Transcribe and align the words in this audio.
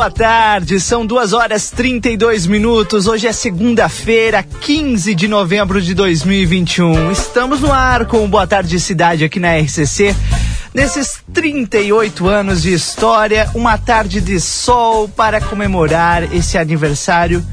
boa 0.00 0.10
tarde. 0.10 0.80
São 0.80 1.04
duas 1.04 1.34
horas 1.34 1.70
32 1.70 2.46
minutos. 2.46 3.06
Hoje 3.06 3.26
é 3.26 3.34
segunda-feira, 3.34 4.42
15 4.42 5.14
de 5.14 5.28
novembro 5.28 5.78
de 5.78 5.92
2021. 5.92 7.12
Estamos 7.12 7.60
no 7.60 7.70
ar 7.70 8.06
com 8.06 8.24
o 8.24 8.26
Boa 8.26 8.46
Tarde 8.46 8.80
Cidade 8.80 9.26
aqui 9.26 9.38
na 9.38 9.58
RCC. 9.58 10.16
Nesses 10.72 11.18
38 11.34 12.26
anos 12.26 12.62
de 12.62 12.72
história, 12.72 13.50
uma 13.54 13.76
tarde 13.76 14.22
de 14.22 14.40
sol 14.40 15.06
para 15.06 15.38
comemorar 15.38 16.34
esse 16.34 16.56
aniversário 16.56 17.44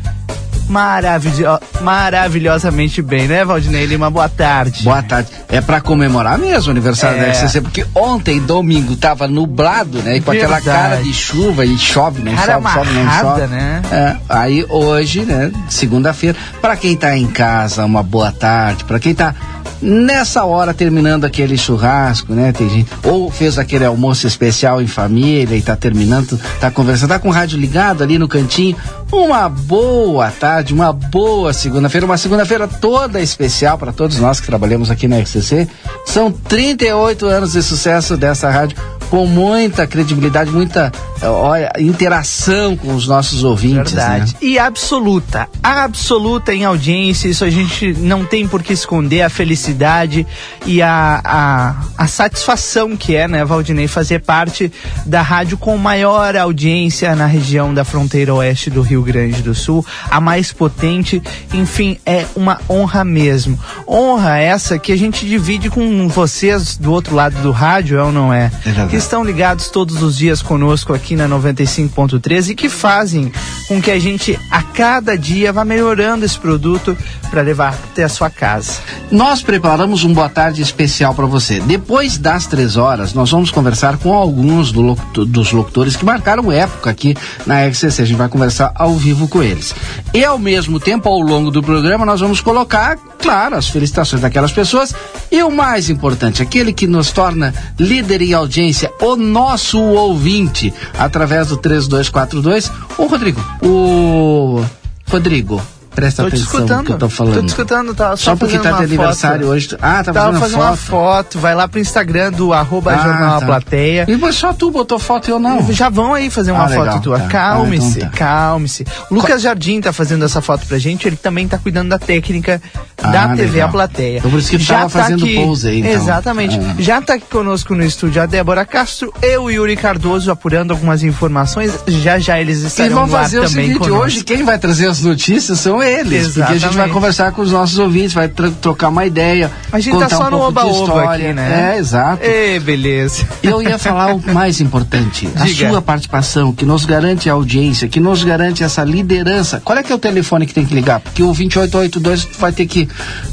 maravilho 0.68 1.48
maravilhosamente 1.82 3.02
bem, 3.02 3.28
né, 3.28 3.46
Valdinei 3.46 3.86
Lima? 3.86 4.10
Boa 4.10 4.30
tarde. 4.30 4.84
Boa 4.84 5.02
tarde. 5.02 5.30
É 5.50 5.62
para 5.62 5.82
comemorar 5.82 6.38
mesmo 6.38 6.70
o 6.70 6.72
aniversário 6.72 7.20
é. 7.20 7.26
da 7.26 7.32
RCC, 7.32 7.62
porque 7.62 7.86
ontem, 7.96 8.40
domingo, 8.40 8.96
tava 8.96 9.28
nublado, 9.28 10.00
né? 10.00 10.18
E 10.18 10.22
com 10.22 10.32
Verdade. 10.32 10.54
aquela 10.54 10.76
cara 10.76 11.02
de 11.02 11.14
chuva 11.14 11.66
e 11.66 11.78
chove, 11.78 12.22
não 12.22 12.36
cara 12.36 12.54
chove, 12.54 12.74
chove, 12.74 12.94
não 12.94 13.20
chove. 13.20 13.48
né? 13.48 13.82
É, 13.92 14.16
aí 14.28 14.66
hoje, 14.70 15.22
né, 15.22 15.52
segunda-feira, 15.70 16.38
para 16.62 16.76
quem 16.76 16.96
tá 16.96 17.16
em 17.16 17.28
casa, 17.28 17.86
uma 17.86 18.04
boa 18.04 18.32
tarde, 18.32 18.84
para 18.84 19.00
quem 19.00 19.14
tá 19.14 19.34
nessa 19.82 20.46
hora 20.46 20.74
terminando 20.74 21.26
aquele 21.26 21.58
churrasco, 21.58 22.34
né? 22.34 22.52
Tem 22.52 22.70
gente, 22.70 22.92
ou 23.04 23.32
fez 23.32 23.58
aquele 23.58 23.86
almoço 23.86 24.28
especial 24.28 24.82
em 24.82 24.88
família 24.88 25.56
e 25.56 25.62
tá 25.62 25.76
terminando, 25.76 26.40
tá 26.60 26.72
conversando, 26.72 27.10
tá 27.10 27.20
com 27.20 27.30
o 27.30 27.32
rádio 27.32 27.60
ligado 27.60 28.04
ali 28.04 28.18
no 28.18 28.28
cantinho. 28.28 28.76
Uma 29.12 29.48
boa 29.48 30.30
tarde, 30.32 30.74
uma 30.74 30.92
boa 30.92 31.54
segunda-feira, 31.54 32.06
uma 32.06 32.18
segunda-feira 32.18 32.68
toda 32.68 33.22
especial 33.22 33.78
para 33.78 33.92
todos 33.92 34.20
nós 34.20 34.40
que 34.40 34.48
trabalhamos 34.48 34.92
aqui 34.92 35.08
na 35.08 35.18
RCC. 35.20 35.68
São 36.06 36.32
38 36.32 37.26
anos 37.26 37.54
de 37.54 37.64
sucesso 37.64 38.18
dessa 38.18 38.50
rádio 38.50 38.78
com 39.10 39.26
muita 39.26 39.88
credibilidade, 39.88 40.52
muita 40.52 40.92
olha, 41.24 41.72
interação 41.80 42.76
com 42.76 42.94
os 42.94 43.08
nossos 43.08 43.44
ouvintes. 43.44 43.94
Verdade. 43.94 44.34
Né? 44.34 44.40
E 44.42 44.60
absoluta, 44.60 45.48
absoluta 45.62 46.54
em 46.54 46.66
audiência, 46.66 47.28
isso 47.28 47.44
a 47.44 47.50
gente 47.50 47.94
não 47.94 48.26
tem 48.26 48.48
por 48.48 48.62
que 48.62 48.74
esconder 48.74 49.22
a 49.22 49.30
felicidade 49.30 50.26
e 50.66 50.82
a, 50.82 51.22
a, 51.24 51.76
a 51.98 52.08
satisfação 52.08 52.96
que 52.96 53.16
é, 53.16 53.28
né, 53.28 53.44
Valdinei, 53.44 53.88
fazer 53.88 54.20
parte 54.20 54.72
da 55.06 55.22
rádio 55.22 55.58
com 55.58 55.78
maior 55.78 56.36
audiência 56.36 57.16
na 57.16 57.26
região 57.26 57.74
da 57.74 57.84
fronteira 57.84 58.34
oeste 58.34 58.70
do 58.70 58.82
Rio 58.82 59.02
Grande 59.02 59.42
do 59.42 59.56
Sul, 59.56 59.86
a 60.10 60.20
mais 60.20 60.52
potente, 60.52 61.22
enfim, 61.54 61.98
é 62.06 62.26
uma 62.36 62.60
honra 62.70 63.04
mesmo. 63.04 63.60
Honra 63.88 64.38
essa 64.38 64.78
que 64.78 64.92
a 64.92 64.98
gente 64.98 65.26
divide 65.26 65.70
com 65.70 66.08
vocês 66.08 66.78
do 66.78 66.92
outro 66.92 67.16
lado 67.16 67.42
do 67.42 67.52
rádio, 67.52 67.98
é 67.98 68.04
ou 68.04 68.12
não 68.12 68.34
é? 68.34 68.52
é 68.66 68.86
que 68.88 68.96
estão 68.96 69.24
ligados 69.24 69.70
todos 69.70 70.02
os 70.02 70.18
dias 70.18 70.42
conosco 70.42 70.94
aqui 70.94 71.07
na 71.16 71.28
95.3 71.28 72.50
e 72.50 72.56
que 72.56 72.70
fazem 72.70 73.32
com 73.68 73.82
que 73.82 73.92
a 73.92 74.00
gente 74.00 74.40
a 74.50 74.62
cada 74.62 75.18
dia 75.18 75.52
vá 75.52 75.66
melhorando 75.66 76.26
esse 76.26 76.38
produto 76.38 76.98
para 77.30 77.42
levar 77.42 77.74
até 77.74 78.04
a 78.04 78.10
sua 78.10 78.30
casa. 78.30 78.80
Nós 79.12 79.42
preparamos 79.42 80.04
um 80.04 80.14
boa 80.14 80.30
tarde 80.30 80.62
especial 80.62 81.14
para 81.14 81.26
você. 81.26 81.60
Depois 81.60 82.18
das 82.18 82.46
três 82.46 82.78
horas, 82.78 83.14
nós 83.14 83.30
vamos 83.32 83.52
conversar 83.52 83.98
com 83.98 84.14
alguns 84.14 84.72
do, 84.72 84.96
dos 85.26 85.52
locutores 85.52 85.96
que 85.96 86.06
marcaram 86.06 86.52
época 86.52 86.90
aqui 86.90 87.16
na 87.46 87.66
RCC. 87.66 88.02
A 88.02 88.06
gente 88.06 88.18
vai 88.18 88.30
conversar 88.30 88.72
ao 88.76 88.96
vivo 88.96 89.28
com 89.28 89.44
eles. 89.44 89.76
E 90.14 90.24
ao 90.24 90.40
mesmo 90.40 90.80
tempo, 90.80 91.10
ao 91.10 91.20
longo 91.20 91.52
do 91.52 91.62
programa, 91.62 92.06
nós 92.06 92.20
vamos 92.20 92.42
colocar, 92.42 92.98
claro, 93.22 93.56
as 93.56 93.68
felicitações 93.68 94.22
daquelas 94.22 94.52
pessoas 94.52 94.94
e 95.32 95.44
o 95.44 95.52
mais 95.52 95.90
importante, 95.90 96.42
aquele 96.42 96.72
que 96.72 96.88
nos 96.88 97.12
torna 97.12 97.54
líder 97.80 98.22
em 98.22 98.34
audiência, 98.34 98.92
o 99.02 99.16
nosso 99.16 99.80
ouvinte, 99.80 100.74
através 100.98 101.48
do 101.48 101.58
3242. 101.58 102.72
Ô, 102.98 103.06
Rodrigo, 103.06 103.42
o. 103.62 104.64
Rodrigo, 105.10 105.62
Presta 105.98 106.22
tô 106.22 106.28
atenção 106.28 106.60
no 106.60 106.84
que 106.84 106.92
eu 106.92 106.98
tô 107.00 107.10
falando. 107.10 107.34
Tô 107.34 107.42
te 107.42 107.48
escutando, 107.48 107.96
tá? 107.96 108.16
Só, 108.16 108.32
só 108.32 108.36
porque 108.36 108.60
tá 108.60 108.74
de 108.74 108.84
aniversário 108.84 109.48
hoje. 109.48 109.70
Ah, 109.82 110.04
tá 110.04 110.14
Tava 110.14 110.40
fazendo, 110.40 110.60
uma, 110.60 110.78
foto. 110.78 110.94
uma 110.94 111.14
foto. 111.24 111.40
Vai 111.40 111.56
lá 111.56 111.68
pro 111.68 111.80
Instagram 111.80 112.32
do 112.34 112.54
arroba 112.54 112.94
ah, 112.94 113.04
Jornal 113.04 113.40
tá. 113.40 113.46
Plateia. 113.48 114.06
E 114.08 114.32
só 114.34 114.54
tu 114.54 114.70
botou 114.70 115.00
foto 115.00 115.28
e 115.28 115.32
eu 115.32 115.40
não. 115.40 115.74
Já 115.74 115.90
vão 115.90 116.14
aí 116.14 116.30
fazer 116.30 116.52
uma 116.52 116.66
ah, 116.66 116.70
foto 116.70 116.80
legal, 116.82 117.02
tua. 117.02 117.20
Tá. 117.22 117.28
Calme-se, 117.30 117.86
ah, 117.86 117.90
então 117.98 118.10
tá. 118.12 118.16
calme-se. 118.16 118.86
Lucas 119.10 119.42
Jardim 119.42 119.82
tá 119.82 119.92
fazendo 119.92 120.24
essa 120.24 120.40
foto 120.40 120.68
pra 120.68 120.78
gente. 120.78 121.08
Ele 121.08 121.16
também 121.16 121.48
tá 121.48 121.58
cuidando 121.58 121.90
da 121.90 121.98
técnica 121.98 122.62
ah, 123.02 123.08
da 123.08 123.30
TV 123.30 123.54
legal. 123.54 123.70
A 123.70 123.72
Plateia. 123.72 124.18
Então 124.20 124.30
por 124.30 124.40
isso 124.40 124.52
que 124.52 124.60
Já 124.60 124.76
tava 124.76 124.90
tá 124.92 125.02
fazendo 125.02 125.24
aqui, 125.24 125.36
pose 125.36 125.68
aí, 125.68 125.80
então. 125.80 125.92
Exatamente. 125.94 126.60
Ah. 126.60 126.76
Já 126.78 127.02
tá 127.02 127.16
aqui 127.16 127.26
conosco 127.26 127.74
no 127.74 127.84
estúdio 127.84 128.22
a 128.22 128.28
Débora 128.28 128.68
Castro, 128.68 129.12
eu 129.24 129.50
e 129.50 129.56
Yuri 129.56 129.76
Cardoso 129.76 130.30
apurando 130.30 130.70
algumas 130.70 131.02
informações. 131.02 131.74
Já 131.88 132.20
já 132.20 132.40
eles 132.40 132.62
estarão 132.62 132.92
e 132.92 132.94
vão 132.94 133.08
fazer 133.08 133.40
o 133.40 133.48
seguinte, 133.48 133.80
conosco. 133.80 134.04
hoje 134.04 134.24
quem 134.24 134.44
vai 134.44 134.60
trazer 134.60 134.88
as 134.88 135.02
notícias 135.02 135.60
são 135.60 135.82
eles. 135.82 135.87
Exatamente 135.90 136.68
gente 136.68 136.78
vai 136.78 136.90
conversar 136.90 137.32
com 137.32 137.42
os 137.42 137.52
nossos 137.52 137.78
ouvintes, 137.80 138.14
vai 138.14 138.28
trocar 138.28 138.90
uma 138.90 139.06
ideia. 139.06 139.52
A 139.72 139.80
gente 139.80 139.98
tá 139.98 140.10
só 140.10 140.28
um 140.28 140.32
no 140.32 140.42
oba-oba 140.42 141.14
aqui, 141.14 141.34
né? 141.34 141.76
É, 141.76 141.80
exato. 141.80 142.24
Ei, 142.24 142.60
beleza. 142.60 143.26
Eu 143.42 143.62
ia 143.62 143.78
falar 143.78 144.14
o 144.14 144.34
mais 144.34 144.60
importante, 144.60 145.30
a 145.36 145.48
sua 145.48 145.82
participação, 145.82 146.54
que 146.54 146.66
nos 146.66 146.86
garante 146.86 147.30
a 147.30 147.34
audiência, 147.34 147.88
que 147.88 148.00
nos 148.00 148.24
garante 148.24 148.64
essa 148.64 148.84
liderança. 148.84 149.62
Qual 149.64 149.78
é 149.78 149.84
que 149.84 149.92
é 149.92 149.96
o 149.96 150.00
telefone 150.00 150.46
que 150.46 150.54
tem 150.54 150.66
que 150.66 150.74
ligar? 150.74 151.00
Porque 151.00 151.24
o 151.24 151.34
2882 151.34 152.28
vai 152.40 152.52
ter 152.52 152.66
que 152.66 152.88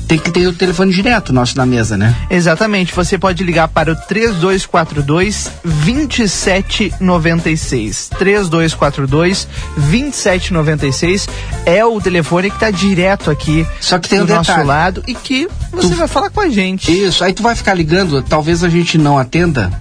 tem 0.06 0.18
que 0.18 0.30
ter 0.30 0.46
o 0.46 0.52
telefone 0.52 0.92
direto 0.92 1.32
nosso 1.32 1.56
na 1.56 1.64
mesa, 1.64 1.96
né? 1.96 2.14
Exatamente. 2.28 2.94
Você 2.94 3.16
pode 3.16 3.42
ligar 3.42 3.68
para 3.68 3.92
o 3.92 3.96
3242 3.96 5.50
2796. 5.64 8.10
3242 8.18 9.48
2796 9.76 11.26
é 11.64 11.82
o 11.84 12.00
telefone 12.00 12.43
que 12.50 12.56
está 12.56 12.70
direto 12.70 13.30
aqui 13.30 13.66
Só 13.80 13.98
que 13.98 14.08
tem 14.08 14.24
do 14.24 14.32
um 14.32 14.36
nosso 14.36 14.50
detalhe. 14.50 14.68
lado 14.68 15.02
e 15.06 15.14
que 15.14 15.48
você 15.72 15.90
tu... 15.90 15.96
vai 15.96 16.08
falar 16.08 16.30
com 16.30 16.40
a 16.40 16.48
gente. 16.48 16.90
Isso, 16.90 17.24
aí 17.24 17.32
tu 17.32 17.42
vai 17.42 17.54
ficar 17.54 17.74
ligando, 17.74 18.22
talvez 18.22 18.62
a 18.64 18.68
gente 18.68 18.98
não 18.98 19.18
atenda, 19.18 19.72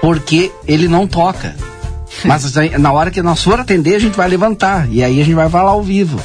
porque 0.00 0.50
ele 0.66 0.88
não 0.88 1.06
toca. 1.06 1.54
Mas 2.24 2.52
na 2.78 2.92
hora 2.92 3.10
que 3.10 3.22
nós 3.22 3.42
for 3.42 3.60
atender, 3.60 3.96
a 3.96 3.98
gente 3.98 4.16
vai 4.16 4.28
levantar. 4.28 4.88
E 4.90 5.02
aí 5.02 5.20
a 5.20 5.24
gente 5.24 5.34
vai 5.34 5.48
falar 5.48 5.70
ao 5.70 5.82
vivo. 5.82 6.20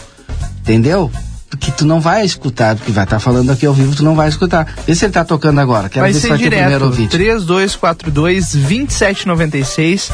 Entendeu? 0.62 1.12
Porque 1.50 1.72
tu 1.72 1.85
não 1.85 2.00
vai 2.00 2.25
escutar, 2.25 2.75
porque 2.75 2.91
vai 2.91 3.03
estar 3.03 3.18
tá 3.18 3.19
falando 3.19 3.51
aqui 3.51 3.66
ao 3.66 3.74
vivo, 3.74 3.95
tu 3.95 4.03
não 4.03 4.16
vai 4.16 4.28
escutar. 4.28 4.66
Vê 4.88 4.95
se 4.95 5.06
ele 5.06 5.12
está 5.12 5.24
tocando 5.24 5.59
agora. 5.59 5.88
Quero 5.88 6.03
vai 6.03 6.12
ver 6.12 6.19
se 6.19 6.28
vai 6.28 6.38
direto, 6.38 6.51
ter 6.51 6.57
o 6.57 6.62
primeiro 6.62 6.85
ouvinte. 6.85 7.09
3242 7.09 8.53
2796. 8.53 10.12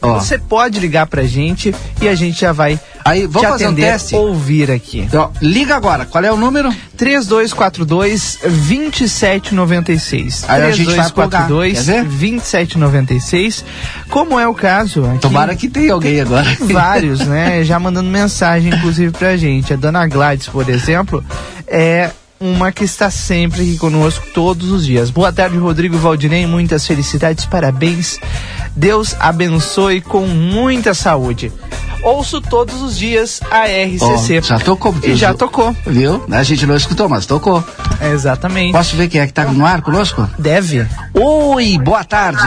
Você 0.00 0.36
pode 0.36 0.80
ligar 0.80 1.06
pra 1.06 1.22
gente 1.22 1.74
e 2.00 2.08
a 2.08 2.14
gente 2.14 2.40
já 2.40 2.52
vai 2.52 2.78
Aí, 3.04 3.26
vamos 3.26 3.50
fazer 3.50 3.66
atender, 3.66 3.82
um 3.82 3.92
teste? 3.92 4.14
ouvir 4.14 4.70
aqui. 4.70 5.00
Então, 5.00 5.30
liga 5.42 5.76
agora. 5.76 6.06
Qual 6.06 6.24
é 6.24 6.32
o 6.32 6.36
número? 6.36 6.74
3242 6.96 8.38
2796. 8.42 10.44
Aí 10.48 10.72
3242 10.72 11.86
2796. 11.86 13.64
Como 14.08 14.40
é 14.40 14.48
o 14.48 14.54
caso 14.54 15.04
aqui, 15.04 15.18
Tomara 15.18 15.54
que 15.54 15.68
tenha 15.68 15.92
alguém 15.92 16.20
agora. 16.20 16.56
Vários, 16.60 17.20
né? 17.20 17.62
Já 17.62 17.78
mandando 17.78 18.08
mensagem, 18.08 18.72
inclusive, 18.72 19.12
pra 19.12 19.36
gente. 19.36 19.74
A 19.74 19.76
dona 19.76 20.06
Gladys, 20.06 20.48
por 20.48 20.66
exemplo, 20.70 21.22
é 21.66 22.10
uma 22.40 22.72
que 22.72 22.84
está 22.84 23.10
sempre 23.10 23.62
aqui 23.62 23.78
conosco 23.78 24.26
todos 24.32 24.70
os 24.70 24.84
dias. 24.84 25.10
Boa 25.10 25.32
tarde, 25.32 25.56
Rodrigo 25.56 25.96
Valdinei. 25.98 26.46
Muitas 26.46 26.86
felicidades, 26.86 27.46
parabéns. 27.46 28.18
Deus 28.76 29.14
abençoe 29.20 30.00
com 30.00 30.26
muita 30.26 30.94
saúde. 30.94 31.52
Ouço 32.02 32.40
todos 32.40 32.82
os 32.82 32.98
dias 32.98 33.40
a 33.50 33.64
RCC. 33.64 34.38
Oh, 34.38 34.42
já 34.42 34.58
tocou. 34.58 34.94
E 35.02 35.14
já 35.14 35.32
tocou. 35.32 35.74
Viu? 35.86 36.22
A 36.30 36.42
gente 36.42 36.66
não 36.66 36.76
escutou, 36.76 37.08
mas 37.08 37.24
tocou. 37.24 37.64
É, 38.00 38.10
exatamente. 38.10 38.72
Posso 38.72 38.94
ver 38.94 39.08
quem 39.08 39.20
é 39.20 39.26
que 39.26 39.32
tá 39.32 39.44
no 39.44 39.64
ar 39.64 39.80
conosco? 39.80 40.28
Deve. 40.38 40.86
Oi, 41.14 41.78
boa 41.78 42.04
tarde. 42.04 42.42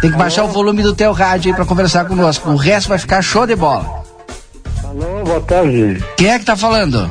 Tem 0.00 0.10
que 0.10 0.16
baixar 0.16 0.42
Alô? 0.42 0.50
o 0.50 0.54
volume 0.54 0.82
do 0.82 0.94
teu 0.94 1.12
rádio 1.12 1.50
aí 1.50 1.56
pra 1.56 1.66
conversar 1.66 2.06
conosco. 2.06 2.48
O 2.50 2.56
resto 2.56 2.88
vai 2.88 2.98
ficar 2.98 3.20
show 3.20 3.46
de 3.46 3.56
bola. 3.56 4.04
Alô, 4.82 5.24
boa 5.24 5.40
tarde. 5.40 6.02
Quem 6.16 6.28
é 6.28 6.38
que 6.38 6.44
tá 6.44 6.56
falando? 6.56 7.10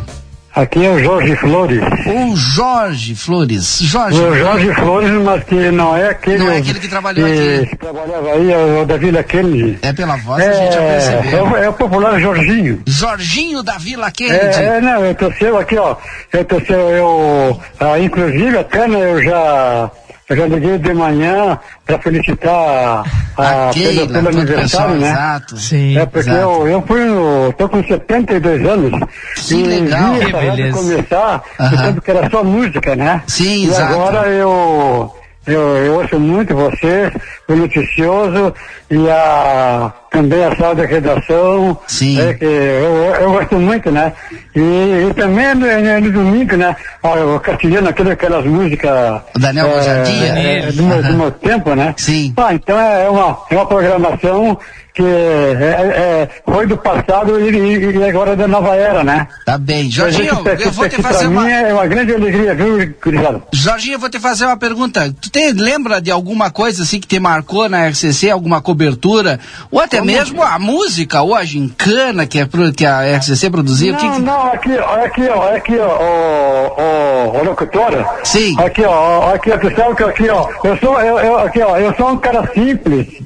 Aqui 0.55 0.85
é 0.85 0.89
o 0.89 0.97
Jorge 1.03 1.35
Flores. 1.35 1.81
O 2.05 2.33
Jorge 2.37 3.13
Flores. 3.13 3.79
Jorge. 3.81 4.17
O 4.17 4.33
Jorge 4.33 4.73
Flores, 4.73 5.11
mas 5.11 5.43
que 5.43 5.69
não 5.69 5.97
é 5.97 6.07
aquele. 6.07 6.37
Não 6.37 6.49
é 6.49 6.57
aquele 6.59 6.79
que 6.79 6.87
trabalhou 6.87 7.27
que, 7.27 7.33
aqui. 7.33 7.65
Que 7.67 7.75
trabalhava 7.75 8.31
aí, 8.31 8.53
é 8.53 8.81
o 8.81 8.85
da 8.85 8.95
Vila 8.95 9.21
Kennedy. 9.21 9.79
É 9.81 9.91
pela 9.91 10.15
voz 10.15 10.41
é, 10.41 10.49
a 10.49 10.53
gente 10.53 10.73
já 10.73 10.79
percebeu. 10.79 11.39
É 11.39 11.43
o, 11.43 11.57
é 11.57 11.69
o 11.69 11.73
popular 11.73 12.17
Jorginho. 12.21 12.81
Jorginho 12.87 13.61
da 13.61 13.77
Vila 13.77 14.09
Kennedy. 14.09 14.57
É, 14.57 14.77
é 14.77 14.81
não, 14.81 15.03
eu 15.03 15.13
tô 15.13 15.29
seu 15.33 15.57
aqui, 15.57 15.77
ó. 15.77 15.97
Eu 16.31 16.45
tô 16.45 16.61
seu, 16.61 16.79
eu. 16.79 17.59
Ah, 17.77 17.99
inclusive 17.99 18.57
até 18.57 18.87
né, 18.87 19.11
eu 19.11 19.21
já 19.21 19.91
eu 20.27 20.35
já 20.35 20.47
liguei 20.47 20.77
de 20.79 20.93
manhã 20.93 21.59
para 21.85 21.99
felicitar 21.99 23.03
a, 23.37 23.67
a 23.67 23.69
Keila, 23.69 24.07
pelo, 24.07 24.13
pelo 24.13 24.29
aniversário, 24.29 24.95
né? 24.95 25.11
Exato. 25.11 25.57
Sim, 25.57 25.97
é 25.97 26.05
porque 26.05 26.29
eu, 26.29 26.67
eu 26.67 26.81
fui 26.81 27.05
no, 27.05 27.53
tô 27.53 27.69
com 27.69 27.83
72 27.83 28.65
anos 28.65 28.91
que 29.35 29.55
e 29.55 29.63
legal, 29.63 30.13
vi 30.13 30.21
essa 30.21 30.55
que 30.55 30.71
começar, 30.71 31.43
uh 31.59 31.63
-huh. 31.63 32.01
que 32.01 32.11
era 32.11 32.29
só 32.29 32.43
música, 32.43 32.95
né? 32.95 33.21
Sim, 33.27 33.65
e 33.65 33.67
exato. 33.67 33.93
agora 33.93 34.27
eu 34.29 35.15
eu, 35.47 35.61
eu 35.77 35.93
ouço 35.95 36.19
muito 36.19 36.55
você, 36.55 37.11
o 37.47 37.55
noticioso 37.55 38.53
e 38.89 39.09
a, 39.09 39.93
também 40.09 40.43
a 40.43 40.55
sala 40.55 40.75
da 40.75 40.85
redação. 40.85 41.77
Sim. 41.87 42.19
É, 42.19 42.33
que 42.33 42.45
eu, 42.45 43.15
eu 43.21 43.31
gosto 43.31 43.55
muito, 43.57 43.91
né? 43.91 44.13
E, 44.55 45.07
e 45.09 45.13
também 45.13 45.53
no, 45.53 46.01
no, 46.01 46.11
domingo, 46.11 46.55
né? 46.55 46.75
O 47.03 47.39
castilhano, 47.39 47.89
aquele, 47.89 48.11
aquelas 48.11 48.45
músicas. 48.45 49.21
O 49.35 49.39
Daniel 49.39 49.67
é, 49.67 50.67
é, 50.67 50.71
do, 50.71 50.83
meu, 50.83 51.03
do 51.03 51.13
meu 51.13 51.31
tempo, 51.31 51.75
né? 51.75 51.93
Sim. 51.97 52.33
Ah, 52.37 52.53
então 52.53 52.79
é 52.79 53.09
uma, 53.09 53.37
é 53.49 53.55
uma 53.55 53.65
programação 53.67 54.57
que 54.95 55.03
é, 55.03 56.25
é, 56.25 56.29
foi 56.49 56.65
do 56.65 56.77
passado 56.77 57.37
e, 57.37 57.97
e, 57.97 58.03
agora 58.05 58.31
é 58.31 58.35
da 58.37 58.47
nova 58.47 58.75
era, 58.75 59.03
né? 59.03 59.27
Tá 59.45 59.57
bem. 59.57 59.91
Jorginho, 59.91 60.41
eu 60.57 60.71
vou 60.71 60.87
te 60.87 61.01
fazer 61.01 61.27
uma... 61.27 61.51
É 61.51 61.73
uma 61.73 61.85
grande 61.85 62.15
alegria, 62.15 62.55
viu, 62.55 62.93
Curizado? 63.03 63.43
Jorginho, 63.51 63.95
eu 63.95 63.99
vou 63.99 64.09
te 64.09 64.19
fazer 64.19 64.45
uma 64.45 64.55
pergunta. 64.55 65.13
Tu 65.19 65.29
tem, 65.29 65.51
lembra 65.51 66.01
de 66.01 66.09
alguma 66.09 66.49
coisa 66.49 66.83
assim 66.83 67.01
que 67.01 67.07
te 67.07 67.19
marcou 67.19 67.67
na 67.67 67.89
RCC, 67.89 68.29
alguma 68.29 68.61
cobertura? 68.61 69.37
Ou 69.69 69.81
até 69.81 69.97
Como? 69.97 70.09
mesmo 70.09 70.41
a 70.41 70.57
música, 70.57 71.21
ou 71.21 71.35
a 71.35 71.43
gincana 71.43 72.25
que, 72.25 72.39
é, 72.39 72.47
que 72.73 72.85
a 72.85 73.17
RCC 73.17 73.49
produziu? 73.49 73.91
Não, 73.93 73.99
que, 73.99 74.21
não, 74.21 74.47
aqui, 74.47 74.77
aqui, 74.77 75.27
ó, 75.27 75.55
aqui, 75.55 75.77
ó, 75.77 75.97
o, 75.97 77.35
o, 77.35 77.39
o 77.39 77.43
locutora. 77.43 78.05
Sim. 78.23 78.55
Aqui, 78.57 78.83
ó, 78.83 79.33
aqui, 79.33 79.51
ó, 79.51 79.57
que 79.57 80.03
aqui, 80.03 80.29
ó, 80.29 80.47
eu 80.63 80.77
sou, 80.77 81.01
eu, 81.01 81.19
eu, 81.19 81.39
aqui, 81.39 81.59
ó, 81.59 81.77
eu 81.77 81.93
sou 81.95 82.11
um 82.11 82.17
cara 82.17 82.49
simples 82.53 83.25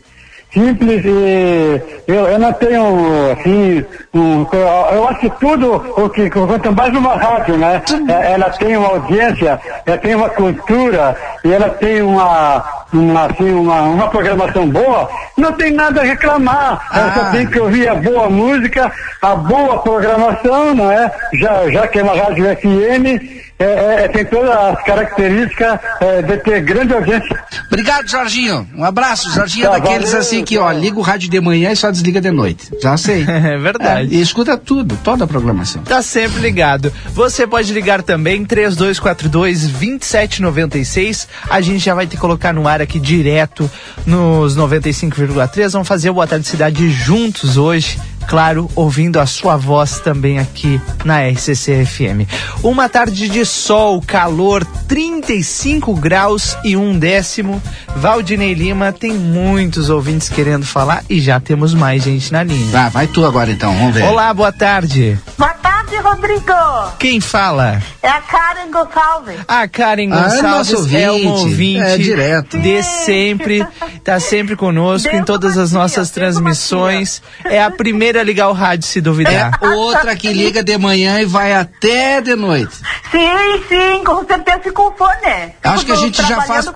simples 0.52 1.04
e 1.06 1.82
eu, 2.08 2.28
eu 2.28 2.40
não 2.40 2.52
tenho 2.54 3.32
assim 3.32 3.86
um, 4.14 4.46
eu 4.92 5.08
acho 5.08 5.20
que 5.20 5.30
tudo 5.40 5.76
o 5.76 6.10
que 6.10 6.30
quanto 6.30 6.72
mais 6.72 6.96
uma 6.96 7.16
rádio 7.16 7.58
né? 7.58 7.82
É, 8.08 8.34
ela 8.34 8.50
tem 8.50 8.76
uma 8.76 8.88
audiência 8.88 9.60
ela 9.86 9.98
tem 9.98 10.16
uma 10.16 10.30
cultura 10.30 11.16
e 11.44 11.54
ela 11.54 11.70
tem 11.70 12.02
uma, 12.02 12.79
uma 12.94 13.26
assim 13.26 13.52
uma, 13.52 13.82
uma 13.84 14.10
programação 14.10 14.68
boa 14.70 15.10
não 15.38 15.52
tem 15.54 15.72
nada 15.72 16.02
a 16.02 16.04
reclamar 16.04 16.82
ah. 16.90 17.00
ela 17.00 17.14
só 17.14 17.32
tem 17.32 17.48
que 17.48 17.60
ouvir 17.60 17.88
a 17.88 17.96
boa 17.96 18.30
música 18.30 18.92
a 19.22 19.36
boa 19.36 19.80
programação 19.80 20.74
não 20.74 20.92
é 20.92 21.12
já 21.34 21.70
já 21.70 21.88
que 21.88 22.00
é 22.00 22.04
uma 22.04 22.16
rádio 22.16 22.46
FM 22.58 23.40
é, 23.60 23.66
é, 23.66 24.06
é, 24.06 24.08
tem 24.08 24.24
todas 24.24 24.50
as 24.50 24.82
características 24.86 25.80
é, 26.00 26.22
de 26.22 26.38
ter 26.38 26.62
grande 26.62 26.94
audiência. 26.94 27.44
Obrigado, 27.68 28.08
Jorginho. 28.08 28.66
Um 28.74 28.86
abraço. 28.86 29.30
Jorginho 29.32 29.70
tá, 29.70 29.76
é 29.76 29.82
daqueles 29.82 30.12
valeu, 30.12 30.22
assim 30.22 30.46
que, 30.46 30.58
ó, 30.58 30.72
liga 30.72 30.98
o 30.98 31.02
rádio 31.02 31.30
de 31.30 31.42
manhã 31.42 31.70
e 31.74 31.76
só 31.76 31.92
desliga 31.92 32.22
de 32.22 32.32
noite. 32.32 32.72
Já 32.82 32.96
sei. 32.96 33.26
É 33.50 33.58
verdade. 33.58 34.14
É, 34.14 34.18
e 34.18 34.22
escuta 34.22 34.58
tudo, 34.58 34.98
toda 35.04 35.24
a 35.24 35.28
programação. 35.28 35.82
Tá 35.82 36.02
sempre 36.02 36.40
ligado. 36.40 36.94
Você 37.14 37.48
pode 37.48 37.74
ligar 37.74 38.04
também, 38.04 38.46
3242 38.46 39.68
2796. 39.68 41.28
A 41.50 41.60
gente 41.62 41.80
já 41.80 41.96
vai 41.96 42.06
te 42.06 42.16
colocar 42.16 42.54
no 42.54 42.68
ar 42.68 42.79
aqui 42.82 43.00
direto 43.00 43.70
nos 44.06 44.58
95,3. 44.58 45.72
Vamos 45.72 45.88
fazer 45.88 46.10
o 46.10 46.14
Boa 46.14 46.28
Tarde 46.28 46.48
Cidade 46.48 46.90
juntos 46.90 47.58
hoje 47.58 47.98
claro, 48.30 48.70
ouvindo 48.76 49.20
a 49.20 49.26
sua 49.26 49.58
voz 49.58 50.00
também 50.00 50.38
aqui 50.38 50.80
na 51.04 51.28
RCC 51.28 51.84
FM. 51.84 52.30
Uma 52.62 52.88
tarde 52.88 53.28
de 53.28 53.44
sol, 53.44 54.00
calor, 54.06 54.64
35 54.88 55.96
graus 55.96 56.56
e 56.64 56.78
um 56.78 56.98
décimo. 56.98 57.62
Valdinei 57.96 58.54
Lima 58.54 58.92
tem 58.92 59.14
muitos 59.14 59.90
ouvintes 59.90 60.30
querendo 60.30 60.64
falar 60.64 61.04
e 61.10 61.20
já 61.20 61.40
temos 61.40 61.74
mais 61.74 62.04
gente 62.04 62.32
na 62.32 62.44
linha. 62.44 62.86
Ah, 62.86 62.90
vai 62.90 63.08
tu 63.08 63.26
agora 63.26 63.50
então, 63.50 63.76
vamos 63.76 63.96
ver. 63.96 64.04
Olá, 64.04 64.32
boa 64.32 64.52
tarde. 64.52 65.18
Boa 65.36 65.50
tarde, 65.50 65.69
Rodrigo. 65.98 66.54
Quem 66.98 67.20
fala? 67.20 67.82
É 68.02 68.08
a 68.08 68.22
Karen 68.22 68.72
Gonçalves. 68.72 69.40
A 69.48 69.68
Karen 69.68 70.10
ah, 70.12 70.18
é 70.18 70.42
Gonçalves 70.42 70.94
é, 70.94 71.02
é 71.04 71.12
uma 71.12 71.32
ouvinte. 71.32 71.82
É 71.82 71.98
direto. 71.98 72.58
De 72.58 72.84
sempre, 72.84 73.66
tá 74.04 74.20
sempre 74.20 74.56
conosco 74.56 75.14
em 75.14 75.24
todas 75.24 75.58
as 75.58 75.72
nossas 75.72 76.12
transmissões. 76.12 77.22
É 77.46 77.62
a 77.62 77.72
primeira 77.72 78.22
a 78.22 78.24
ligar 78.24 78.50
o 78.50 78.54
rádio 78.54 78.88
se 78.88 79.02
duvidar. 79.02 79.60
É 79.62 79.68
outra 79.70 80.16
que 80.16 80.32
liga 80.32 80.64
de 80.64 80.78
manhã 80.78 81.20
e 81.22 81.26
vai 81.26 81.54
até 81.54 82.22
de 82.22 82.36
noite. 82.36 82.76
Sim, 83.12 83.64
sim, 83.68 84.04
com 84.04 84.26
certeza 84.26 84.72
com 84.72 84.92
fone. 84.92 85.54
Acho 85.64 85.86
que 85.86 85.92
a 85.92 85.96
gente 85.96 86.22
já 86.22 86.42
faz. 86.42 86.68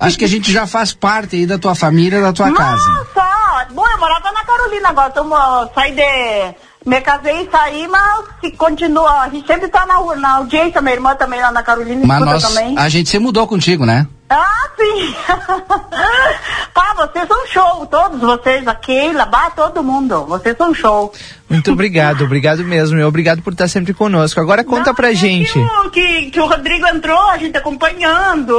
Acho 0.00 0.18
que 0.18 0.24
a 0.24 0.28
gente 0.28 0.52
já 0.52 0.66
faz 0.66 0.92
parte 0.92 1.36
aí 1.36 1.46
da 1.46 1.58
tua 1.58 1.74
família, 1.74 2.20
da 2.20 2.32
tua 2.32 2.46
Não, 2.46 2.54
casa. 2.54 3.06
só. 3.12 3.34
Bom, 3.70 3.86
eu 3.86 3.98
morava 3.98 4.32
na 4.32 4.44
Carolina 4.44 4.88
agora, 4.88 5.08
estamos 5.08 5.38
saí 5.74 5.92
de 5.92 6.54
me 6.84 7.00
casei 7.00 7.42
e 7.42 7.50
saí, 7.50 7.88
mas 7.88 8.24
se 8.40 8.50
continua, 8.52 9.22
a 9.22 9.28
gente 9.28 9.46
sempre 9.46 9.68
tá 9.68 9.86
na, 9.86 10.16
na 10.16 10.36
audiência, 10.36 10.82
minha 10.82 10.94
irmã 10.94 11.14
também 11.14 11.40
lá 11.40 11.50
na 11.50 11.62
Carolina, 11.62 12.06
mas 12.06 12.20
nós, 12.20 12.42
também. 12.42 12.78
A 12.78 12.88
gente 12.88 13.08
se 13.08 13.18
mudou 13.18 13.46
contigo, 13.46 13.86
né? 13.86 14.06
Ah, 14.28 14.68
sim! 14.76 15.14
Pá, 16.74 16.94
vocês 16.96 17.26
são 17.26 17.46
show, 17.46 17.86
todos 17.86 18.20
vocês, 18.20 18.66
a 18.66 18.74
Keila, 18.74 19.24
bah, 19.26 19.50
todo 19.50 19.82
mundo, 19.82 20.24
vocês 20.26 20.56
são 20.56 20.74
show. 20.74 21.12
Muito 21.48 21.72
obrigado, 21.72 22.24
obrigado 22.24 22.64
mesmo, 22.64 22.98
e 22.98 23.04
obrigado 23.04 23.42
por 23.42 23.52
estar 23.52 23.68
sempre 23.68 23.92
conosco. 23.92 24.40
Agora 24.40 24.64
conta 24.64 24.86
Não, 24.90 24.94
pra 24.94 25.12
é 25.12 25.14
gente. 25.14 25.52
Que 25.92 26.00
o, 26.00 26.30
que, 26.30 26.40
o 26.40 26.46
Rodrigo 26.46 26.86
entrou, 26.86 27.30
a 27.30 27.36
gente 27.36 27.56
acompanhando 27.56 28.58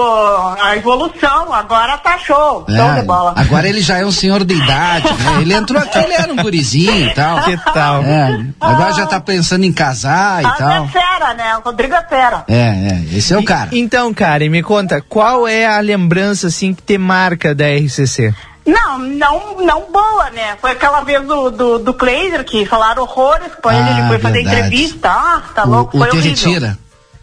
a 0.62 0.78
evolução, 0.78 1.52
agora 1.52 1.98
tá 1.98 2.18
show, 2.18 2.66
é, 2.70 2.76
show 2.76 2.94
de 2.94 3.02
bola. 3.02 3.34
Agora 3.36 3.68
ele 3.68 3.82
já 3.82 3.98
é 3.98 4.06
um 4.06 4.12
senhor 4.12 4.44
de 4.46 4.54
idade, 4.54 5.08
né? 5.08 5.42
Ele 5.42 5.54
entrou 5.54 5.82
aqui, 5.82 5.98
ele 5.98 6.14
era 6.14 6.32
um 6.32 6.36
gurizinho 6.36 7.08
e 7.08 7.14
tal. 7.14 7.42
Que 7.44 7.58
tal? 7.58 8.04
É, 8.04 8.46
agora 8.62 8.94
já 8.94 9.06
tá 9.08 9.20
pensando 9.20 9.66
em 9.66 9.74
casar 9.74 10.44
e 10.44 10.46
a 10.46 10.52
tal. 10.52 10.86
É 10.86 10.88
fera, 10.88 11.34
né? 11.34 11.58
O 11.58 11.62
Rodrigo 11.62 11.94
é 11.96 12.04
fera. 12.04 12.46
É, 12.48 12.56
é, 12.56 13.18
esse 13.18 13.34
é 13.34 13.38
o 13.38 13.44
cara. 13.44 13.70
E, 13.72 13.80
então, 13.80 14.14
Karen, 14.14 14.50
me 14.50 14.62
conta, 14.62 15.02
qual 15.02 15.48
é 15.48 15.66
a 15.66 15.80
lembrança, 15.80 16.48
assim, 16.48 16.74
que 16.74 16.84
te 16.84 16.98
marca 16.98 17.54
da 17.54 17.66
RCC? 17.66 18.34
Não, 18.66 18.98
não, 18.98 19.58
não 19.64 19.92
boa, 19.92 20.32
né? 20.32 20.58
Foi 20.60 20.72
aquela 20.72 21.02
vez 21.02 21.24
do, 21.24 21.52
do, 21.52 21.80
do 21.80 21.94
Kleiser 21.94 22.44
que 22.44 22.66
falaram 22.66 23.04
horrores 23.04 23.52
com 23.62 23.70
ah, 23.70 23.76
ele, 23.76 23.90
ele 23.92 24.08
foi 24.08 24.20
fazer 24.20 24.42
entrevista. 24.42 25.10
Ah, 25.10 25.44
tá 25.54 25.64
louco, 25.64 25.96
o, 25.96 26.00
foi 26.00 26.10
o 26.10 26.12
horrível. 26.14 26.32
Retira. 26.32 26.78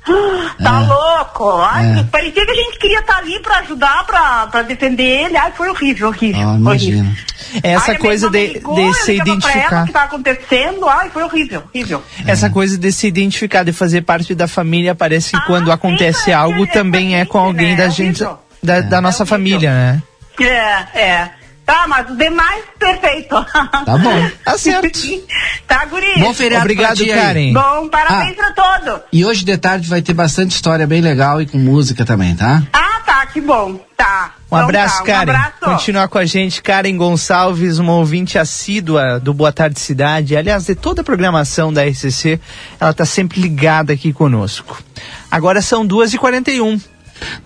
Tá 0.62 0.82
é. 0.82 0.86
louco. 0.86 1.60
Ai, 1.62 2.00
é. 2.00 2.04
Parecia 2.04 2.44
que 2.44 2.50
a 2.50 2.54
gente 2.54 2.78
queria 2.78 3.00
estar 3.00 3.14
tá 3.14 3.18
ali 3.18 3.40
pra 3.40 3.58
ajudar, 3.58 4.04
pra, 4.04 4.46
pra 4.48 4.62
defender 4.62 5.02
ele. 5.02 5.36
Ai, 5.36 5.52
foi 5.56 5.68
horrível, 5.68 6.08
horrível. 6.08 6.48
Oh, 6.48 6.68
horrível. 6.68 7.04
Essa 7.62 7.92
Ai, 7.92 7.98
coisa 7.98 8.30
de, 8.30 8.46
ligou, 8.54 8.74
de 8.74 8.94
se 8.94 9.16
identificar. 9.16 9.82
o 9.82 9.86
que 9.86 9.92
tá 9.92 10.02
acontecendo. 10.04 10.88
Ai, 10.88 11.10
foi 11.10 11.22
horrível, 11.22 11.62
horrível. 11.72 12.02
Essa 12.26 12.50
coisa 12.50 12.78
de 12.78 12.92
se 12.92 13.06
identificar, 13.06 13.64
de 13.64 13.72
fazer 13.72 14.02
parte 14.02 14.34
da 14.34 14.46
família, 14.46 14.94
parece 14.94 15.30
que 15.30 15.36
ah, 15.36 15.44
quando 15.46 15.72
acontece 15.72 16.24
sim, 16.24 16.32
algo 16.32 16.66
também 16.66 17.16
é 17.16 17.24
com 17.24 17.38
alguém 17.38 17.70
né? 17.70 17.76
da 17.76 17.88
gente, 17.88 18.24
da, 18.62 18.80
da 18.80 19.00
nossa 19.00 19.24
família, 19.26 19.72
né? 19.72 20.02
É, 20.40 20.98
é. 20.98 21.30
Tá, 21.64 21.86
mas 21.86 22.10
os 22.10 22.18
demais, 22.18 22.64
perfeito. 22.78 23.28
Tá 23.84 23.96
bom. 23.96 24.30
Tá 24.44 24.58
certo. 24.58 24.98
tá, 25.66 25.84
guri. 25.84 26.18
Bom 26.18 26.34
feriado 26.34 26.64
Obrigado, 26.64 27.06
Karen. 27.06 27.52
Bom, 27.52 27.88
parabéns 27.88 28.36
ah, 28.38 28.52
pra 28.52 28.52
todo. 28.52 29.00
E 29.12 29.24
hoje 29.24 29.44
de 29.44 29.56
tarde 29.56 29.88
vai 29.88 30.02
ter 30.02 30.12
bastante 30.12 30.50
história 30.50 30.86
bem 30.86 31.00
legal 31.00 31.40
e 31.40 31.46
com 31.46 31.58
música 31.58 32.04
também, 32.04 32.34
tá? 32.34 32.62
Ah, 32.72 33.00
tá, 33.06 33.26
que 33.26 33.40
bom. 33.40 33.78
Tá. 33.96 34.34
Um 34.50 34.56
então 34.56 34.68
abraço, 34.68 34.96
tá, 34.96 35.02
um 35.02 35.06
Karen. 35.06 35.22
Abraço. 35.22 35.52
Continuar 35.60 36.08
com 36.08 36.18
a 36.18 36.26
gente, 36.26 36.60
Karen 36.60 36.96
Gonçalves, 36.96 37.78
uma 37.78 37.94
ouvinte 37.94 38.38
assídua 38.38 39.20
do 39.20 39.32
Boa 39.32 39.52
Tarde 39.52 39.78
Cidade. 39.78 40.36
Aliás, 40.36 40.66
de 40.66 40.74
toda 40.74 41.02
a 41.02 41.04
programação 41.04 41.72
da 41.72 41.84
RCC, 41.84 42.40
ela 42.80 42.92
tá 42.92 43.04
sempre 43.04 43.40
ligada 43.40 43.92
aqui 43.92 44.12
conosco. 44.12 44.82
Agora 45.30 45.62
são 45.62 45.86
duas 45.86 46.12
e 46.12 46.18
quarenta 46.18 46.50
e 46.50 46.60
um. 46.60 46.78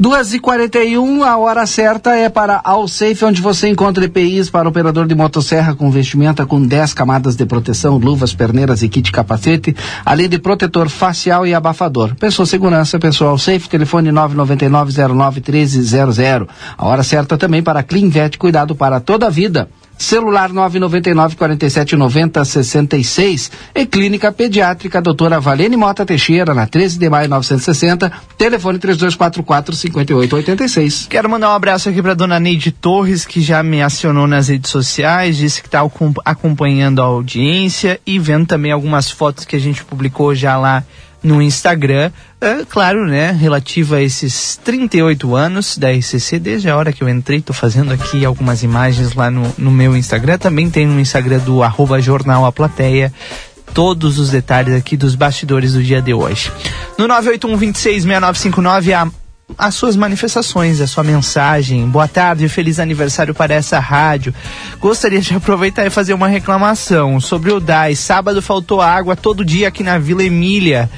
2h41, 0.00 1.22
a 1.22 1.36
hora 1.36 1.66
certa 1.66 2.14
é 2.14 2.28
para 2.28 2.60
Alsafe, 2.62 3.24
onde 3.24 3.40
você 3.40 3.68
encontra 3.68 4.04
EPIs 4.04 4.50
para 4.50 4.68
operador 4.68 5.06
de 5.06 5.14
motosserra 5.14 5.74
com 5.74 5.90
vestimenta 5.90 6.44
com 6.44 6.62
10 6.62 6.92
camadas 6.94 7.36
de 7.36 7.46
proteção, 7.46 7.96
luvas, 7.96 8.34
perneiras 8.34 8.82
e 8.82 8.88
kit 8.88 9.12
capacete, 9.12 9.76
além 10.04 10.28
de 10.28 10.38
protetor 10.38 10.88
facial 10.88 11.46
e 11.46 11.54
abafador. 11.54 12.14
Pensou 12.16 12.46
segurança, 12.46 12.98
pensou 12.98 13.28
Alsafe, 13.28 13.68
telefone 13.68 14.10
999-09-1300. 14.10 16.48
A 16.76 16.86
hora 16.86 17.02
certa 17.02 17.38
também 17.38 17.62
para 17.62 17.82
Cleanvet, 17.82 18.38
cuidado 18.38 18.74
para 18.74 19.00
toda 19.00 19.26
a 19.26 19.30
vida. 19.30 19.68
Celular 19.98 20.52
999 20.52 21.36
47 21.36 21.96
90 21.96 22.44
66 22.44 23.50
e 23.74 23.86
Clínica 23.86 24.30
Pediátrica 24.30 25.00
Doutora 25.00 25.40
Valene 25.40 25.76
Mota 25.76 26.04
Teixeira, 26.04 26.52
na 26.54 26.66
13 26.66 26.98
de 26.98 27.08
maio 27.08 27.28
960, 27.28 28.12
telefone 28.36 28.78
3244 28.78 29.74
5886. 29.74 31.06
Quero 31.08 31.30
mandar 31.30 31.50
um 31.50 31.54
abraço 31.54 31.88
aqui 31.88 32.02
para 32.02 32.14
dona 32.14 32.38
Neide 32.38 32.72
Torres, 32.72 33.24
que 33.24 33.40
já 33.40 33.62
me 33.62 33.82
acionou 33.82 34.26
nas 34.26 34.48
redes 34.48 34.70
sociais, 34.70 35.38
disse 35.38 35.62
que 35.62 35.68
está 35.68 35.82
acompanhando 36.24 37.00
a 37.00 37.04
audiência 37.04 37.98
e 38.06 38.18
vendo 38.18 38.46
também 38.46 38.72
algumas 38.72 39.10
fotos 39.10 39.44
que 39.44 39.56
a 39.56 39.60
gente 39.60 39.82
publicou 39.84 40.34
já 40.34 40.58
lá 40.58 40.84
no 41.26 41.42
Instagram, 41.42 42.10
é, 42.40 42.64
claro, 42.68 43.04
né, 43.04 43.32
relativa 43.32 43.96
a 43.96 44.02
esses 44.02 44.56
38 44.64 45.34
anos 45.34 45.76
da 45.76 45.90
RCC, 45.90 46.38
desde 46.38 46.70
a 46.70 46.76
hora 46.76 46.92
que 46.92 47.02
eu 47.02 47.08
entrei, 47.08 47.40
tô 47.40 47.52
fazendo 47.52 47.92
aqui 47.92 48.24
algumas 48.24 48.62
imagens 48.62 49.12
lá 49.14 49.30
no, 49.30 49.52
no 49.58 49.70
meu 49.70 49.96
Instagram, 49.96 50.38
também 50.38 50.70
tem 50.70 50.86
no 50.86 51.00
Instagram 51.00 51.38
do 51.38 51.62
arroba 51.62 52.00
jornal 52.00 52.46
a 52.46 52.52
plateia, 52.52 53.12
todos 53.74 54.18
os 54.18 54.30
detalhes 54.30 54.74
aqui 54.74 54.96
dos 54.96 55.16
bastidores 55.16 55.72
do 55.72 55.82
dia 55.82 56.00
de 56.00 56.14
hoje. 56.14 56.52
No 56.96 57.08
981 57.08 57.58
266959 57.58 58.92
a 58.94 59.08
as 59.56 59.74
suas 59.74 59.94
manifestações, 59.94 60.80
a 60.80 60.86
sua 60.86 61.04
mensagem. 61.04 61.88
Boa 61.88 62.08
tarde, 62.08 62.48
feliz 62.48 62.80
aniversário 62.80 63.34
para 63.34 63.54
essa 63.54 63.78
rádio. 63.78 64.34
Gostaria 64.80 65.20
de 65.20 65.34
aproveitar 65.36 65.86
e 65.86 65.90
fazer 65.90 66.14
uma 66.14 66.28
reclamação 66.28 67.20
sobre 67.20 67.52
o 67.52 67.60
DAI. 67.60 67.94
Sábado 67.94 68.42
faltou 68.42 68.80
água 68.80 69.14
todo 69.14 69.44
dia 69.44 69.68
aqui 69.68 69.82
na 69.82 69.98
Vila 69.98 70.24
Emília. 70.24 70.90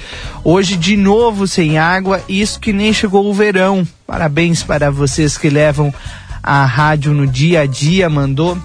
Hoje 0.42 0.76
de 0.76 0.96
novo 0.96 1.46
sem 1.46 1.78
água, 1.78 2.22
isso 2.28 2.58
que 2.58 2.72
nem 2.72 2.92
chegou 2.92 3.28
o 3.28 3.34
verão. 3.34 3.86
Parabéns 4.06 4.62
para 4.62 4.90
vocês 4.90 5.36
que 5.36 5.50
levam 5.50 5.92
a 6.42 6.64
rádio 6.64 7.12
no 7.12 7.26
dia 7.26 7.60
a 7.60 7.66
dia, 7.66 8.08
mandou 8.08 8.56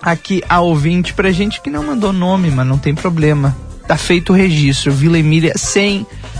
aqui 0.00 0.42
a 0.48 0.60
ouvinte 0.60 1.12
pra 1.12 1.30
gente 1.30 1.60
que 1.60 1.70
não 1.70 1.84
mandou 1.84 2.12
nome, 2.12 2.50
mas 2.50 2.66
não 2.66 2.78
tem 2.78 2.94
problema. 2.94 3.54
Tá 3.86 3.96
feito 3.96 4.32
o 4.32 4.36
registro. 4.36 4.90
Vila 4.90 5.18
Emília 5.18 5.52
sem 5.56 5.98
água 6.00 6.31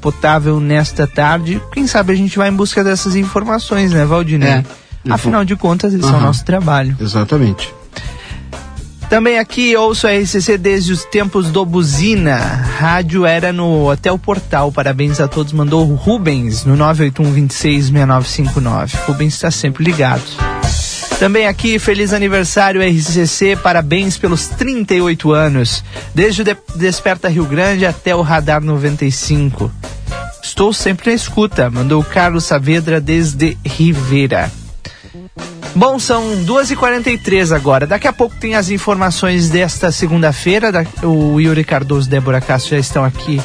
potável 0.00 0.60
nesta 0.60 1.06
tarde. 1.06 1.60
Quem 1.72 1.86
sabe 1.86 2.12
a 2.12 2.16
gente 2.16 2.36
vai 2.38 2.48
em 2.48 2.54
busca 2.54 2.82
dessas 2.82 3.14
informações, 3.16 3.92
né, 3.92 4.04
Valdinei? 4.04 4.48
É. 4.48 4.64
Afinal 5.08 5.44
de 5.44 5.54
contas, 5.56 5.94
esse 5.94 6.04
é 6.04 6.08
o 6.08 6.20
nosso 6.20 6.44
trabalho. 6.44 6.96
Exatamente. 7.00 7.72
Também 9.08 9.38
aqui 9.40 9.76
ouço 9.76 10.06
a 10.06 10.12
RCC 10.12 10.56
desde 10.56 10.92
os 10.92 11.04
tempos 11.04 11.50
do 11.50 11.66
Buzina. 11.66 12.36
Rádio 12.78 13.26
era 13.26 13.52
no 13.52 13.90
Hotel 13.90 14.16
Portal. 14.16 14.70
Parabéns 14.70 15.18
a 15.18 15.26
todos. 15.26 15.52
Mandou 15.52 15.90
o 15.90 15.96
Rubens 15.96 16.64
no 16.64 16.76
981266959. 16.76 18.94
Rubens 19.06 19.34
está 19.34 19.50
sempre 19.50 19.82
ligado. 19.82 20.22
Também 21.20 21.46
aqui, 21.46 21.78
feliz 21.78 22.14
aniversário 22.14 22.80
RCC, 22.82 23.54
parabéns 23.62 24.16
pelos 24.16 24.46
38 24.48 25.32
anos, 25.32 25.84
desde 26.14 26.40
o 26.40 26.44
De- 26.44 26.56
Desperta 26.76 27.28
Rio 27.28 27.44
Grande 27.44 27.84
até 27.84 28.16
o 28.16 28.22
Radar 28.22 28.62
95. 28.62 29.70
Estou 30.42 30.72
sempre 30.72 31.10
na 31.10 31.14
escuta, 31.14 31.68
mandou 31.70 32.02
Carlos 32.02 32.44
Saavedra 32.44 33.02
desde 33.02 33.56
Rivera. 33.64 34.50
Bom, 35.74 35.98
são 35.98 36.42
2h43 36.44 37.52
agora. 37.54 37.86
Daqui 37.86 38.08
a 38.08 38.12
pouco 38.14 38.34
tem 38.36 38.54
as 38.54 38.70
informações 38.70 39.50
desta 39.50 39.92
segunda-feira. 39.92 40.72
Da- 40.72 40.84
O 41.06 41.38
Yuri 41.38 41.64
Cardoso 41.64 42.08
e 42.08 42.10
Débora 42.10 42.40
Castro 42.40 42.70
já 42.70 42.78
estão 42.78 43.04
aqui 43.04 43.40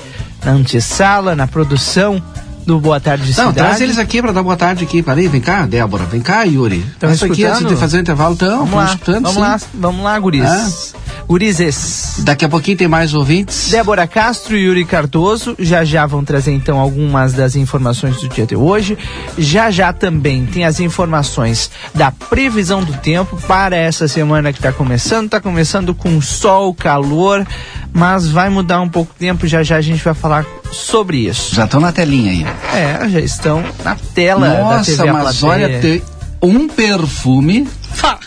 na 0.46 0.52
antessala, 0.54 1.36
na 1.36 1.46
produção 1.46 2.24
do 2.66 2.80
Boa 2.80 3.00
Tarde 3.00 3.26
Não, 3.28 3.34
Cidade. 3.50 3.56
traz 3.56 3.82
eles 3.82 3.98
aqui 3.98 4.22
pra 4.22 4.32
dar 4.32 4.42
boa 4.44 4.58
tarde 4.58 4.84
aqui. 4.84 5.04
Peraí, 5.04 5.28
vem 5.28 5.42
cá, 5.42 5.66
Débora. 5.66 6.04
Vem 6.06 6.22
cá, 6.22 6.44
Yuri. 6.44 6.86
Tão 7.00 7.12
Isso 7.12 7.26
aqui 7.26 7.44
antes 7.46 7.66
de 7.68 7.76
fazer 7.76 7.98
o 7.98 8.02
intervalo. 8.02 8.34
Então, 8.34 8.60
Vamos 8.60 8.74
lá, 8.74 8.86
escutando, 8.86 9.24
vamos 9.24 9.34
sim. 9.36 9.40
lá, 9.40 9.60
vamos 9.74 10.04
lá, 10.04 10.20
guris. 10.20 10.94
Gurizes. 11.28 12.18
Daqui 12.20 12.46
a 12.46 12.50
pouquinho 12.50 12.78
tem 12.78 12.88
mais 12.88 13.14
ouvintes. 13.14 13.70
Débora 13.72 14.06
Castro 14.08 14.56
e 14.56 14.62
Yuri 14.66 14.86
Cardoso 14.86 15.56
já 15.58 15.84
já 15.84 16.06
vão 16.06 16.24
trazer 16.24 16.52
então 16.52 16.80
algumas 16.80 17.34
das 17.34 17.56
informações 17.56 18.22
do 18.22 18.30
dia 18.30 18.46
de 18.46 18.56
hoje. 18.56 18.98
Já 19.38 19.72
já 19.72 19.92
também 19.92 20.46
tem 20.46 20.66
as 20.66 20.80
informações 20.80 21.72
da 21.96 22.12
previsão 22.12 22.84
do 22.84 22.94
tempo 22.94 23.38
para 23.48 23.76
essa 23.76 24.08
semana 24.08 24.52
que 24.54 24.60
está 24.60 24.72
começando. 24.72 25.26
Está 25.26 25.42
começando 25.42 25.96
com 25.96 26.22
sol, 26.22 26.74
calor, 26.76 27.46
mas 27.92 28.28
vai 28.28 28.50
mudar 28.50 28.82
um 28.82 28.90
pouco 28.90 29.12
o 29.12 29.20
tempo. 29.20 29.48
Já 29.48 29.64
já 29.64 29.78
a 29.78 29.82
gente 29.82 30.04
vai 30.04 30.14
falar 30.14 30.46
sobre 30.76 31.28
isso. 31.28 31.56
Já 31.56 31.66
estão 31.66 31.80
na 31.80 31.92
telinha 31.92 32.32
aí. 32.32 32.46
É, 32.78 33.10
já 33.10 33.20
estão 33.20 33.64
na 33.84 33.96
tela 34.14 34.48
da 34.50 34.60
Nossa, 34.62 34.92
TV 34.92 35.08
A 35.10 35.14
mas 35.14 35.38
Plateia. 35.40 35.68
olha, 35.68 35.80
tem 35.82 36.02
um 36.42 36.68
perfume 36.68 37.68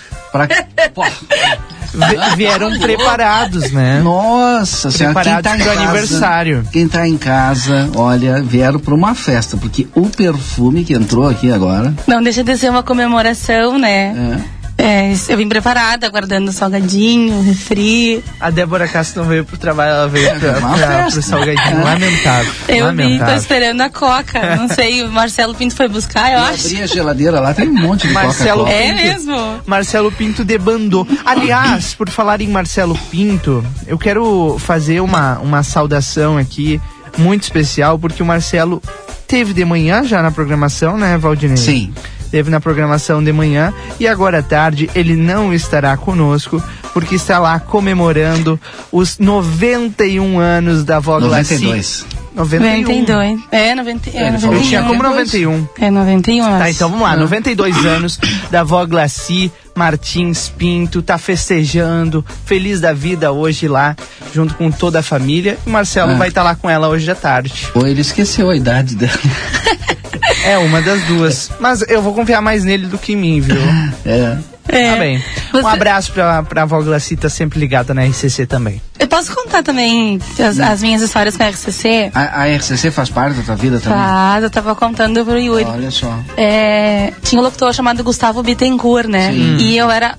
Vi- 1.95 2.37
Vieram 2.37 2.77
preparados, 2.79 3.73
né? 3.73 4.01
Nossa 4.03 4.91
senhora, 4.91 5.23
quem 5.23 5.43
tá 5.43 5.57
em 5.57 5.59
casa, 5.59 5.73
aniversário. 5.73 6.69
Quem 6.73 6.89
tá 6.89 7.09
em 7.09 7.17
casa, 7.17 7.91
olha, 7.97 8.43
vieram 8.43 8.79
pra 8.79 8.95
uma 8.95 9.15
festa, 9.15 9.57
porque 9.57 9.87
o 9.95 10.03
perfume 10.09 10.85
que 10.85 10.93
entrou 10.93 11.29
aqui 11.29 11.51
agora, 11.51 11.95
Não 12.07 12.23
deixa 12.23 12.45
de 12.45 12.57
ser 12.57 12.71
uma 12.71 12.83
comemoração, 12.83 13.79
né? 13.79 14.15
é, 14.45 14.58
É, 14.81 15.13
eu 15.29 15.37
vim 15.37 15.49
preparada, 15.49 16.07
aguardando 16.07 16.53
salgadinho, 16.53 17.43
refri. 17.43 18.23
A 18.39 18.49
Débora 18.49 18.87
Castro 18.87 19.23
não 19.23 19.29
veio 19.29 19.45
pro 19.45 19.59
trabalho, 19.59 19.91
ela 19.91 20.09
veio 20.09 20.31
pra, 20.39 20.53
pra, 20.55 21.11
pro 21.11 21.21
salgadinho. 21.21 21.83
Lamentável. 21.83 22.53
Eu 22.69 22.95
vim, 22.95 23.19
tô 23.19 23.33
esperando 23.33 23.81
a 23.81 23.91
coca. 23.91 24.55
Não 24.57 24.69
sei, 24.69 25.03
o 25.03 25.11
Marcelo 25.11 25.53
Pinto 25.55 25.75
foi 25.75 25.89
buscar, 25.89 26.31
eu 26.33 26.39
eu 26.39 26.45
acho. 26.45 26.67
abri 26.67 26.83
a 26.83 26.87
geladeira 26.87 27.41
lá, 27.41 27.53
tem 27.53 27.69
um 27.69 27.75
monte 27.75 28.07
de 28.07 28.15
Marcelo 28.15 28.65
Coca-Cola. 28.65 28.71
É 28.73 28.93
Pinto. 28.93 29.03
mesmo? 29.03 29.61
Marcelo 29.67 30.13
Pinto 30.13 30.45
debandou. 30.45 31.07
Aliás, 31.25 31.95
por 31.95 32.09
falar 32.09 32.41
em 32.41 32.49
Marcelo 32.49 32.97
Pinto, 33.11 33.65
eu 33.87 33.99
quero 33.99 34.57
fazer 34.61 35.01
uma, 35.01 35.39
uma 35.41 35.65
saudação 35.65 36.39
aqui 36.39 36.81
muito 37.17 37.43
especial, 37.43 37.99
porque 37.99 38.23
o 38.23 38.27
Marcelo 38.27 38.81
teve 39.27 39.53
de 39.53 39.65
manhã 39.65 40.05
já 40.05 40.23
na 40.23 40.31
programação, 40.31 40.97
né, 40.97 41.19
Valdinei? 41.19 41.57
Sim. 41.57 41.93
Teve 42.31 42.51
na 42.51 42.61
programação 42.61 43.23
de 43.23 43.33
manhã 43.33 43.73
e 43.99 44.07
agora 44.07 44.39
à 44.41 44.43
tarde 44.43 44.91
ele 44.95 45.17
não 45.17 45.53
estará 45.53 45.97
conosco 45.97 46.63
porque 46.93 47.15
está 47.15 47.39
lá 47.39 47.59
comemorando 47.61 48.59
os 48.93 49.19
91 49.19 50.39
anos 50.39 50.85
da 50.85 50.97
avó 50.97 51.19
Glaci. 51.21 51.55
92. 51.55 52.07
91. 52.35 52.83
92. 52.83 53.41
É, 53.51 53.75
90, 53.75 54.11
é, 54.11 54.29
Ele 54.29 54.39
falou 54.39 54.55
Eu 54.57 54.61
91. 54.61 54.63
tinha 54.69 54.83
como 54.85 55.03
91. 55.03 55.69
É 55.81 55.91
91, 55.91 56.37
eu 56.37 56.51
Tá, 56.51 56.57
acho. 56.65 56.71
então 56.71 56.89
vamos 56.91 57.03
lá. 57.05 57.17
92 57.17 57.77
anos 57.85 58.19
da 58.51 58.61
avó 58.61 58.85
Glaci 58.87 59.51
Martins 59.75 60.49
Pinto, 60.57 61.03
tá 61.03 61.19
festejando, 61.19 62.25
feliz 62.45 62.81
da 62.81 62.93
vida 62.93 63.33
hoje 63.33 63.67
lá, 63.69 63.97
junto 64.35 64.55
com 64.55 64.71
toda 64.71 65.01
a 65.01 65.03
família. 65.03 65.59
E 65.67 65.69
o 65.69 65.73
Marcelo 65.73 66.13
É. 66.13 66.15
vai 66.17 66.29
estar 66.29 66.43
lá 66.43 66.55
com 66.55 66.69
ela 66.71 66.89
hoje 66.89 67.11
à 67.11 67.15
tarde. 67.15 67.69
Ou 67.75 67.87
ele 67.87 68.01
esqueceu 68.03 68.51
a 68.51 68.57
idade 68.57 68.95
dela. 68.97 69.13
É 70.45 70.59
uma 70.59 70.81
das 70.83 71.03
duas. 71.05 71.51
Mas 71.61 71.83
eu 71.89 72.01
vou 72.03 72.15
confiar 72.15 72.41
mais 72.41 72.65
nele 72.65 72.87
do 72.87 72.99
que 72.99 73.13
em 73.13 73.17
mim, 73.17 73.41
viu? 73.41 73.57
É. 74.07 74.39
É. 74.71 74.91
Tá 74.93 74.97
bem. 74.99 75.17
Um 75.55 75.63
Você- 75.63 75.67
abraço 75.67 76.13
pra, 76.13 76.43
pra 76.43 76.63
avó 76.63 76.79
Glaci, 76.83 77.17
tá 77.17 77.31
sempre 77.31 77.59
ligada 77.59 77.95
na 77.95 78.05
RCC 78.05 78.45
também. 78.47 78.83
Eu 78.99 79.09
posso 79.09 79.35
contar 79.35 79.63
também 79.63 80.21
as, 80.39 80.61
as 80.61 80.83
minhas 80.83 81.01
histórias 81.01 81.39
com 81.39 81.43
a 81.43 81.49
RCC? 81.49 82.11
A, 82.15 82.43
a 82.43 82.55
RCC 82.57 82.91
faz 82.91 83.09
parte 83.09 83.37
da 83.39 83.43
tua 83.45 83.57
vida 83.57 83.81
também? 83.81 83.99
Tá, 83.99 84.39
eu 84.43 84.51
tava 84.51 84.75
contando 84.75 85.25
pro 85.25 85.39
Yuri. 85.39 85.65
Olha 85.65 85.91
só. 85.91 86.19
É, 86.37 87.15
tinha 87.23 87.41
um 87.41 87.45
locutor 87.45 87.73
chamado 87.73 88.05
Gustavo 88.05 88.43
Bittencourt, 88.43 89.09
né? 89.09 89.33
Sim. 89.33 89.57
E 89.59 89.79
eu 89.79 89.91
era 89.91 90.19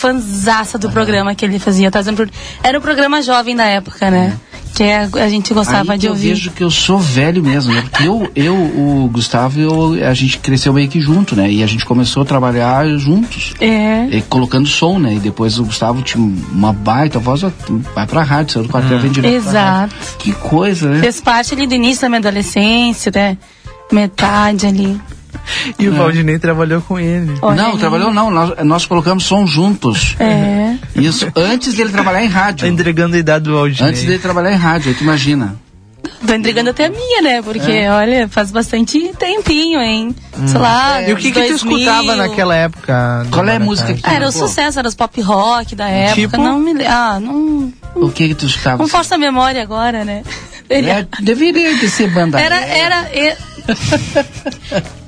fanzaça 0.00 0.78
do 0.78 0.90
programa 0.90 1.34
que 1.34 1.44
ele 1.44 1.58
fazia. 1.58 1.88
Eu 1.88 1.90
dizendo 1.90 2.16
pro- 2.16 2.30
Era 2.62 2.78
um 2.78 2.80
programa 2.80 3.20
jovem 3.22 3.54
da 3.54 3.64
época, 3.64 4.10
né? 4.10 4.36
Que 4.74 4.84
a, 4.84 5.08
a 5.24 5.28
gente 5.28 5.52
gostava 5.52 5.92
Aí 5.92 5.98
que 5.98 6.02
de 6.02 6.06
eu 6.06 6.12
ouvir. 6.12 6.28
vejo 6.30 6.50
que 6.52 6.62
eu 6.64 6.70
sou 6.70 6.98
velho 6.98 7.42
mesmo, 7.42 7.74
né? 7.74 7.82
Porque 7.82 8.06
eu, 8.08 8.30
eu 8.34 8.54
o 8.54 9.10
Gustavo, 9.12 9.60
eu, 9.60 10.08
a 10.08 10.14
gente 10.14 10.38
cresceu 10.38 10.72
meio 10.72 10.88
que 10.88 11.00
junto, 11.00 11.36
né? 11.36 11.50
E 11.50 11.62
a 11.62 11.66
gente 11.66 11.84
começou 11.84 12.22
a 12.22 12.26
trabalhar 12.26 12.86
juntos. 12.96 13.52
É. 13.60 14.06
E 14.10 14.22
colocando 14.22 14.66
som, 14.68 14.98
né? 14.98 15.14
E 15.14 15.18
depois 15.18 15.58
o 15.58 15.64
Gustavo 15.64 16.00
tinha 16.02 16.22
uma 16.52 16.72
baita 16.72 17.18
voz, 17.18 17.42
vai 17.94 18.06
pra 18.06 18.22
rádio, 18.22 18.54
saiu 18.54 18.62
do 18.64 18.70
quartel, 18.70 18.98
vem 19.00 19.10
direto 19.10 19.42
pra 19.42 19.52
rádio. 19.62 19.96
Exato. 19.96 20.16
Que 20.18 20.32
coisa, 20.32 20.88
né? 20.88 21.00
Fez 21.00 21.20
parte 21.20 21.52
ali 21.52 21.66
do 21.66 21.74
início 21.74 22.02
da 22.02 22.08
minha 22.08 22.20
adolescência, 22.20 23.12
né? 23.14 23.36
Metade 23.92 24.66
ali. 24.66 24.98
E 25.78 25.88
o 25.88 25.94
Valdinei 25.94 26.38
trabalhou 26.38 26.80
com 26.80 26.98
ele. 26.98 27.34
Olha 27.42 27.62
não, 27.62 27.72
aí. 27.72 27.78
trabalhou 27.78 28.12
não, 28.12 28.30
nós, 28.30 28.52
nós 28.64 28.86
colocamos 28.86 29.24
som 29.24 29.46
juntos. 29.46 30.16
É. 30.18 30.76
Isso, 30.94 31.26
antes 31.36 31.74
dele 31.74 31.90
trabalhar 31.90 32.24
em 32.24 32.28
Tá 32.30 32.34
rádio. 32.40 32.66
entregando 32.68 33.16
a 33.16 33.18
idade 33.18 33.44
do 33.44 33.54
Valdinei. 33.54 33.90
Antes 33.90 34.02
dele 34.04 34.18
trabalhar 34.18 34.52
em 34.52 34.56
rádio, 34.56 34.94
tu 34.94 35.02
imagina. 35.02 35.56
Tô 36.26 36.34
entregando 36.34 36.70
até 36.70 36.86
a 36.86 36.90
minha, 36.90 37.22
né? 37.22 37.42
Porque, 37.42 37.70
É. 37.70 37.90
olha, 37.90 38.28
faz 38.28 38.50
bastante 38.50 38.98
tempinho, 39.18 39.80
hein? 39.80 40.14
Sei 40.46 40.58
lá. 40.58 41.02
E 41.02 41.12
o 41.12 41.16
que 41.16 41.30
que 41.32 41.40
tu 41.42 41.48
2000. 41.48 41.78
escutava 41.78 42.14
naquela 42.16 42.54
época? 42.54 43.26
Qual 43.30 43.46
é 43.48 43.56
a 43.56 43.60
música 43.60 43.94
que 43.94 44.00
Ah, 44.04 44.14
era 44.14 44.28
o 44.28 44.32
sucesso, 44.32 44.78
era 44.78 44.86
os 44.88 44.94
pop 44.94 45.18
rock 45.22 45.74
da 45.74 45.88
época. 45.88 46.20
Tipo? 46.20 46.36
Não 46.36 46.58
me 46.58 46.84
Ah, 46.86 47.18
não. 47.20 47.72
O 47.94 48.10
que 48.10 48.28
que 48.28 48.34
tu 48.34 48.46
escutava? 48.46 48.78
Não 48.82 48.88
força 48.88 49.14
a 49.14 49.18
memória 49.18 49.62
agora, 49.62 50.04
né? 50.04 50.22
Ele- 50.68 50.88
É, 50.90 51.06
deveria 51.20 51.74
de 51.76 51.88
ser 51.88 52.08
banda. 52.10 52.38
Era, 52.40 52.56
era. 52.60 53.10
e- 53.14 53.36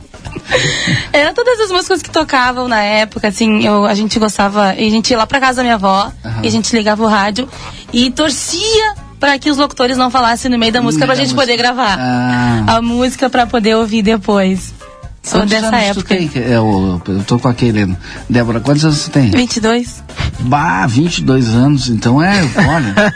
Era 1.13 1.33
todas 1.35 1.59
as 1.61 1.71
músicas 1.71 2.03
que 2.03 2.11
tocavam 2.11 2.69
na 2.69 2.81
época, 2.83 3.29
assim, 3.29 3.65
eu, 3.67 3.85
a 3.85 3.95
gente 3.95 4.19
gostava, 4.19 4.75
e 4.75 4.87
a 4.87 4.91
gente 4.91 5.11
ia 5.11 5.19
lá 5.19 5.27
pra 5.27 5.41
casa 5.41 5.57
da 5.59 5.63
minha 5.63 5.75
avó, 5.75 6.11
e 6.43 6.47
a 6.47 6.51
gente 6.51 6.75
ligava 6.75 7.03
o 7.03 7.07
rádio 7.07 7.49
e 7.93 8.11
torcia 8.11 8.95
pra 9.21 9.39
que 9.39 9.51
os 9.51 9.57
locutores 9.57 9.97
não 9.97 10.11
falassem 10.11 10.51
no 10.51 10.59
meio 10.59 10.73
da 10.73 10.83
música 10.83 11.05
pra 11.07 11.15
da 11.15 11.21
gente 11.21 11.33
música. 11.35 11.43
poder 11.43 11.57
gravar 11.57 11.97
Ah. 11.99 12.77
a 12.77 12.83
música 12.83 13.31
pra 13.31 13.47
poder 13.47 13.77
ouvir 13.77 14.03
depois. 14.03 14.75
Sou 15.23 15.39
Quantos 15.39 15.51
dessa 15.61 15.77
época. 15.77 16.03
tu 16.03 16.09
tem? 16.09 16.31
É, 16.35 16.57
eu, 16.57 17.01
eu 17.07 17.23
tô 17.23 17.39
com 17.39 17.47
aquele. 17.47 17.97
Débora, 18.29 18.59
quantos 18.59 18.85
anos 18.85 18.97
você 18.99 19.11
tem? 19.13 19.31
22? 19.31 20.03
Bah, 20.41 20.85
22 20.89 21.49
anos, 21.51 21.89
então 21.89 22.21
é, 22.21 22.41
olha. 22.69 23.15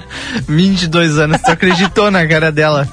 22 0.48 1.18
anos, 1.18 1.42
tu 1.42 1.50
acreditou 1.50 2.10
na 2.10 2.26
cara 2.26 2.50
dela. 2.50 2.88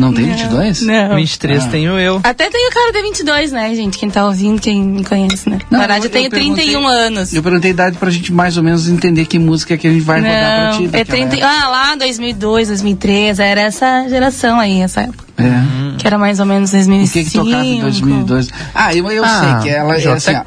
Não 0.00 0.12
tem 0.14 0.24
22? 0.26 0.82
Não. 0.82 1.16
23 1.16 1.64
Ah. 1.64 1.68
tenho 1.68 1.98
eu. 1.98 2.20
Até 2.24 2.48
tenho 2.50 2.70
cara 2.72 2.92
de 2.92 3.02
22, 3.02 3.52
né, 3.52 3.74
gente? 3.74 3.98
Quem 3.98 4.08
tá 4.10 4.24
ouvindo, 4.26 4.60
quem 4.60 4.82
me 4.82 5.04
conhece, 5.04 5.48
né? 5.48 5.58
Não, 5.70 5.78
Na 5.78 5.86
verdade, 5.86 6.06
eu, 6.06 6.10
tenho 6.10 6.30
perguntei- 6.30 6.64
31 6.64 6.86
anos. 6.86 7.32
Eu 7.34 7.42
perguntei 7.42 7.70
a 7.70 7.74
idade 7.74 7.96
pra 7.98 8.10
gente 8.10 8.32
mais 8.32 8.56
ou 8.56 8.62
menos 8.62 8.88
entender 8.88 9.26
que 9.26 9.38
música 9.38 9.76
que 9.76 9.86
a 9.86 9.90
gente 9.92 10.02
vai 10.02 10.20
rodar 10.20 10.32
pra 10.32 10.70
ti. 10.72 10.78
Não, 10.78 10.84
é 10.86 11.04
daquela 11.04 11.28
30, 11.28 11.46
ah, 11.46 11.68
lá 11.68 11.94
2002, 11.96 12.68
2003, 12.68 13.38
era 13.38 13.60
essa 13.60 14.08
geração 14.08 14.58
aí, 14.58 14.80
essa 14.80 15.02
época. 15.02 15.24
É. 15.38 15.96
Que 15.98 16.06
Era 16.06 16.18
mais 16.18 16.38
ou 16.40 16.46
menos 16.46 16.70
O 16.70 16.72
2005. 16.72 17.12
que 17.12 17.30
que 17.30 17.38
tocava 17.38 17.64
em 17.64 17.80
2002? 17.80 18.48
Ah, 18.74 18.94
eu, 18.94 19.10
eu 19.10 19.24
Ah, 19.24 19.40
sei 19.60 19.62
que 19.62 19.76
ela 19.76 19.96
é 19.96 20.00
Jota 20.00 20.16
assim, 20.16 20.32
Quest. 20.42 20.44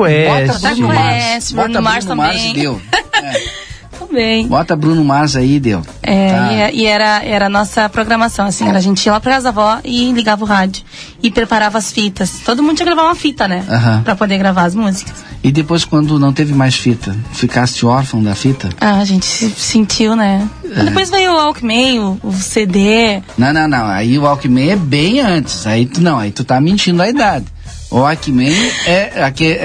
bota 0.53 0.59
Bruno 0.75 0.87
Mars, 0.93 1.51
bota 1.51 1.67
Bruno 1.67 1.81
Mars 1.83 2.05
Bruno 2.05 2.21
Mars 2.21 2.37
também. 2.37 2.51
e 2.51 2.53
deu. 2.53 2.81
Também. 4.13 4.47
Bota 4.47 4.75
Bruno 4.75 5.03
Mars 5.03 5.35
aí, 5.35 5.59
deu. 5.59 5.81
É, 6.03 6.29
Tá. 6.31 6.53
e, 6.71 6.81
e 6.81 6.85
era, 6.85 7.23
era 7.23 7.47
a 7.47 7.49
nossa 7.49 7.89
programação, 7.89 8.45
assim, 8.45 8.67
era 8.67 8.77
a 8.77 8.81
gente 8.81 9.03
ia 9.05 9.11
lá 9.13 9.19
pra 9.19 9.33
casa 9.33 9.45
da 9.45 9.49
avó 9.49 9.79
e 9.83 10.11
ligava 10.11 10.43
o 10.43 10.47
rádio. 10.47 10.83
E 11.21 11.31
preparava 11.31 11.77
as 11.79 11.91
fitas. 11.91 12.39
Todo 12.45 12.61
mundo 12.61 12.75
tinha 12.75 12.85
que 12.87 12.93
gravar 12.93 13.07
uma 13.09 13.15
fita, 13.15 13.47
né? 13.47 13.65
Aham. 13.67 14.01
Pra 14.03 14.15
poder 14.15 14.37
gravar 14.37 14.63
as 14.65 14.75
músicas. 14.75 15.23
E 15.43 15.51
depois, 15.51 15.83
quando 15.83 16.19
não 16.19 16.31
teve 16.31 16.53
mais 16.53 16.75
fita, 16.75 17.15
ficaste 17.33 17.85
órfão 17.85 18.21
da 18.23 18.35
fita? 18.35 18.69
Ah, 18.79 18.99
a 18.99 19.05
gente 19.05 19.25
se- 19.25 19.49
sentiu, 19.49 20.15
né? 20.15 20.47
É. 20.75 20.83
Depois 20.83 21.09
veio 21.09 21.31
o 21.31 21.35
Walkman, 21.35 21.99
o, 21.99 22.19
o 22.23 22.31
CD. 22.33 23.21
Não, 23.37 23.51
não, 23.51 23.67
não. 23.67 23.85
Aí 23.87 24.17
o 24.17 24.21
Walkman 24.23 24.69
é 24.71 24.75
bem 24.75 25.19
antes. 25.21 25.65
Aí 25.67 25.85
tu 25.85 26.01
não, 26.01 26.19
aí 26.19 26.31
tu 26.31 26.43
tá 26.43 26.61
mentindo 26.61 27.01
a 27.01 27.09
idade. 27.09 27.45
O 27.93 27.99
Walkman 27.99 28.51
é, 28.87 29.11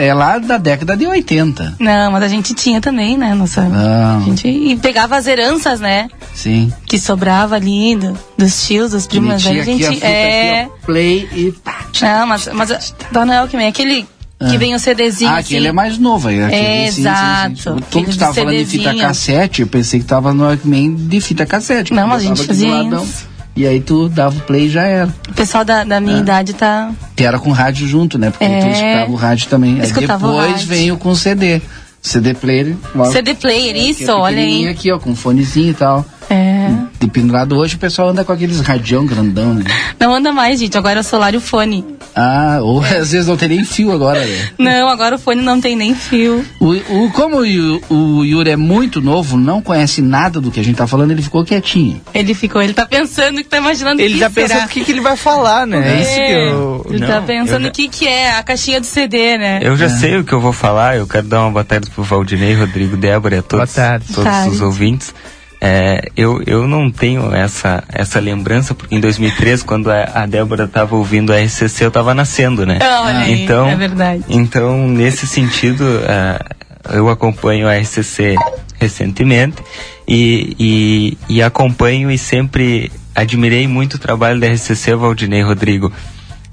é 0.07 0.13
lá 0.15 0.39
da 0.39 0.59
década 0.59 0.95
de 0.97 1.07
80. 1.07 1.77
Não, 1.81 2.13
mas 2.13 2.23
a 2.23 2.29
gente 2.29 2.53
tinha 2.53 2.79
também, 2.81 3.17
né? 3.17 3.35
Nossa, 3.35 3.63
Não. 3.63 4.19
a 4.19 4.21
gente, 4.25 4.47
e 4.47 4.77
pegava 4.77 5.17
as 5.17 5.27
heranças, 5.27 5.81
né? 5.81 6.09
Sim. 6.35 6.71
Que 6.87 6.99
sobrava 6.99 7.57
ali 7.57 7.97
do- 7.97 8.17
dos 8.37 8.67
tios, 8.67 8.91
dos 8.93 9.07
primos. 9.07 9.47
Aí 9.47 9.61
a 9.61 9.65
gente. 9.65 9.85
aqui 9.87 10.05
a 10.05 10.09
é. 10.09 10.61
aqui, 10.61 10.71
ó, 10.83 10.87
play 10.87 11.29
e 11.33 11.53
pá. 11.53 11.87
Não, 12.03 12.27
mas, 12.27 12.49
mas 12.53 12.95
Dona 13.11 13.41
Walkman, 13.41 13.67
aquele 13.67 14.07
que 14.51 14.57
vem 14.59 14.75
o 14.75 14.79
CDzinho. 14.79 15.31
Ah, 15.31 15.39
assim. 15.39 15.55
aquele 15.55 15.69
é 15.69 15.73
mais 15.73 15.97
novo. 15.99 16.29
Aí, 16.29 16.41
aquele, 16.43 16.61
É, 16.63 16.87
sim, 16.87 16.87
sim, 16.87 16.93
sim. 16.93 17.01
exato. 17.01 17.63
Como 17.65 17.79
Aquele 17.79 18.05
tu 18.05 18.11
de 18.13 18.19
tava 18.19 18.35
falando 18.35 18.57
de 18.59 18.65
fita 18.67 18.95
cassete, 18.95 19.63
eu 19.63 19.67
pensei 19.67 20.01
que 20.01 20.07
tava 20.07 20.35
no 20.35 20.45
Walkman 20.45 20.95
de 20.95 21.21
fita 21.21 21.47
cassete. 21.47 21.93
Não, 21.95 22.03
que 22.05 22.09
mas 22.11 22.23
a 22.23 22.27
gente 22.27 22.45
fazia 22.47 22.83
isso. 22.83 23.27
E 23.59 23.67
aí 23.67 23.81
tu 23.81 24.09
dava 24.09 24.37
o 24.37 24.41
play 24.43 24.67
e 24.67 24.69
já 24.69 24.85
era. 24.85 25.13
O 25.29 25.35
pessoal 25.35 25.65
da, 25.65 25.83
da 25.83 25.97
É. 25.97 26.01
minha 26.01 26.19
idade 26.19 26.53
tá. 26.53 26.93
Que 27.17 27.25
era 27.25 27.41
com 27.41 27.51
rádio 27.51 27.89
junto, 27.89 28.17
né? 28.17 28.31
Porque 28.31 28.45
É. 28.45 28.61
tu 28.61 28.69
escutava 28.69 29.11
o 29.11 29.17
rádio 29.17 29.49
também. 29.49 29.81
Aí 29.81 29.91
depois 29.91 30.63
veio 30.63 30.97
com 30.97 31.13
CD. 31.17 31.61
CD 32.01 32.33
player. 32.35 32.77
logo- 32.95 33.11
CD 33.11 33.35
player, 33.35 33.75
que 33.75 33.81
é 33.81 33.91
isso, 33.91 34.13
olha 34.13 34.39
aí. 34.39 34.69
aqui, 34.69 34.93
ó, 34.93 34.99
com 35.01 35.17
fonezinho 35.17 35.71
e 35.71 35.75
tal. 35.75 36.07
É. 36.31 36.71
De 37.01 37.09
pendurado 37.09 37.57
hoje 37.57 37.75
o 37.75 37.79
pessoal 37.79 38.11
anda 38.11 38.25
com 38.25 38.31
aqueles 38.33 38.61
radião 38.61 39.05
grandão, 39.05 39.55
né? 39.55 39.65
Não 39.99 40.15
anda 40.15 40.33
mais, 40.33 40.61
gente. 40.61 40.79
Agora 40.79 40.99
é 40.99 41.01
o 41.01 41.05
celular 41.05 41.35
e 41.35 41.37
o 41.37 41.41
fone. 41.41 41.85
Ah, 42.15 42.59
ou 42.63 42.83
às 42.85 43.13
vezes 43.13 43.27
não 43.27 43.37
tem 43.37 43.49
nem 43.49 43.65
fio 43.65 43.93
agora, 43.93 44.25
né? 44.25 44.51
Não, 44.59 44.89
agora 44.89 45.17
o 45.17 45.19
fone 45.19 45.41
não 45.43 45.61
tem 45.61 45.77
nem 45.77 45.95
fio. 45.95 46.45
O, 46.59 46.73
o, 47.05 47.11
como 47.13 47.39
o, 47.43 47.83
o 47.95 48.25
Yuri 48.25 48.51
é 48.51 48.57
muito 48.57 49.01
novo, 49.01 49.37
não 49.37 49.63
conhece 49.63 50.01
nada 50.03 50.41
do 50.41 50.51
que 50.51 50.59
a 50.61 50.65
gente 50.65 50.77
tá 50.77 50.87
falando, 50.87 51.11
ele 51.13 51.23
ficou 51.23 51.45
quietinho. 51.45 52.01
Ele 52.13 52.35
ficou, 52.35 52.61
ele 52.63 52.73
tá 52.75 52.87
pensando 52.87 53.37
que 53.39 53.45
tá 53.45 53.59
imaginando 53.59 54.01
o 54.01 54.05
Ele 54.05 54.15
que 54.15 54.21
tá 54.21 54.31
será. 54.31 54.49
pensando 54.49 54.67
o 54.67 54.69
que, 54.71 54.85
que 54.85 54.93
ele 54.93 55.01
vai 55.01 55.17
falar, 55.17 55.67
né? 55.67 55.99
É 55.99 56.01
isso 56.03 56.15
que 56.15 56.21
É, 56.21 56.49
eu. 56.51 56.87
Ele 56.91 57.07
tá 57.07 57.21
Não, 57.21 57.27
pensando 57.27 57.65
eu 57.67 57.71
o 57.71 57.73
que 57.73 57.89
que 57.89 58.07
é 58.09 58.33
a 58.37 58.43
caixinha 58.43 58.81
do 58.81 58.87
CD, 58.87 59.39
né? 59.39 59.61
Eu 59.63 59.77
já 59.77 59.89
sei 59.89 60.17
o 60.19 60.25
que 60.25 60.33
eu 60.33 60.41
vou 60.41 60.53
falar, 60.53 60.97
eu 60.97 61.07
quero 61.07 61.27
dar 61.27 61.43
uma 61.43 61.51
boa 61.51 61.65
tarde 61.65 61.89
pro 61.91 62.03
Valdinei, 62.03 62.55
Rodrigo, 62.55 62.97
Débora 62.97 63.37
e 63.37 63.39
a 63.39 63.43
todos, 63.43 63.73
Boa 63.75 63.87
tarde. 63.89 64.07
todos 64.09 64.25
Tarde. 64.25 64.51
os 64.51 64.61
ouvintes. 64.61 65.15
É, 65.61 66.11
eu, 66.17 66.41
eu 66.47 66.69
não 66.69 66.91
tenho 66.91 67.35
essa, 67.35 67.83
essa 67.89 68.21
lembrança, 68.21 68.75
porque 68.75 68.95
em 68.95 69.01
2003, 69.01 69.63
quando 69.63 69.91
a, 69.91 70.05
a 70.15 70.27
Débora 70.27 70.65
estava 70.65 70.95
ouvindo 70.95 71.33
a 71.33 71.37
RCC, 71.37 71.85
eu 71.85 71.89
estava 71.89 72.15
nascendo, 72.15 72.65
né? 72.65 72.79
Ah, 72.81 73.29
então, 73.29 73.69
é 73.69 73.75
verdade. 73.75 74.25
Então, 74.29 74.87
nesse 74.87 75.27
sentido, 75.27 75.85
ah, 76.07 76.45
eu 76.91 77.09
acompanho 77.09 77.69
a 77.69 77.77
RCC 77.77 78.37
recentemente 78.81 79.57
e, 80.07 80.57
e, 80.59 81.19
e 81.29 81.43
acompanho 81.43 82.11
e 82.11 82.17
sempre 82.17 82.93
admirei 83.15 83.67
muito 83.67 83.95
o 83.95 83.99
trabalho 83.99 84.41
da 84.41 84.47
RCC, 84.47 84.95
Valdinei, 84.95 85.43
Rodrigo 85.43 85.93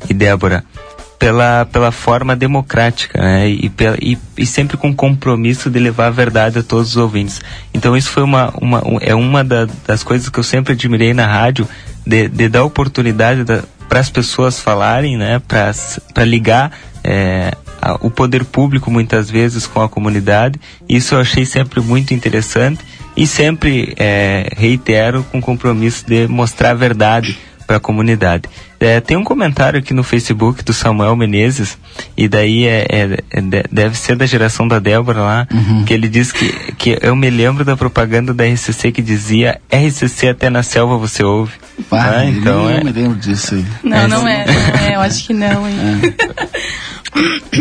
e 0.10 0.14
Débora 0.14 0.64
pela, 1.18 1.66
pela 1.66 1.92
forma 1.92 2.36
democrática, 2.36 3.22
né? 3.22 3.50
E, 3.50 3.72
e, 4.02 4.18
e 4.38 4.46
sempre 4.46 4.78
com 4.78 4.94
compromisso 4.94 5.70
de 5.70 5.80
levar 5.80 6.08
a 6.08 6.12
verdade 6.12 6.60
a 6.60 6.64
todos 6.64 6.90
os 6.92 6.98
ouvintes. 6.98 7.42
Então 7.74 7.96
isso 7.96 8.10
foi 8.10 8.24
uma, 8.24 8.54
uma 8.62 8.86
um- 8.88 8.98
é 9.02 9.16
uma 9.16 9.44
da- 9.44 9.68
das 9.88 10.04
coisas 10.04 10.30
que 10.30 10.38
eu 10.40 10.44
sempre 10.44 10.74
admirei 10.74 11.14
na 11.14 11.26
rádio, 11.26 11.68
de, 12.06 12.28
de 12.28 12.50
dar 12.50 12.64
oportunidade 12.64 13.44
para 13.88 14.00
as 14.00 14.10
pessoas 14.10 14.60
falarem, 14.60 15.18
né? 15.18 15.42
Para 15.48 16.24
ligar 16.26 16.72
é, 17.04 17.52
a- 17.82 17.96
o 18.02 18.10
poder 18.10 18.44
público 18.44 18.92
muitas 18.92 19.30
vezes 19.30 19.66
com 19.68 19.82
a 19.82 19.88
comunidade. 19.90 20.60
Isso 20.88 21.16
eu 21.16 21.20
achei 21.20 21.46
sempre 21.46 21.80
muito 21.82 22.14
interessante 22.14 22.82
e 23.16 23.26
sempre 23.26 23.94
é, 23.98 24.50
reitero 24.58 25.24
com 25.32 25.40
compromisso 25.42 26.06
de 26.06 26.28
mostrar 26.28 26.72
a 26.72 26.74
verdade 26.74 27.38
para 27.66 27.78
a 27.78 27.80
comunidade. 27.80 28.50
É, 28.86 29.00
tem 29.02 29.18
um 29.18 29.24
comentário 29.24 29.80
aqui 29.80 29.94
no 29.94 30.04
Facebook 30.04 30.64
do 30.64 30.72
Samuel 30.74 31.16
Menezes, 31.16 31.78
e 32.16 32.28
daí 32.28 32.66
é, 32.66 32.86
é- 32.90 33.20
é 33.32 33.42
de- 33.42 33.64
deve 33.72 33.98
ser 33.98 34.16
da 34.16 34.26
geração 34.26 34.68
da 34.68 34.78
Débora 34.80 35.22
lá, 35.22 35.48
que 35.86 35.94
ele 35.94 36.08
diz 36.08 36.32
que, 36.32 36.50
que 36.78 36.98
eu 37.02 37.16
me 37.16 37.30
lembro 37.30 37.66
da 37.66 37.76
propaganda 37.76 38.34
da 38.34 38.44
RCC 38.46 38.92
que 38.92 39.02
dizia 39.02 39.60
RCC 39.72 40.30
até 40.30 40.50
na 40.50 40.62
selva 40.62 40.98
você 40.98 41.24
ouve. 41.24 41.54
Pá, 41.90 42.18
Ah, 42.18 42.26
então 42.26 42.66
nem 42.68 42.76
é. 42.76 42.80
eu 42.82 42.86
me 42.86 42.92
lembro 42.92 43.18
disso 43.18 43.56
aí. 43.56 43.66
Não, 43.84 43.98
É, 43.98 44.08
não 44.08 44.28
é, 44.28 44.46
não 44.46 44.80
é, 44.80 44.96
eu 44.96 45.02
acho 45.02 45.26
que 45.26 45.34
não, 45.34 45.68
hein? 45.68 45.78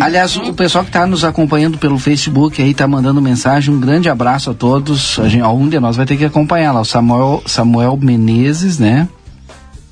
Aliás, 0.01 0.37
o 0.37 0.53
pessoal 0.53 0.83
que 0.85 0.91
está 0.91 1.07
nos 1.07 1.25
acompanhando 1.25 1.79
pelo 1.79 1.99
Facebook 1.99 2.61
aí 2.61 2.71
está 2.73 2.87
mandando 2.89 3.23
mensagem. 3.23 3.73
Um 3.73 3.79
grande 3.81 4.09
abraço 4.09 4.51
a 4.51 4.55
todos. 4.55 5.19
A 5.19 5.29
gente, 5.29 5.43
algum 5.43 5.69
de 5.69 5.79
nós 5.79 5.97
vai 5.97 6.05
ter 6.05 6.17
que 6.17 6.25
acompanhar 6.25 6.73
lá. 6.73 6.81
O 6.81 6.85
Samuel, 6.85 7.43
Samuel 7.47 7.97
Menezes, 8.01 8.79
né? 8.79 9.09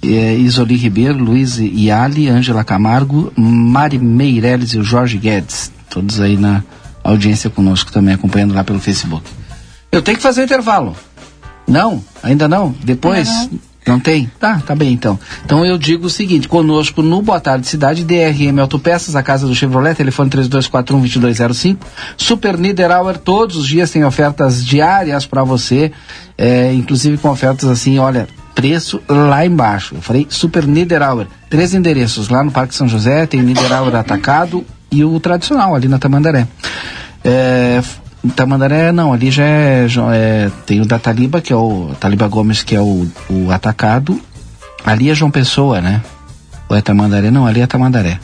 É, 0.02 0.34
Isoli 0.34 0.76
Ribeiro, 0.76 1.18
Luiz 1.18 1.58
Iali, 1.58 2.28
Ângela 2.28 2.64
Camargo, 2.64 3.32
Mari 3.36 3.98
Meirelles 3.98 4.70
e 4.70 4.78
o 4.78 4.84
Jorge 4.84 5.16
Guedes. 5.18 5.70
Todos 5.88 6.20
aí 6.20 6.36
na 6.36 6.62
audiência 7.04 7.48
conosco 7.48 7.92
também, 7.92 8.14
acompanhando 8.14 8.54
lá 8.54 8.64
pelo 8.64 8.80
Facebook. 8.80 9.24
Eu 9.90 10.02
tenho 10.02 10.16
que 10.16 10.22
fazer 10.22 10.40
o 10.40 10.44
intervalo. 10.44 10.96
Não? 11.66 12.02
Ainda 12.22 12.48
não? 12.48 12.74
Depois? 12.82 13.28
Não 13.86 13.98
tem? 13.98 14.30
Tá, 14.38 14.62
tá 14.64 14.74
bem 14.74 14.92
então. 14.92 15.18
Então 15.44 15.66
eu 15.66 15.76
digo 15.76 16.06
o 16.06 16.10
seguinte, 16.10 16.46
conosco 16.46 17.02
no 17.02 17.20
Boa 17.20 17.40
Tarde 17.40 17.66
Cidade, 17.66 18.04
DRM 18.04 18.60
Autopeças, 18.60 19.16
a 19.16 19.22
casa 19.22 19.46
do 19.46 19.54
Chevrolet, 19.54 19.96
telefone 19.96 20.30
3241-2205, 20.30 21.78
Super 22.16 22.56
Niederauer, 22.56 23.18
todos 23.18 23.56
os 23.56 23.66
dias 23.66 23.90
tem 23.90 24.04
ofertas 24.04 24.64
diárias 24.64 25.26
para 25.26 25.42
você, 25.42 25.90
é, 26.38 26.72
inclusive 26.72 27.18
com 27.18 27.28
ofertas 27.28 27.68
assim, 27.68 27.98
olha, 27.98 28.28
preço 28.54 29.00
lá 29.08 29.44
embaixo. 29.46 29.94
Eu 29.94 30.02
falei 30.02 30.26
Super 30.30 30.66
Niederauer, 30.66 31.26
três 31.48 31.74
endereços, 31.74 32.28
lá 32.28 32.42
no 32.42 32.50
Parque 32.50 32.74
São 32.74 32.86
José, 32.88 33.26
tem 33.26 33.40
o 33.40 33.42
Niederauer 33.42 33.94
Atacado 33.94 34.64
e 34.90 35.04
o 35.04 35.18
tradicional, 35.20 35.74
ali 35.74 35.88
na 35.88 35.98
Tamandaré. 35.98 36.46
É, 37.24 37.82
Tamandaré, 38.36 38.92
não, 38.92 39.12
ali 39.12 39.30
já 39.30 39.44
é, 39.44 39.88
já 39.88 40.14
é- 40.14 40.50
Tem 40.66 40.80
o 40.80 40.86
da 40.86 40.98
Taliba, 40.98 41.40
que 41.40 41.52
é 41.52 41.56
o. 41.56 41.90
Taliba 41.98 42.28
Gomes, 42.28 42.62
que 42.62 42.74
é 42.74 42.80
o, 42.80 43.06
o 43.28 43.50
atacado. 43.50 44.20
Ali 44.84 45.10
é 45.10 45.14
João 45.14 45.30
Pessoa, 45.30 45.80
né? 45.80 46.02
Ou 46.68 46.76
é 46.76 46.80
Tamandaré? 46.80 47.30
Não, 47.30 47.46
ali 47.46 47.60
é 47.60 47.66
Tamandaré. 47.66 48.18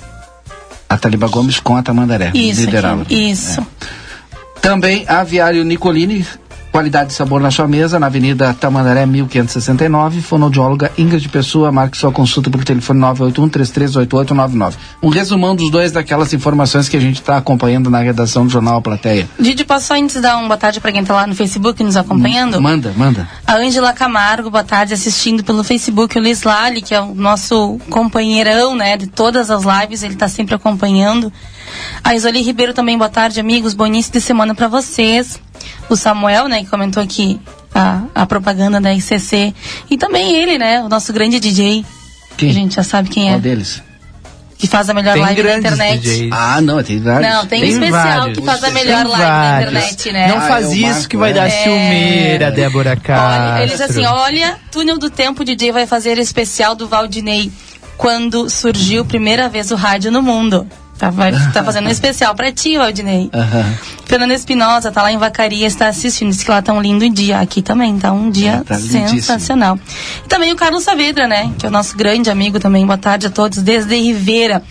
A 0.89 0.97
Taliba 0.97 1.29
Gomes 1.29 1.61
com 1.61 1.77
a 1.77 1.83
Tamandaré. 1.83 2.31
Isso, 2.35 2.61
liderava. 2.61 3.05
isso. 3.11 3.65
Também 4.61 5.05
Aviário 5.09 5.65
Nicolini, 5.65 6.25
qualidade 6.71 7.13
e 7.13 7.17
sabor 7.17 7.41
na 7.41 7.51
sua 7.51 7.67
mesa, 7.67 7.99
na 7.99 8.07
Avenida 8.07 8.55
Tamandaré 8.55 9.05
1569, 9.07 10.21
fonoaudióloga 10.21 10.93
Ingrid 10.97 11.29
Pessoa, 11.29 11.73
marque 11.73 11.97
sua 11.97 12.13
consulta 12.13 12.51
pelo 12.51 12.65
telefone 12.65 13.01
981-338899. 13.01 14.75
Um 15.03 15.09
resumão 15.09 15.55
dos 15.55 15.71
dois 15.71 15.93
daquelas 15.93 16.33
informações 16.33 16.89
que 16.89 16.97
a 16.97 17.01
gente 17.01 17.21
está 17.21 17.37
acompanhando 17.37 17.91
na 17.91 18.01
redação 18.01 18.45
do 18.45 18.51
Jornal 18.51 18.81
Plateia. 18.83 19.29
Didi, 19.39 19.65
posso 19.65 19.87
só 19.87 19.95
antes 19.95 20.21
dar 20.21 20.37
uma 20.37 20.49
boa 20.49 20.57
tarde 20.57 20.81
pra 20.81 20.93
quem 20.93 21.05
tá 21.05 21.15
lá 21.15 21.27
no 21.27 21.35
Facebook 21.35 21.83
nos 21.83 21.97
acompanhando? 21.97 22.61
Manda, 22.61 22.93
manda. 22.97 23.29
A 23.47 23.57
Ângela 23.57 23.93
Camargo, 23.93 24.51
boa 24.51 24.65
tarde, 24.65 24.95
assistindo 24.95 25.43
pelo 25.43 25.65
Facebook. 25.65 26.19
O 26.19 26.21
Luiz 26.21 26.43
Lali, 26.43 26.83
que 26.83 26.95
é 26.95 27.01
o 27.01 27.15
nosso 27.15 27.79
companheirão, 27.91 28.77
né, 28.77 28.97
de 28.97 29.07
todas 29.07 29.51
as 29.51 29.65
lives, 29.65 30.03
ele 30.03 30.15
tá 30.17 30.29
sempre 30.29 30.55
acompanhando. 30.55 31.33
A 32.03 32.15
Isoli 32.15 32.43
Ribeiro 32.43 32.73
também, 32.73 32.97
boa 32.97 33.11
tarde, 33.11 33.41
amigos. 33.41 33.75
Bom 33.75 33.87
início 33.87 34.13
de 34.13 34.21
semana 34.21 34.55
para 34.55 34.69
vocês. 34.69 35.41
O 35.89 35.97
Samuel, 35.97 36.49
né, 36.49 36.61
que 36.63 36.67
comentou 36.71 37.03
aqui 37.03 37.41
a, 37.75 38.03
a 38.15 38.27
propaganda 38.27 38.81
da 38.81 38.93
ICC. 38.93 39.55
E 39.91 39.97
também 39.97 40.35
ele, 40.37 40.59
né, 40.59 40.81
o 40.83 40.89
nosso 40.89 41.13
grande 41.13 41.39
DJ. 41.41 41.85
Quem? 42.37 42.51
A 42.51 42.53
gente 42.53 42.75
já 42.77 42.83
sabe 42.83 43.09
quem 43.09 43.25
Qual 43.25 43.37
é. 43.37 43.41
deles? 43.41 43.83
Que 44.57 44.67
faz 44.67 44.91
a 44.91 44.95
melhor 44.95 45.13
Tem 45.13 45.23
live 45.23 45.37
da 45.41 45.49
grandes 45.49 45.73
internet. 45.73 46.01
DJs. 46.01 46.31
Ah, 46.33 46.61
não, 46.61 46.83
tem 46.83 46.99
vários. 47.01 47.31
Não, 47.33 47.47
tem, 47.47 47.59
um 47.61 47.63
Tem 47.63 47.71
especial 47.71 48.19
vários. 48.19 48.39
que 48.39 48.45
faz 48.45 48.59
a 48.65 48.67
Tem 48.67 48.75
melhor 48.75 49.07
live 49.07 49.19
da 49.23 49.29
vários. 49.29 49.69
internet, 49.73 50.13
né? 50.13 50.29
Não 50.29 50.37
Ah, 50.39 50.41
faz 50.49 50.67
é 50.67 50.75
isso 50.75 50.83
Marco, 50.95 51.09
que 51.09 51.17
vai 51.17 51.31
é. 51.31 51.33
dar 51.35 51.47
É. 51.47 51.51
ciumeira, 51.63 52.51
Débora 52.51 52.97
Castro. 52.97 53.53
Olha, 53.55 53.63
eles 53.63 53.81
assim, 53.81 54.05
olha, 54.05 54.59
Túnel 54.73 54.99
do 54.99 55.09
Tempo, 55.11 55.43
o 55.43 55.45
DJ 55.45 55.71
vai 55.71 55.87
fazer 55.87 56.19
especial 56.19 56.75
do 56.75 56.89
Valdinei 56.89 57.53
quando 57.97 58.51
surgiu 58.51 59.05
primeira 59.05 59.49
vez 59.49 59.71
o 59.71 59.77
rádio 59.77 60.11
no 60.11 60.23
mundo. 60.23 60.67
Tá, 60.99 61.11
vai, 61.11 61.31
tá 61.55 61.63
fazendo 61.63 61.87
um 61.87 61.91
especial 61.91 62.35
pra 62.35 62.51
ti, 62.53 62.77
Valdinei. 62.77 63.31
Aham. 63.33 63.75
Fernanda 64.05 64.35
Espinosa 64.35 64.91
tá 64.91 65.03
lá 65.03 65.13
em 65.13 65.17
Vacaria, 65.19 65.67
está 65.67 65.87
assistindo. 65.89 66.31
Diz 66.31 66.43
que 66.43 66.51
lá 66.51 66.61
tá 66.61 66.73
um 66.73 66.81
lindo 66.81 67.09
dia. 67.09 67.39
Aqui 67.39 67.63
também 67.63 67.97
tá 67.99 68.11
um 68.13 68.31
dia 68.31 68.55
É, 68.55 68.65
tá 68.65 68.79
sensacional. 68.79 69.79
E 70.25 70.29
também 70.29 70.53
o 70.53 70.57
Carlos 70.57 70.83
Saavedra, 70.85 71.27
né? 71.29 71.53
Que 71.59 71.67
é 71.67 71.69
o 71.69 71.73
nosso 71.73 71.97
grande 71.97 72.31
amigo 72.31 72.59
também. 72.59 72.85
Boa 72.85 72.99
tarde 72.99 73.27
a 73.29 73.31
todos, 73.31 73.59
desde 73.63 73.95
Ribeira. 73.97 74.63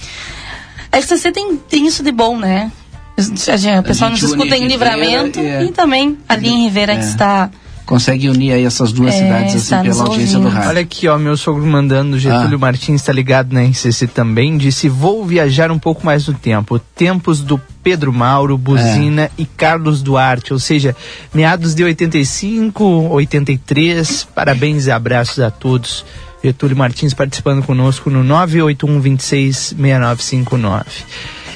A 0.92 0.98
RCC 0.98 1.32
tem, 1.32 1.56
tem 1.58 1.86
isso 1.88 2.04
de 2.04 2.12
bom, 2.12 2.38
né? 2.38 2.72
A 3.18 3.22
gente- 3.58 3.80
O 3.80 3.84
pessoal 3.84 4.12
nos 4.12 4.20
gente 4.20 4.32
une 4.32 4.44
escuta 4.44 4.58
em 4.58 4.68
Ribeira 4.68 4.96
Livramento 4.96 5.40
e 5.40 5.46
é- 5.48 5.64
e 5.64 5.72
também 5.72 6.18
ali 6.30 6.50
em 6.50 6.64
Ribeira 6.66 6.94
que 6.96 7.04
É. 7.04 7.08
está. 7.08 7.50
Consegue 7.88 8.30
unir 8.30 8.52
aí 8.52 8.66
essas 8.66 8.92
duas 8.92 9.16
É, 9.16 9.18
cidades 9.18 9.56
assim 9.56 9.76
nos 9.88 9.98
pela 9.98 10.10
audiência 10.10 10.38
do 10.38 10.44
ouvindo. 10.44 10.54
rádio. 10.56 10.70
Olha 10.70 10.82
aqui, 10.82 11.08
ó, 11.08 11.18
meu 11.18 11.36
sogro 11.38 11.66
mandando, 11.66 12.20
Getúlio 12.20 12.56
Ah. 12.58 12.60
Martins 12.60 13.02
está 13.02 13.14
ligado 13.14 13.54
na 13.54 13.62
RCC 13.64 14.06
também, 14.08 14.58
disse, 14.58 14.90
vou 14.90 15.26
viajar 15.26 15.72
um 15.72 15.80
pouco 15.80 16.06
mais 16.06 16.28
no 16.28 16.34
tempo, 16.34 16.78
tempos 16.78 17.40
do 17.42 17.58
Pedro 17.82 18.12
Mauro, 18.12 18.58
Buzina 18.58 19.24
É. 19.24 19.32
e 19.38 19.46
Carlos 19.46 20.02
Duarte, 20.04 20.52
ou 20.52 20.60
seja, 20.60 20.94
meados 21.34 21.74
de 21.74 21.84
85, 21.86 22.84
83, 23.10 24.28
parabéns 24.36 24.86
e 24.88 24.92
abraços 24.92 25.40
a 25.40 25.50
todos. 25.50 26.04
Getúlio 26.44 26.78
Martins 26.78 27.14
participando 27.14 27.64
conosco 27.64 28.10
no 28.10 28.24
981 28.24 29.00
26 29.00 29.74
6959. 29.78 30.86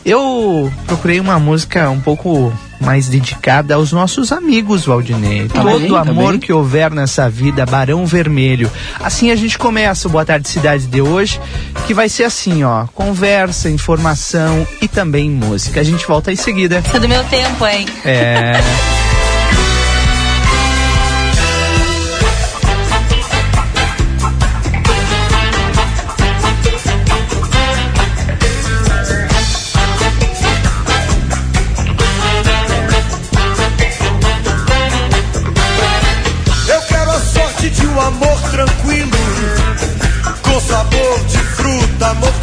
Eu 0.06 0.72
procurei 0.88 1.20
uma 1.20 1.40
música 1.40 1.90
um 1.90 2.00
pouco 2.00 2.52
mais 2.80 3.08
dedicada 3.08 3.76
aos 3.76 3.92
nossos 3.92 4.32
amigos, 4.32 4.86
Valdinei. 4.86 5.48
Tá 5.48 5.62
Todo 5.62 5.80
bem, 5.80 5.92
tá 5.92 6.00
amor 6.02 6.32
bem. 6.32 6.40
que 6.40 6.52
houver 6.52 6.90
nessa 6.92 7.30
vida, 7.30 7.66
Barão 7.66 8.06
Vermelho. 8.06 8.70
Assim 9.00 9.30
a 9.30 9.36
gente 9.36 9.58
começa 9.58 10.08
o 10.08 10.12
Boa 10.12 10.26
Tarde 10.26 10.48
Cidade 10.50 10.88
de 10.88 11.02
hoje, 11.02 11.40
que 11.86 11.94
vai 11.94 12.10
ser 12.10 12.24
assim, 12.24 12.64
ó, 12.64 12.86
conversa, 12.96 13.70
informação 13.70 14.66
e 14.82 14.88
também 14.88 15.30
música. 15.30 15.80
A 15.80 15.84
gente 15.84 16.06
volta 16.08 16.32
em 16.32 16.36
seguida. 16.36 16.82
Isso 16.86 16.98
é 16.98 17.00
do 17.00 17.08
meu 17.08 17.24
tempo, 17.26 17.68
hein? 17.68 17.86
É. 18.04 18.54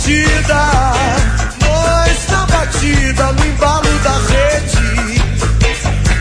mordida. 0.09 0.63
Nós 1.61 2.29
na 2.31 2.47
batida, 2.47 3.33
no 3.33 3.45
embalo 3.45 3.99
da 4.03 4.19
rede, 4.33 5.23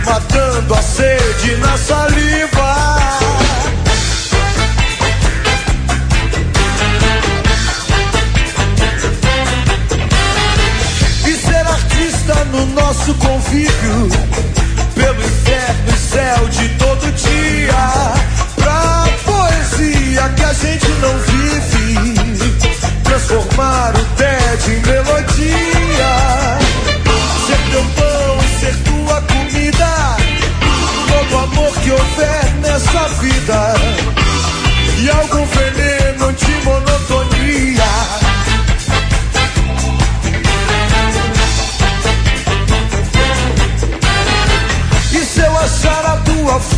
matando 0.06 0.74
a 0.74 0.82
sede 0.82 1.56
na 1.58 1.78
saliva. 1.78 2.27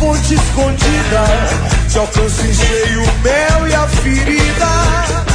Fonte 0.00 0.34
escondida, 0.34 1.24
te 1.90 1.98
alcanço 1.98 2.46
em 2.46 2.54
cheio 2.54 3.02
o 3.02 3.18
mel 3.22 3.68
e 3.68 3.74
a 3.74 3.86
ferida. 3.86 5.29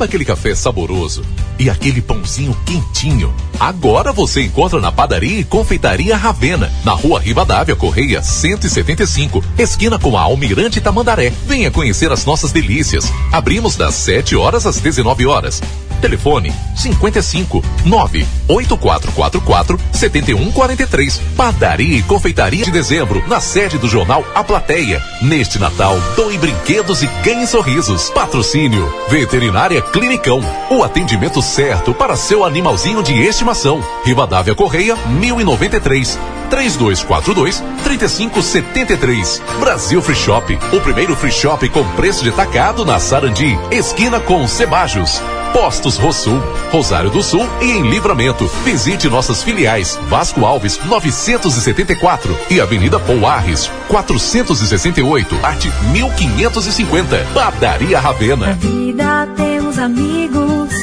Sabe 0.00 0.08
aquele 0.08 0.24
café 0.24 0.54
saboroso 0.54 1.22
e 1.58 1.68
aquele 1.68 2.00
pãozinho 2.00 2.56
quentinho? 2.64 3.34
Agora 3.58 4.14
você 4.14 4.42
encontra 4.42 4.80
na 4.80 4.90
padaria 4.90 5.40
e 5.40 5.44
confeitaria 5.44 6.16
Ravena, 6.16 6.72
na 6.82 6.92
rua 6.92 7.20
Rivadavia 7.20 7.76
Correia 7.76 8.22
175, 8.22 9.44
esquina 9.58 9.98
com 9.98 10.16
a 10.16 10.22
Almirante 10.22 10.80
Tamandaré. 10.80 11.30
Venha 11.46 11.70
conhecer 11.70 12.10
as 12.10 12.24
nossas 12.24 12.50
delícias. 12.50 13.12
Abrimos 13.30 13.76
das 13.76 13.94
7 13.96 14.34
horas 14.36 14.64
às 14.64 14.80
19 14.80 15.26
horas. 15.26 15.60
Telefone 16.00 16.52
55 16.74 17.62
98444 17.84 19.78
7143. 19.92 21.20
Padaria 21.36 21.98
e 21.98 22.02
Confeitaria 22.02 22.64
de 22.64 22.70
Dezembro, 22.70 23.22
na 23.28 23.40
sede 23.40 23.78
do 23.78 23.88
jornal 23.88 24.24
A 24.34 24.42
Plateia. 24.42 25.02
Neste 25.22 25.58
Natal, 25.58 25.98
doe 26.16 26.38
brinquedos 26.38 27.02
e 27.02 27.06
ganhe 27.22 27.46
sorrisos. 27.46 28.10
Patrocínio 28.10 28.92
Veterinária 29.08 29.82
Clinicão. 29.82 30.40
O 30.70 30.82
atendimento 30.82 31.42
certo 31.42 31.92
para 31.92 32.16
seu 32.16 32.44
animalzinho 32.44 33.02
de 33.02 33.12
estimação. 33.20 33.84
Rivadavia 34.04 34.54
Correia 34.54 34.96
1093. 34.96 36.18
3242 36.50 37.62
3573. 37.84 39.42
Brasil 39.60 40.02
Free 40.02 40.16
Shop, 40.16 40.58
o 40.72 40.80
primeiro 40.80 41.14
free 41.14 41.30
shop 41.30 41.68
com 41.68 41.84
preço 41.92 42.24
de 42.24 42.32
tacado 42.32 42.84
na 42.84 42.98
Sarandi, 42.98 43.56
esquina 43.70 44.20
com 44.20 44.46
Cebajos. 44.46 45.22
Postos 45.52 45.96
Rosul, 45.96 46.40
Rosário 46.70 47.10
do 47.10 47.22
Sul 47.22 47.46
e 47.60 47.70
em 47.70 47.88
Livramento. 47.88 48.46
Visite 48.64 49.08
nossas 49.08 49.42
filiais 49.42 49.98
Vasco 50.08 50.44
Alves 50.44 50.78
974 50.84 52.36
e 52.50 52.60
Avenida 52.60 52.98
Pouarres 52.98 53.70
468, 53.88 55.38
arte 55.42 55.72
1550. 55.92 57.26
Padaria 57.34 58.00
Ravena. 58.00 58.46
Na 58.46 58.52
vida 58.54 59.28
temos 59.36 59.78
amigos 59.78 60.74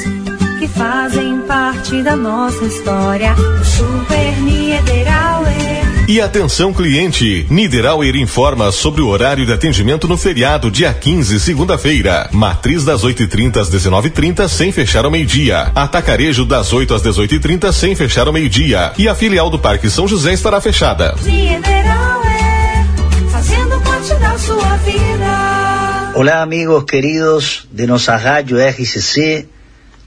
que 0.58 0.68
fazem 0.68 1.40
parte 1.42 2.02
da 2.02 2.16
nossa 2.16 2.64
história. 2.64 3.34
O 3.60 3.64
Super 3.64 4.40
Niederauer. 4.40 5.77
E 6.08 6.22
atenção 6.22 6.72
cliente, 6.72 7.46
Niederauer 7.50 8.16
informa 8.16 8.72
sobre 8.72 9.02
o 9.02 9.08
horário 9.08 9.44
de 9.44 9.52
atendimento 9.52 10.08
no 10.08 10.16
feriado 10.16 10.70
dia 10.70 10.90
15, 10.90 11.38
segunda-feira. 11.38 12.30
Matriz 12.32 12.82
das 12.82 13.04
8h30 13.04 13.58
às 13.58 13.70
19h30 13.70 14.48
sem 14.48 14.72
fechar 14.72 15.04
ao 15.04 15.10
meio-dia. 15.10 15.70
Atacarejo 15.74 16.46
das 16.46 16.72
8 16.72 16.94
às 16.94 17.02
18h30 17.02 17.70
sem 17.72 17.94
fechar 17.94 18.26
ao 18.26 18.32
meio-dia. 18.32 18.94
E 18.96 19.06
a 19.06 19.14
filial 19.14 19.50
do 19.50 19.58
Parque 19.58 19.90
São 19.90 20.08
José 20.08 20.32
estará 20.32 20.62
fechada. 20.62 21.14
Niederauer, 21.22 22.86
fazendo 23.30 23.78
parte 23.82 24.14
da 24.14 24.38
sua 24.38 24.76
vida. 24.78 26.12
Olá, 26.14 26.40
amigos 26.40 26.84
queridos 26.84 27.68
de 27.70 27.86
nossa 27.86 28.16
rádio 28.16 28.56
RCC. 28.58 29.46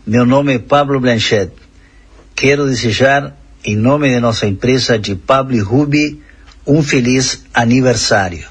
Meu 0.08 0.26
nome 0.26 0.56
é 0.56 0.58
Pablo 0.58 1.00
Blanchet. 1.00 1.52
Quero 2.36 2.66
desejar, 2.66 3.36
em 3.64 3.76
nome 3.76 4.10
de 4.10 4.20
nossa 4.20 4.48
empresa 4.48 4.98
de 4.98 5.16
Pablo 5.16 5.64
Ruby, 5.64 6.22
um 6.66 6.82
feliz 6.82 7.44
aniversário. 7.54 8.48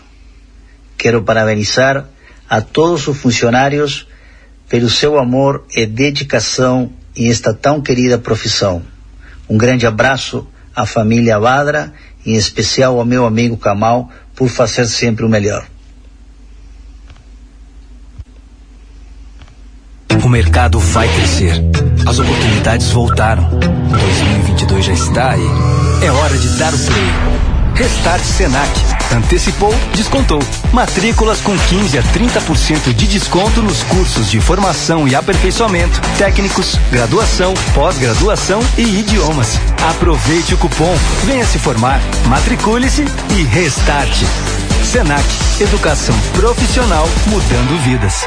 Quero 0.96 1.22
parabenizar 1.22 2.06
a 2.48 2.60
todos 2.60 3.06
os 3.08 3.16
funcionários 3.16 4.06
pelo 4.68 4.88
seu 4.88 5.18
amor 5.18 5.64
e 5.74 5.86
dedicação 5.86 6.92
em 7.16 7.28
esta 7.30 7.52
tão 7.52 7.80
querida 7.80 8.18
profissão. 8.18 8.82
Um 9.48 9.58
grande 9.58 9.86
abraço 9.86 10.46
à 10.74 10.86
família 10.86 11.40
Badra, 11.40 11.92
em 12.24 12.34
especial 12.34 12.98
ao 12.98 13.04
meu 13.04 13.26
amigo 13.26 13.56
Kamal, 13.56 14.10
por 14.34 14.48
fazer 14.48 14.86
sempre 14.86 15.24
o 15.24 15.28
melhor. 15.28 15.66
O 20.22 20.28
mercado 20.28 20.78
vai 20.78 21.08
crescer. 21.08 21.89
As 22.06 22.18
oportunidades 22.18 22.90
voltaram. 22.90 23.48
2022 23.48 24.84
já 24.84 24.92
está 24.92 25.30
aí. 25.30 25.46
É 26.02 26.10
hora 26.10 26.36
de 26.36 26.48
dar 26.58 26.72
o 26.74 26.78
play. 26.78 27.40
Restart 27.74 28.22
Senac. 28.24 28.70
Antecipou, 29.14 29.74
descontou. 29.94 30.40
Matrículas 30.72 31.40
com 31.40 31.56
15 31.56 31.98
a 31.98 32.02
30% 32.02 32.94
de 32.94 33.06
desconto 33.06 33.62
nos 33.62 33.82
cursos 33.84 34.30
de 34.30 34.40
formação 34.40 35.08
e 35.08 35.14
aperfeiçoamento, 35.14 36.00
técnicos, 36.16 36.76
graduação, 36.90 37.54
pós-graduação 37.74 38.60
e 38.78 39.00
idiomas. 39.00 39.58
Aproveite 39.90 40.54
o 40.54 40.58
cupom, 40.58 40.94
venha 41.24 41.44
se 41.44 41.58
formar, 41.58 42.00
matricule-se 42.26 43.04
e 43.36 43.42
restarte. 43.44 44.24
Senac, 44.84 45.24
educação 45.60 46.14
profissional 46.34 47.08
mudando 47.26 47.82
vidas. 47.82 48.24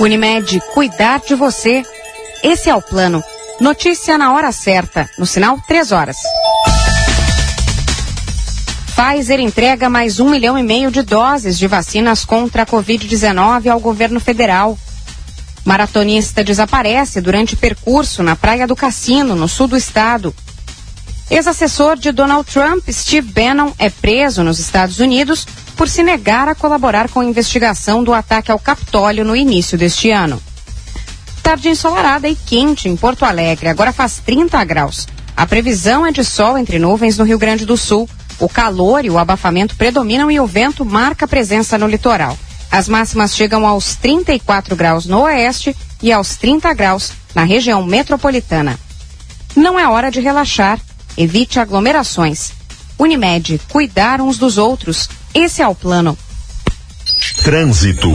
Unimed, 0.00 0.58
cuidar 0.72 1.20
de 1.20 1.34
você. 1.34 1.82
Esse 2.42 2.70
é 2.70 2.74
o 2.74 2.80
plano. 2.80 3.22
Notícia 3.60 4.16
na 4.16 4.32
hora 4.32 4.52
certa, 4.52 5.10
no 5.18 5.26
sinal 5.26 5.58
3 5.66 5.90
horas. 5.90 6.16
Pfizer 8.94 9.40
entrega 9.40 9.90
mais 9.90 10.20
um 10.20 10.30
milhão 10.30 10.56
e 10.56 10.62
meio 10.62 10.92
de 10.92 11.02
doses 11.02 11.58
de 11.58 11.66
vacinas 11.66 12.24
contra 12.24 12.62
a 12.62 12.66
Covid-19 12.66 13.68
ao 13.68 13.80
governo 13.80 14.20
federal. 14.20 14.78
Maratonista 15.64 16.44
desaparece 16.44 17.20
durante 17.20 17.56
percurso 17.56 18.22
na 18.22 18.36
Praia 18.36 18.64
do 18.64 18.76
Cassino, 18.76 19.34
no 19.34 19.48
sul 19.48 19.66
do 19.66 19.76
estado. 19.76 20.32
Ex-assessor 21.28 21.96
de 21.96 22.12
Donald 22.12 22.48
Trump, 22.48 22.88
Steve 22.88 23.32
Bannon, 23.32 23.72
é 23.76 23.90
preso 23.90 24.44
nos 24.44 24.60
Estados 24.60 25.00
Unidos 25.00 25.44
por 25.76 25.88
se 25.88 26.04
negar 26.04 26.48
a 26.48 26.54
colaborar 26.54 27.08
com 27.08 27.20
a 27.20 27.24
investigação 27.24 28.04
do 28.04 28.14
ataque 28.14 28.52
ao 28.52 28.58
Capitólio 28.58 29.24
no 29.24 29.34
início 29.34 29.76
deste 29.76 30.12
ano. 30.12 30.40
Tarde 31.48 31.70
ensolarada 31.70 32.28
e 32.28 32.34
quente 32.34 32.90
em 32.90 32.94
Porto 32.94 33.24
Alegre, 33.24 33.70
agora 33.70 33.90
faz 33.90 34.18
30 34.18 34.62
graus. 34.64 35.08
A 35.34 35.46
previsão 35.46 36.04
é 36.04 36.12
de 36.12 36.22
sol 36.22 36.58
entre 36.58 36.78
nuvens 36.78 37.16
no 37.16 37.24
Rio 37.24 37.38
Grande 37.38 37.64
do 37.64 37.74
Sul. 37.74 38.06
O 38.38 38.50
calor 38.50 39.02
e 39.02 39.08
o 39.08 39.16
abafamento 39.16 39.74
predominam 39.74 40.30
e 40.30 40.38
o 40.38 40.46
vento 40.46 40.84
marca 40.84 41.26
presença 41.26 41.78
no 41.78 41.86
litoral. 41.86 42.38
As 42.70 42.86
máximas 42.86 43.34
chegam 43.34 43.66
aos 43.66 43.94
34 43.94 44.76
graus 44.76 45.06
no 45.06 45.22
oeste 45.22 45.74
e 46.02 46.12
aos 46.12 46.36
30 46.36 46.74
graus 46.74 47.12
na 47.34 47.44
região 47.44 47.82
metropolitana. 47.82 48.78
Não 49.56 49.78
é 49.78 49.88
hora 49.88 50.10
de 50.10 50.20
relaxar. 50.20 50.78
Evite 51.16 51.58
aglomerações. 51.58 52.52
Unimed, 52.98 53.58
cuidar 53.70 54.20
uns 54.20 54.36
dos 54.36 54.58
outros. 54.58 55.08
Esse 55.32 55.62
é 55.62 55.66
o 55.66 55.74
plano. 55.74 56.14
Trânsito. 57.42 58.10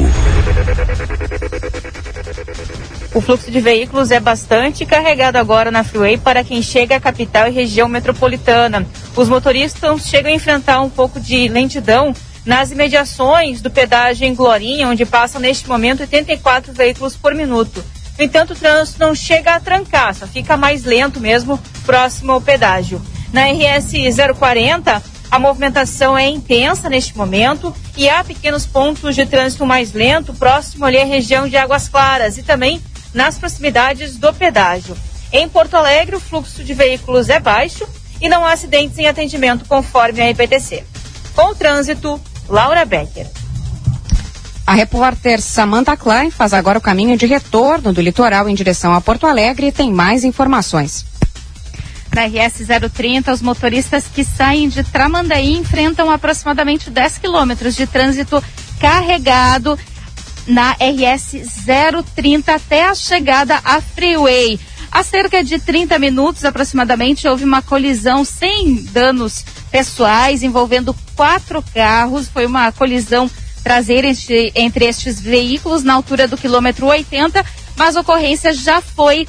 O 3.13 3.21
fluxo 3.21 3.51
de 3.51 3.59
veículos 3.59 4.09
é 4.09 4.19
bastante 4.19 4.87
carregado 4.87 5.37
agora 5.37 5.69
na 5.69 5.83
Freeway 5.83 6.17
para 6.17 6.43
quem 6.43 6.63
chega 6.63 6.95
à 6.95 6.99
capital 6.99 7.47
e 7.47 7.51
região 7.51 7.87
metropolitana. 7.87 8.87
Os 9.15 9.29
motoristas 9.29 10.07
chegam 10.07 10.31
a 10.31 10.35
enfrentar 10.35 10.81
um 10.81 10.89
pouco 10.89 11.19
de 11.19 11.47
lentidão 11.47 12.11
nas 12.43 12.71
imediações 12.71 13.61
do 13.61 13.69
pedágio 13.69 14.25
em 14.25 14.33
Glorinha, 14.33 14.87
onde 14.87 15.05
passam 15.05 15.39
neste 15.39 15.69
momento 15.69 16.01
84 16.01 16.73
veículos 16.73 17.15
por 17.15 17.35
minuto. 17.35 17.85
No 18.17 18.25
entanto, 18.25 18.53
o 18.53 18.55
trânsito 18.55 18.99
não 18.99 19.13
chega 19.13 19.53
a 19.53 19.59
trancar, 19.59 20.15
só 20.15 20.25
fica 20.25 20.57
mais 20.57 20.83
lento 20.83 21.19
mesmo 21.19 21.59
próximo 21.85 22.31
ao 22.31 22.41
pedágio. 22.41 22.99
Na 23.31 23.45
RS 23.45 23.93
040, 24.37 25.03
a 25.29 25.39
movimentação 25.39 26.17
é 26.17 26.27
intensa 26.27 26.89
neste 26.89 27.15
momento 27.15 27.75
e 27.95 28.09
há 28.09 28.23
pequenos 28.23 28.65
pontos 28.65 29.15
de 29.15 29.25
trânsito 29.25 29.65
mais 29.67 29.93
lento 29.93 30.33
próximo 30.33 30.85
ali 30.85 30.99
à 30.99 31.05
região 31.05 31.47
de 31.47 31.57
Águas 31.57 31.87
Claras 31.87 32.37
e 32.39 32.43
também 32.43 32.81
nas 33.13 33.37
proximidades 33.37 34.17
do 34.17 34.33
pedágio. 34.33 34.97
Em 35.31 35.47
Porto 35.49 35.75
Alegre, 35.75 36.15
o 36.15 36.19
fluxo 36.19 36.63
de 36.63 36.73
veículos 36.73 37.29
é 37.29 37.39
baixo 37.39 37.87
e 38.21 38.29
não 38.29 38.45
há 38.45 38.53
acidentes 38.53 38.97
em 38.97 39.07
atendimento 39.07 39.65
conforme 39.65 40.21
a 40.21 40.29
RPTC. 40.29 40.83
Com 41.35 41.51
o 41.51 41.55
trânsito, 41.55 42.21
Laura 42.47 42.85
Becker. 42.85 43.27
A 44.65 44.73
repórter 44.73 45.41
Samantha 45.41 45.97
Klein 45.97 46.31
faz 46.31 46.53
agora 46.53 46.77
o 46.77 46.81
caminho 46.81 47.17
de 47.17 47.25
retorno 47.25 47.91
do 47.91 48.01
litoral 48.01 48.47
em 48.47 48.55
direção 48.55 48.93
a 48.93 49.01
Porto 49.01 49.27
Alegre 49.27 49.67
e 49.67 49.71
tem 49.71 49.91
mais 49.91 50.23
informações. 50.23 51.05
Na 52.13 52.25
RS 52.25 52.61
030, 52.93 53.33
os 53.33 53.41
motoristas 53.41 54.05
que 54.05 54.23
saem 54.23 54.69
de 54.69 54.83
Tramandaí 54.83 55.57
enfrentam 55.57 56.11
aproximadamente 56.11 56.91
10 56.91 57.17
quilômetros 57.17 57.75
de 57.75 57.87
trânsito 57.87 58.41
carregado 58.79 59.77
na 60.47 60.71
RS 60.73 61.35
030 62.15 62.53
até 62.53 62.85
a 62.85 62.95
chegada 62.95 63.59
à 63.63 63.81
Freeway. 63.81 64.59
Há 64.91 65.03
cerca 65.03 65.43
de 65.43 65.57
30 65.57 65.97
minutos 65.97 66.45
aproximadamente 66.45 67.27
houve 67.27 67.43
uma 67.43 67.61
colisão 67.61 68.23
sem 68.23 68.83
danos 68.91 69.43
pessoais 69.71 70.43
envolvendo 70.43 70.95
quatro 71.15 71.63
carros. 71.73 72.27
Foi 72.27 72.45
uma 72.45 72.71
colisão 72.71 73.29
traseira 73.63 74.07
entre, 74.53 74.85
estes 74.85 75.19
veículos 75.19 75.83
na 75.83 75.95
altura 75.95 76.27
do 76.27 76.37
quilômetro 76.37 76.85
80, 76.85 77.43
mas 77.75 77.95
a 77.95 78.01
ocorrência 78.01 78.53
já 78.53 78.81
foi 78.81 79.27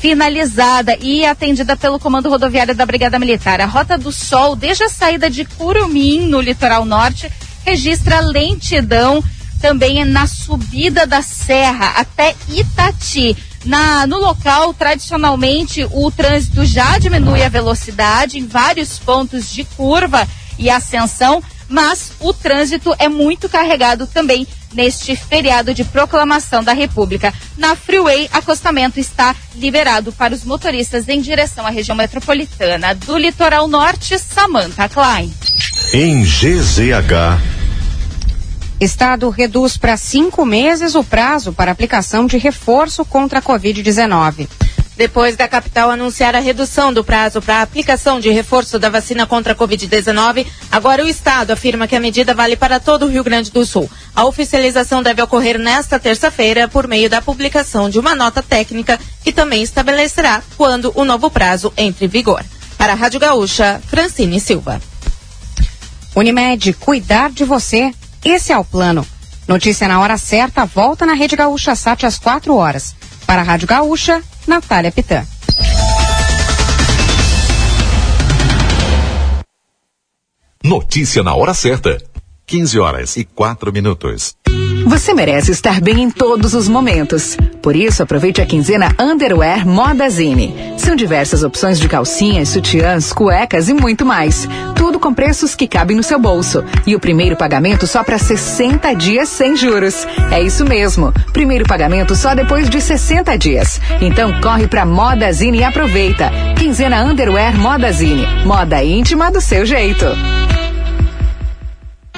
finalizada 0.00 0.96
e 1.00 1.26
atendida 1.26 1.76
pelo 1.76 1.98
Comando 1.98 2.30
Rodoviário 2.30 2.74
da 2.74 2.86
Brigada 2.86 3.18
Militar. 3.18 3.60
A 3.60 3.66
Rota 3.66 3.98
do 3.98 4.12
Sol, 4.12 4.54
desde 4.54 4.84
a 4.84 4.88
saída 4.88 5.28
de 5.28 5.44
Curumim, 5.44 6.20
no 6.20 6.40
litoral 6.40 6.84
norte, 6.84 7.30
registra 7.64 8.20
lentidão 8.20 9.22
também 9.60 10.04
na 10.04 10.26
subida 10.26 11.06
da 11.06 11.22
serra 11.22 11.94
até 11.96 12.34
Itati. 12.48 13.36
Na, 13.64 14.06
no 14.06 14.18
local, 14.18 14.72
tradicionalmente, 14.72 15.86
o 15.90 16.10
trânsito 16.10 16.64
já 16.64 16.98
diminui 16.98 17.42
a 17.42 17.48
velocidade 17.48 18.38
em 18.38 18.46
vários 18.46 18.98
pontos 18.98 19.50
de 19.50 19.64
curva 19.64 20.26
e 20.56 20.70
ascensão, 20.70 21.42
mas 21.68 22.12
o 22.20 22.32
trânsito 22.32 22.94
é 22.98 23.08
muito 23.08 23.48
carregado 23.48 24.06
também 24.06 24.46
neste 24.72 25.16
feriado 25.16 25.74
de 25.74 25.82
proclamação 25.82 26.62
da 26.62 26.72
República. 26.72 27.32
Na 27.56 27.74
Freeway, 27.74 28.28
acostamento 28.32 29.00
está 29.00 29.34
liberado 29.54 30.12
para 30.12 30.34
os 30.34 30.44
motoristas 30.44 31.08
em 31.08 31.20
direção 31.20 31.66
à 31.66 31.70
região 31.70 31.96
metropolitana 31.96 32.94
do 32.94 33.16
litoral 33.16 33.66
norte, 33.66 34.18
Samantha 34.18 34.88
Klein. 34.88 35.32
Em 35.92 36.22
GZH. 36.22 37.65
Estado 38.80 39.30
reduz 39.30 39.78
para 39.78 39.96
cinco 39.96 40.44
meses 40.44 40.94
o 40.94 41.02
prazo 41.02 41.50
para 41.50 41.72
aplicação 41.72 42.26
de 42.26 42.36
reforço 42.36 43.06
contra 43.06 43.38
a 43.38 43.42
Covid-19. 43.42 44.46
Depois 44.96 45.34
da 45.36 45.48
capital 45.48 45.90
anunciar 45.90 46.34
a 46.34 46.40
redução 46.40 46.92
do 46.92 47.04
prazo 47.04 47.40
para 47.40 47.56
a 47.56 47.62
aplicação 47.62 48.20
de 48.20 48.30
reforço 48.30 48.78
da 48.78 48.90
vacina 48.90 49.26
contra 49.26 49.54
a 49.54 49.56
Covid-19, 49.56 50.46
agora 50.70 51.04
o 51.04 51.08
Estado 51.08 51.52
afirma 51.52 51.86
que 51.86 51.96
a 51.96 52.00
medida 52.00 52.34
vale 52.34 52.56
para 52.56 52.78
todo 52.78 53.04
o 53.04 53.08
Rio 53.08 53.24
Grande 53.24 53.50
do 53.50 53.64
Sul. 53.64 53.90
A 54.14 54.24
oficialização 54.24 55.02
deve 55.02 55.22
ocorrer 55.22 55.58
nesta 55.58 55.98
terça-feira 55.98 56.68
por 56.68 56.86
meio 56.86 57.08
da 57.08 57.22
publicação 57.22 57.88
de 57.88 57.98
uma 57.98 58.14
nota 58.14 58.42
técnica 58.42 58.98
que 59.22 59.32
também 59.32 59.62
estabelecerá 59.62 60.42
quando 60.56 60.92
o 60.94 61.04
novo 61.04 61.30
prazo 61.30 61.72
entre 61.76 62.06
em 62.06 62.08
vigor. 62.08 62.44
Para 62.76 62.92
a 62.92 62.96
Rádio 62.96 63.20
Gaúcha, 63.20 63.80
Francine 63.86 64.38
Silva. 64.38 64.80
Unimed, 66.14 66.72
cuidar 66.74 67.30
de 67.30 67.44
você. 67.44 67.92
Esse 68.28 68.52
é 68.52 68.58
o 68.58 68.64
plano. 68.64 69.06
Notícia 69.46 69.86
na 69.86 70.00
hora 70.00 70.18
certa, 70.18 70.64
volta 70.64 71.06
na 71.06 71.14
Rede 71.14 71.36
Gaúcha 71.36 71.76
Sat 71.76 72.04
às 72.04 72.18
4 72.18 72.56
horas. 72.56 72.96
Para 73.24 73.42
a 73.42 73.44
Rádio 73.44 73.68
Gaúcha, 73.68 74.20
Natália 74.48 74.90
Pitã. 74.90 75.24
Notícia 80.60 81.22
na 81.22 81.36
hora 81.36 81.54
certa. 81.54 82.02
15 82.44 82.80
horas 82.80 83.16
e 83.16 83.24
4 83.24 83.72
minutos. 83.72 84.34
Você 84.86 85.12
merece 85.12 85.50
estar 85.50 85.80
bem 85.80 86.00
em 86.00 86.10
todos 86.10 86.54
os 86.54 86.68
momentos. 86.68 87.36
Por 87.60 87.74
isso, 87.74 88.04
aproveite 88.04 88.40
a 88.40 88.46
quinzena 88.46 88.94
Underwear 89.00 89.66
Modazine. 89.66 90.54
São 90.78 90.94
diversas 90.94 91.42
opções 91.42 91.80
de 91.80 91.88
calcinhas, 91.88 92.50
sutiãs, 92.50 93.12
cuecas 93.12 93.68
e 93.68 93.74
muito 93.74 94.06
mais. 94.06 94.48
Tudo 94.76 95.00
com 95.00 95.12
preços 95.12 95.56
que 95.56 95.66
cabem 95.66 95.96
no 95.96 96.04
seu 96.04 96.20
bolso. 96.20 96.64
E 96.86 96.94
o 96.94 97.00
primeiro 97.00 97.34
pagamento 97.34 97.84
só 97.84 98.04
para 98.04 98.16
60 98.16 98.94
dias 98.94 99.28
sem 99.28 99.56
juros. 99.56 100.06
É 100.30 100.40
isso 100.40 100.64
mesmo. 100.64 101.12
Primeiro 101.32 101.66
pagamento 101.66 102.14
só 102.14 102.32
depois 102.32 102.70
de 102.70 102.80
60 102.80 103.36
dias. 103.36 103.80
Então 104.00 104.40
corre 104.40 104.68
para 104.68 104.86
Modazine 104.86 105.58
e 105.58 105.64
aproveita. 105.64 106.30
Quinzena 106.56 107.02
Underwear 107.02 107.58
Modazine. 107.58 108.24
Moda 108.44 108.84
íntima 108.84 109.32
do 109.32 109.40
seu 109.40 109.66
jeito. 109.66 110.06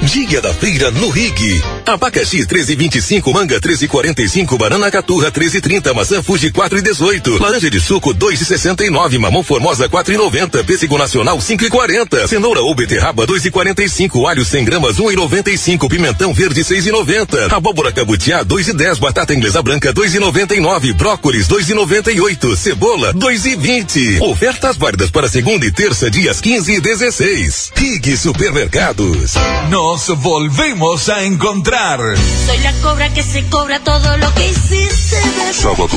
Dia 0.03 0.41
da 0.41 0.55
feira 0.55 0.91
no 0.93 1.11
Rig. 1.11 1.63
Abacaxi 1.85 2.47
13,25, 2.47 3.33
manga 3.33 3.61
13,45, 3.61 4.57
banana 4.57 4.91
caturra 4.91 5.31
13,30, 5.31 5.93
maçã 5.93 6.23
Fuji 6.23 6.51
4,18, 6.53 7.41
laranja 7.41 7.69
de 7.69 7.81
suco 7.81 8.15
2,69, 8.15 9.19
mamão 9.19 9.43
formosa 9.43 9.89
4,90, 9.89 10.65
pêssego 10.65 10.97
nacional 10.97 11.39
5,40, 11.39 12.29
cenoura 12.29 12.61
ou 12.61 12.75
beterraba 12.75 13.27
2,45, 13.27 14.29
alho 14.29 14.45
100 14.45 14.65
gramas 14.65 14.97
1,95, 14.99 15.89
pimentão 15.89 16.33
verde 16.33 16.63
6,90, 16.63 17.53
abóbora 17.53 17.91
cabutiá 17.91 18.45
2,10, 18.45 18.99
batata 18.99 19.35
inglesa 19.35 19.63
branca 19.63 19.93
2,99, 19.93 20.95
brócolis 20.95 21.49
2,98, 21.49 22.57
cebola 22.57 23.13
2,20. 23.15 24.21
Ofertas 24.23 24.77
válidas 24.77 25.11
para 25.11 25.29
segunda 25.29 25.67
e 25.67 25.73
terça, 25.73 26.11
dias 26.11 26.41
15 26.41 26.73
e 26.75 26.81
16. 26.81 27.73
Rig 27.75 28.17
Supermercados. 28.17 29.35
Nos 29.91 30.07
volvemos 30.19 31.09
a 31.09 31.23
encontrar. 31.23 31.99
Soy 32.47 32.59
la 32.59 32.75
cobra 32.83 33.09
que 33.15 33.23
se 33.23 33.49
cobra 33.49 33.81
todo 33.81 34.19
lo 34.19 34.35
que 34.35 34.51
hiciste. 34.51 35.17
Sábado 35.51 35.89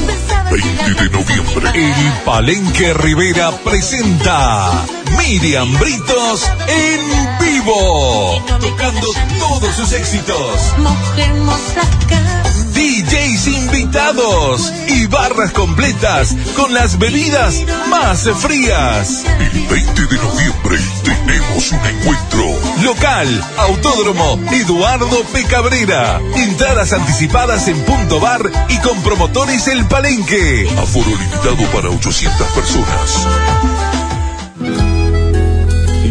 20 0.49 1.03
de 1.03 1.09
noviembre. 1.09 1.71
El 1.73 2.13
Palenque 2.23 2.93
Rivera 2.93 3.51
presenta 3.65 4.85
Miriam 5.17 5.77
Britos 5.77 6.49
en 6.69 7.01
vivo. 7.41 8.41
Tocando 8.61 9.07
todos 9.39 9.75
sus 9.75 9.91
éxitos. 9.91 10.73
Mujer 10.77 11.33
mozaca. 11.33 12.43
DJs 12.73 13.60
invitados 13.91 14.71
y 14.87 15.05
barras 15.07 15.51
completas 15.51 16.33
con 16.55 16.73
las 16.73 16.97
bebidas 16.97 17.61
más 17.89 18.25
frías. 18.39 19.25
El 19.37 19.67
20 19.67 20.05
de 20.07 20.17
noviembre 20.17 20.77
tenemos 21.03 21.71
un 21.73 21.79
encuentro. 21.85 22.45
Local, 22.83 23.45
Autódromo 23.57 24.39
Eduardo 24.51 25.23
P. 25.33 25.43
Cabrera. 25.43 26.21
Entradas 26.37 26.93
anticipadas 26.93 27.67
en 27.67 27.81
Punto 27.81 28.21
Bar 28.21 28.49
y 28.69 28.77
con 28.79 29.01
promotores 29.01 29.67
El 29.67 29.85
Palenque. 29.85 30.69
Aforo 30.77 31.09
limitado 31.09 31.69
para 31.73 31.89
800 31.89 32.47
personas. 32.47 33.27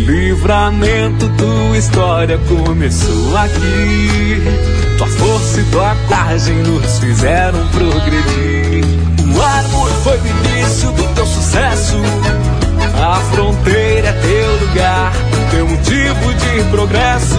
Livramento, 0.07 1.31
tua 1.31 1.79
história 1.79 2.39
começou 2.47 3.39
aqui. 3.39 4.70
Tua 5.01 5.09
força 5.09 5.61
e 5.63 5.65
tua 5.65 5.97
coragem 6.07 6.57
nos 6.57 6.99
fizeram 6.99 7.67
progredir. 7.69 8.85
O 9.35 9.41
amor 9.41 9.89
foi 10.05 10.19
o 10.19 10.27
início 10.27 10.93
do 10.93 11.15
teu 11.15 11.27
sucesso. 11.27 11.97
A 13.03 13.15
fronteira 13.33 14.09
é 14.09 14.13
teu 14.13 14.69
lugar, 14.69 15.13
teu 15.51 15.67
motivo 15.67 16.35
de 16.35 16.65
progresso. 16.71 17.39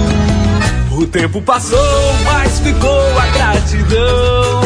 O 0.92 1.06
tempo 1.06 1.40
passou, 1.44 2.16
mas 2.26 2.60
ficou 2.62 3.20
a 3.20 3.28
gratidão. 3.28 4.62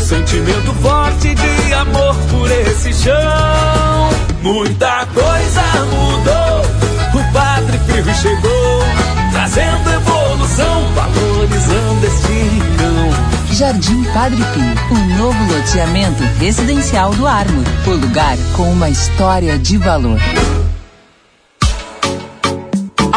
Sentimento 0.00 0.72
forte 0.80 1.34
de 1.34 1.74
amor 1.74 2.16
por 2.30 2.50
esse 2.50 2.94
chão. 2.94 4.10
Muita 4.40 5.06
coisa 5.12 5.62
mudou. 5.92 6.80
O 7.20 7.32
Padre 7.34 7.78
Firro 7.86 8.14
chegou, 8.14 8.69
trazendo 9.50 9.90
evolução, 9.90 10.94
valorizando 10.94 12.06
este 12.06 12.32
rincão. 12.32 13.52
Jardim 13.52 14.04
Padre 14.14 14.42
Pio, 14.54 14.96
um 14.96 15.18
novo 15.18 15.52
loteamento 15.52 16.22
residencial 16.38 17.12
do 17.14 17.26
Ármor. 17.26 17.64
O 17.86 17.90
lugar 17.90 18.36
com 18.56 18.70
uma 18.70 18.88
história 18.88 19.58
de 19.58 19.76
valor. 19.76 20.18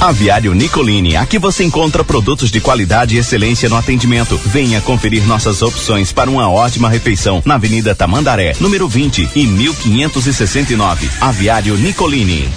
Aviário 0.00 0.54
Nicolini, 0.54 1.14
aqui 1.14 1.38
você 1.38 1.62
encontra 1.62 2.02
produtos 2.02 2.50
de 2.50 2.58
qualidade 2.58 3.14
e 3.14 3.18
excelência 3.18 3.68
no 3.68 3.76
atendimento. 3.76 4.34
Venha 4.46 4.80
conferir 4.80 5.26
nossas 5.26 5.60
opções 5.60 6.10
para 6.10 6.30
uma 6.30 6.48
ótima 6.50 6.88
refeição 6.88 7.42
na 7.44 7.56
Avenida 7.56 7.94
Tamandaré, 7.94 8.54
número 8.58 8.88
20 8.88 9.28
e 9.36 9.46
1569. 9.46 11.06
Aviário 11.20 11.76
Nicolini. 11.76 12.48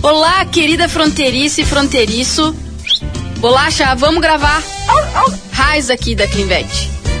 Olá, 0.00 0.44
querida 0.44 0.88
fronteiriça 0.88 1.60
e 1.60 1.64
fronteiriço. 1.64 2.54
Bolacha, 3.38 3.92
vamos 3.96 4.22
gravar. 4.22 4.62
Raiz 5.50 5.90
aqui 5.90 6.14
da 6.14 6.28
Clinvet. 6.28 7.01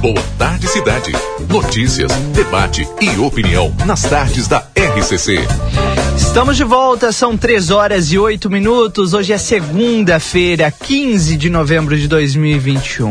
Boa 0.00 0.22
tarde, 0.38 0.68
cidade. 0.68 1.12
Notícias, 1.48 2.12
debate 2.32 2.88
e 3.00 3.18
opinião 3.18 3.74
nas 3.84 4.02
tardes 4.02 4.46
da 4.46 4.64
RCC. 4.76 5.40
Estamos 6.16 6.56
de 6.56 6.62
volta, 6.62 7.10
são 7.10 7.36
3 7.36 7.70
horas 7.72 8.12
e 8.12 8.18
8 8.18 8.48
minutos. 8.48 9.12
Hoje 9.12 9.32
é 9.32 9.38
segunda-feira, 9.38 10.70
15 10.70 11.36
de 11.36 11.50
novembro 11.50 11.98
de 11.98 12.06
2021. 12.06 13.10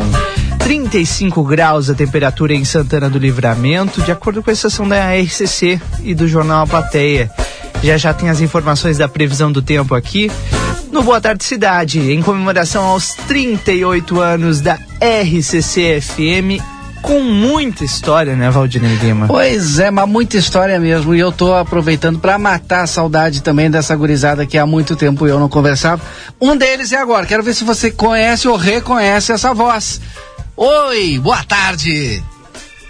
35 0.59 1.43
graus 1.43 1.89
a 1.89 1.93
temperatura 1.93 2.53
em 2.53 2.63
Santana 2.63 3.09
do 3.09 3.19
Livramento, 3.19 4.01
de 4.01 4.11
acordo 4.13 4.41
com 4.41 4.49
a 4.49 4.53
estação 4.53 4.87
da 4.87 5.13
RCC 5.13 5.81
e 6.03 6.15
do 6.15 6.25
jornal 6.25 6.63
A 6.63 6.67
Plateia. 6.67 7.29
Já 7.83 7.97
já 7.97 8.13
tem 8.13 8.29
as 8.29 8.39
informações 8.39 8.97
da 8.97 9.09
previsão 9.09 9.51
do 9.51 9.61
tempo 9.61 9.93
aqui. 9.93 10.31
No 10.89 11.03
Boa 11.03 11.19
Tarde 11.19 11.43
Cidade, 11.43 12.13
em 12.13 12.21
comemoração 12.21 12.85
aos 12.85 13.13
38 13.27 14.21
anos 14.21 14.61
da 14.61 14.79
RCC 15.01 15.99
FM, 15.99 16.76
com 17.07 17.21
muita 17.21 17.85
história, 17.85 18.35
né, 18.35 18.49
Valdinei 18.51 18.97
Lima? 18.97 19.27
Pois 19.27 19.79
é, 19.79 19.89
mas 19.89 20.09
muita 20.09 20.35
história 20.35 20.77
mesmo. 20.77 21.15
E 21.15 21.19
eu 21.19 21.31
tô 21.31 21.53
aproveitando 21.53 22.19
para 22.19 22.37
matar 22.37 22.83
a 22.83 22.87
saudade 22.87 23.41
também 23.41 23.71
dessa 23.71 23.95
gurizada 23.95 24.45
que 24.45 24.57
há 24.57 24.65
muito 24.65 24.93
tempo 24.93 25.25
eu 25.25 25.39
não 25.39 25.47
conversava. 25.47 26.01
Um 26.39 26.57
deles 26.57 26.91
é 26.91 26.97
agora. 26.97 27.25
Quero 27.25 27.43
ver 27.43 27.53
se 27.53 27.63
você 27.63 27.89
conhece 27.89 28.49
ou 28.49 28.57
reconhece 28.57 29.31
essa 29.31 29.53
voz. 29.53 30.01
Oi, 30.57 31.17
boa 31.19 31.41
tarde. 31.45 32.21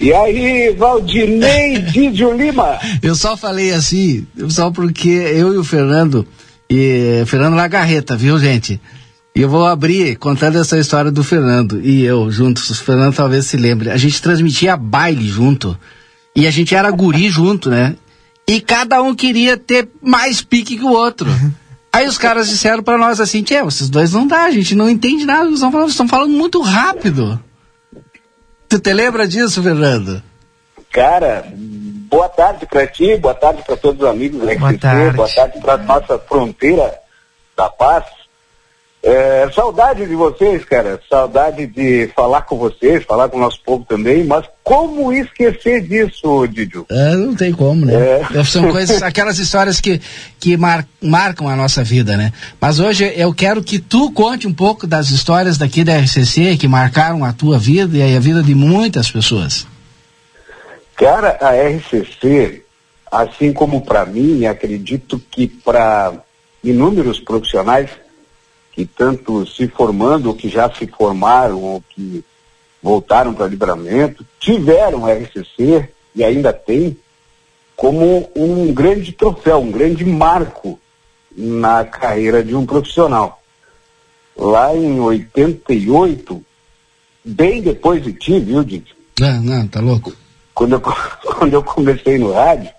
E 0.02 0.12
aí, 0.12 0.76
Valdinei 0.76 1.78
Didio 1.86 2.34
Lima? 2.34 2.80
Eu 3.04 3.14
só 3.14 3.38
falei 3.38 3.72
assim, 3.72 4.26
só 4.50 4.72
porque 4.72 5.10
eu 5.10 5.54
e 5.54 5.58
o 5.58 5.64
Fernando, 5.64 6.28
e 6.68 7.24
Fernando 7.28 7.56
Lagarreta, 7.56 8.16
viu, 8.16 8.40
gente? 8.40 8.82
E 9.38 9.42
eu 9.42 9.48
vou 9.50 9.68
abrir 9.68 10.16
contando 10.16 10.58
essa 10.58 10.80
história 10.80 11.12
do 11.12 11.24
Fernando 11.24 11.80
e 11.80 12.04
eu 12.04 12.32
juntos. 12.32 12.72
O 12.72 12.84
Fernando 12.84 13.16
talvez 13.16 13.46
se 13.46 13.56
lembre. 13.56 13.92
A 13.92 13.96
gente 13.96 14.20
transmitia 14.20 14.76
baile 14.76 15.28
junto. 15.30 15.78
E 16.36 16.48
a 16.48 16.50
gente 16.50 16.74
era 16.74 16.90
guri 16.90 17.30
junto, 17.30 17.70
né? 17.70 17.96
E 18.48 18.60
cada 18.60 19.00
um 19.00 19.14
queria 19.14 19.56
ter 19.56 19.90
mais 20.02 20.42
pique 20.42 20.76
que 20.76 20.84
o 20.84 20.90
outro. 20.92 21.30
Aí 21.94 22.08
os 22.08 22.18
caras 22.18 22.50
disseram 22.50 22.82
para 22.82 22.98
nós 22.98 23.20
assim, 23.20 23.44
Tchê, 23.44 23.62
vocês 23.62 23.92
dois 23.92 24.12
não 24.12 24.26
dá, 24.26 24.46
a 24.46 24.52
gente 24.52 24.74
não 24.74 24.90
entende 24.90 25.24
nada, 25.24 25.44
eles 25.44 25.56
estão 25.56 25.72
falando, 25.72 25.90
estão 25.90 26.08
falando 26.08 26.32
muito 26.32 26.60
rápido. 26.60 27.40
Tu 28.68 28.80
te 28.80 28.92
lembra 28.92 29.28
disso, 29.28 29.62
Fernando? 29.62 30.20
Cara, 30.92 31.46
boa 32.10 32.28
tarde 32.28 32.66
pra 32.66 32.88
ti, 32.88 33.16
boa 33.18 33.36
tarde 33.36 33.62
pra 33.64 33.78
todos 33.78 34.02
os 34.02 34.08
amigos 34.08 34.40
da 34.40 34.56
Boa 34.56 34.72
RCC, 34.72 34.80
tarde. 34.80 35.16
boa 35.16 35.30
tarde 35.30 35.60
pra 35.62 35.78
nossa 35.78 36.18
fronteira 36.18 36.92
da 37.56 37.70
paz. 37.70 38.04
É, 39.04 39.48
saudade 39.54 40.06
de 40.06 40.16
vocês, 40.16 40.66
cara, 40.66 41.00
saudade 41.10 41.68
de 41.68 42.10
falar 42.16 42.42
com 42.42 42.58
vocês, 42.58 43.04
falar 43.06 43.30
com 43.30 43.38
o 43.38 43.40
nosso 43.40 43.62
povo 43.64 43.86
também, 43.88 44.24
mas 44.24 44.44
como 44.64 45.14
esquecer 45.14 45.82
disso, 45.88 46.46
Didio? 46.48 46.86
É, 46.90 47.16
não 47.16 47.34
tem 47.36 47.54
como, 47.54 47.86
né? 47.86 47.94
São 48.44 48.70
coisas, 48.72 49.02
aquelas 49.04 49.38
histórias 49.38 49.80
que, 49.80 50.02
que 50.40 50.58
mar- 50.58 50.86
marcam 51.02 51.48
a 51.48 51.56
nossa 51.56 51.84
vida, 51.84 52.18
né? 52.18 52.34
Mas 52.60 52.80
hoje 52.80 53.14
eu 53.16 53.34
quero 53.34 53.64
que 53.64 53.80
tu 53.80 54.12
conte 54.12 54.48
um 54.48 54.54
pouco 54.54 54.86
das 54.88 55.10
histórias 55.10 55.58
daqui 55.58 55.84
da 55.84 55.96
RCC 55.98 56.58
que 56.58 56.68
marcaram 56.68 57.24
a 57.24 57.32
tua 57.32 57.58
vida 57.58 57.96
e 57.98 58.16
a 58.16 58.20
vida 58.20 58.42
de 58.44 58.56
muitas 58.56 59.10
pessoas. 59.12 59.66
Cara, 60.98 61.38
a 61.40 61.52
RCC, 61.52 62.64
assim 63.12 63.54
como 63.54 63.82
para 63.82 64.06
mim, 64.06 64.46
acredito 64.48 65.22
que 65.32 65.48
para 65.48 66.14
inúmeros 66.64 67.20
profissionais 67.20 67.90
que 68.78 68.86
tanto 68.86 69.44
se 69.48 69.68
formando, 69.68 70.28
ou 70.28 70.36
que 70.36 70.48
já 70.48 70.72
se 70.72 70.86
formaram, 70.86 71.60
ou 71.60 71.84
que 71.90 72.24
voltaram 72.82 73.34
para 73.34 73.48
livramento, 73.48 74.24
tiveram 74.40 75.04
a 75.04 75.14
RCC 75.14 75.90
e 76.14 76.24
ainda 76.24 76.54
tem 76.54 76.96
como 77.76 78.30
um 78.36 78.72
grande 78.72 79.12
troféu, 79.14 79.58
um 79.58 79.72
grande 79.72 80.06
marco 80.06 80.80
na 81.36 81.84
carreira 81.84 82.44
de 82.44 82.54
um 82.54 82.68
profissional. 82.68 83.42
Lá 84.38 84.76
em 84.76 85.00
88, 85.00 86.46
bem 87.26 87.64
depois 87.64 88.04
de 88.04 88.14
ti, 88.14 88.40
viu, 88.40 88.64
Dito? 88.64 88.96
Não, 89.20 89.42
não, 89.42 89.68
tá 89.68 89.80
louco? 89.80 90.14
quando 90.54 90.74
eu, 90.74 90.82
quando 91.36 91.54
eu 91.54 91.64
comecei 91.64 92.20
no 92.20 92.32
rádio, 92.32 92.70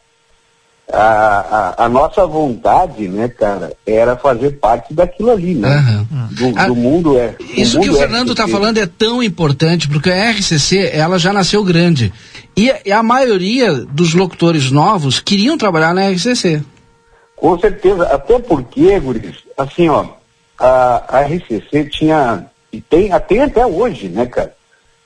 a, 0.93 1.75
a, 1.79 1.85
a 1.85 1.89
nossa 1.89 2.27
vontade, 2.27 3.09
né, 3.09 3.29
cara, 3.29 3.73
era 3.87 4.17
fazer 4.17 4.53
parte 4.53 4.95
daquilo 4.95 5.31
ali, 5.31 5.55
né? 5.55 6.05
Do, 6.31 6.53
do 6.69 6.75
mundo 6.77 7.19
é. 7.19 7.35
Isso 7.57 7.79
que 7.79 7.89
o 7.89 7.93
mundo 7.93 7.99
Fernando 8.01 8.31
está 8.33 8.49
falando 8.49 8.79
é 8.79 8.87
tão 8.87 9.23
importante, 9.23 9.89
porque 9.89 10.11
a 10.11 10.31
RCC, 10.31 10.91
ela 10.93 11.19
já 11.19 11.33
nasceu 11.33 11.63
grande. 11.63 12.13
E, 12.57 12.71
a- 12.71 12.81
e 12.87 12.93
a 12.93 13.03
maioria 13.03 13.73
dos 13.75 14.15
locutores 14.15 14.71
novos 14.71 15.21
queriam 15.21 15.59
trabalhar 15.59 15.93
na 15.95 16.09
RCC. 16.11 16.63
Com 17.37 17.59
certeza, 17.59 18.05
até 18.05 18.39
porque, 18.39 18.99
Guris, 18.99 19.37
assim, 19.57 19.89
ó, 19.89 20.07
a, 20.59 21.05
a 21.19 21.21
RCC 21.23 21.85
tinha, 21.91 22.47
e 22.73 22.81
tem, 22.81 23.11
tem 23.29 23.41
até 23.43 23.65
hoje, 23.67 24.09
né, 24.09 24.27
cara? 24.27 24.53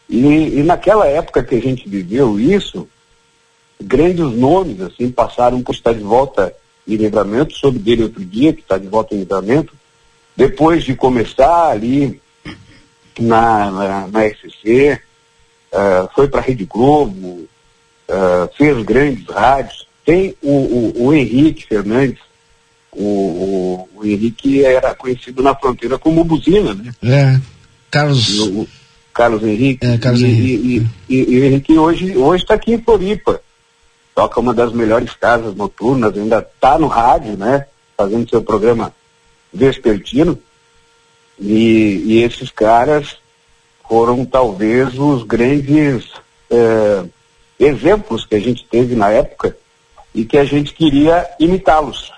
E, 0.09 0.59
e 0.59 0.63
naquela 0.63 1.07
época 1.07 1.43
que 1.43 1.55
a 1.55 1.61
gente 1.61 1.89
viveu 1.89 2.39
isso, 2.39 2.87
grandes 3.83 4.25
nomes, 4.33 4.81
assim, 4.81 5.11
passaram 5.11 5.63
por 5.63 5.75
estar 5.75 5.93
de 5.93 6.03
volta 6.03 6.55
em 6.87 6.97
livramento, 6.97 7.55
soube 7.55 7.79
dele 7.79 8.05
outro 8.05 8.25
dia, 8.25 8.53
que 8.53 8.61
está 8.61 8.79
de 8.79 8.87
volta 8.89 9.15
em 9.15 9.19
livramento, 9.19 9.73
depois 10.37 10.85
de 10.85 10.95
começar 10.95 11.71
ali 11.71 12.21
na, 13.19 13.71
na, 13.71 14.09
na 14.09 14.27
RCC, 14.27 15.01
ah, 15.73 16.09
foi 16.15 16.29
para 16.29 16.41
a 16.41 16.43
Rede 16.43 16.65
Globo, 16.65 17.49
ah, 18.09 18.49
fez 18.57 18.83
grandes 18.85 19.27
rádios. 19.27 19.87
Tem 20.05 20.35
o, 20.43 20.51
o, 20.51 21.07
o 21.07 21.15
Henrique 21.15 21.67
Fernandes, 21.67 22.19
o, 22.91 23.89
o, 23.95 24.05
Henrique 24.05 24.65
era 24.65 24.95
conhecido 24.95 25.43
na 25.43 25.55
fronteira 25.55 25.99
como 25.99 26.25
Buzina, 26.25 26.75
né? 26.75 26.93
É. 27.03 27.41
Carlos. 27.91 28.41
O, 28.41 28.69
Carlos 29.15 29.43
Henrique. 29.43 29.87
É, 29.87 29.97
Carlos 29.97 30.21
e, 30.21 30.27
Henrique. 30.27 30.87
E, 31.09 31.15
e, 31.15 31.31
e 31.31 31.41
o 31.41 31.45
Henrique 31.45 31.79
hoje 31.79 32.17
hoje 32.17 32.43
está 32.43 32.55
aqui 32.55 32.73
em 32.73 32.83
Floripa. 32.83 33.41
Toca 34.15 34.41
uma 34.41 34.53
das 34.53 34.73
melhores 34.73 35.15
casas 35.15 35.55
noturnas, 35.55 36.17
ainda 36.17 36.39
está 36.39 36.79
no 36.79 36.87
rádio, 36.87 37.37
né? 37.37 37.67
Fazendo 37.97 38.29
seu 38.29 38.43
programa 38.43 38.95
vespertino. 39.53 40.39
E, 41.39 42.03
e 42.07 42.23
esses 42.23 42.51
caras 42.51 43.17
foram 43.89 44.25
talvez 44.25 44.99
os 44.99 45.23
grandes 45.25 46.11
eh, 46.51 47.05
exemplos 47.59 48.25
que 48.25 48.35
a 48.35 48.41
gente 48.41 48.65
teve 48.71 48.95
na 48.95 49.11
época 49.11 49.57
e 50.15 50.25
que 50.25 50.37
a 50.39 50.45
gente 50.45 50.73
queria 50.73 51.29
imitá-los. 51.41 52.13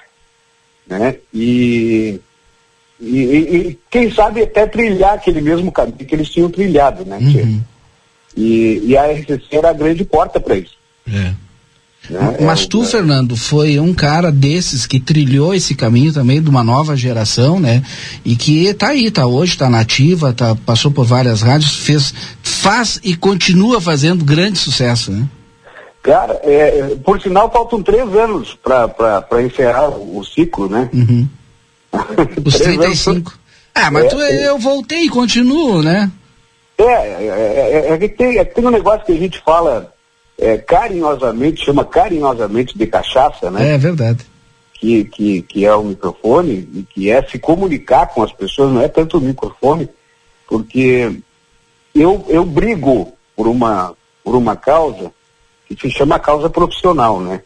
Né? 0.86 1.16
E, 1.32 2.20
e, 3.00 3.18
e- 3.20 3.78
quem 3.90 4.10
sabe 4.12 4.42
até 4.42 4.66
trilhar 4.66 5.14
aquele 5.14 5.40
mesmo 5.40 5.70
caminho 5.72 5.96
que 5.96 6.14
eles 6.14 6.28
tinham 6.28 6.50
trilhado, 6.50 7.04
né? 7.04 7.18
Tchê? 7.18 7.46
E, 8.36 8.82
e 8.84 8.96
a 8.96 9.06
RCC 9.12 9.46
era 9.50 9.70
a 9.70 9.72
grande 9.72 10.04
porta 10.04 10.40
para 10.40 10.56
isso. 10.56 10.76
É. 11.08 11.34
Né? 12.08 12.36
Mas 12.40 12.66
tu, 12.66 12.84
Fernando, 12.84 13.36
foi 13.36 13.78
um 13.80 13.94
cara 13.94 14.30
desses 14.30 14.86
que 14.86 15.00
trilhou 15.00 15.54
esse 15.54 15.74
caminho 15.74 16.12
também 16.12 16.42
de 16.42 16.50
uma 16.50 16.62
nova 16.62 16.96
geração, 16.96 17.58
né? 17.58 17.82
E 18.24 18.36
que 18.36 18.72
tá 18.74 18.88
aí, 18.88 19.10
tá 19.10 19.26
hoje, 19.26 19.56
tá 19.56 19.70
nativa, 19.70 20.32
tá, 20.32 20.54
passou 20.66 20.90
por 20.90 21.06
várias 21.06 21.40
rádios, 21.40 21.76
fez, 21.76 22.12
faz 22.42 23.00
e 23.02 23.16
continua 23.16 23.80
fazendo 23.80 24.24
grande 24.24 24.58
sucesso, 24.58 25.10
né? 25.10 25.26
Cara, 26.02 26.38
é, 26.42 26.80
é, 26.80 26.96
por 26.96 27.18
sinal, 27.20 27.50
faltam 27.50 27.82
três 27.82 28.14
anos 28.14 28.58
para 28.62 29.42
encerrar 29.42 29.88
o, 29.88 30.22
ciclo, 30.22 30.68
né? 30.68 30.90
Uhum. 30.92 31.26
Os 32.44 32.58
Três 32.58 32.76
35. 32.76 33.38
Ah, 33.74 33.90
mas 33.90 34.04
É, 34.04 34.08
tu, 34.08 34.20
é. 34.20 34.48
eu 34.48 34.58
voltei 34.58 35.04
e 35.04 35.08
continuo, 35.08 35.82
né? 35.82 36.12
É, 36.76 36.84
é, 36.84 37.84
é, 37.86 37.92
é 37.92 37.98
que 37.98 38.08
tem, 38.10 38.36
é 38.36 38.44
que 38.44 38.54
tem 38.54 38.66
um 38.66 38.70
negócio 38.70 39.06
que 39.06 39.12
a 39.12 39.18
gente 39.18 39.40
fala 39.42 39.93
é, 40.38 40.58
carinhosamente, 40.58 41.64
chama 41.64 41.84
carinhosamente 41.84 42.76
de 42.76 42.86
cachaça, 42.86 43.50
né? 43.50 43.74
É 43.74 43.78
verdade. 43.78 44.24
Que, 44.72 45.04
que, 45.04 45.42
que 45.42 45.64
é 45.64 45.74
o 45.74 45.82
microfone 45.82 46.68
e 46.74 46.82
que 46.82 47.10
é 47.10 47.22
se 47.22 47.38
comunicar 47.38 48.08
com 48.08 48.22
as 48.22 48.32
pessoas, 48.32 48.72
não 48.72 48.82
é 48.82 48.88
tanto 48.88 49.18
o 49.18 49.20
microfone, 49.20 49.88
porque 50.46 51.20
eu, 51.94 52.24
eu 52.28 52.44
brigo 52.44 53.12
por 53.34 53.46
uma, 53.46 53.94
por 54.22 54.34
uma 54.34 54.56
causa 54.56 55.10
que 55.66 55.76
se 55.80 55.90
chama 55.90 56.18
causa 56.18 56.50
profissional, 56.50 57.20
né? 57.20 57.40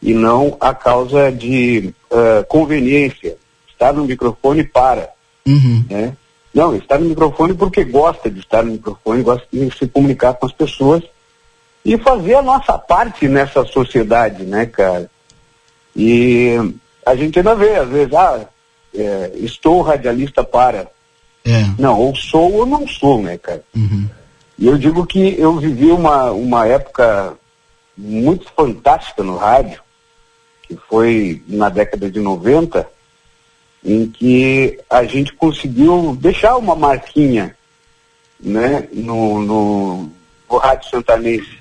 E 0.00 0.14
não 0.14 0.56
a 0.60 0.72
causa 0.72 1.30
de 1.30 1.92
ah, 2.10 2.44
conveniência. 2.48 3.36
Estar 3.68 3.92
no 3.92 4.04
microfone 4.04 4.62
para 4.62 5.10
Uhum. 5.46 5.84
né? 5.88 6.16
Não, 6.52 6.74
está 6.74 6.98
no 6.98 7.08
microfone 7.08 7.54
porque 7.54 7.84
gosta 7.84 8.30
de 8.30 8.40
estar 8.40 8.62
no 8.64 8.72
microfone, 8.72 9.22
gosta 9.22 9.46
de 9.52 9.70
se 9.76 9.86
comunicar 9.86 10.34
com 10.34 10.46
as 10.46 10.52
pessoas 10.52 11.02
e 11.84 11.96
fazer 11.98 12.34
a 12.34 12.42
nossa 12.42 12.78
parte 12.78 13.26
nessa 13.28 13.64
sociedade, 13.64 14.44
né, 14.44 14.66
cara? 14.66 15.10
E 15.94 16.56
a 17.04 17.14
gente 17.14 17.38
ainda 17.38 17.54
vê, 17.54 17.76
às 17.76 17.88
vezes, 17.88 18.14
ah, 18.14 18.46
é, 18.94 19.32
estou 19.36 19.82
radialista 19.82 20.44
para. 20.44 20.88
É. 21.44 21.64
Não, 21.78 21.98
ou 21.98 22.14
sou 22.14 22.52
ou 22.52 22.66
não 22.66 22.86
sou, 22.86 23.22
né, 23.22 23.38
cara? 23.38 23.64
E 24.58 24.66
eu 24.66 24.76
digo 24.76 25.06
que 25.06 25.38
eu 25.38 25.56
vivi 25.56 25.90
uma, 25.90 26.30
uma 26.32 26.66
época 26.66 27.34
muito 27.96 28.50
fantástica 28.54 29.22
no 29.22 29.36
rádio, 29.36 29.82
que 30.62 30.76
foi 30.88 31.42
na 31.48 31.68
década 31.68 32.10
de 32.10 32.20
90, 32.20 32.86
em 33.84 34.06
que 34.06 34.78
a 34.88 35.04
gente 35.04 35.32
conseguiu 35.32 36.16
deixar 36.20 36.56
uma 36.56 36.76
marquinha 36.76 37.56
né, 38.38 38.86
no, 38.92 39.40
no, 39.40 40.10
no 40.50 40.56
Rádio 40.58 40.90
Santanense, 40.90 41.59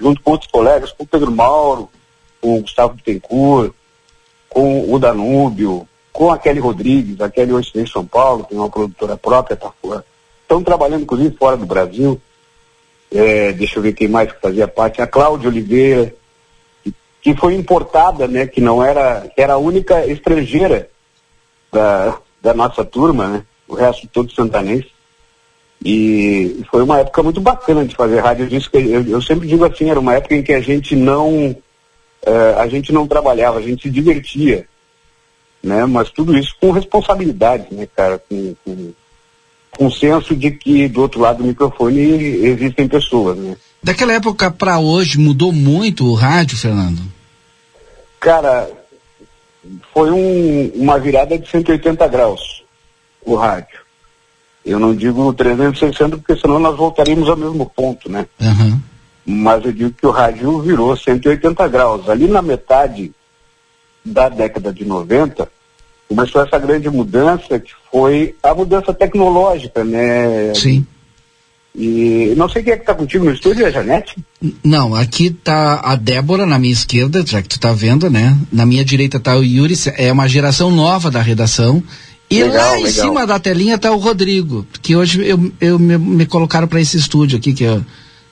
junto 0.00 0.22
com 0.22 0.32
outros 0.32 0.50
colegas, 0.50 0.92
com 0.92 1.04
o 1.04 1.06
Pedro 1.06 1.30
Mauro, 1.30 1.88
com 2.40 2.58
o 2.58 2.62
Gustavo 2.62 2.94
Bittencourt, 2.94 3.72
com 4.48 4.92
o 4.92 4.98
Danúbio, 4.98 5.86
com 6.12 6.32
a 6.32 6.38
Kelly 6.38 6.58
Rodrigues, 6.58 7.20
a 7.20 7.30
Kelly 7.30 7.52
hoje 7.52 7.70
em 7.74 7.86
São 7.86 8.04
Paulo, 8.04 8.44
tem 8.44 8.58
uma 8.58 8.70
produtora 8.70 9.16
própria, 9.16 9.56
tá 9.56 9.70
fora. 9.80 10.04
Estão 10.42 10.62
trabalhando, 10.64 11.02
inclusive, 11.02 11.36
fora 11.36 11.56
do 11.56 11.66
Brasil. 11.66 12.20
É, 13.12 13.52
deixa 13.52 13.78
eu 13.78 13.82
ver 13.82 13.92
quem 13.92 14.08
mais 14.08 14.32
que 14.32 14.40
fazia 14.40 14.66
parte. 14.66 15.00
A 15.00 15.06
Cláudia 15.06 15.48
Oliveira, 15.48 16.12
que, 16.82 16.94
que 17.22 17.36
foi 17.36 17.54
importada, 17.54 18.26
né? 18.26 18.46
Que 18.46 18.60
não 18.60 18.82
era, 18.82 19.28
que 19.34 19.40
era 19.40 19.54
a 19.54 19.58
única 19.58 20.04
estrangeira 20.06 20.90
da, 21.70 22.18
da 22.42 22.54
nossa 22.54 22.84
turma, 22.84 23.28
né? 23.28 23.44
O 23.68 23.74
resto 23.74 24.08
todo 24.08 24.32
santanense. 24.32 24.90
E 25.84 26.62
foi 26.70 26.82
uma 26.82 27.00
época 27.00 27.22
muito 27.22 27.40
bacana 27.40 27.84
de 27.84 27.94
fazer 27.94 28.20
rádio. 28.20 28.48
Eu, 28.72 28.80
eu, 28.80 29.02
eu 29.08 29.22
sempre 29.22 29.48
digo 29.48 29.64
assim, 29.64 29.90
era 29.90 29.98
uma 29.98 30.14
época 30.14 30.34
em 30.34 30.42
que 30.42 30.52
a 30.52 30.60
gente 30.60 30.94
não 30.94 31.56
eh, 32.24 32.54
a 32.58 32.68
gente 32.68 32.92
não 32.92 33.06
trabalhava, 33.06 33.58
a 33.58 33.62
gente 33.62 33.82
se 33.82 33.90
divertia, 33.90 34.66
né? 35.62 35.86
Mas 35.86 36.10
tudo 36.10 36.36
isso 36.36 36.54
com 36.60 36.70
responsabilidade, 36.70 37.66
né, 37.72 37.88
cara? 37.96 38.18
Com, 38.18 38.54
com, 38.64 38.92
com 39.76 39.90
senso 39.90 40.36
de 40.36 40.50
que 40.50 40.86
do 40.88 41.00
outro 41.00 41.20
lado 41.20 41.38
do 41.38 41.44
microfone 41.44 41.98
existem 41.98 42.86
pessoas, 42.86 43.38
né? 43.38 43.56
Daquela 43.82 44.12
época 44.12 44.50
pra 44.50 44.78
hoje 44.78 45.18
mudou 45.18 45.52
muito 45.52 46.04
o 46.04 46.14
rádio, 46.14 46.58
Fernando? 46.58 47.00
Cara, 48.18 48.70
foi 49.94 50.10
um, 50.10 50.70
uma 50.74 50.98
virada 50.98 51.38
de 51.38 51.48
180 51.48 52.06
graus 52.08 52.62
o 53.22 53.34
rádio. 53.34 53.80
Eu 54.64 54.78
não 54.78 54.94
digo 54.94 55.32
360 55.32 56.18
porque 56.18 56.36
senão 56.36 56.58
nós 56.58 56.76
voltaríamos 56.76 57.28
ao 57.28 57.36
mesmo 57.36 57.66
ponto, 57.66 58.10
né? 58.10 58.26
Uhum. 58.40 58.78
Mas 59.24 59.64
eu 59.64 59.72
digo 59.72 59.90
que 59.92 60.06
o 60.06 60.10
rádio 60.10 60.60
virou 60.60 60.96
180 60.96 61.68
graus. 61.68 62.08
Ali 62.08 62.26
na 62.26 62.42
metade 62.42 63.12
da 64.04 64.28
década 64.28 64.72
de 64.72 64.84
90, 64.84 65.48
começou 66.08 66.42
essa 66.42 66.58
grande 66.58 66.90
mudança 66.90 67.58
que 67.58 67.72
foi 67.90 68.34
a 68.42 68.54
mudança 68.54 68.92
tecnológica, 68.92 69.84
né? 69.84 70.52
Sim. 70.54 70.86
E 71.74 72.34
não 72.36 72.48
sei 72.48 72.62
quem 72.64 72.72
é 72.72 72.76
que 72.76 72.82
está 72.82 72.94
contigo 72.94 73.24
no 73.24 73.32
estúdio, 73.32 73.64
é 73.64 73.68
a 73.68 73.70
Janete? 73.70 74.16
Não, 74.64 74.94
aqui 74.94 75.30
tá 75.30 75.80
a 75.84 75.94
Débora 75.94 76.44
na 76.44 76.58
minha 76.58 76.72
esquerda, 76.72 77.24
já 77.24 77.40
que 77.40 77.48
tu 77.48 77.60
tá 77.60 77.72
vendo, 77.72 78.10
né? 78.10 78.36
Na 78.52 78.66
minha 78.66 78.84
direita 78.84 79.20
tá 79.20 79.36
o 79.36 79.44
Yuri, 79.44 79.74
é 79.96 80.10
uma 80.10 80.28
geração 80.28 80.70
nova 80.70 81.10
da 81.10 81.22
redação. 81.22 81.80
E 82.30 82.42
Legal, 82.44 82.70
lá 82.72 82.78
em 82.78 82.84
legal. 82.84 83.04
cima 83.06 83.26
da 83.26 83.38
telinha 83.40 83.76
tá 83.76 83.90
o 83.90 83.96
Rodrigo, 83.96 84.64
que 84.80 84.94
hoje 84.94 85.26
eu, 85.26 85.52
eu 85.60 85.78
me, 85.78 85.98
me 85.98 86.26
colocaram 86.26 86.68
para 86.68 86.80
esse 86.80 86.96
estúdio 86.96 87.36
aqui, 87.38 87.52
que 87.52 87.64
é 87.64 87.72
o 87.72 87.84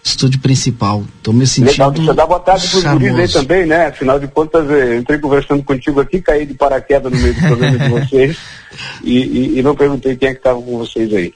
estúdio 0.05 0.39
principal. 0.41 1.03
Tô 1.23 1.33
me 1.33 1.45
sentindo 1.47 1.73
Legal, 1.73 1.91
deixa 1.91 2.11
eu 2.11 2.15
dar 2.15 2.27
boa 2.27 2.39
tarde 2.39 2.69
para 2.69 2.79
os 2.79 2.85
guris 2.85 3.19
aí 3.19 3.29
também, 3.29 3.67
né? 3.67 3.87
Afinal 3.87 4.21
de 4.21 4.29
contas, 4.29 4.71
eh, 4.71 4.95
eu 4.95 4.99
entrei 5.01 5.19
conversando 5.19 5.65
contigo 5.65 6.01
aqui, 6.01 6.23
caí 6.23 6.47
de 6.47 6.55
paraquedas 6.55 7.11
no 7.13 7.19
meio 7.19 7.35
do 7.35 7.41
programa 7.41 7.77
de 7.79 7.89
vocês 7.89 8.39
e, 9.03 9.19
e- 9.19 9.59
e 9.59 9.63
não 9.63 9.75
perguntei 9.75 10.17
quem 10.17 10.29
é 10.29 10.33
que 10.33 10.39
estava 10.39 10.63
com 10.63 10.79
vocês 10.79 11.13
aí. 11.13 11.35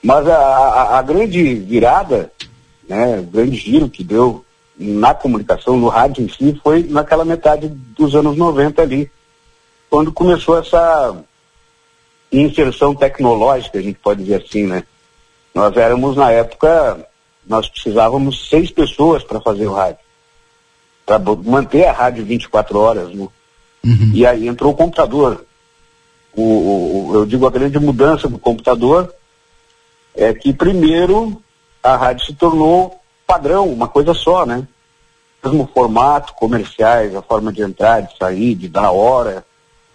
Mas 0.00 0.28
a, 0.28 0.36
a- 0.36 0.98
a 1.00 1.02
grande 1.02 1.54
virada, 1.56 2.30
né, 2.88 3.18
o 3.18 3.24
grande 3.24 3.56
giro 3.56 3.88
que 3.88 4.04
deu 4.04 4.44
na 4.78 5.12
comunicação, 5.12 5.76
no 5.76 5.88
rádio 5.88 6.24
em 6.24 6.28
si, 6.28 6.56
foi 6.62 6.84
naquela 6.88 7.24
metade 7.24 7.66
dos 7.98 8.14
anos 8.14 8.36
90 8.36 8.80
ali, 8.80 9.10
quando 9.90 10.12
começou 10.12 10.56
essa 10.58 11.16
inserção 12.32 12.94
tecnológica, 12.94 13.78
a 13.78 13.82
gente 13.82 13.98
pode 13.98 14.22
dizer 14.22 14.42
assim, 14.44 14.66
né? 14.66 14.84
Nós 15.54 15.76
éramos, 15.76 16.16
na 16.16 16.30
época, 16.30 17.06
nós 17.46 17.68
precisávamos 17.68 18.48
seis 18.48 18.70
pessoas 18.70 19.22
para 19.22 19.40
fazer 19.40 19.66
o 19.66 19.72
rádio. 19.72 19.98
Para 21.04 21.18
manter 21.18 21.84
a 21.86 21.92
rádio 21.92 22.24
24 22.24 22.78
horas, 22.78 23.14
né? 23.14 23.28
E 24.14 24.26
aí 24.26 24.48
entrou 24.48 24.72
o 24.72 24.76
computador. 24.76 25.44
O, 26.34 26.42
o- 26.42 27.08
o- 27.10 27.14
eu 27.14 27.24
digo 27.26 27.46
a 27.46 27.50
grande 27.50 27.78
mudança 27.78 28.28
do 28.28 28.38
computador 28.38 29.14
é 30.14 30.34
que 30.34 30.52
primeiro 30.52 31.40
a 31.82 31.96
rádio 31.96 32.26
se 32.26 32.34
tornou 32.34 33.00
padrão, 33.26 33.68
uma 33.68 33.86
coisa 33.88 34.12
só, 34.12 34.44
né? 34.44 34.66
Mesmo 35.44 35.70
formato, 35.72 36.34
comerciais, 36.34 37.14
a 37.14 37.22
forma 37.22 37.52
de 37.52 37.62
entrar, 37.62 38.00
de 38.02 38.16
sair, 38.18 38.54
de 38.56 38.68
dar 38.68 38.90
hora, 38.90 39.44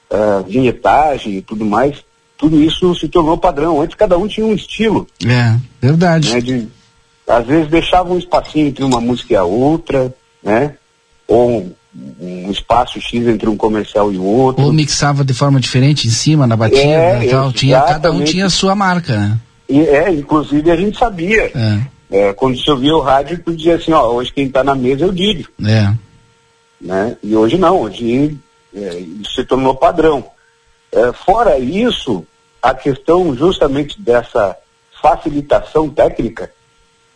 ah, 0.10 0.42
vinhetagem 0.48 1.34
e 1.34 1.42
tudo 1.42 1.66
mais, 1.66 2.04
tudo 2.42 2.60
isso 2.60 2.96
se 2.96 3.08
tornou 3.08 3.38
padrão. 3.38 3.80
Antes 3.80 3.96
cada 3.96 4.18
um 4.18 4.28
tinha 4.28 4.44
um 4.48 4.56
estilo. 4.56 5.08
É, 5.24 5.56
verdade. 5.80 6.34
Né, 6.34 6.42
de, 6.42 6.68
às 7.28 7.46
vezes 7.46 7.70
deixava 7.70 8.12
um 8.12 8.18
espacinho 8.18 8.68
entre 8.68 8.84
uma 8.84 9.00
música 9.00 9.34
e 9.34 9.36
a 9.38 9.44
outra, 9.44 10.12
né? 10.44 10.74
Ou 11.28 11.52
um, 11.52 11.74
um 12.20 12.52
espaço 12.52 13.00
X 13.00 13.28
entre 13.28 13.48
um 13.48 13.56
comercial 13.56 14.12
e 14.12 14.18
o 14.18 14.24
outro. 14.24 14.66
Ou 14.66 14.74
mixava 14.74 15.24
de 15.24 15.36
forma 15.36 15.60
diferente 15.60 16.08
em 16.08 16.12
cima, 16.12 16.48
na 16.48 16.58
batida 16.58 16.82
É, 16.82 17.26
e 17.26 17.30
tal. 17.30 17.54
Tinha, 17.54 17.80
cada 17.80 18.12
um 18.12 18.24
tinha 18.24 18.48
a 18.48 18.50
sua 18.50 18.74
marca, 18.74 19.16
né? 19.16 19.38
E, 19.70 19.80
é, 19.82 20.12
inclusive 20.12 20.72
a 20.72 20.76
gente 20.76 20.98
sabia. 20.98 21.52
É, 22.10 22.34
quando 22.34 22.58
se 22.58 22.70
ouvia 22.72 22.96
o 22.96 23.02
rádio, 23.02 23.40
tu 23.46 23.56
dizia 23.56 23.76
assim, 23.76 23.92
ó, 23.94 24.12
hoje 24.14 24.34
quem 24.34 24.48
está 24.48 24.64
na 24.64 24.74
mesa 24.74 25.06
é 25.06 25.08
o 25.08 25.14
Dídio, 25.14 25.48
É. 25.64 25.94
né? 26.82 27.16
E 27.24 27.36
hoje 27.36 27.58
não, 27.58 27.82
hoje 27.82 28.36
é, 28.76 28.98
isso 28.98 29.36
se 29.36 29.44
tornou 29.46 29.76
padrão. 29.76 30.26
É, 30.92 31.14
fora 31.14 31.58
isso, 31.58 32.26
a 32.62 32.74
questão 32.74 33.36
justamente 33.36 34.00
dessa 34.00 34.56
facilitação 35.02 35.90
técnica, 35.90 36.52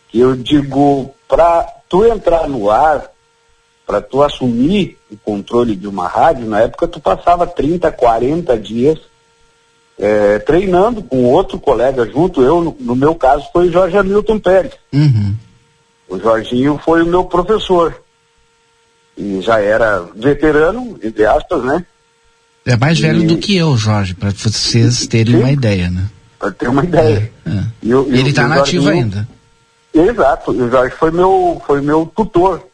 que 0.08 0.18
eu 0.18 0.34
digo, 0.34 1.14
para 1.28 1.62
tu 1.88 2.04
entrar 2.04 2.48
no 2.48 2.70
ar, 2.70 3.10
para 3.86 4.00
tu 4.00 4.22
assumir 4.22 4.98
o 5.10 5.16
controle 5.16 5.76
de 5.76 5.86
uma 5.86 6.08
rádio, 6.08 6.46
na 6.46 6.60
época 6.60 6.88
tu 6.88 7.00
passava 7.00 7.46
30, 7.46 7.92
40 7.92 8.58
dias 8.58 8.98
eh, 9.98 10.38
treinando 10.40 11.02
com 11.02 11.24
outro 11.24 11.58
colega 11.58 12.04
junto. 12.06 12.42
Eu, 12.42 12.60
no, 12.60 12.76
no 12.78 12.96
meu 12.96 13.14
caso, 13.14 13.48
foi 13.52 13.68
o 13.68 13.72
Jorge 13.72 13.96
Hamilton 13.96 14.38
Pérez. 14.38 14.72
Uhum. 14.92 15.34
O 16.08 16.18
Jorginho 16.18 16.80
foi 16.84 17.02
o 17.02 17.06
meu 17.06 17.24
professor. 17.24 18.02
E 19.16 19.40
já 19.40 19.60
era 19.60 20.00
veterano, 20.14 20.98
entre 21.02 21.24
aspas, 21.24 21.62
né? 21.64 21.86
É 22.66 22.76
mais 22.76 22.98
velho 22.98 23.22
E- 23.22 23.26
do 23.26 23.38
que 23.38 23.56
eu, 23.56 23.76
Jorge, 23.76 24.12
para 24.14 24.30
vocês 24.30 25.06
terem 25.06 25.36
uma 25.36 25.52
ideia, 25.52 25.88
né? 25.88 26.04
Para 26.38 26.50
ter 26.50 26.68
uma 26.68 26.82
ideia. 26.84 27.30
E 27.80 27.94
o- 27.94 28.08
e 28.12 28.18
Ele 28.18 28.30
o- 28.30 28.34
tá 28.34 28.42
e 28.42 28.44
o 28.44 28.48
nativo 28.48 28.88
ainda. 28.88 29.28
Exato. 29.94 30.50
O 30.50 30.68
Jorge 30.68 30.94
foi 30.96 31.10
meu, 31.12 31.62
foi 31.66 31.80
meu 31.80 32.04
tutor 32.14 32.66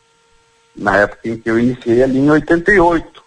na 0.74 0.96
época 0.96 1.28
em 1.28 1.36
que 1.36 1.48
eu 1.48 1.58
iniciei 1.58 2.02
ali 2.02 2.18
em 2.18 2.30
88. 2.30 3.22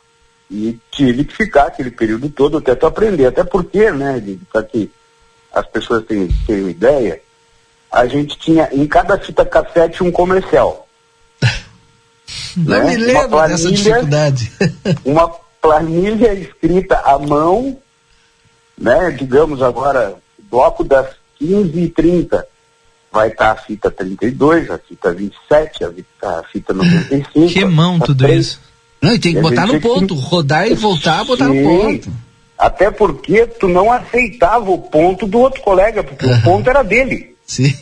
E 0.50 0.78
tive 0.92 1.24
que 1.24 1.36
ficar 1.36 1.68
aquele 1.68 1.92
período 1.92 2.30
todo 2.30 2.58
até 2.58 2.74
tu 2.76 2.86
aprender. 2.86 3.28
Até 3.28 3.44
porque, 3.44 3.92
né, 3.92 4.22
para 4.52 4.64
que 4.64 4.92
as 5.54 5.66
pessoas 5.68 6.04
tenham, 6.06 6.28
tenham 6.46 6.70
ideia, 6.70 7.22
a 7.92 8.06
gente 8.08 8.38
tinha 8.38 8.70
em 8.72 8.86
cada 8.88 9.18
fita 9.18 9.46
cassete 9.46 10.04
um 10.04 10.12
comercial. 10.12 10.88
Não 12.58 12.80
né? 12.80 12.90
me 12.90 12.98
lembro 12.98 13.48
dessa 13.48 13.72
dificuldade. 13.72 14.52
uma 15.06 15.32
planilha 15.66 16.34
escrita 16.34 16.96
à 17.04 17.18
mão 17.18 17.78
né? 18.78 19.10
Digamos 19.12 19.62
agora, 19.62 20.16
bloco 20.52 20.84
das 20.84 21.08
15h30 21.42 22.44
vai 23.12 23.30
estar 23.30 23.52
a 23.52 23.56
fita 23.56 23.90
32, 23.90 24.70
a 24.70 24.78
fita 24.78 25.14
27, 25.14 25.84
a 25.86 25.92
fita, 25.92 26.40
a 26.40 26.44
fita 26.52 26.74
95. 26.74 27.48
Que 27.54 27.64
mão 27.64 27.98
tudo 28.00 28.26
3. 28.26 28.46
isso. 28.46 28.60
Não, 29.02 29.14
e 29.14 29.20
tem 29.20 29.32
que 29.34 29.40
E 29.40 29.42
botar 29.42 29.62
no 29.62 29.68
tinha 29.70 29.80
que- 29.82 29.88
ponto, 29.88 30.14
rodar 30.16 30.68
e 30.68 30.74
voltar, 30.74 31.24
botar 31.24 31.48
no 31.48 31.56
ponto. 31.64 32.12
Até 32.58 32.92
porque 32.92 33.46
tu 33.48 33.68
não 33.70 33.90
aceitava 33.92 34.70
o 34.70 34.78
ponto 34.78 35.26
do 35.26 35.40
outro 35.40 35.62
colega, 35.62 36.04
porque 36.04 36.26
o 36.26 36.42
ponto 36.42 36.70
era 36.70 36.84
dele. 36.84 37.34
Sim. 37.46 37.74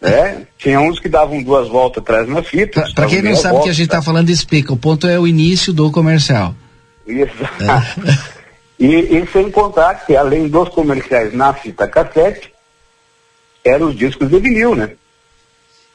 né? 0.00 0.42
Tinha 0.58 0.80
uns 0.80 0.98
que 1.00 1.08
davam 1.08 1.42
duas 1.42 1.68
voltas 1.68 2.02
atrás 2.02 2.28
na 2.28 2.42
fita. 2.42 2.84
Pra 2.94 3.06
quem 3.06 3.22
não 3.22 3.34
sabe 3.36 3.56
o 3.58 3.62
que 3.62 3.70
a 3.70 3.74
gente 3.74 3.88
tá 3.88 4.02
falando, 4.02 4.28
explica. 4.28 4.72
O 4.72 4.76
ponto 4.76 5.06
é 5.06 5.18
o 5.18 5.26
início 5.26 5.72
do 5.72 5.90
comercial. 5.90 6.54
Exato. 7.06 8.00
E, 8.78 8.86
e 8.86 9.26
sem 9.32 9.50
contar 9.50 9.94
que 10.06 10.14
além 10.16 10.48
dos 10.48 10.68
comerciais 10.70 11.32
na 11.32 11.52
fita 11.54 11.86
cassete, 11.88 12.52
eram 13.64 13.88
os 13.88 13.96
discos 13.96 14.28
de 14.28 14.38
vinil, 14.38 14.74
né? 14.74 14.90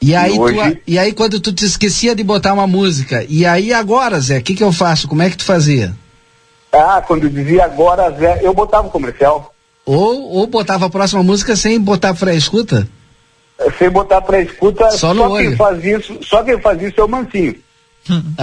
E 0.00 0.16
aí, 0.16 0.34
tu- 0.34 0.40
hoje- 0.42 0.82
e 0.86 0.98
aí 0.98 1.12
quando 1.12 1.38
tu 1.38 1.52
te 1.52 1.64
esquecia 1.64 2.14
de 2.14 2.24
botar 2.24 2.52
uma 2.52 2.66
música, 2.66 3.24
e 3.28 3.46
aí 3.46 3.72
agora, 3.72 4.18
Zé, 4.20 4.38
o 4.38 4.42
que 4.42 4.54
que 4.54 4.64
eu 4.64 4.72
faço? 4.72 5.06
Como 5.06 5.22
é 5.22 5.30
que 5.30 5.36
tu 5.36 5.44
fazia? 5.44 5.94
Ah, 6.72 7.00
quando 7.06 7.30
dizia 7.30 7.64
agora, 7.64 8.10
Zé, 8.10 8.40
eu 8.42 8.52
botava 8.52 8.88
o 8.88 8.90
comercial. 8.90 9.54
Ou, 9.86 10.30
ou 10.32 10.46
botava 10.46 10.86
a 10.86 10.90
próxima 10.90 11.22
música 11.22 11.54
sem 11.54 11.78
botar 11.78 12.14
pra 12.14 12.34
escuta? 12.34 12.88
Sem 13.78 13.90
botar 13.90 14.20
pra 14.22 14.40
escuta, 14.40 14.90
Só 14.90 15.14
só, 15.14 15.36
quem 15.36 15.54
faz 15.56 15.84
isso, 15.84 16.18
só 16.24 16.42
quem 16.42 16.58
faz 16.60 16.82
isso 16.82 17.00
é 17.00 17.04
o 17.04 17.08
Mancinho. 17.08 17.54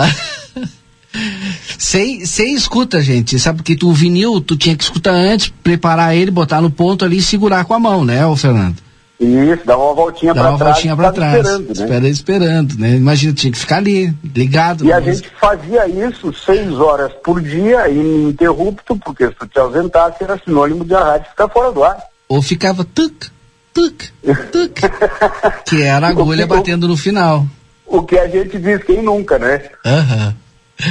sem, 1.78 2.26
sem 2.26 2.54
escuta, 2.54 3.02
gente. 3.02 3.40
Sabe 3.40 3.58
porque 3.58 3.76
tu, 3.76 3.90
o 3.90 3.94
vinil, 3.94 4.40
tu 4.42 4.56
tinha 4.58 4.76
que 4.76 4.84
escutar 4.84 5.14
antes, 5.14 5.52
preparar 5.64 6.16
ele, 6.16 6.32
botar 6.32 6.62
no 6.62 6.70
ponto 6.70 7.04
ali 7.06 7.18
e 7.18 7.22
segurar 7.22 7.66
com 7.66 7.74
a 7.74 7.80
mão, 7.80 8.06
né, 8.06 8.26
ô 8.26 8.36
Fernando? 8.36 8.78
Isso, 9.20 9.64
dá 9.66 9.78
uma 9.78 9.94
voltinha 9.94 10.34
Dá 10.34 10.40
pra 10.42 10.50
uma 10.52 10.58
trás. 10.58 10.74
voltinha 10.76 10.94
e 10.94 10.96
pra 10.96 11.12
ficava 11.12 11.32
trás. 11.32 11.46
Esperando, 11.46 11.66
né? 11.68 11.74
Espera 11.74 12.08
esperando, 12.08 12.76
né? 12.80 12.96
Imagina, 12.96 13.34
tinha 13.34 13.52
que 13.52 13.60
ficar 13.60 13.76
ali, 13.78 14.14
ligado. 14.34 14.86
E 14.86 14.94
a 14.94 15.02
música. 15.02 15.28
gente 15.28 15.30
fazia 15.38 15.88
isso 16.08 16.34
seis 16.34 16.72
horas 16.74 17.12
por 17.22 17.42
dia, 17.42 17.90
ininterrupto, 17.90 18.96
porque 18.96 19.28
se 19.28 19.34
tu 19.34 19.46
te 19.46 19.60
ausentasse 19.60 20.24
era 20.24 20.40
sinônimo 20.40 20.86
de 20.86 20.96
a 20.96 21.04
rádio 21.04 21.30
ficar 21.32 21.50
fora 21.50 21.70
do 21.70 21.84
ar. 21.84 21.98
Ou 22.30 22.42
ficava 22.42 22.86
tuc, 22.86 23.26
tuc, 23.74 24.06
tuc, 24.54 24.80
que 25.68 25.82
era 25.82 26.08
a 26.08 26.10
agulha 26.12 26.48
batendo 26.48 26.88
no 26.88 26.96
final. 26.96 27.46
O 27.86 28.04
que 28.04 28.18
a 28.18 28.28
gente 28.28 28.58
diz, 28.58 28.82
quem 28.84 29.02
nunca, 29.04 29.38
né? 29.38 29.64
Aham. 29.86 30.34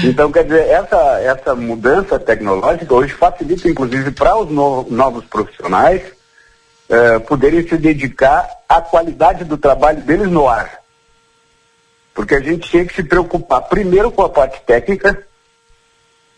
Então, 0.05 0.31
quer 0.31 0.45
dizer, 0.45 0.67
essa, 0.69 1.21
essa 1.21 1.55
mudança 1.55 2.19
tecnológica 2.19 2.95
hoje 2.95 3.15
facilita, 3.15 3.69
inclusive, 3.69 4.11
para 4.11 4.37
os 4.37 4.51
no- 4.51 4.87
novos 4.91 5.25
profissionais 5.25 6.03
eh, 6.91 7.19
poderem 7.21 7.67
se 7.67 7.77
dedicar 7.77 8.49
à 8.69 8.81
qualidade 8.83 9.45
do 9.45 9.57
trabalho 9.57 10.01
deles 10.03 10.29
no 10.29 10.47
ar. 10.49 10.81
Porque 12.15 12.35
a 12.35 12.41
gente 12.41 12.69
tinha 12.69 12.85
que 12.85 12.95
se 12.95 13.03
preocupar 13.03 13.63
primeiro 13.63 14.11
com 14.11 14.23
a 14.23 14.29
parte 14.29 14.61
técnica, 14.63 15.23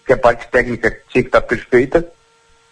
que 0.07 0.13
a 0.13 0.17
parte 0.17 0.47
técnica 0.49 0.91
tinha 1.09 1.23
que 1.23 1.29
estar 1.29 1.41
perfeita, 1.41 2.07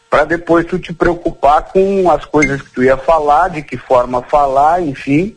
para 0.09 0.25
depois 0.25 0.65
tu 0.65 0.79
te 0.79 0.93
preocupar 0.93 1.63
com 1.73 2.11
as 2.11 2.25
coisas 2.25 2.63
que 2.63 2.71
tu 2.71 2.83
ia 2.83 2.97
falar, 2.97 3.49
de 3.49 3.63
que 3.63 3.77
forma 3.77 4.23
falar, 4.23 4.81
enfim. 4.81 5.37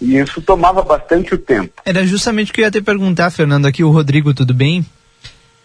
E 0.00 0.16
isso 0.16 0.40
tomava 0.40 0.82
bastante 0.82 1.34
o 1.34 1.38
tempo. 1.38 1.72
Era 1.84 2.06
justamente 2.06 2.50
o 2.50 2.54
que 2.54 2.60
eu 2.60 2.64
ia 2.64 2.70
te 2.70 2.80
perguntar, 2.80 3.30
Fernando, 3.30 3.66
aqui 3.66 3.84
o 3.84 3.90
Rodrigo, 3.90 4.32
tudo 4.32 4.54
bem? 4.54 4.84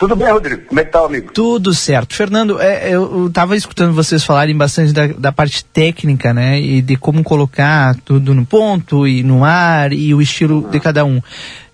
Tudo 0.01 0.15
bem, 0.15 0.31
Rodrigo? 0.31 0.63
Como 0.65 0.79
é 0.79 0.83
que 0.83 0.91
tá, 0.91 1.05
amigo? 1.05 1.31
Tudo 1.31 1.75
certo. 1.75 2.15
Fernando, 2.15 2.59
é, 2.59 2.89
eu, 2.89 3.25
eu 3.25 3.29
tava 3.31 3.55
escutando 3.55 3.93
vocês 3.93 4.23
falarem 4.23 4.57
bastante 4.57 4.91
da, 4.91 5.05
da 5.05 5.31
parte 5.31 5.63
técnica, 5.63 6.33
né? 6.33 6.59
E 6.59 6.81
de 6.81 6.95
como 6.95 7.23
colocar 7.23 7.95
tudo 8.03 8.33
no 8.33 8.43
ponto 8.43 9.07
e 9.07 9.21
no 9.21 9.45
ar 9.45 9.93
e 9.93 10.11
o 10.11 10.19
estilo 10.19 10.67
de 10.71 10.79
cada 10.79 11.05
um. 11.05 11.21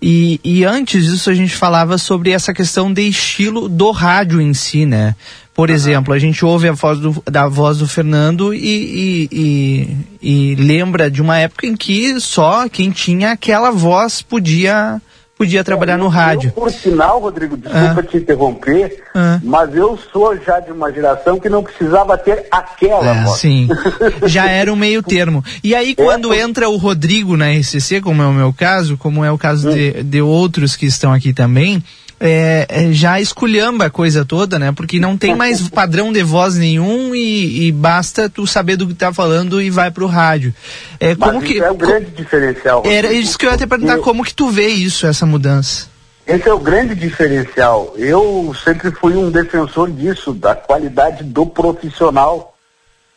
E, 0.01 0.41
e 0.43 0.65
antes 0.65 1.05
disso 1.05 1.29
a 1.29 1.33
gente 1.33 1.55
falava 1.55 1.97
sobre 1.97 2.31
essa 2.31 2.53
questão 2.53 2.91
de 2.91 3.07
estilo 3.07 3.69
do 3.69 3.91
rádio 3.91 4.41
em 4.41 4.53
si, 4.53 4.85
né? 4.85 5.15
Por 5.57 5.71
exemplo, 5.71 6.13
a 6.13 6.19
gente 6.19 6.45
ouve 6.45 6.69
a 6.69 6.71
voz 6.71 6.99
do, 6.99 7.23
da 7.25 7.47
voz 7.47 7.79
do 7.79 7.87
Fernando 7.87 8.53
e, 8.53 9.27
e, 9.31 9.97
e, 10.21 10.51
e 10.51 10.55
lembra 10.55 11.09
de 11.09 11.19
uma 11.19 11.39
época 11.39 11.65
em 11.65 11.75
que 11.75 12.19
só 12.21 12.69
quem 12.69 12.91
tinha 12.91 13.31
aquela 13.31 13.71
voz 13.71 14.21
podia, 14.21 15.01
podia 15.35 15.63
trabalhar 15.63 15.97
no 15.97 16.09
rádio. 16.09 16.49
Eu, 16.55 16.61
por 16.61 16.71
sinal, 16.71 17.19
Rodrigo, 17.19 17.57
desculpa 17.57 18.03
te 18.03 18.17
interromper, 18.17 19.03
mas 19.43 19.73
eu 19.75 19.97
sou 20.13 20.37
já 20.37 20.59
de 20.59 20.71
uma 20.71 20.93
geração 20.93 21.39
que 21.39 21.49
não 21.49 21.63
precisava 21.63 22.15
ter 22.19 22.45
aquela 22.51 23.17
É, 23.17 23.23
voz. 23.23 23.39
sim. 23.39 23.67
Já 24.27 24.47
era 24.51 24.71
um 24.71 24.75
meio 24.75 25.01
termo. 25.01 25.43
E 25.63 25.73
aí, 25.73 25.95
quando 25.95 26.31
entra 26.35 26.69
o 26.69 26.77
Rodrigo 26.77 27.35
na 27.35 27.49
RCC, 27.51 27.99
como 28.01 28.21
é 28.21 28.27
o 28.27 28.31
meu 28.33 28.53
caso, 28.53 28.95
como 28.95 29.25
é 29.25 29.31
o 29.31 29.39
caso 29.39 29.71
de, 29.73 30.03
de 30.03 30.21
outros 30.21 30.75
que 30.75 30.85
estão 30.85 31.11
aqui 31.11 31.33
também, 31.33 31.83
é, 32.19 32.65
é, 32.69 32.91
já 32.91 33.19
esculhamba 33.21 33.85
a 33.85 33.89
coisa 33.89 34.25
toda, 34.25 34.57
né? 34.57 34.71
Porque 34.71 34.99
não 34.99 35.17
tem 35.17 35.35
mais 35.35 35.67
padrão 35.69 36.11
de 36.11 36.23
voz 36.23 36.55
nenhum 36.55 37.13
e, 37.13 37.67
e 37.67 37.71
basta 37.71 38.29
tu 38.29 38.47
saber 38.47 38.75
do 38.75 38.87
que 38.87 38.93
tá 38.93 39.13
falando 39.13 39.61
e 39.61 39.69
vai 39.69 39.91
pro 39.91 40.07
rádio. 40.07 40.53
É, 40.99 41.15
Mas 41.15 41.31
como 41.31 41.41
que. 41.41 41.59
é 41.59 41.69
o 41.69 41.75
grande 41.75 42.11
diferencial. 42.11 42.83
Era 42.85 43.11
isso 43.13 43.37
que 43.37 43.45
eu 43.45 43.51
ia 43.51 43.57
te 43.57 43.67
perguntar, 43.67 43.99
como 43.99 44.23
que 44.23 44.33
tu 44.33 44.49
vê 44.49 44.67
isso, 44.67 45.05
essa 45.05 45.25
mudança? 45.25 45.87
Esse 46.25 46.49
é 46.49 46.53
o 46.53 46.59
grande 46.59 46.93
diferencial. 46.93 47.93
Eu 47.95 48.53
sempre 48.63 48.91
fui 48.91 49.15
um 49.15 49.31
defensor 49.31 49.89
disso, 49.89 50.33
da 50.33 50.55
qualidade 50.55 51.23
do 51.23 51.45
profissional, 51.45 52.55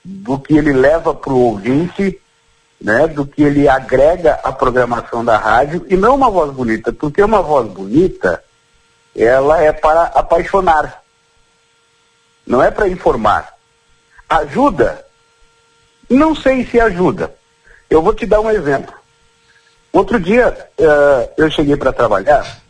do 0.04 0.38
que 0.38 0.56
ele 0.56 0.72
leva 0.72 1.12
para 1.12 1.32
o 1.32 1.38
ouvinte, 1.38 2.20
né, 2.80 3.08
do 3.08 3.26
que 3.26 3.42
ele 3.42 3.68
agrega 3.68 4.34
à 4.44 4.52
programação 4.52 5.24
da 5.24 5.36
rádio, 5.36 5.84
e 5.88 5.96
não 5.96 6.14
uma 6.14 6.30
voz 6.30 6.52
bonita, 6.52 6.92
porque 6.92 7.22
uma 7.22 7.42
voz 7.42 7.68
bonita, 7.68 8.42
ela 9.14 9.62
é 9.62 9.72
para 9.72 10.04
apaixonar, 10.04 11.02
não 12.46 12.62
é 12.62 12.70
para 12.70 12.88
informar. 12.88 13.54
Ajuda? 14.28 15.04
Não 16.08 16.34
sei 16.34 16.64
se 16.66 16.80
ajuda. 16.80 17.34
Eu 17.88 18.02
vou 18.02 18.14
te 18.14 18.26
dar 18.26 18.40
um 18.40 18.50
exemplo. 18.50 18.94
Outro 19.92 20.20
dia 20.20 20.68
eh, 20.78 21.30
eu 21.36 21.50
cheguei 21.50 21.76
para 21.76 21.92
trabalhar 21.92 22.60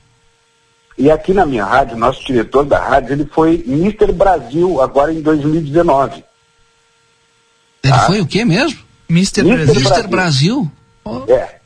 e 1.01 1.11
aqui 1.11 1.33
na 1.33 1.47
minha 1.47 1.65
rádio, 1.65 1.97
nosso 1.97 2.23
diretor 2.27 2.63
da 2.63 2.79
rádio, 2.79 3.15
ele 3.15 3.25
foi 3.25 3.65
Mr. 3.67 4.13
Brasil 4.13 4.83
agora 4.83 5.11
em 5.11 5.23
2019. 5.23 6.23
Ele 7.83 7.99
foi 8.07 8.21
o 8.21 8.27
quê 8.27 8.45
mesmo? 8.45 8.79
Mr. 9.09 9.43
Brasil. 9.43 9.75
Mr. 9.75 10.09
Brasil? 10.09 10.71
É. 11.27 11.60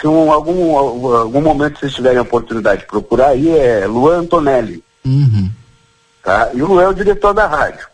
Se 0.00 0.06
um, 0.06 0.32
algum, 0.32 0.76
algum 0.76 1.42
momento 1.42 1.78
vocês 1.78 1.92
tiverem 1.92 2.18
a 2.18 2.22
oportunidade 2.22 2.82
de 2.82 2.86
procurar 2.86 3.28
aí, 3.28 3.50
é 3.50 3.86
Luan 3.86 4.20
Antonelli. 4.20 4.82
Uhum. 5.04 5.50
Tá? 6.22 6.50
E 6.54 6.62
o 6.62 6.66
Luan 6.66 6.84
é 6.84 6.88
o 6.88 6.94
diretor 6.94 7.34
da 7.34 7.46
rádio. 7.46 7.86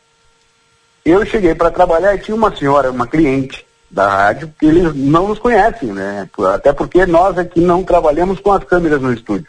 Eu 1.05 1.27
cheguei 1.27 1.55
para 1.55 1.71
trabalhar 1.71 2.15
e 2.15 2.19
tinha 2.19 2.35
uma 2.35 2.55
senhora, 2.55 2.91
uma 2.91 3.07
cliente 3.07 3.67
da 3.91 4.09
rádio, 4.09 4.53
que 4.59 4.67
eles 4.67 4.95
não 4.95 5.29
nos 5.29 5.41
conhecem, 5.41 5.93
né? 5.93 6.29
Até 6.55 6.73
porque 6.73 7.05
nós 7.07 7.37
aqui 7.37 7.61
não 7.61 7.83
trabalhamos 7.83 8.39
com 8.39 8.53
as 8.53 8.63
câmeras 8.63 9.01
no 9.01 9.13
estúdio. 9.13 9.49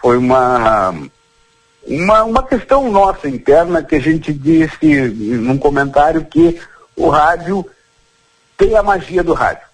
Foi 0.00 0.18
uma, 0.18 0.94
uma, 1.86 2.24
uma 2.24 2.42
questão 2.42 2.90
nossa 2.90 3.28
interna 3.28 3.82
que 3.82 3.96
a 3.96 4.00
gente 4.00 4.32
disse 4.32 5.08
num 5.08 5.56
comentário 5.56 6.24
que 6.24 6.60
o 6.94 7.08
rádio 7.08 7.64
tem 8.56 8.76
a 8.76 8.82
magia 8.82 9.22
do 9.22 9.32
rádio. 9.32 9.67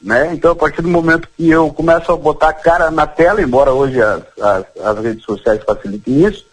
Né? 0.00 0.32
Então, 0.32 0.52
a 0.52 0.56
partir 0.56 0.82
do 0.82 0.88
momento 0.88 1.28
que 1.36 1.48
eu 1.48 1.70
começo 1.70 2.12
a 2.12 2.16
botar 2.16 2.50
a 2.50 2.52
cara 2.52 2.90
na 2.90 3.06
tela, 3.06 3.42
embora 3.42 3.72
hoje 3.72 4.00
as, 4.00 4.22
as, 4.40 4.64
as 4.82 4.98
redes 5.04 5.24
sociais 5.24 5.60
facilitem 5.64 6.24
isso, 6.24 6.44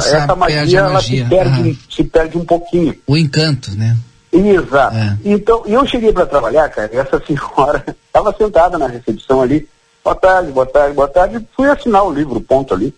sabe, 0.00 0.16
essa 0.16 0.36
magia, 0.36 0.78
ela 0.78 0.90
magia. 0.90 1.24
Se, 1.24 1.30
perde, 1.30 1.78
se 1.90 2.04
perde 2.04 2.38
um 2.38 2.44
pouquinho. 2.44 2.96
O 3.06 3.16
encanto, 3.16 3.72
né? 3.76 3.96
Exato. 4.32 4.96
É. 4.96 5.18
Então, 5.24 5.64
e 5.66 5.72
eu 5.72 5.84
cheguei 5.86 6.12
para 6.12 6.24
trabalhar, 6.24 6.68
cara, 6.68 6.90
e 6.92 6.96
essa 6.96 7.20
senhora 7.26 7.84
estava 8.06 8.32
sentada 8.36 8.78
na 8.78 8.86
recepção 8.86 9.42
ali, 9.42 9.68
boa 10.04 10.14
tarde, 10.14 10.52
boa 10.52 10.66
tarde, 10.66 10.94
boa 10.94 11.08
tarde, 11.08 11.46
fui 11.56 11.68
assinar 11.68 12.04
o 12.04 12.12
livro, 12.12 12.40
ponto 12.40 12.72
ali. 12.72 12.94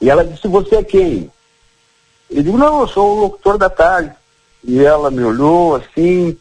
E 0.00 0.10
ela 0.10 0.24
disse, 0.24 0.46
você 0.46 0.76
é 0.76 0.84
quem? 0.84 1.30
Eu 2.30 2.42
digo, 2.42 2.58
não, 2.58 2.80
eu 2.80 2.88
sou 2.88 3.16
o 3.16 3.20
locutor 3.22 3.56
da 3.56 3.70
tarde. 3.70 4.12
E 4.62 4.84
ela 4.84 5.10
me 5.10 5.22
olhou 5.22 5.76
assim, 5.76 6.36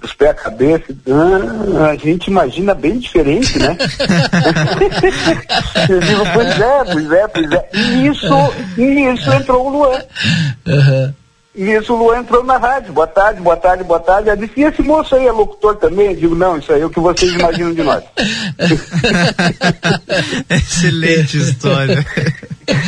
dos 0.00 0.14
pés 0.14 0.30
à 0.30 0.34
cabeça, 0.34 0.84
ah, 1.08 1.90
a 1.90 1.96
gente 1.96 2.28
imagina 2.28 2.74
bem 2.74 2.98
diferente, 2.98 3.58
né? 3.58 3.76
eu 5.88 6.00
digo, 6.00 6.22
pois 6.32 6.60
é, 6.60 6.84
pois 6.84 7.12
é, 7.12 7.28
pois 7.28 7.52
é. 7.52 7.68
E 7.74 7.84
nisso, 7.96 8.26
e 8.78 8.82
nisso 8.82 9.32
entrou 9.32 9.66
o 9.66 9.70
Luan. 9.70 10.02
E 11.54 11.64
nisso 11.64 11.92
o 11.92 11.96
Luan 11.96 12.20
entrou 12.20 12.42
na 12.44 12.56
rádio. 12.56 12.92
Boa 12.92 13.06
tarde, 13.06 13.40
boa 13.40 13.56
tarde, 13.56 13.84
boa 13.84 14.00
tarde. 14.00 14.30
Ela 14.30 14.38
disse, 14.38 14.60
e 14.60 14.64
esse 14.64 14.82
moço 14.82 15.14
aí 15.14 15.26
é 15.26 15.32
locutor 15.32 15.76
também? 15.76 16.06
Eu 16.06 16.16
digo, 16.16 16.34
não, 16.34 16.56
isso 16.56 16.72
aí 16.72 16.80
é 16.80 16.86
o 16.86 16.90
que 16.90 17.00
vocês 17.00 17.32
imaginam 17.32 17.74
de 17.74 17.82
nós. 17.82 18.02
Excelente 20.48 21.36
história. 21.36 22.06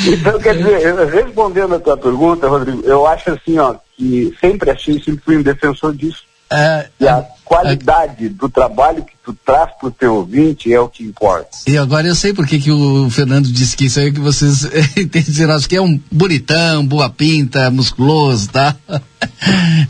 Então, 0.06 0.38
quer 0.38 0.56
dizer, 0.56 0.94
respondendo 1.08 1.74
a 1.74 1.80
tua 1.80 1.96
pergunta, 1.96 2.48
Rodrigo, 2.48 2.82
eu 2.84 3.06
acho 3.06 3.32
assim, 3.32 3.58
ó, 3.58 3.74
que 3.96 4.32
sempre 4.40 4.70
achei, 4.70 5.02
sempre 5.02 5.22
fui 5.24 5.36
um 5.36 5.42
defensor 5.42 5.94
disso. 5.94 6.22
É, 6.52 6.86
e 7.00 7.08
a 7.08 7.24
qualidade 7.44 8.28
do 8.28 8.48
trabalho 8.48 9.02
que 9.04 9.14
tu 9.24 9.34
traz 9.44 9.70
pro 9.78 9.90
teu 9.90 10.16
ouvinte 10.16 10.72
é 10.72 10.78
o 10.78 10.88
que 10.88 11.02
importa. 11.02 11.48
E 11.66 11.78
agora 11.78 12.06
eu 12.06 12.14
sei 12.14 12.34
por 12.34 12.46
que, 12.46 12.58
que 12.58 12.70
o 12.70 13.08
Fernando 13.10 13.46
disse 13.46 13.76
que 13.76 13.86
isso 13.86 13.98
aí 14.00 14.12
que 14.12 14.20
vocês 14.20 14.64
entenderam, 14.96 15.54
acho 15.54 15.68
que 15.68 15.76
é 15.76 15.80
um 15.80 15.98
bonitão, 16.10 16.86
boa 16.86 17.08
pinta, 17.08 17.70
musculoso, 17.70 18.50
tá? 18.50 18.76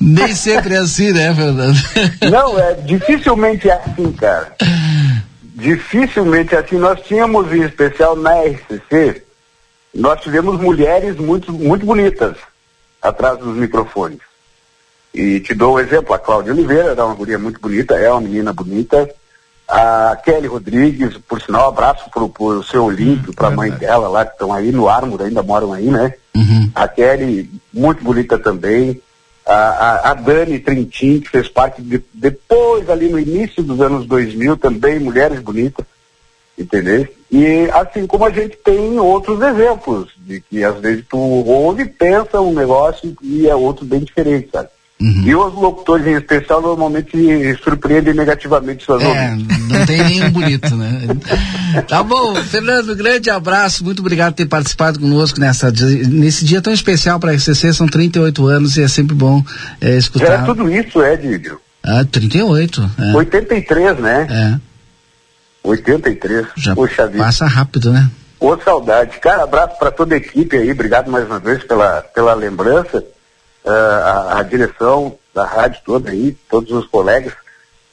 Nem 0.01 0.35
sempre 0.35 0.75
é 0.75 0.79
assim, 0.79 1.13
né, 1.13 1.35
Fernando? 1.35 1.79
Não, 2.31 2.59
é 2.59 2.75
dificilmente 2.75 3.69
é 3.69 3.75
assim, 3.75 4.13
cara. 4.13 4.55
Dificilmente 5.55 6.55
é 6.55 6.59
assim. 6.59 6.79
Nós 6.79 7.01
tínhamos, 7.03 7.53
em 7.53 7.63
especial 7.63 8.17
na 8.17 8.41
RCC, 8.41 9.25
nós 9.95 10.21
tivemos 10.21 10.61
mulheres 10.61 11.17
muito, 11.17 11.53
muito 11.53 11.85
bonitas 11.85 12.37
atrás 13.01 13.39
dos 13.39 13.57
microfones. 13.57 14.32
E 15.15 15.41
te 15.41 15.55
dou 15.55 15.73
o 15.73 15.77
um 15.77 15.81
exemplo, 15.81 16.15
a 16.15 16.19
Cláudia 16.19 16.53
Oliveira 16.53 16.91
era 16.91 17.05
uma 17.05 17.15
guria 17.15 17.39
muito 17.39 17.61
bonita, 17.61 17.95
é 17.95 18.11
uma 18.11 18.21
menina 18.21 18.53
bonita. 18.53 19.09
A 19.69 20.17
Kelly 20.23 20.47
Rodrigues, 20.47 21.17
por 21.29 21.41
sinal, 21.41 21.69
abraço 21.69 22.11
pro, 22.11 22.29
pro 22.29 22.63
seu 22.63 22.85
Olímpio, 22.85 23.33
pra 23.35 23.51
mãe 23.51 23.71
dela 23.71 24.09
lá, 24.09 24.25
que 24.25 24.33
estão 24.33 24.53
aí 24.53 24.73
no 24.73 24.89
Ármor, 24.89 25.23
ainda 25.23 25.43
moram 25.43 25.73
aí, 25.73 25.91
né? 25.91 26.15
A 26.75 26.89
Kelly, 26.89 27.51
muito 27.73 28.03
bonita 28.03 28.39
também. 28.39 29.01
A, 29.45 29.55
a, 29.55 30.11
a 30.11 30.15
Dani 30.15 30.59
Trintim, 30.59 31.21
que 31.21 31.29
fez 31.29 31.49
parte 31.49 31.83
de, 31.83 32.03
depois, 32.15 32.89
ali 32.89 33.09
no 33.09 33.19
início 33.19 33.63
dos 33.63 33.81
anos 33.81 34.07
2000, 34.07 34.57
também 34.57 34.99
mulheres 34.99 35.41
bonitas, 35.41 35.85
entendeu? 36.57 37.09
E 37.31 37.69
assim 37.73 38.07
como 38.07 38.25
a 38.25 38.31
gente 38.31 38.57
tem 38.59 38.99
outros 39.01 39.41
exemplos, 39.41 40.11
de 40.19 40.41
que 40.41 40.63
às 40.63 40.79
vezes 40.79 41.05
tu 41.09 41.19
ouve, 41.19 41.87
pensa 41.87 42.41
um 42.41 42.53
negócio 42.53 43.17
e 43.23 43.49
é 43.49 43.55
outro 43.55 43.85
bem 43.85 44.01
diferente, 44.01 44.51
sabe? 44.53 44.69
E 45.25 45.35
os 45.35 45.55
locutores 45.55 46.07
em 46.07 46.15
especial 46.15 46.63
normalmente 46.63 47.13
surpreendem 47.65 48.15
negativamente 48.15 48.85
suas 48.85 49.03
É, 49.03 49.37
não 49.69 49.87
tem 49.87 50.03
nenhum 50.05 50.31
bonito, 50.33 50.77
né? 50.77 51.01
Tá 51.89 52.03
bom, 52.03 52.37
Fernando, 52.37 52.95
grande 52.95 53.29
abraço, 53.29 53.85
muito 53.85 54.01
obrigado 54.01 54.33
por 54.33 54.37
ter 54.37 54.47
participado 54.47 55.01
conosco 55.01 55.41
nessa, 55.41 55.73
nesse 56.09 56.45
dia 56.45 56.63
tão 56.63 56.73
especial 56.73 57.19
para 57.19 57.33
a 57.33 57.35
RCC, 57.35 57.73
são 57.73 57.87
38 57.87 58.47
anos 58.47 58.77
e 58.77 58.83
é 58.83 58.89
sempre 58.89 59.15
bom 59.15 59.43
é, 59.81 59.97
escutar. 59.97 60.27
Já 60.27 60.35
é 60.35 60.45
tudo 60.45 60.71
isso, 60.71 61.03
é, 61.03 61.17
Didio? 61.17 61.61
Ah, 61.83 62.05
38. 62.05 62.91
É. 62.99 63.17
83, 63.17 63.99
né? 63.99 64.27
É. 64.31 64.73
83. 65.69 66.47
Já 66.57 66.75
Poxa 66.75 67.07
vida. 67.07 67.25
passa 67.25 67.47
rápido, 67.47 67.93
né? 67.93 68.09
Ô, 68.39 68.57
saudade. 68.59 69.19
Cara, 69.19 69.45
abraço 69.45 69.79
para 69.79 69.91
toda 69.91 70.15
a 70.15 70.19
equipe 70.19 70.57
aí, 70.57 70.71
obrigado 70.71 71.11
mais 71.11 71.27
uma 71.27 71.39
vez 71.39 71.63
pela, 71.65 72.03
pela 72.03 72.35
lembrança. 72.35 73.05
Uh, 73.65 73.71
a, 73.71 74.39
a, 74.41 74.43
direção 74.43 75.17
da 75.33 75.45
rádio 75.45 75.81
toda 75.85 76.11
aí, 76.11 76.37
todos 76.51 76.73
os 76.73 76.87
colegas, 76.87 77.33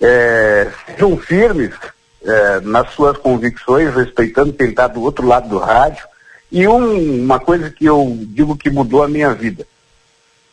é, 0.01 0.67
sejam 0.87 1.17
firmes 1.17 1.75
é, 2.23 2.59
nas 2.61 2.91
suas 2.93 3.17
convicções, 3.17 3.93
respeitando 3.93 4.53
quem 4.53 4.69
está 4.69 4.87
do 4.87 5.01
outro 5.01 5.27
lado 5.27 5.47
do 5.47 5.57
rádio. 5.57 6.07
E 6.51 6.67
um, 6.67 7.23
uma 7.23 7.39
coisa 7.39 7.69
que 7.69 7.85
eu 7.85 8.17
digo 8.19 8.57
que 8.57 8.69
mudou 8.69 9.03
a 9.03 9.07
minha 9.07 9.33
vida. 9.33 9.67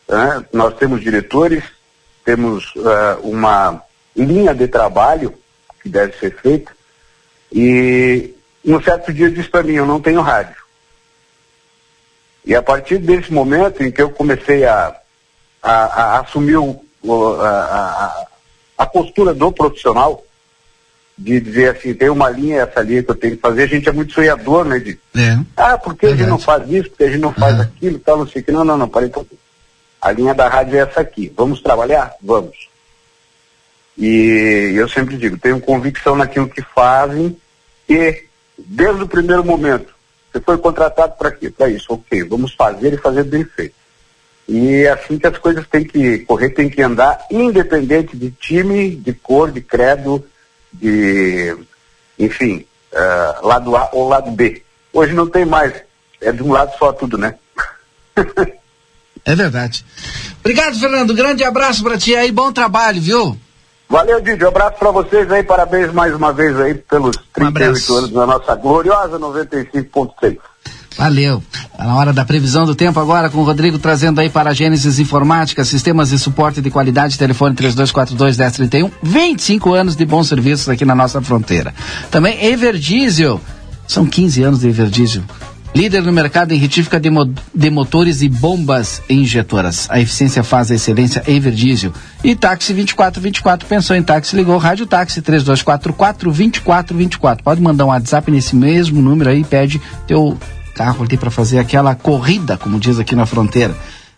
Né? 0.08 0.44
Nós 0.52 0.76
temos 0.76 1.00
diretores, 1.00 1.64
temos 2.24 2.74
uh, 2.76 3.20
uma 3.22 3.82
linha 4.14 4.54
de 4.54 4.68
trabalho 4.68 5.34
que 5.82 5.88
deve 5.88 6.16
ser 6.18 6.34
feita, 6.36 6.72
e 7.52 8.34
um 8.64 8.82
certo 8.82 9.12
dia 9.12 9.26
eu 9.26 9.30
disse 9.30 9.48
para 9.48 9.62
mim, 9.62 9.74
eu 9.74 9.86
não 9.86 10.00
tenho 10.00 10.20
rádio. 10.20 10.56
E 12.44 12.54
a 12.54 12.62
partir 12.62 12.98
desse 12.98 13.32
momento 13.32 13.82
em 13.82 13.90
que 13.90 14.02
eu 14.02 14.10
comecei 14.10 14.64
a, 14.64 14.94
a, 15.66 15.84
a 15.84 16.20
assumir 16.20 16.56
o, 16.56 16.80
a, 17.40 18.26
a, 18.78 18.86
postura 18.86 19.34
do 19.34 19.50
profissional, 19.50 20.22
de 21.18 21.40
dizer 21.40 21.76
assim, 21.76 21.92
tem 21.92 22.08
uma 22.08 22.30
linha, 22.30 22.60
essa 22.60 22.82
linha 22.82 23.02
que 23.02 23.10
eu 23.10 23.14
tenho 23.16 23.34
que 23.34 23.42
fazer, 23.42 23.64
a 23.64 23.66
gente 23.66 23.88
é 23.88 23.92
muito 23.92 24.12
sonhador, 24.12 24.64
né? 24.64 24.78
De, 24.78 24.98
é. 25.16 25.38
Ah, 25.56 25.76
porque 25.76 26.06
a 26.06 26.14
gente 26.14 26.28
não 26.28 26.38
faz 26.38 26.70
isso, 26.70 26.90
porque 26.90 27.04
a 27.04 27.10
gente 27.10 27.20
não 27.20 27.32
faz 27.32 27.58
aquilo, 27.58 27.98
tal, 27.98 28.18
não 28.18 28.28
sei 28.28 28.42
o 28.42 28.44
que. 28.44 28.52
Não, 28.52 28.64
não, 28.64 28.78
não, 28.78 28.88
parei. 28.88 29.10
A 30.00 30.12
linha 30.12 30.34
da 30.34 30.48
rádio 30.48 30.76
é 30.76 30.82
essa 30.82 31.00
aqui. 31.00 31.32
Vamos 31.36 31.60
trabalhar? 31.60 32.14
Vamos. 32.22 32.68
E 33.98 34.72
eu 34.76 34.88
sempre 34.88 35.16
digo, 35.16 35.38
tenho 35.38 35.58
convicção 35.58 36.14
naquilo 36.14 36.48
que 36.48 36.62
fazem 36.62 37.36
e, 37.88 38.24
desde 38.58 39.02
o 39.02 39.08
primeiro 39.08 39.42
momento, 39.42 39.94
você 40.30 40.40
foi 40.40 40.58
contratado 40.58 41.14
para 41.16 41.32
quê? 41.32 41.50
Para 41.50 41.70
isso, 41.70 41.86
ok, 41.94 42.22
vamos 42.24 42.52
fazer 42.52 42.92
e 42.92 42.98
fazer 42.98 43.24
bem 43.24 43.42
feito. 43.42 43.74
E 44.48 44.84
é 44.84 44.90
assim 44.90 45.18
que 45.18 45.26
as 45.26 45.36
coisas 45.38 45.66
têm 45.66 45.84
que 45.84 46.20
correr, 46.20 46.50
têm 46.50 46.68
que 46.68 46.80
andar, 46.80 47.18
independente 47.30 48.16
de 48.16 48.30
time, 48.30 48.94
de 48.94 49.12
cor, 49.12 49.50
de 49.50 49.60
credo, 49.60 50.24
de, 50.72 51.56
enfim, 52.18 52.64
uh, 52.92 53.46
lado 53.46 53.76
A 53.76 53.90
ou 53.92 54.08
lado 54.08 54.30
B. 54.30 54.62
Hoje 54.92 55.12
não 55.14 55.28
tem 55.28 55.44
mais, 55.44 55.72
é 56.20 56.30
de 56.30 56.42
um 56.42 56.52
lado 56.52 56.72
só 56.78 56.92
tudo, 56.92 57.18
né? 57.18 57.34
é 59.24 59.34
verdade. 59.34 59.84
Obrigado, 60.40 60.78
Fernando. 60.78 61.12
Grande 61.12 61.42
abraço 61.42 61.82
para 61.82 61.98
ti 61.98 62.14
aí, 62.14 62.30
bom 62.30 62.52
trabalho, 62.52 63.00
viu? 63.00 63.36
Valeu, 63.88 64.20
Didi. 64.20 64.44
Um 64.44 64.48
abraço 64.48 64.78
para 64.78 64.90
vocês 64.90 65.30
aí. 65.30 65.42
Parabéns 65.42 65.92
mais 65.92 66.14
uma 66.14 66.32
vez 66.32 66.58
aí 66.60 66.74
pelos 66.74 67.16
38 67.32 67.92
um 67.92 67.96
anos 67.96 68.10
da 68.10 68.26
nossa 68.26 68.54
gloriosa 68.54 69.18
95.6. 69.18 70.38
Valeu. 70.96 71.42
Tá 71.76 71.84
na 71.84 71.94
hora 71.94 72.12
da 72.12 72.24
previsão 72.24 72.64
do 72.64 72.74
tempo 72.74 72.98
agora 72.98 73.28
com 73.28 73.38
o 73.38 73.44
Rodrigo 73.44 73.78
trazendo 73.78 74.20
aí 74.20 74.30
para 74.30 74.50
a 74.50 74.54
Gênesis 74.54 74.98
Informática, 74.98 75.64
sistemas 75.64 76.08
de 76.08 76.18
suporte 76.18 76.62
de 76.62 76.70
qualidade, 76.70 77.18
telefone 77.18 77.54
3242-1031, 77.54 78.90
25 79.02 79.74
anos 79.74 79.94
de 79.94 80.06
bons 80.06 80.26
serviços 80.26 80.68
aqui 80.68 80.84
na 80.84 80.94
nossa 80.94 81.20
fronteira. 81.20 81.74
Também 82.10 82.42
Everdiesel, 82.44 83.40
são 83.86 84.06
15 84.06 84.42
anos 84.42 84.60
de 84.60 84.68
Everdiesel. 84.68 85.22
Líder 85.74 86.02
no 86.02 86.10
mercado 86.10 86.52
em 86.52 86.56
retífica 86.56 86.98
de, 86.98 87.10
mo 87.10 87.30
de, 87.54 87.68
motores 87.68 88.22
e 88.22 88.28
bombas 88.30 89.02
injetoras. 89.10 89.86
A 89.90 90.00
eficiência 90.00 90.42
faz 90.42 90.70
a 90.70 90.74
excelência 90.74 91.22
Everdiesel. 91.28 91.92
E 92.24 92.34
táxi 92.34 92.72
2424, 92.72 93.68
pensou 93.68 93.94
em 93.94 94.02
táxi, 94.02 94.34
ligou 94.34 94.56
Rádio 94.56 94.86
Táxi 94.86 95.20
3244 95.20 96.30
2424. 96.30 97.44
Pode 97.44 97.60
mandar 97.60 97.84
um 97.84 97.88
WhatsApp 97.88 98.30
nesse 98.30 98.56
mesmo 98.56 99.02
número 99.02 99.28
aí, 99.28 99.44
pede 99.44 99.78
teu 100.06 100.38
carro 100.76 101.04
ali 101.04 101.16
para 101.16 101.30
fazer 101.30 101.58
aquela 101.58 101.94
corrida, 101.94 102.58
como 102.58 102.78
diz 102.78 102.98
aqui 102.98 103.16
na 103.16 103.24
fronteira. 103.24 103.74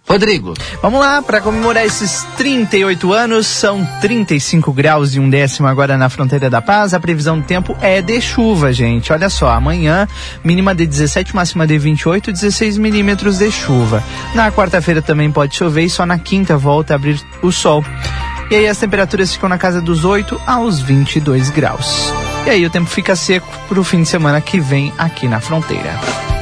Rodrigo. 0.09 0.54
Vamos 0.80 1.00
lá, 1.00 1.20
para 1.20 1.38
comemorar 1.38 1.84
esses 1.84 2.26
38 2.38 3.12
anos, 3.12 3.46
são 3.46 3.86
35 4.00 4.72
graus 4.72 5.14
e 5.14 5.20
um 5.20 5.28
décimo 5.28 5.68
agora 5.68 5.98
na 5.98 6.09
fronteira 6.09 6.48
da 6.48 6.62
paz. 6.62 6.94
A 6.94 7.00
previsão 7.00 7.38
do 7.38 7.44
tempo 7.44 7.76
é 7.82 8.00
de 8.00 8.18
chuva, 8.18 8.72
gente. 8.72 9.12
Olha 9.12 9.28
só, 9.28 9.50
amanhã, 9.50 10.09
mínima 10.42 10.74
de 10.74 10.86
17, 10.86 11.36
máxima 11.36 11.66
de 11.66 11.76
28, 11.76 12.32
16 12.32 12.78
milímetros 12.78 13.36
de 13.36 13.50
chuva. 13.50 14.02
Na 14.34 14.50
quarta-feira 14.50 15.02
também 15.02 15.30
pode 15.30 15.54
chover 15.54 15.84
e 15.84 15.90
só 15.90 16.06
na 16.06 16.18
quinta 16.18 16.56
volta 16.56 16.94
a 16.94 16.96
abrir 16.96 17.20
o 17.42 17.52
sol. 17.52 17.84
E 18.50 18.54
aí 18.54 18.66
as 18.66 18.78
temperaturas 18.78 19.34
ficam 19.34 19.46
na 19.46 19.59
casa 19.59 19.82
dos 19.82 20.06
8 20.06 20.40
aos 20.46 20.80
22 20.80 21.50
graus. 21.50 22.11
E 22.46 22.50
aí 22.50 22.64
o 22.64 22.70
tempo 22.70 22.88
fica 22.88 23.14
seco 23.14 23.46
para 23.68 23.78
o 23.78 23.84
fim 23.84 24.02
de 24.02 24.09
semana 24.09 24.40
que 24.40 24.59
vem 24.59 24.90
aqui 24.96 25.28
na 25.28 25.38
fronteira. 25.38 26.38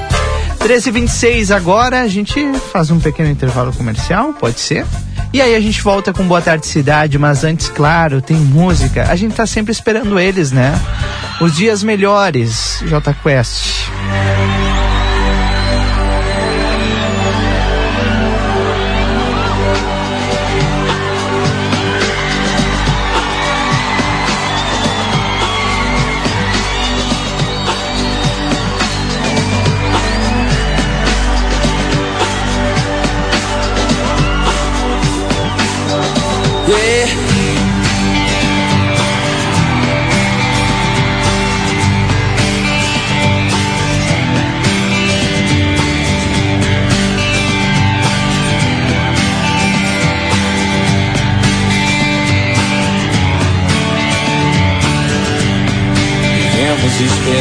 13h26 0.67 1.55
agora, 1.55 2.01
a 2.01 2.09
gente 2.09 2.45
faz 2.73 2.91
um 2.91 2.99
pequeno 2.99 3.31
intervalo 3.31 3.73
comercial, 3.73 4.33
pode 4.33 4.59
ser? 4.59 4.85
E 5.33 5.41
aí 5.41 5.55
a 5.55 5.61
gente 5.61 5.81
volta 5.81 6.13
com 6.13 6.27
Boa 6.27 6.43
Tarde 6.43 6.67
Cidade, 6.67 7.17
mas 7.21 7.45
antes, 7.45 7.69
claro, 7.69 8.21
tem 8.21 8.37
música. 8.37 9.07
A 9.09 9.15
gente 9.15 9.37
tá 9.37 9.47
sempre 9.47 9.71
esperando 9.71 10.19
eles, 10.19 10.51
né? 10.51 10.75
Os 11.41 11.55
dias 11.55 11.85
melhores, 11.85 12.83
J 12.85 13.15
Quest. 13.15 13.87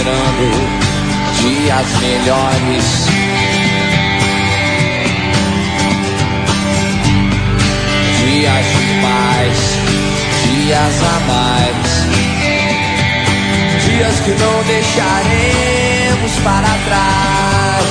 esperando 0.06 0.45
dias 1.41 1.88
melhores. 1.99 2.86
Dias 8.24 8.66
de 8.66 9.01
paz, 9.01 9.58
dias 10.43 11.03
a 11.03 11.20
mais. 11.28 11.89
Dias 13.86 14.16
que 14.20 14.32
não 14.32 14.64
deixaremos 14.64 16.32
para 16.43 16.70
trás. 16.86 17.85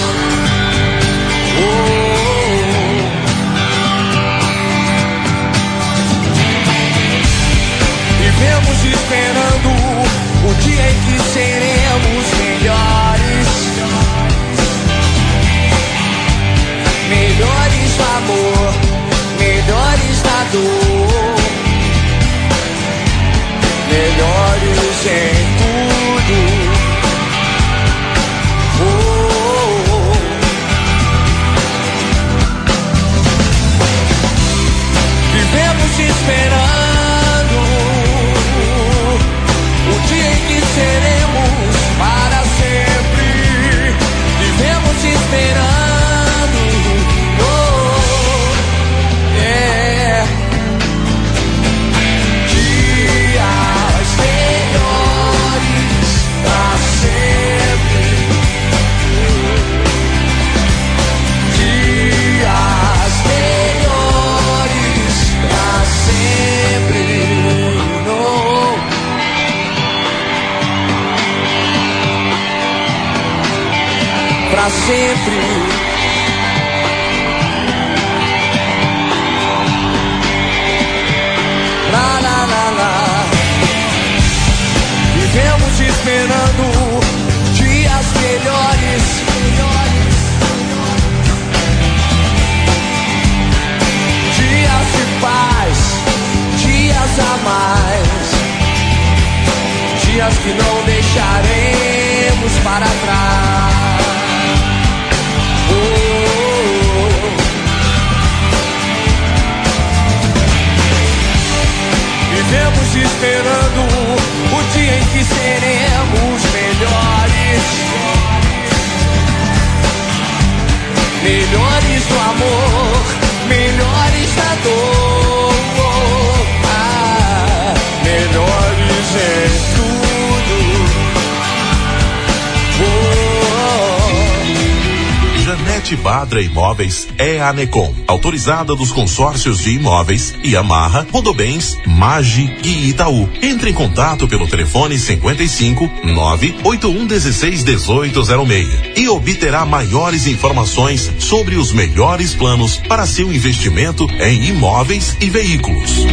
Imóveis 137.55 137.59
é 137.59 137.61
a 137.61 137.61
Anecom, 137.63 137.95
autorizada 138.09 138.75
dos 138.75 138.91
consórcios 138.91 139.61
de 139.61 139.71
imóveis 139.71 140.35
Yamaha, 140.45 141.07
Rodobens, 141.11 141.79
Magi 141.87 142.53
e 142.65 142.89
Itaú. 142.91 143.29
Entre 143.41 143.71
em 143.71 143.73
contato 143.73 144.27
pelo 144.27 144.49
telefone 144.49 144.99
55 144.99 145.89
981 146.05 147.07
16 147.07 147.65
1806 147.65 148.69
e 148.97 149.09
obterá 149.09 149.65
maiores 149.65 150.27
informações 150.27 151.11
sobre 151.19 151.57
os 151.57 151.73
melhores 151.73 152.35
planos 152.35 152.77
para 152.89 153.07
seu 153.07 153.33
investimento 153.33 154.07
em 154.21 154.47
imóveis 154.47 155.17
e 155.21 155.31
veículos. 155.31 156.05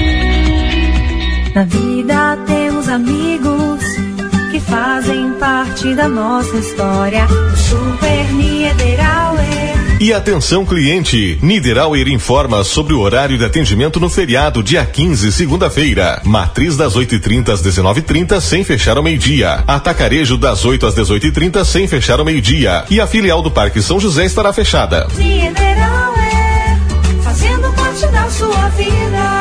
Na 1.56 1.64
vida 1.64 2.38
temos 2.46 2.88
amigos 2.88 3.84
que 4.52 4.60
fazem 4.60 5.34
parte 5.34 5.94
da 5.96 6.08
nossa 6.08 6.56
história. 6.58 7.26
O 7.26 7.58
Super 7.58 8.32
Niederauer. 8.34 9.41
E 10.02 10.12
atenção 10.12 10.66
cliente, 10.66 11.38
Niederauer 11.44 12.08
informa 12.08 12.64
sobre 12.64 12.92
o 12.92 13.00
horário 13.00 13.38
de 13.38 13.46
atendimento 13.46 14.00
no 14.00 14.10
feriado 14.10 14.64
dia 14.64 14.84
15, 14.84 15.32
segunda-feira. 15.32 16.20
Matriz 16.26 16.76
das 16.76 16.96
8h30 16.96 17.50
às 17.50 17.62
19h30 17.62 18.42
sem 18.42 18.64
fechar 18.64 18.98
ao 18.98 19.04
meio-dia. 19.04 19.64
Atacarejo 19.68 20.40
das 20.40 20.66
8 20.66 20.88
às 20.88 20.96
18h30 20.96 21.64
sem 21.64 21.88
fechar 21.88 22.18
ao 22.18 22.26
meio-dia. 22.26 22.84
E 22.90 23.00
a 23.00 23.06
filial 23.06 23.44
do 23.44 23.52
Parque 23.52 23.80
São 23.80 24.00
José 24.00 24.26
estará 24.26 24.52
fechada. 24.52 25.08
Niederauer, 25.16 26.80
fazendo 27.22 27.72
parte 27.74 28.08
da 28.08 28.28
sua 28.28 28.70
vida. 28.70 29.41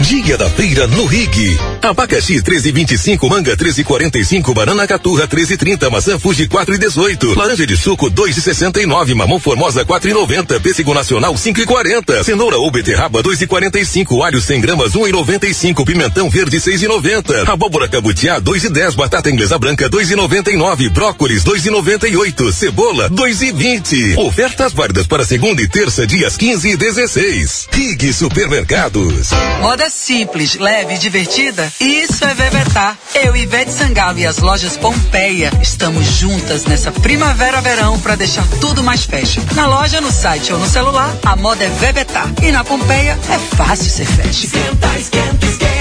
Dia 0.00 0.36
da 0.36 0.50
feira 0.50 0.88
no 0.88 1.06
Rig. 1.06 1.56
Abacaxi 1.80 2.42
13,25, 2.42 3.28
manga 3.28 3.56
13,45, 3.56 4.52
banana 4.52 4.86
caturra 4.88 5.28
13,30, 5.28 5.88
maçã 5.88 6.18
Fuji 6.18 6.48
4,18, 6.48 7.36
laranja 7.36 7.64
de 7.64 7.76
suco 7.76 8.10
2,69, 8.10 9.14
mamão 9.14 9.38
formosa 9.38 9.84
4,90, 9.84 10.60
pêssego 10.60 10.92
nacional 10.92 11.34
5,40, 11.34 12.24
cenoura 12.24 12.56
ou 12.56 12.70
beterraba 12.72 13.22
2,45, 13.22 14.24
alho 14.24 14.40
100 14.40 14.60
gramas 14.60 14.92
1,95, 14.92 15.84
pimentão 15.86 16.28
verde 16.28 16.58
6,90, 16.58 17.48
abóbora 17.48 17.88
cabutiá 17.88 18.40
2,10, 18.40 18.96
batata 18.96 19.30
inglesa 19.30 19.58
branca 19.58 19.88
2,99, 19.88 20.90
brócolis 20.90 21.44
2,98, 21.44 22.52
cebola 22.52 23.08
2,20. 23.10 24.18
Ofertas 24.18 24.72
válidas 24.72 25.06
para 25.06 25.24
segunda 25.24 25.62
e 25.62 25.68
terça, 25.68 26.04
dias 26.04 26.36
15 26.36 26.70
e 26.70 26.76
16. 26.76 27.68
Rig 27.72 28.12
Supermercados. 28.12 29.30
Moda 29.60 29.83
simples, 29.88 30.56
leve 30.56 30.94
e 30.94 30.98
divertida? 30.98 31.72
Isso 31.80 32.24
é 32.24 32.34
Vevetar. 32.34 32.96
Eu, 33.14 33.36
Ivete 33.36 33.72
Sangalo 33.72 34.18
e 34.18 34.26
as 34.26 34.38
lojas 34.38 34.76
Pompeia 34.76 35.50
estamos 35.62 36.06
juntas 36.06 36.64
nessa 36.64 36.90
primavera-verão 36.92 37.98
para 38.00 38.16
deixar 38.16 38.46
tudo 38.60 38.82
mais 38.82 39.04
fashion. 39.04 39.42
Na 39.54 39.66
loja, 39.66 40.00
no 40.00 40.10
site 40.10 40.52
ou 40.52 40.58
no 40.58 40.66
celular, 40.66 41.14
a 41.24 41.36
moda 41.36 41.64
é 41.64 41.68
Vevetar. 41.68 42.32
E 42.42 42.50
na 42.50 42.64
Pompeia 42.64 43.18
é 43.30 43.56
fácil 43.56 43.90
ser 43.90 44.06
fashion. 44.06 44.46
Esquenta, 44.46 44.98
esquenta, 44.98 45.46
esquenta, 45.46 45.74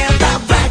Sul. 0.53 0.62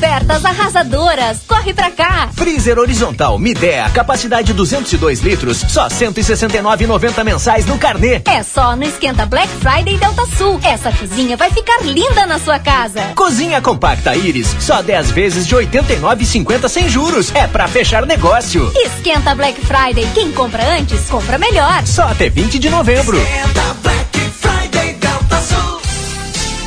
Ofertas 0.00 0.46
arrasadoras. 0.46 1.40
Corre 1.46 1.74
pra 1.74 1.90
cá. 1.90 2.30
Freezer 2.34 2.78
horizontal 2.78 3.38
Midea, 3.38 3.90
capacidade 3.90 4.54
202 4.54 5.20
litros, 5.20 5.58
só 5.68 5.88
169,90 5.88 7.22
mensais 7.22 7.66
no 7.66 7.76
carnê. 7.76 8.22
É 8.24 8.42
só 8.42 8.74
no 8.74 8.84
Esquenta 8.84 9.26
Black 9.26 9.50
Friday 9.60 9.98
Delta 9.98 10.24
Sul. 10.38 10.58
Essa 10.64 10.90
cozinha 10.90 11.36
vai 11.36 11.50
ficar 11.50 11.82
linda 11.82 12.24
na 12.24 12.38
sua 12.38 12.58
casa. 12.58 13.12
Cozinha 13.14 13.60
compacta 13.60 14.16
Iris, 14.16 14.56
só 14.58 14.80
10 14.80 15.10
vezes 15.10 15.46
de 15.46 15.54
89,50 15.54 16.66
sem 16.70 16.88
juros. 16.88 17.30
É 17.34 17.46
pra 17.46 17.68
fechar 17.68 18.06
negócio. 18.06 18.72
Esquenta 18.74 19.34
Black 19.34 19.60
Friday. 19.60 20.08
Quem 20.14 20.32
compra 20.32 20.64
antes, 20.78 21.10
compra 21.10 21.36
melhor. 21.36 21.86
Só 21.86 22.04
até 22.04 22.30
20 22.30 22.58
de 22.58 22.70
novembro. 22.70 23.18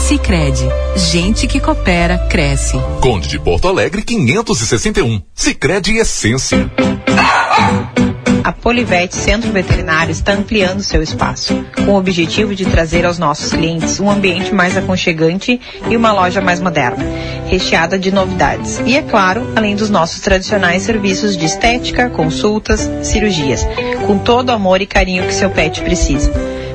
Sicredi, 0.00 0.66
gente 0.96 1.46
que 1.46 1.60
coopera 1.60 2.18
cresce. 2.28 2.76
Conde 3.00 3.28
de 3.28 3.38
Porto 3.38 3.68
Alegre 3.68 4.02
561. 4.02 5.22
Sicredi 5.34 5.98
Essência. 5.98 6.68
A 8.42 8.50
Polivete 8.50 9.14
Centro 9.14 9.52
Veterinário 9.52 10.10
está 10.10 10.32
ampliando 10.32 10.82
seu 10.82 11.02
espaço, 11.02 11.64
com 11.84 11.92
o 11.92 11.96
objetivo 11.96 12.54
de 12.54 12.64
trazer 12.64 13.04
aos 13.04 13.18
nossos 13.18 13.52
clientes 13.52 14.00
um 14.00 14.10
ambiente 14.10 14.52
mais 14.52 14.76
aconchegante 14.76 15.60
e 15.88 15.96
uma 15.96 16.12
loja 16.12 16.40
mais 16.40 16.60
moderna, 16.60 17.04
recheada 17.46 17.98
de 17.98 18.10
novidades. 18.10 18.80
E 18.86 18.96
é 18.96 19.02
claro, 19.02 19.46
além 19.54 19.76
dos 19.76 19.90
nossos 19.90 20.20
tradicionais 20.20 20.82
serviços 20.82 21.36
de 21.36 21.44
estética, 21.44 22.10
consultas, 22.10 22.90
cirurgias, 23.02 23.64
com 24.06 24.18
todo 24.18 24.48
o 24.48 24.52
amor 24.52 24.80
e 24.80 24.86
carinho 24.86 25.26
que 25.26 25.34
seu 25.34 25.50
pet 25.50 25.82
precisa. 25.82 26.59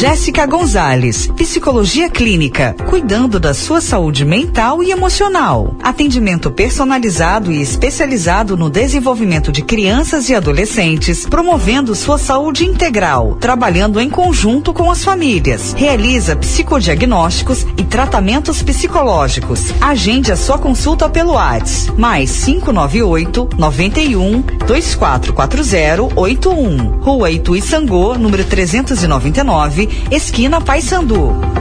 Jéssica 0.00 0.46
Gonzalez, 0.46 1.26
Psicologia 1.36 2.08
Clínica, 2.08 2.74
cuidando 2.88 3.38
da 3.38 3.52
sua 3.52 3.82
saúde 3.82 4.24
mental 4.24 4.82
e 4.82 4.90
emocional. 4.90 5.74
Atendimento 5.82 6.50
personalizado 6.50 7.52
e 7.52 7.60
especializado 7.60 8.56
no 8.56 8.70
desenvolvimento 8.70 9.52
de 9.52 9.60
crianças 9.60 10.30
e 10.30 10.34
adolescentes, 10.34 11.26
promovendo 11.26 11.94
sua 11.94 12.16
saúde 12.16 12.64
integral, 12.64 13.36
trabalhando 13.38 14.00
em 14.00 14.08
conjunto 14.08 14.72
com 14.72 14.90
as 14.90 15.04
famílias. 15.04 15.74
Realiza 15.74 16.34
psicodiagnósticos 16.34 17.66
e 17.76 17.84
tratamentos 17.84 18.62
psicológicos. 18.62 19.66
Agende 19.82 20.32
a 20.32 20.36
sua 20.36 20.56
consulta 20.56 21.10
pelo 21.10 21.32
WhatsApp, 21.32 22.00
mais 22.00 22.42
598 22.46 23.50
91 23.54 24.40
2440 24.66 26.18
81. 26.18 27.00
Rua 27.02 27.30
Itu 27.30 27.60
Sangô, 27.60 28.14
número 28.14 28.44
399, 28.44 29.89
esquina 30.10 30.60
Paysandu. 30.60 31.60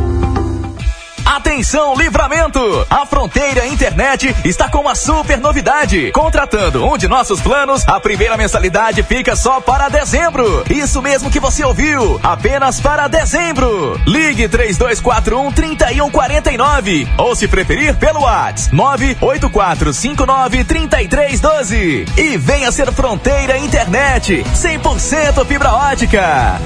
Atenção, 1.29 1.95
livramento! 1.95 2.59
A 2.89 3.05
Fronteira 3.05 3.67
Internet 3.67 4.35
está 4.43 4.67
com 4.67 4.79
uma 4.79 4.95
super 4.95 5.37
novidade. 5.37 6.11
Contratando 6.11 6.83
um 6.83 6.97
de 6.97 7.07
nossos 7.07 7.39
planos, 7.39 7.87
a 7.87 7.99
primeira 7.99 8.35
mensalidade 8.35 9.03
fica 9.03 9.35
só 9.35 9.61
para 9.61 9.89
dezembro. 9.89 10.63
Isso 10.67 11.01
mesmo 11.03 11.29
que 11.29 11.39
você 11.39 11.63
ouviu, 11.63 12.19
apenas 12.23 12.81
para 12.81 13.07
dezembro. 13.07 14.01
Ligue 14.07 14.49
3241 14.49 15.51
3149 15.51 17.07
ou 17.15 17.35
se 17.35 17.47
preferir 17.47 17.95
pelo 17.97 18.21
WhatsApp 18.21 18.75
98459 18.75 20.63
3312 20.63 22.05
e 22.17 22.37
venha 22.37 22.71
ser 22.71 22.91
Fronteira 22.91 23.55
Internet 23.55 24.43
100% 24.55 25.45
fibra 25.45 25.73
ótica. 25.73 26.59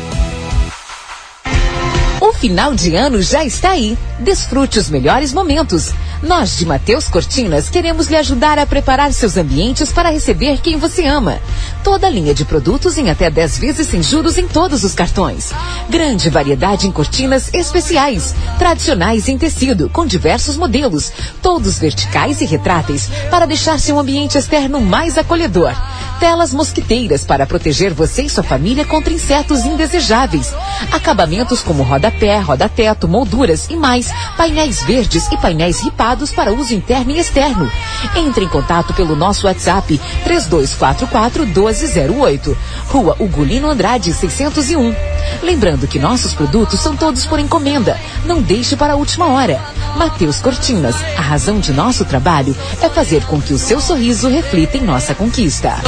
O 2.24 2.32
final 2.32 2.74
de 2.74 2.95
ano 2.95 3.21
já 3.21 3.43
está 3.43 3.71
aí. 3.71 3.97
Desfrute 4.17 4.80
os 4.80 4.89
melhores 4.89 5.34
momentos. 5.34 5.91
Nós 6.21 6.55
de 6.55 6.65
Mateus 6.65 7.09
Cortinas 7.09 7.69
queremos 7.69 8.07
lhe 8.07 8.15
ajudar 8.15 8.57
a 8.57 8.65
preparar 8.65 9.11
seus 9.11 9.36
ambientes 9.36 9.91
para 9.91 10.09
receber 10.09 10.61
quem 10.61 10.78
você 10.78 11.05
ama. 11.05 11.38
Toda 11.84 12.07
a 12.07 12.09
linha 12.09 12.34
de 12.34 12.45
produtos 12.45 12.97
em 12.97 13.09
até 13.09 13.30
10 13.30 13.57
vezes 13.57 13.88
sem 13.89 14.01
juros 14.01 14.38
em 14.38 14.47
todos 14.47 14.86
os 14.86 14.93
cartões. 14.93 15.51
Grande 15.89 16.30
variedade 16.30 16.88
em 16.88 16.93
cortinas 16.93 17.53
especiais, 17.53 18.34
tradicionais 18.57 19.28
em 19.28 19.38
tecido, 19.38 19.89
com 19.89 20.05
diversos 20.05 20.55
modelos, 20.55 21.11
todos 21.41 21.78
verticais 21.78 22.39
e 22.39 22.45
retráteis, 22.45 23.09
para 23.30 23.45
deixar 23.45 23.78
seu 23.82 23.99
ambiente 23.99 24.38
externo 24.38 24.80
mais 24.80 25.17
acolhedor. 25.17 25.76
Telas 26.24 26.53
mosquiteiras 26.53 27.26
para 27.26 27.45
proteger 27.45 27.93
você 27.93 28.21
e 28.21 28.30
sua 28.30 28.45
família 28.45 28.86
contra 28.86 29.11
insetos 29.11 29.65
indesejáveis. 29.65 30.53
Acabamentos 30.89 31.59
como 31.59 31.84
rodapé, 31.84 32.39
roda-teto, 32.39 33.09
molduras 33.09 33.67
e 33.69 33.76
mais. 33.76 34.09
Painéis 34.38 34.82
verdes 34.84 35.28
e 35.34 35.36
painéis 35.36 35.82
ripados 35.82 36.32
para 36.32 36.53
uso 36.53 36.74
interno 36.74 37.11
e 37.11 37.19
externo. 37.19 37.69
Entre 38.15 38.45
em 38.45 38.47
contato 38.47 38.93
pelo 38.93 39.17
nosso 39.17 39.47
WhatsApp 39.47 39.99
3244 40.24 41.45
1208. 41.45 42.57
Rua 42.88 43.17
Ugolino 43.19 43.69
Andrade 43.69 44.13
601. 44.13 44.95
Lembrando 45.41 45.88
que 45.88 45.99
nossos 45.99 46.34
produtos 46.34 46.80
são 46.80 46.95
todos 46.95 47.26
por 47.26 47.38
encomenda. 47.38 47.99
Não 48.26 48.41
deixe 48.41 48.78
para 48.78 48.93
a 48.93 48.95
última 48.95 49.28
hora. 49.28 49.59
Mateus 49.97 50.39
Cortinas, 50.39 50.95
a 51.17 51.21
razão 51.21 51.59
de 51.59 51.74
nosso 51.74 52.05
trabalho 52.05 52.55
é 52.82 52.88
fazer 52.88 53.26
com 53.26 53.41
que 53.41 53.53
o 53.53 53.59
seu 53.59 53.82
sorriso 53.82 54.30
reflita 54.30 54.78
em 54.78 54.82
nossa 54.82 55.13
conquista. 55.13 55.82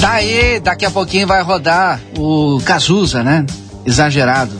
Tá 0.00 0.16
daqui 0.62 0.84
a 0.84 0.90
pouquinho 0.90 1.26
vai 1.26 1.42
rodar 1.42 2.00
o 2.16 2.60
Cazuza, 2.64 3.22
né? 3.22 3.44
Exagerado. 3.84 4.52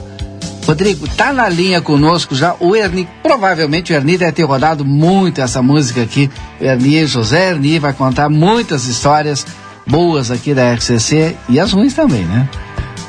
Rodrigo, 0.67 1.09
tá 1.09 1.33
na 1.33 1.49
linha 1.49 1.81
conosco 1.81 2.35
já 2.35 2.55
o 2.61 2.77
Erni, 2.77 3.09
provavelmente 3.23 3.93
o 3.93 3.97
Erni 3.97 4.17
deve 4.17 4.33
ter 4.33 4.45
rodado 4.45 4.85
muito 4.85 5.41
essa 5.41 5.63
música 5.63 6.03
aqui. 6.03 6.31
O 6.61 6.65
Erni, 6.65 7.07
José 7.07 7.51
Erni 7.51 7.79
vai 7.79 7.93
contar 7.93 8.29
muitas 8.29 8.85
histórias 8.85 9.47
boas 9.87 10.31
aqui 10.31 10.55
da 10.55 10.73
RCC 10.75 11.37
e 11.49 11.59
as 11.59 11.73
ruins 11.73 11.95
também, 11.95 12.25
né? 12.25 12.49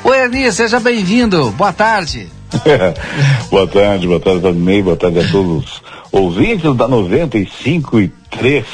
O 0.04 0.12
Erni, 0.12 0.50
seja 0.52 0.80
bem-vindo, 0.80 1.50
boa 1.52 1.72
tarde. 1.72 2.28
boa 3.50 3.66
tarde, 3.66 4.06
boa 4.06 4.20
tarde, 4.20 4.40
Valdinei, 4.40 4.82
boa 4.82 4.96
tarde 4.96 5.20
a 5.20 5.28
todos 5.30 5.64
os 5.64 5.82
ouvintes 6.10 6.74
da 6.76 6.88
95 6.88 8.00
e 8.00 8.08
3. 8.30 8.66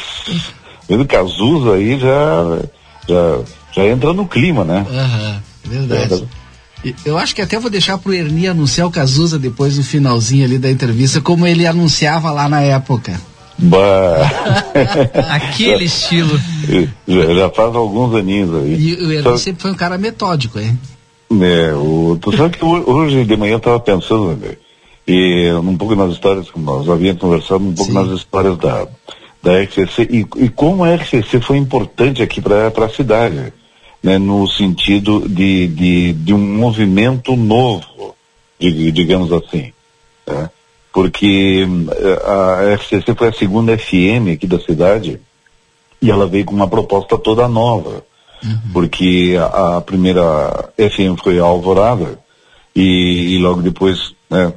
Vendo 0.88 1.06
Cazuza 1.06 1.74
aí 1.74 1.98
já, 1.98 2.58
já, 3.06 3.40
já 3.72 3.86
entra 3.86 4.12
no 4.12 4.26
clima, 4.26 4.64
né? 4.64 4.86
Aham, 4.90 5.42
verdade. 5.64 6.28
E 6.84 6.94
Eu 7.04 7.18
acho 7.18 7.34
que 7.34 7.42
até 7.42 7.58
vou 7.58 7.70
deixar 7.70 7.98
pro 7.98 8.14
Erni 8.14 8.46
anunciar 8.46 8.86
o 8.86 8.90
Cazuza 8.90 9.38
depois 9.38 9.76
do 9.76 9.82
finalzinho 9.82 10.44
ali 10.44 10.58
da 10.58 10.70
entrevista, 10.70 11.20
como 11.20 11.46
ele 11.46 11.66
anunciava 11.66 12.30
lá 12.30 12.48
na 12.48 12.62
época. 12.62 13.20
Bah. 13.58 14.30
Aquele 15.34 15.84
estilo. 15.84 16.38
Já, 17.06 17.34
já 17.34 17.50
faz 17.50 17.74
alguns 17.74 18.14
aninhos 18.14 18.54
aí. 18.54 18.74
E 18.76 19.18
o 19.18 19.22
Só- 19.22 19.36
sempre 19.36 19.62
foi 19.62 19.70
um 19.72 19.76
cara 19.76 19.98
metódico, 19.98 20.58
hein? 20.58 20.78
É, 21.30 21.74
o, 21.74 22.16
tu 22.20 22.34
sabe 22.36 22.56
que 22.56 22.64
ho- 22.64 22.90
hoje 22.90 23.24
de 23.24 23.36
manhã 23.36 23.52
eu 23.54 23.58
estava 23.58 23.78
pensando, 23.80 24.34
né, 24.36 24.56
e 25.06 25.50
um 25.62 25.76
pouco 25.76 25.94
nas 25.94 26.12
histórias 26.12 26.50
que 26.50 26.58
nós 26.58 26.88
havíamos 26.88 27.20
conversado, 27.20 27.62
um 27.64 27.74
pouco 27.74 27.92
nas 27.92 28.08
histórias 28.08 28.56
da, 28.56 28.86
da 29.42 29.60
RCC 29.62 30.08
e, 30.10 30.26
e 30.44 30.48
como 30.48 30.84
a 30.84 30.94
RCC 30.94 31.40
foi 31.42 31.58
importante 31.58 32.22
aqui 32.22 32.40
para 32.40 32.68
a 32.68 32.88
cidade, 32.88 33.52
né, 34.02 34.16
no 34.16 34.46
sentido 34.48 35.28
de, 35.28 35.66
de, 35.68 36.12
de 36.14 36.32
um 36.32 36.38
movimento 36.38 37.36
novo, 37.36 38.14
dig- 38.58 38.90
digamos 38.92 39.30
assim. 39.30 39.70
né, 40.26 40.48
porque 40.92 41.64
hum, 41.64 41.86
a 42.24 42.74
RCC 42.74 43.14
foi 43.16 43.28
a 43.28 43.32
segunda 43.32 43.76
FM 43.76 44.32
aqui 44.34 44.46
da 44.46 44.58
cidade 44.58 45.20
e 46.00 46.10
ela 46.10 46.26
veio 46.26 46.44
com 46.44 46.54
uma 46.54 46.68
proposta 46.68 47.18
toda 47.18 47.48
nova. 47.48 48.04
Porque 48.72 49.36
a, 49.38 49.78
a 49.78 49.80
primeira 49.80 50.70
FM 50.76 51.20
foi 51.20 51.40
a 51.40 51.44
Alvorada 51.44 52.18
e, 52.74 53.34
e 53.34 53.38
logo 53.38 53.60
depois, 53.60 54.14
né, 54.30 54.52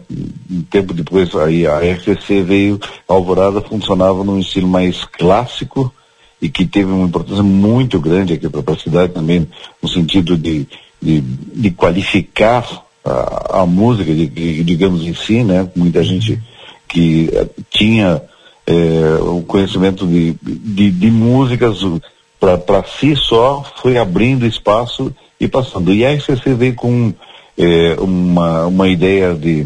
um 0.50 0.62
tempo 0.64 0.94
depois, 0.94 1.36
aí 1.36 1.66
a 1.66 1.80
RCC 1.80 2.44
veio, 2.44 2.80
a 3.10 3.14
Alvorada 3.14 3.62
funcionava 3.62 4.24
num 4.24 4.38
estilo 4.38 4.68
mais 4.68 5.04
clássico 5.06 5.92
e 6.40 6.50
que 6.50 6.66
teve 6.66 6.92
uma 6.92 7.08
importância 7.08 7.44
muito 7.44 8.00
grande 8.00 8.34
aqui 8.34 8.48
para 8.48 8.74
a 8.74 8.78
cidade 8.78 9.14
também, 9.14 9.48
no 9.82 9.90
sentido 9.90 10.38
de, 10.38 10.68
de, 11.02 11.22
de 11.22 11.72
qualificar 11.72 12.86
a, 13.04 13.62
a 13.62 13.66
música, 13.66 14.14
digamos 14.14 15.04
em 15.04 15.14
si, 15.14 15.44
né, 15.44 15.68
muita 15.76 16.04
gente 16.04 16.40
que 16.88 17.30
eh, 17.34 17.48
tinha 17.70 18.22
eh, 18.68 19.18
o 19.22 19.42
conhecimento 19.42 20.06
de, 20.06 20.36
de, 20.42 20.92
de 20.92 21.12
músicas 21.12 21.80
para 22.40 22.84
si 22.84 23.16
só 23.16 23.64
foi 23.82 23.98
abrindo 23.98 24.46
espaço 24.46 25.14
e 25.40 25.48
passando. 25.48 25.94
E 25.94 26.06
a 26.06 26.14
RCC 26.14 26.54
veio 26.54 26.76
com 26.76 27.14
eh, 27.58 27.96
uma, 28.00 28.68
uma 28.68 28.88
ideia 28.90 29.34
de 29.34 29.66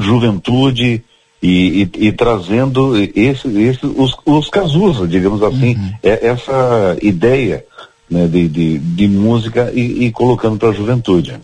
juventude 0.00 1.02
e, 1.42 1.88
e, 1.96 2.06
e 2.08 2.12
trazendo 2.12 2.96
esse, 2.96 3.48
esse, 3.48 3.86
os, 3.86 4.16
os 4.24 4.48
Cazuza, 4.48 5.06
digamos 5.06 5.42
assim, 5.42 5.76
é, 6.02 6.26
essa 6.26 6.96
ideia 7.00 7.64
né, 8.10 8.26
de, 8.26 8.48
de, 8.48 8.78
de 8.78 9.08
música 9.08 9.70
e, 9.74 10.06
e 10.06 10.12
colocando 10.12 10.58
para 10.58 10.70
a 10.70 10.74
juventude. 10.74 11.34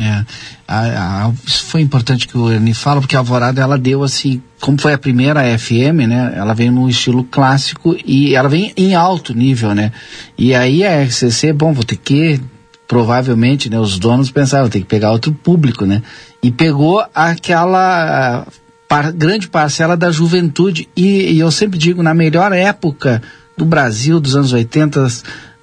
É, 0.00 0.24
a- 0.68 1.26
a- 1.26 1.32
foi 1.44 1.80
importante 1.80 2.28
que 2.28 2.38
o 2.38 2.50
Ernie 2.52 2.72
fala, 2.72 3.00
porque 3.00 3.16
a 3.16 3.18
Alvorada 3.18 3.60
ela 3.60 3.76
deu 3.76 4.04
assim, 4.04 4.40
como 4.60 4.80
foi 4.80 4.92
a 4.92 4.98
primeira 4.98 5.42
FM, 5.58 6.06
né? 6.06 6.34
Ela 6.36 6.54
veio 6.54 6.70
num 6.70 6.88
estilo 6.88 7.24
clássico 7.24 7.96
e 8.06 8.34
ela 8.34 8.48
vem 8.48 8.72
em 8.76 8.94
alto 8.94 9.34
nível, 9.34 9.74
né? 9.74 9.90
E 10.38 10.54
aí 10.54 10.84
a 10.84 11.02
RCC, 11.02 11.52
bom, 11.52 11.72
vou 11.72 11.82
ter 11.82 11.96
que, 11.96 12.40
provavelmente, 12.86 13.68
né? 13.68 13.78
Os 13.78 13.98
donos 13.98 14.30
pensaram, 14.30 14.68
tem 14.68 14.82
que 14.82 14.86
pegar 14.88 15.10
outro 15.10 15.32
público, 15.32 15.84
né? 15.84 16.00
E 16.40 16.50
pegou 16.52 17.04
aquela 17.14 18.46
par- 18.88 19.12
grande 19.12 19.48
parcela 19.48 19.96
da 19.96 20.10
juventude 20.12 20.88
e, 20.96 21.32
e 21.32 21.38
eu 21.40 21.50
sempre 21.50 21.76
digo, 21.78 22.02
na 22.04 22.14
melhor 22.14 22.52
época 22.52 23.20
do 23.56 23.64
Brasil, 23.64 24.20
dos 24.20 24.36
anos 24.36 24.52
80, 24.52 25.06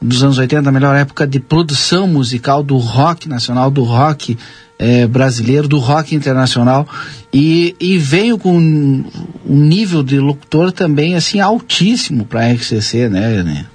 dos 0.01 0.23
anos 0.23 0.37
80, 0.37 0.67
a 0.67 0.71
melhor 0.71 0.95
época 0.95 1.25
de 1.25 1.39
produção 1.39 2.07
musical 2.07 2.61
do 2.61 2.77
rock 2.77 3.27
nacional, 3.27 3.71
do 3.71 3.83
rock 3.83 4.37
eh, 4.77 5.07
brasileiro, 5.07 5.67
do 5.67 5.79
rock 5.79 6.15
internacional. 6.15 6.87
E, 7.33 7.75
e 7.79 7.97
veio 7.97 8.37
com 8.37 8.57
um, 8.57 9.05
um 9.45 9.55
nível 9.57 10.03
de 10.03 10.19
locutor 10.19 10.71
também 10.71 11.15
assim 11.15 11.39
altíssimo 11.39 12.25
para 12.25 12.41
a 12.41 12.51
RCC, 12.53 13.09
né? 13.09 13.43
né? 13.43 13.65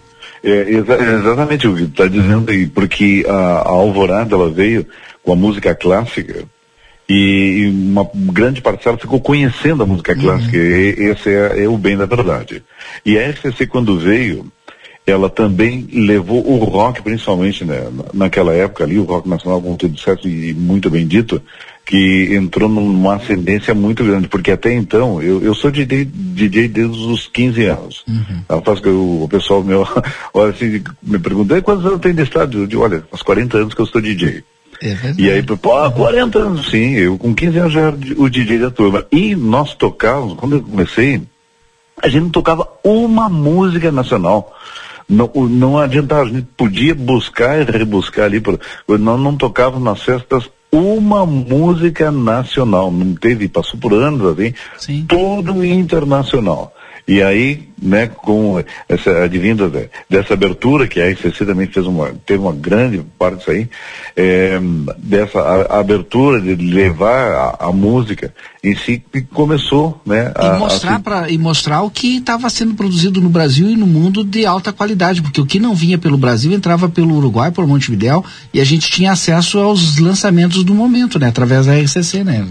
É, 0.42 0.70
exa- 0.70 0.94
é 0.94 1.14
exatamente 1.18 1.66
o 1.66 1.76
que 1.76 1.82
está 1.82 2.06
dizendo 2.06 2.50
aí, 2.50 2.66
porque 2.66 3.24
a, 3.28 3.32
a 3.32 3.68
Alvorada 3.68 4.34
ela 4.34 4.50
veio 4.50 4.86
com 5.22 5.32
a 5.32 5.36
música 5.36 5.74
clássica 5.74 6.44
e, 7.08 7.64
e 7.64 7.68
uma 7.68 8.08
grande 8.14 8.62
parcela 8.62 8.96
ficou 8.96 9.20
conhecendo 9.20 9.82
a 9.82 9.86
música 9.86 10.14
clássica. 10.14 10.56
E, 10.56 10.94
esse 11.10 11.28
é, 11.28 11.64
é 11.64 11.68
o 11.68 11.76
bem 11.76 11.96
da 11.96 12.06
verdade. 12.06 12.62
E 13.04 13.18
a 13.18 13.28
RCC 13.28 13.66
quando 13.66 13.98
veio, 13.98 14.46
ela 15.10 15.28
também 15.28 15.86
levou 15.92 16.46
o 16.46 16.56
rock, 16.64 17.02
principalmente 17.02 17.64
né, 17.64 17.88
na- 17.92 18.04
naquela 18.24 18.52
época 18.52 18.84
ali, 18.84 18.98
o 18.98 19.04
rock 19.04 19.28
nacional, 19.28 19.60
como 19.60 19.76
tudo 19.76 19.98
certo 19.98 20.28
e 20.28 20.54
muito 20.54 20.88
bem 20.88 21.06
dito, 21.06 21.42
que 21.84 22.28
entrou 22.34 22.68
numa 22.68 23.16
ascendência 23.16 23.74
muito 23.74 24.04
grande, 24.04 24.28
porque 24.28 24.52
até 24.52 24.72
então, 24.72 25.20
eu, 25.20 25.42
eu 25.42 25.54
sou 25.54 25.70
DJ, 25.70 26.04
DJ 26.04 26.68
desde 26.68 26.96
os 27.06 27.26
15 27.26 27.64
anos. 27.64 28.04
Eu 28.48 28.62
faço 28.62 28.80
que 28.80 28.88
eu- 28.88 29.22
o 29.22 29.28
pessoal 29.28 29.62
meu, 29.62 29.86
olha 30.32 30.50
assim, 30.52 30.82
me 31.02 31.18
pergunta, 31.18 31.56
"E 31.58 31.62
quantos 31.62 31.84
anos 31.84 32.00
tem 32.00 32.14
de 32.14 32.22
estádio? 32.22 32.60
Eu 32.60 32.66
digo, 32.66 32.82
olha, 32.82 33.02
faz 33.10 33.22
40 33.22 33.58
anos 33.58 33.74
que 33.74 33.80
eu 33.80 33.86
sou 33.86 34.00
DJ. 34.00 34.44
É. 34.82 35.14
E 35.18 35.30
aí, 35.30 35.42
pô, 35.42 35.56
40 35.56 36.38
anos, 36.38 36.70
sim, 36.70 36.92
eu 36.94 37.18
com 37.18 37.34
15 37.34 37.58
anos 37.58 37.72
já 37.72 37.80
era 37.80 37.96
o 38.16 38.30
DJ 38.30 38.58
da 38.58 38.70
turma. 38.70 39.04
E 39.12 39.34
nós 39.34 39.74
tocávamos, 39.74 40.34
quando 40.38 40.56
eu 40.56 40.62
comecei, 40.62 41.20
a 42.02 42.08
gente 42.08 42.22
não 42.22 42.30
tocava 42.30 42.66
uma 42.82 43.28
música 43.28 43.92
nacional. 43.92 44.56
Não, 45.10 45.30
não 45.48 45.76
adiantava, 45.76 46.22
a 46.22 46.26
gente 46.26 46.46
podia 46.56 46.94
buscar 46.94 47.60
e 47.60 47.64
rebuscar 47.64 48.26
ali, 48.26 48.40
por, 48.40 48.58
nós 48.88 49.20
não 49.20 49.36
tocávamos 49.36 49.84
nas 49.84 50.02
festas 50.02 50.48
uma 50.72 51.26
música 51.26 52.12
nacional, 52.12 52.92
não 52.92 53.14
teve, 53.14 53.48
passou 53.48 53.78
por 53.78 53.92
anos 53.92 54.38
assim, 54.76 55.04
todo 55.06 55.64
internacional. 55.64 56.72
E 57.10 57.20
aí, 57.20 57.68
né, 57.82 58.06
com 58.06 58.62
essa 58.88 59.24
advinda 59.24 59.68
de- 59.68 59.90
dessa 60.08 60.34
abertura, 60.34 60.86
que 60.86 61.00
a 61.00 61.06
RCC 61.10 61.44
também 61.44 61.66
fez 61.66 61.84
uma, 61.84 62.12
teve 62.24 62.38
uma 62.40 62.52
grande 62.52 63.02
parte 63.18 63.38
disso 63.38 63.50
aí, 63.50 63.68
é, 64.16 64.60
dessa 64.96 65.40
a- 65.40 65.80
abertura 65.80 66.40
de 66.40 66.54
levar 66.54 67.56
a, 67.60 67.66
a 67.68 67.72
música 67.72 68.32
em 68.62 68.76
si, 68.76 69.02
que 69.12 69.22
começou, 69.22 70.00
né, 70.06 70.30
a, 70.36 70.44
E 70.44 70.48
a 70.50 70.58
mostrar, 70.58 71.00
pra, 71.00 71.28
e 71.28 71.36
mostrar 71.36 71.82
o 71.82 71.90
que 71.90 72.18
estava 72.18 72.48
sendo 72.48 72.74
produzido 72.74 73.20
no 73.20 73.28
Brasil 73.28 73.68
e 73.68 73.74
no 73.76 73.88
mundo 73.88 74.22
de 74.22 74.46
alta 74.46 74.72
qualidade, 74.72 75.20
porque 75.20 75.40
o 75.40 75.46
que 75.46 75.58
não 75.58 75.74
vinha 75.74 75.98
pelo 75.98 76.16
Brasil 76.16 76.52
entrava 76.52 76.88
pelo 76.88 77.16
Uruguai, 77.16 77.50
por 77.50 77.66
Montevidéu, 77.66 78.24
e 78.54 78.60
a 78.60 78.64
gente 78.64 78.88
tinha 78.88 79.10
acesso 79.10 79.58
aos 79.58 79.98
lançamentos 79.98 80.62
do 80.62 80.74
momento, 80.74 81.18
né? 81.18 81.26
Através 81.26 81.66
da 81.66 81.74
RCC, 81.76 82.22
né? 82.22 82.46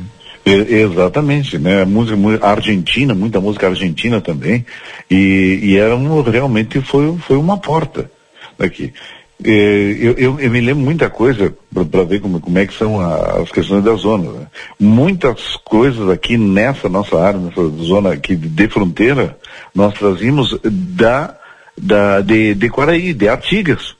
Exatamente, 0.51 1.57
né? 1.57 1.85
Música 1.85 2.45
argentina, 2.45 3.13
muita 3.13 3.39
música 3.39 3.67
argentina 3.67 4.19
também, 4.21 4.65
e, 5.09 5.59
e 5.63 5.77
era 5.77 5.95
um, 5.95 6.21
realmente 6.21 6.81
foi, 6.81 7.15
foi 7.19 7.37
uma 7.37 7.57
porta 7.57 8.09
daqui. 8.57 8.93
Eu, 9.41 10.11
eu, 10.17 10.39
eu 10.39 10.51
me 10.51 10.59
lembro 10.59 10.83
muita 10.83 11.09
coisa 11.09 11.55
para 11.89 12.03
ver 12.03 12.19
como, 12.19 12.41
como 12.41 12.59
é 12.59 12.65
que 12.67 12.73
são 12.73 12.99
a- 12.99 13.41
as 13.41 13.49
questões 13.49 13.81
da 13.85 13.93
zona. 13.93 14.31
né? 14.33 14.47
Muitas 14.77 15.55
coisas 15.63 16.09
aqui 16.09 16.37
nessa 16.37 16.89
nossa 16.89 17.17
área, 17.17 17.39
nessa 17.39 17.65
zona 17.81 18.11
aqui 18.11 18.35
de, 18.35 18.67
fronteira, 18.67 19.37
nós 19.73 19.93
trazíamos 19.93 20.59
da, 20.61 21.37
da 21.77 22.19
de, 22.19 22.53
de 22.53 22.69
Quaraí, 22.69 23.13
de 23.13 23.29
Artigas 23.29 23.95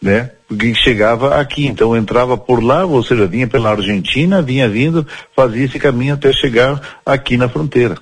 né? 0.00 0.30
Porque 0.48 0.74
chegava 0.74 1.40
aqui, 1.40 1.66
então 1.66 1.96
entrava 1.96 2.36
por 2.36 2.62
lá, 2.62 2.84
ou 2.84 3.02
seja, 3.02 3.26
vinha 3.26 3.48
pela 3.48 3.70
Argentina, 3.70 4.40
vinha 4.40 4.68
vindo, 4.68 5.06
fazia 5.34 5.64
esse 5.64 5.78
caminho 5.78 6.14
até 6.14 6.32
chegar 6.32 6.80
aqui 7.04 7.36
na 7.36 7.48
fronteira. 7.48 7.98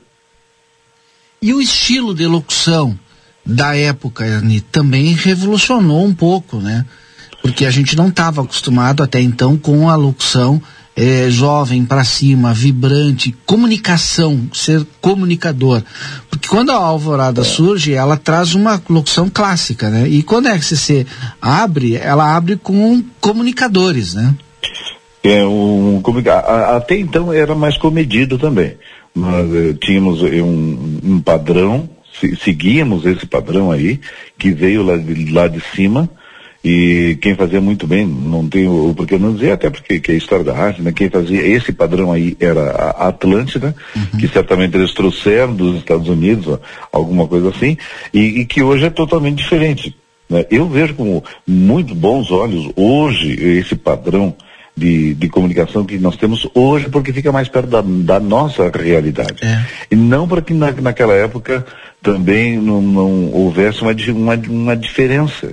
E 1.41 1.55
o 1.55 1.61
estilo 1.61 2.15
de 2.15 2.27
locução 2.27 2.99
da 3.45 3.77
época 3.77 4.27
Ernie, 4.27 4.61
também 4.61 5.13
revolucionou 5.13 6.05
um 6.05 6.15
pouco, 6.15 6.59
né? 6.59 6.85
Porque 7.43 7.67
a 7.67 7.71
gente 7.71 7.95
não 7.95 8.09
estava 8.09 8.43
acostumado 8.43 9.03
até 9.03 9.21
então 9.21 9.57
com 9.57 9.91
a 9.91 9.97
locução 9.97 10.63
é, 10.97 11.29
jovem, 11.29 11.85
para 11.85 12.05
cima, 12.05 12.55
vibrante, 12.55 13.35
comunicação, 13.45 14.49
ser 14.53 14.87
comunicador. 15.01 15.83
Porque 16.31 16.49
quando 16.49 16.71
a 16.71 16.77
Alvorada 16.77 17.43
surge, 17.43 17.93
ela 17.93 18.17
traz 18.17 18.55
uma 18.55 18.81
locução 18.89 19.29
clássica, 19.29 19.91
né? 19.91 20.09
E 20.09 20.23
quando 20.23 20.47
a 20.47 20.55
RCC 20.55 21.07
abre, 21.43 21.97
ela 21.97 22.37
abre 22.37 22.57
com 22.57 23.03
comunicadores, 23.21 24.15
né? 24.15 24.35
É 25.23 25.45
um, 25.47 26.03
até 26.77 26.99
então 26.99 27.33
era 27.33 27.55
mais 27.55 27.77
comedido 27.77 28.39
também. 28.39 28.77
Nós 29.15 29.53
eh, 29.55 29.75
tínhamos 29.81 30.23
eh, 30.23 30.43
um, 30.43 31.01
um 31.03 31.21
padrão, 31.21 31.89
se- 32.21 32.37
seguíamos 32.37 33.07
esse 33.07 33.25
padrão 33.27 33.71
aí, 33.73 34.01
que 34.39 34.51
veio 34.51 34.83
lá 34.83 34.97
de, 34.97 35.33
lá 35.33 35.49
de 35.49 35.63
cima, 35.75 36.11
e 36.65 37.19
quem 37.21 37.35
fazia 37.35 37.61
muito 37.61 37.87
bem, 37.87 38.07
não 38.07 38.49
tem 38.49 38.67
o 38.67 38.95
porquê 38.97 39.19
não 39.19 39.35
dizer, 39.35 39.53
até 39.53 39.69
porque 39.69 40.01
que 40.01 40.13
é 40.13 40.15
a 40.15 40.17
história 40.17 40.45
da 40.45 40.55
rádio, 40.55 40.83
né? 40.83 40.93
Quem 40.93 41.11
fazia 41.11 41.47
esse 41.47 41.73
padrão 41.73 42.11
aí 42.11 42.35
era 42.41 42.71
a 42.71 43.09
Atlântida, 43.09 43.77
que 44.19 44.27
certamente 44.29 44.75
eles 44.75 44.95
trouxeram 44.95 45.55
dos 45.55 45.77
Estados 45.77 46.09
Unidos, 46.09 46.49
ó, 46.49 46.59
alguma 46.91 47.29
coisa 47.29 47.51
assim, 47.51 47.77
e, 48.15 48.41
e 48.41 48.45
que 48.47 48.63
hoje 48.63 48.87
é 48.87 48.91
totalmente 48.91 49.37
diferente. 49.37 49.95
né? 50.31 50.47
Eu 50.51 50.67
vejo 50.67 50.95
com 50.95 51.23
muito 51.47 51.95
bons 51.95 52.31
olhos 52.31 52.73
hoje 52.75 53.33
esse 53.59 53.77
padrão 53.77 54.35
de, 54.75 55.15
de 55.15 55.29
comunicação 55.29 55.85
que 55.85 55.99
nós 55.99 56.17
temos 56.17 56.49
hoje, 56.55 56.89
porque 56.89 57.13
fica 57.13 57.31
mais 57.31 57.47
perto 57.47 57.69
da, 57.69 57.83
da 57.83 58.19
nossa 58.19 58.71
realidade. 58.75 59.35
E 59.91 59.95
não 59.95 60.27
para 60.27 60.41
que 60.41 60.55
na, 60.55 60.73
naquela 60.73 61.15
época 61.15 61.65
também 62.03 62.59
não, 62.59 62.81
não 62.81 63.31
houvesse 63.33 63.83
uma, 63.83 63.93
uma, 63.93 64.35
uma 64.35 64.77
diferença. 64.77 65.53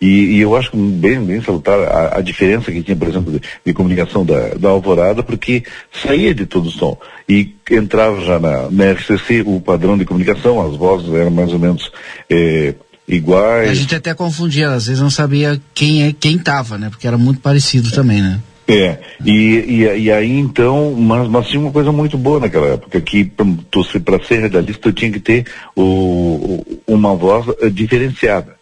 E, 0.00 0.36
e 0.36 0.40
eu 0.40 0.56
acho 0.56 0.74
bem, 0.74 1.22
bem 1.22 1.42
salutar 1.42 1.78
a, 1.78 2.18
a 2.18 2.20
diferença 2.22 2.72
que 2.72 2.82
tinha, 2.82 2.96
por 2.96 3.08
exemplo, 3.08 3.32
de, 3.32 3.42
de 3.66 3.72
comunicação 3.74 4.24
da, 4.24 4.54
da 4.54 4.70
Alvorada, 4.70 5.22
porque 5.22 5.62
saía 5.92 6.34
de 6.34 6.46
todo 6.46 6.68
o 6.68 6.72
som. 6.72 6.96
E 7.28 7.54
entrava 7.70 8.18
já 8.24 8.38
na, 8.38 8.70
na 8.70 8.92
RCC 8.92 9.42
o 9.44 9.60
padrão 9.60 9.98
de 9.98 10.06
comunicação, 10.06 10.66
as 10.66 10.74
vozes 10.74 11.12
eram 11.12 11.30
mais 11.30 11.52
ou 11.52 11.58
menos 11.58 11.92
eh, 12.30 12.74
A 13.06 13.14
iguais. 13.14 13.76
gente 13.76 13.94
até 13.94 14.14
confundia, 14.14 14.70
às 14.70 14.86
vezes 14.86 15.02
não 15.02 15.10
sabia 15.10 15.60
quem 15.74 16.04
é 16.04 16.14
quem 16.18 16.38
tava, 16.38 16.78
né? 16.78 16.88
Porque 16.88 17.06
era 17.06 17.18
muito 17.18 17.40
parecido 17.40 17.90
também, 17.90 18.22
né? 18.22 18.40
É, 18.66 18.98
e, 19.24 19.32
e, 19.32 20.02
e 20.04 20.12
aí 20.12 20.38
então, 20.38 20.92
mas, 20.92 21.28
mas 21.28 21.48
tinha 21.48 21.60
uma 21.60 21.72
coisa 21.72 21.90
muito 21.90 22.16
boa 22.16 22.38
naquela 22.38 22.68
época, 22.68 23.00
que 23.00 23.24
para 23.24 24.24
ser 24.24 24.42
radialista 24.42 24.88
eu 24.88 24.92
tinha 24.92 25.10
que 25.10 25.18
ter 25.18 25.44
o, 25.76 26.64
uma 26.86 27.14
voz 27.14 27.46
diferenciada. 27.72 28.59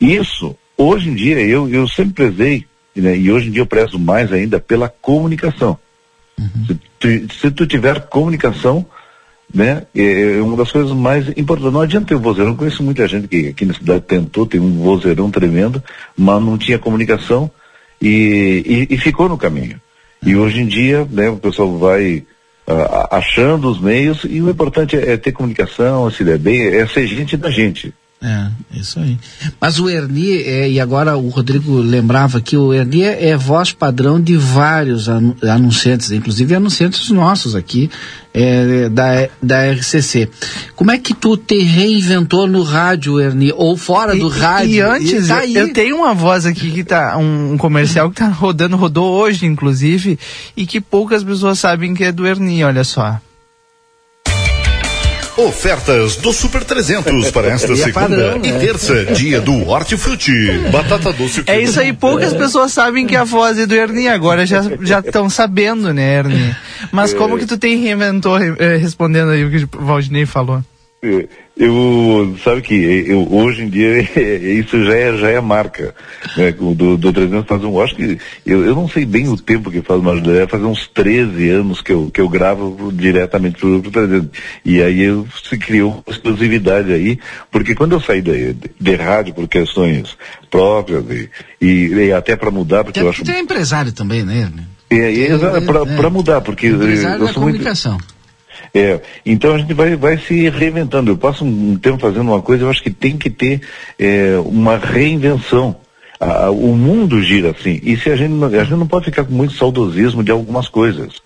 Isso, 0.00 0.56
hoje 0.76 1.10
em 1.10 1.14
dia, 1.14 1.40
eu, 1.40 1.68
eu 1.68 1.88
sempre 1.88 2.14
prezei, 2.14 2.66
né, 2.94 3.16
e 3.16 3.30
hoje 3.30 3.48
em 3.48 3.52
dia 3.52 3.62
eu 3.62 3.66
prezo 3.66 3.98
mais 3.98 4.32
ainda 4.32 4.60
pela 4.60 4.88
comunicação. 4.88 5.78
Se, 6.66 6.78
tu, 6.98 7.34
se 7.34 7.50
tu 7.50 7.66
tiver 7.66 8.00
comunicação, 8.08 8.84
né, 9.52 9.86
é, 9.94 10.38
é 10.38 10.42
uma 10.42 10.56
das 10.56 10.70
coisas 10.70 10.92
mais 10.92 11.28
importantes. 11.28 11.72
Não 11.72 11.80
adianta 11.80 12.08
ter 12.08 12.14
o 12.14 12.20
vozeirão, 12.20 12.52
eu 12.52 12.56
conheço 12.56 12.82
muita 12.82 13.08
gente 13.08 13.28
que 13.28 13.48
aqui 13.48 13.64
na 13.64 13.74
cidade 13.74 14.02
tentou, 14.02 14.46
tem 14.46 14.60
um 14.60 14.82
vozeirão 14.82 15.30
tremendo, 15.30 15.82
mas 16.16 16.42
não 16.42 16.58
tinha 16.58 16.78
comunicação 16.78 17.50
e, 18.00 18.86
e, 18.90 18.94
e 18.94 18.98
ficou 18.98 19.28
no 19.28 19.38
caminho. 19.38 19.80
E 20.24 20.36
hoje 20.36 20.60
em 20.60 20.66
dia, 20.66 21.06
né, 21.10 21.28
o 21.30 21.36
pessoal 21.36 21.78
vai 21.78 22.24
ah, 22.66 23.16
achando 23.16 23.70
os 23.70 23.80
meios 23.80 24.24
e 24.28 24.42
o 24.42 24.50
importante 24.50 24.96
é, 24.96 25.12
é 25.12 25.16
ter 25.16 25.32
comunicação, 25.32 26.10
se 26.10 26.24
der 26.24 26.38
bem, 26.38 26.60
é 26.62 26.86
ser 26.86 27.06
gente 27.06 27.36
da 27.36 27.50
gente. 27.50 27.94
É, 28.22 28.48
isso 28.72 28.98
aí. 28.98 29.18
Mas 29.60 29.78
o 29.78 29.90
Erni, 29.90 30.32
é, 30.42 30.70
e 30.70 30.80
agora 30.80 31.18
o 31.18 31.28
Rodrigo 31.28 31.76
lembrava 31.78 32.40
que 32.40 32.56
o 32.56 32.72
Erni 32.72 33.02
é, 33.02 33.28
é 33.28 33.36
voz 33.36 33.72
padrão 33.72 34.18
de 34.18 34.36
vários 34.38 35.06
anu- 35.06 35.36
anunciantes, 35.42 36.10
inclusive 36.10 36.54
anunciantes 36.54 37.10
nossos 37.10 37.54
aqui 37.54 37.90
é, 38.32 38.88
da, 38.88 39.28
da 39.42 39.70
RCC. 39.70 40.30
Como 40.74 40.90
é 40.90 40.98
que 40.98 41.12
tu 41.12 41.36
te 41.36 41.62
reinventou 41.62 42.46
no 42.46 42.62
rádio, 42.62 43.20
Erni, 43.20 43.52
ou 43.54 43.76
fora 43.76 44.16
do 44.16 44.28
rádio? 44.28 44.72
E 44.74 44.80
antes, 44.80 45.28
tá 45.28 45.38
aí. 45.40 45.54
eu 45.54 45.72
tenho 45.74 45.96
uma 45.96 46.14
voz 46.14 46.46
aqui 46.46 46.70
que 46.70 46.82
tá, 46.84 47.18
um, 47.18 47.52
um 47.52 47.58
comercial 47.58 48.08
que 48.10 48.16
tá 48.16 48.28
rodando, 48.28 48.76
rodou 48.78 49.12
hoje, 49.12 49.44
inclusive, 49.44 50.18
e 50.56 50.66
que 50.66 50.80
poucas 50.80 51.22
pessoas 51.22 51.58
sabem 51.58 51.92
que 51.92 52.02
é 52.02 52.10
do 52.12 52.26
Erni, 52.26 52.64
olha 52.64 52.82
só. 52.82 53.20
Ofertas 55.36 56.16
do 56.16 56.32
Super 56.32 56.64
300 56.64 57.30
para 57.30 57.48
esta 57.48 57.72
E 57.72 57.72
é 57.80 57.84
segunda 57.84 58.08
padrão, 58.08 58.40
e 58.42 58.52
né? 58.52 58.58
terça, 58.58 59.04
dia 59.06 59.40
do 59.40 59.68
Hortifruti. 59.68 60.58
Batata 60.72 61.12
doce. 61.12 61.42
É 61.46 61.60
isso 61.60 61.78
aí, 61.78 61.92
poucas 61.92 62.32
pessoas 62.32 62.72
sabem 62.72 63.06
que 63.06 63.14
a 63.14 63.24
voz 63.24 63.58
é 63.58 63.66
do 63.66 63.74
Erni, 63.74 64.08
agora 64.08 64.46
já 64.46 64.62
já 64.80 65.00
estão 65.04 65.28
sabendo, 65.28 65.92
né, 65.92 66.18
Erni? 66.18 66.56
Mas 66.90 67.12
como 67.12 67.38
que 67.38 67.46
tu 67.46 67.58
te 67.58 67.74
reinventou, 67.76 68.38
eh, 68.38 68.76
respondendo 68.76 69.30
aí 69.30 69.44
o 69.44 69.50
que 69.50 69.76
o 69.76 69.84
Valdinei 69.84 70.24
falou? 70.24 70.62
É, 71.58 71.64
Eu, 71.64 72.36
sabe 72.44 72.60
que 72.60 72.74
eu, 72.74 73.26
hoje 73.32 73.62
em 73.62 73.68
dia 73.68 74.00
isso 74.60 74.84
já 74.84 74.94
é, 74.94 75.16
já 75.16 75.30
é 75.30 75.40
marca 75.40 75.94
né, 76.36 76.52
do, 76.52 76.96
do 76.96 77.12
300 77.12 77.46
faz 77.46 77.64
um, 77.64 77.74
eu 77.74 77.82
acho 77.82 77.94
que 77.94 78.18
eu, 78.44 78.64
eu 78.64 78.74
não 78.74 78.88
sei 78.88 79.06
bem 79.06 79.28
o 79.28 79.36
tempo 79.36 79.70
que 79.70 79.80
faz, 79.80 80.02
mas 80.02 80.22
deve 80.22 80.46
fazer 80.46 80.64
uns 80.64 80.86
13 80.88 81.48
anos 81.48 81.80
que 81.80 81.92
eu, 81.92 82.10
que 82.12 82.20
eu 82.20 82.28
gravo 82.28 82.92
diretamente 82.92 83.58
pro, 83.58 83.80
pro 83.80 83.90
300. 83.90 84.28
E 84.64 84.82
aí 84.82 85.02
eu, 85.02 85.26
se 85.42 85.56
criou 85.56 86.02
exclusividade 86.06 86.92
aí, 86.92 87.18
porque 87.50 87.74
quando 87.74 87.92
eu 87.92 88.00
saí 88.00 88.20
de, 88.20 88.52
de, 88.52 88.70
de 88.78 88.94
rádio 88.94 89.34
por 89.34 89.48
questões 89.48 90.16
próprias 90.50 91.04
e, 91.10 91.30
e, 91.60 91.94
e 91.94 92.12
até 92.12 92.36
para 92.36 92.50
mudar, 92.50 92.84
porque 92.84 93.00
eu 93.00 93.08
acho 93.08 93.28
é 93.30 93.40
empresário 93.40 93.92
também, 93.92 94.22
né, 94.22 94.42
Erni? 94.42 94.76
é, 94.90 95.32
é, 95.32 95.96
para 95.96 96.10
mudar, 96.10 96.40
porque 96.40 96.68
Empresário 96.68 97.22
eu 97.22 97.26
da 97.26 97.32
sou 97.32 97.42
muito, 97.42 97.56
comunicação. 97.56 97.98
É, 98.78 99.00
então 99.24 99.54
a 99.54 99.58
gente 99.58 99.72
vai, 99.74 99.96
vai 99.96 100.18
se 100.18 100.48
reinventando. 100.48 101.10
Eu 101.10 101.16
passo 101.16 101.44
um 101.44 101.76
tempo 101.76 101.98
fazendo 101.98 102.22
uma 102.30 102.42
coisa, 102.42 102.64
eu 102.64 102.70
acho 102.70 102.82
que 102.82 102.90
tem 102.90 103.16
que 103.16 103.30
ter 103.30 103.60
é, 103.98 104.36
uma 104.44 104.76
reinvenção. 104.76 105.76
A- 106.18 106.46
a- 106.46 106.50
o 106.50 106.74
mundo 106.76 107.22
gira 107.22 107.50
assim. 107.50 107.78
E 107.82 107.96
se 107.96 108.08
a 108.10 108.16
gente, 108.16 108.30
não, 108.32 108.48
a 108.48 108.64
gente 108.64 108.78
não 108.78 108.86
pode 108.86 109.04
ficar 109.06 109.24
com 109.24 109.32
muito 109.34 109.52
saudosismo 109.54 110.22
de 110.24 110.30
algumas 110.30 110.68
coisas, 110.68 111.20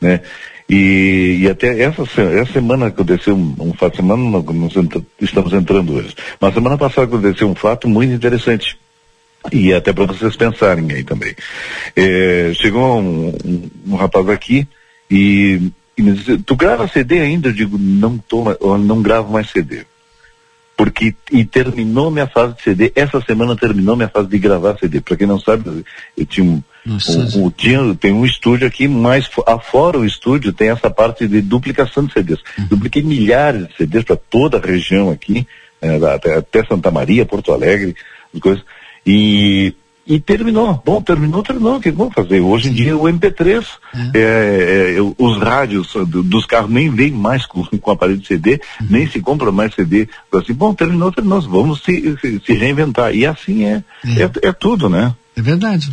né? 0.00 0.20
E, 0.68 1.38
e 1.42 1.48
até 1.50 1.80
essa, 1.82 2.02
essa 2.02 2.52
semana 2.52 2.86
aconteceu 2.86 3.36
um, 3.36 3.54
um 3.60 3.72
fato, 3.74 3.96
semana 3.96 4.22
não, 4.22 4.68
entra- 4.76 5.02
estamos 5.20 5.52
entrando 5.52 5.94
hoje, 5.94 6.14
mas 6.40 6.54
semana 6.54 6.78
passada 6.78 7.06
aconteceu 7.06 7.48
um 7.48 7.54
fato 7.54 7.88
muito 7.88 8.12
interessante. 8.12 8.76
E 9.52 9.72
até 9.74 9.92
para 9.92 10.06
vocês 10.06 10.34
pensarem 10.36 10.90
aí 10.92 11.04
também. 11.04 11.34
É, 11.96 12.52
chegou 12.54 13.00
um, 13.00 13.28
um- 13.44 13.70
um 13.88 13.96
rapaz 13.96 14.28
aqui 14.28 14.66
e, 15.10 15.60
tu 16.46 16.56
grava 16.56 16.88
CD 16.88 17.20
ainda? 17.20 17.48
Eu 17.48 17.52
digo, 17.52 17.76
não 17.78 18.18
tô, 18.18 18.44
não 18.78 19.02
gravo 19.02 19.32
mais 19.32 19.50
CD. 19.50 19.84
Porque, 20.76 21.14
e 21.30 21.44
terminou 21.44 22.10
minha 22.10 22.26
fase 22.26 22.54
de 22.56 22.62
CD, 22.62 22.92
essa 22.96 23.20
semana 23.20 23.54
terminou 23.54 23.94
minha 23.94 24.08
fase 24.08 24.26
de 24.28 24.38
gravar 24.38 24.76
CD. 24.78 25.00
Para 25.00 25.16
quem 25.16 25.26
não 25.26 25.38
sabe, 25.38 25.84
eu 26.16 26.26
tinha 26.26 26.44
um, 26.44 26.62
um, 26.86 26.98
um- 27.46 27.50
tinha, 27.50 27.94
tem 27.94 28.12
um 28.12 28.24
estúdio 28.24 28.66
aqui, 28.66 28.88
mas 28.88 29.26
fo- 29.26 29.44
afora 29.46 29.98
o 29.98 30.04
estúdio 30.04 30.52
tem 30.52 30.70
essa 30.70 30.90
parte 30.90 31.28
de 31.28 31.40
duplicação 31.42 32.04
de 32.06 32.12
CDs. 32.14 32.40
Dupliquei 32.68 33.02
milhares 33.02 33.68
de 33.68 33.76
CDs 33.76 34.02
para 34.04 34.16
toda 34.16 34.56
a 34.56 34.60
região 34.60 35.10
aqui, 35.10 35.46
eh, 35.80 35.98
até, 36.36 36.64
Santa 36.64 36.90
Maria, 36.90 37.26
Porto 37.26 37.52
Alegre, 37.52 37.94
as 38.34 38.40
coisas. 38.40 38.64
E, 39.06 39.74
e 40.06 40.18
terminou. 40.18 40.82
Bom, 40.84 41.00
terminou, 41.00 41.42
terminou. 41.42 41.76
O 41.76 41.80
que 41.80 41.90
vamos 41.90 42.12
fazer? 42.14 42.40
Hoje 42.40 42.68
em 42.70 42.72
dia 42.72 42.96
o 42.96 43.04
MP3, 43.08 43.64
é, 44.14 44.18
é, 44.18 44.98
eu- 44.98 45.14
os 45.18 45.38
rádios 45.38 45.92
do- 46.08 46.22
dos 46.22 46.44
carros 46.44 46.70
nem 46.70 46.90
vêm 46.90 47.10
mais 47.12 47.46
com, 47.46 47.64
com 47.64 47.90
aparelho 47.90 48.18
de 48.18 48.26
CD, 48.26 48.60
nem 48.90 49.08
se 49.08 49.20
compra 49.20 49.52
mais 49.52 49.74
CD. 49.74 50.08
Assim, 50.34 50.52
bom, 50.52 50.74
terminou, 50.74 51.12
terminou. 51.12 51.40
Vamos 51.42 51.82
se, 51.82 52.16
se, 52.20 52.40
se 52.44 52.52
reinventar. 52.54 53.14
E 53.14 53.24
assim 53.26 53.64
é, 53.64 53.82
é, 54.06 54.48
é 54.48 54.52
tudo, 54.52 54.88
né? 54.88 55.14
É 55.36 55.40
verdade. 55.40 55.90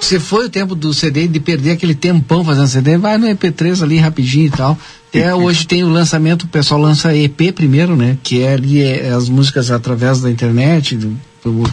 Se 0.00 0.18
foi 0.18 0.46
o 0.46 0.50
tempo 0.50 0.74
do 0.74 0.92
CD, 0.92 1.26
de 1.28 1.40
perder 1.40 1.70
aquele 1.72 1.94
tempão 1.94 2.44
fazendo 2.44 2.66
CD, 2.66 2.98
vai 2.98 3.16
no 3.16 3.26
EP3 3.26 3.82
ali 3.82 3.96
rapidinho 3.98 4.46
e 4.46 4.50
tal. 4.50 4.76
Até 5.08 5.34
hoje 5.34 5.66
tem 5.66 5.84
o 5.84 5.88
lançamento, 5.88 6.42
o 6.42 6.48
pessoal 6.48 6.80
lança 6.80 7.14
EP 7.16 7.52
primeiro, 7.54 7.94
né? 7.94 8.18
Que 8.22 8.42
é 8.42 8.54
ali 8.54 8.82
é, 8.82 9.08
as 9.10 9.28
músicas 9.28 9.70
através 9.70 10.20
da 10.20 10.30
internet, 10.30 10.96
do- 10.96 11.16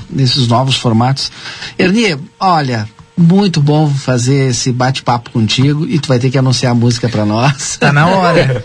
nesses 0.09 0.47
novos 0.47 0.75
formatos. 0.75 1.31
Ernie, 1.77 2.17
olha, 2.39 2.87
muito 3.17 3.61
bom 3.61 3.89
fazer 3.89 4.49
esse 4.49 4.71
bate-papo 4.71 5.31
contigo 5.31 5.85
e 5.87 5.99
tu 5.99 6.07
vai 6.07 6.19
ter 6.19 6.29
que 6.29 6.37
anunciar 6.37 6.71
a 6.71 6.75
música 6.75 7.07
pra 7.07 7.25
nós. 7.25 7.77
Tá 7.77 7.93
na 7.93 8.07
hora. 8.07 8.63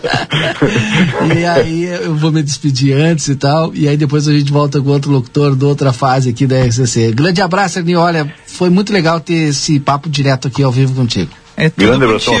e 1.37 1.45
aí 1.45 1.83
eu 1.85 2.15
vou 2.15 2.31
me 2.31 2.41
despedir 2.41 2.95
antes 2.95 3.27
e 3.27 3.35
tal, 3.35 3.73
e 3.73 3.87
aí 3.87 3.95
depois 3.97 4.27
a 4.27 4.33
gente 4.33 4.51
volta 4.51 4.81
com 4.81 4.89
outro 4.89 5.11
locutor 5.11 5.55
de 5.55 5.65
outra 5.65 5.93
fase 5.93 6.29
aqui 6.29 6.47
da 6.47 6.63
RCC. 6.63 7.11
Grande 7.13 7.41
abraço, 7.41 7.79
Ernie. 7.79 7.95
Olha, 7.95 8.33
foi 8.45 8.69
muito 8.69 8.91
legal 8.91 9.19
ter 9.19 9.49
esse 9.49 9.79
papo 9.79 10.09
direto 10.09 10.47
aqui 10.47 10.63
ao 10.63 10.71
vivo 10.71 10.93
contigo. 10.93 11.31
É 11.55 11.71
Grande 11.75 12.05
abraço 12.05 12.31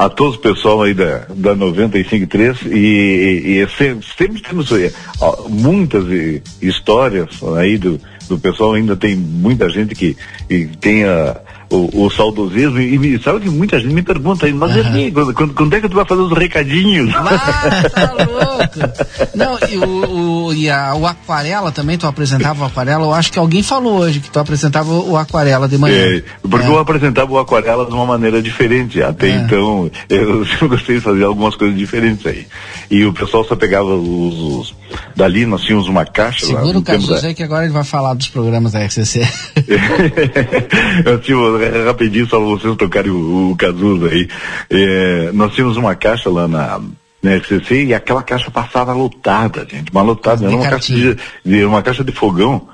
a 0.00 0.08
todos 0.08 0.36
o 0.36 0.40
pessoal 0.40 0.80
aí 0.80 0.94
da, 0.94 1.26
da 1.28 1.54
95.3 1.54 2.72
e, 2.72 2.78
e, 2.78 3.48
e 3.48 3.60
é 3.60 3.68
sempre, 3.68 4.06
sempre 4.16 4.40
temos 4.40 4.72
eh, 4.72 4.90
ó, 5.20 5.46
muitas 5.46 6.10
eh, 6.10 6.40
histórias 6.62 7.28
aí 7.58 7.76
do, 7.76 8.00
o 8.34 8.38
pessoal 8.38 8.74
ainda 8.74 8.96
tem 8.96 9.14
muita 9.16 9.68
gente 9.68 9.94
que, 9.94 10.16
que 10.48 10.66
tem 10.80 11.04
a, 11.04 11.36
o, 11.70 12.04
o 12.06 12.10
saudosismo 12.10 12.78
e, 12.80 12.98
me- 12.98 13.18
sabe 13.22 13.40
que 13.40 13.48
muita 13.48 13.78
gente 13.78 13.92
me 13.94 14.02
pergunta 14.02 14.46
aí, 14.46 14.52
mas 14.52 14.74
Ernie, 14.76 15.10
quando, 15.12 15.54
quando- 15.54 15.74
é 15.74 15.80
que 15.80 15.88
tu 15.88 15.94
vai 15.96 16.04
fazer 16.04 16.20
os 16.22 16.32
recadinhos? 16.36 17.12
tá 17.12 18.12
louco. 18.12 19.36
Não, 19.36 19.58
e, 19.68 19.78
o, 19.78 20.46
o- 20.46 20.54
e 20.54 20.68
a- 20.70 20.94
o 20.94 21.06
Aquarela 21.06 21.70
também, 21.72 21.96
tu 21.98 22.06
apresentava 22.06 22.62
o 22.62 22.66
Aquarela, 22.66 23.04
eu 23.04 23.14
acho 23.14 23.32
que 23.32 23.38
alguém 23.38 23.62
falou 23.62 23.98
hoje 24.00 24.20
que 24.20 24.30
tu 24.30 24.38
apresentava 24.38 24.92
o 24.92 25.16
Aquarela 25.16 25.68
de 25.68 25.78
manhã. 25.78 25.96
É, 25.96 26.22
porque 26.42 26.66
eu 26.66 26.78
apresentava 26.78 27.32
o 27.32 27.38
aquarela 27.38 27.86
de 27.86 27.92
uma 27.92 28.06
maneira 28.06 28.42
diferente. 28.42 29.02
Até 29.02 29.28
É. 29.30 29.36
então, 29.36 29.90
eu, 30.08 30.44
eu 30.60 30.68
gostei 30.68 30.96
de 30.96 31.00
fazer 31.00 31.24
algumas 31.24 31.54
coisas 31.56 31.76
diferentes 31.76 32.24
aí. 32.26 32.46
E 32.90 33.04
o 33.04 33.12
pessoal 33.12 33.44
só 33.44 33.54
pegava 33.56 33.94
os. 33.94 34.70
os 34.70 34.79
dali 35.14 35.46
nós 35.46 35.62
tínhamos 35.62 35.88
uma 35.88 36.04
caixa 36.04 36.46
lá. 36.46 36.60
Segura 36.60 36.78
o 36.78 36.82
Cazuza 36.82 37.26
aí 37.26 37.34
que 37.34 37.42
agora 37.42 37.64
ele 37.64 37.72
vai 37.72 37.84
falar 37.84 38.14
dos 38.14 38.28
programas 38.28 38.72
da 38.72 38.84
RCC. 38.84 39.20
eu 41.04 41.20
tipo, 41.20 41.40
rapidinho 41.86 42.26
só 42.26 42.40
vocês 42.40 42.76
tocarem 42.76 43.10
o, 43.10 43.52
o 43.52 43.56
Cazuza 43.56 44.08
aí. 44.08 44.28
É, 44.68 45.30
nós 45.32 45.54
tínhamos 45.54 45.76
uma 45.76 45.94
caixa 45.94 46.30
lá 46.30 46.46
na, 46.48 46.80
na 47.22 47.32
FCC 47.32 47.84
e 47.84 47.94
aquela 47.94 48.22
caixa 48.22 48.50
passava 48.50 48.92
lotada, 48.92 49.66
gente. 49.70 49.90
Uma 49.92 50.02
lotada, 50.02 50.44
era 50.46 50.54
uma 50.56 50.64
caixa 50.70 50.94
de, 50.94 51.16
de- 51.44 51.64
uma 51.64 51.82
caixa 51.82 52.02
de 52.04 52.12
fogão. 52.12 52.66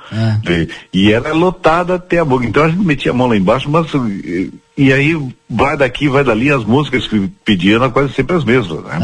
E, 0.48 0.68
e 0.92 1.12
era 1.12 1.32
lotada 1.32 1.94
até 1.96 2.18
a 2.18 2.24
boca. 2.24 2.46
Então 2.46 2.62
a 2.64 2.68
gente 2.68 2.84
metia 2.84 3.10
a 3.10 3.14
mão 3.14 3.26
lá 3.26 3.36
embaixo, 3.36 3.68
mas 3.68 3.92
e, 3.94 4.52
e 4.78 4.92
aí 4.92 5.20
vai 5.50 5.76
daqui, 5.76 6.08
vai 6.08 6.22
dali, 6.22 6.48
as 6.52 6.64
músicas 6.64 7.08
que 7.08 7.28
pediam 7.44 7.76
eram 7.82 7.90
quase 7.90 8.12
sempre 8.12 8.36
as 8.36 8.44
mesmas, 8.44 8.84
né? 8.84 8.98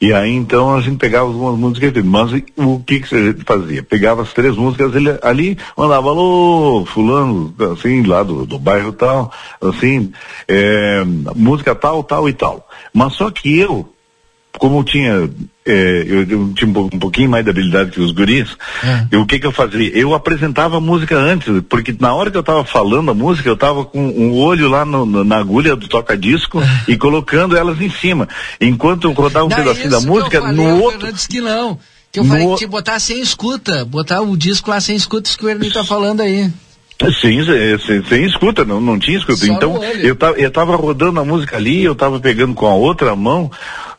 E 0.00 0.14
aí 0.14 0.30
então 0.34 0.74
a 0.74 0.80
gente 0.80 0.96
pegava 0.96 1.26
algumas 1.26 1.58
músicas, 1.58 2.02
mas 2.02 2.32
o 2.56 2.78
que 2.80 3.00
que 3.00 3.14
a 3.14 3.18
gente 3.32 3.44
fazia? 3.44 3.82
Pegava 3.82 4.22
as 4.22 4.32
três 4.32 4.56
músicas, 4.56 4.94
ele 4.94 5.10
ali 5.22 5.58
mandava, 5.76 6.08
alô, 6.08 6.86
fulano, 6.86 7.54
assim, 7.72 8.02
lá 8.04 8.22
do, 8.22 8.46
do 8.46 8.58
bairro 8.58 8.92
tal, 8.92 9.30
assim, 9.60 10.10
é, 10.48 11.02
música 11.36 11.74
tal, 11.74 12.02
tal 12.02 12.26
e 12.28 12.32
tal. 12.32 12.66
Mas 12.94 13.12
só 13.14 13.30
que 13.30 13.58
eu, 13.58 13.86
como 14.58 14.78
eu 14.78 14.84
tinha, 14.84 15.30
é, 15.66 16.04
eu, 16.06 16.22
eu 16.22 16.52
tinha 16.54 16.68
um, 16.70 16.72
po- 16.72 16.98
pouquinho 16.98 17.28
mais 17.28 17.44
de 17.44 17.50
habilidade 17.50 17.90
que 17.90 18.00
os 18.00 18.12
guris, 18.12 18.56
eu- 19.10 19.22
o 19.22 19.26
que 19.26 19.38
que 19.38 19.46
eu 19.46 19.52
fazia? 19.52 19.88
Eu 19.96 20.14
apresentava 20.14 20.76
a 20.76 20.80
música 20.80 21.16
antes, 21.16 21.52
porque 21.68 21.94
na 21.98 22.14
hora 22.14 22.30
que 22.30 22.36
eu 22.36 22.40
estava 22.40 22.64
falando 22.64 23.10
a 23.10 23.14
música, 23.14 23.48
eu 23.48 23.54
estava 23.54 23.84
com 23.84 24.00
um 24.06 24.32
olho 24.34 24.68
lá 24.68 24.84
no- 24.84 25.04
no- 25.04 25.24
na 25.24 25.36
agulha 25.38 25.74
do 25.74 25.88
toca-disco 25.88 26.62
e 26.86 26.96
colocando 26.96 27.56
elas 27.56 27.80
em 27.80 27.90
cima. 27.90 28.28
Enquanto 28.60 29.04
eu 29.08 29.12
rodava 29.12 29.44
um 29.46 29.48
Não, 29.48 29.56
pedacinho 29.56 29.88
isso 29.88 30.00
da 30.00 30.00
música, 30.00 30.40
falei, 30.40 30.56
no 30.56 30.80
outro... 30.82 31.12
Disse 31.12 31.28
que 31.28 31.40
não. 31.40 31.78
Que 32.12 32.20
eu 32.20 32.24
No 32.24 32.30
falei 32.30 32.46
que 32.46 32.56
tinha 32.58 32.68
que 32.68 32.72
botar 32.72 33.00
sem 33.00 33.20
escuta, 33.20 33.84
botar 33.84 34.20
o 34.20 34.36
disco 34.36 34.70
lá 34.70 34.80
sem 34.80 34.94
escuta, 34.94 35.28
isso 35.28 35.36
que 35.36 35.44
o 35.44 35.48
Ernie 35.48 35.72
tá 35.72 35.82
falando 35.82 36.20
aí. 36.20 36.48
Sim, 37.20 37.40
sem, 38.08 38.24
escuta, 38.24 38.64
não, 38.64 38.80
não 38.80 38.98
tinha 38.98 39.18
escuta. 39.18 39.44
Só 39.44 39.52
então, 39.52 39.82
eu 39.82 40.14
tava, 40.14 40.38
eu 40.38 40.50
tava 40.50 40.76
rodando 40.76 41.18
a 41.18 41.24
música 41.24 41.56
ali, 41.56 41.82
eu 41.82 41.94
tava 41.94 42.20
pegando 42.20 42.54
com 42.54 42.66
a 42.66 42.74
outra 42.74 43.16
mão, 43.16 43.50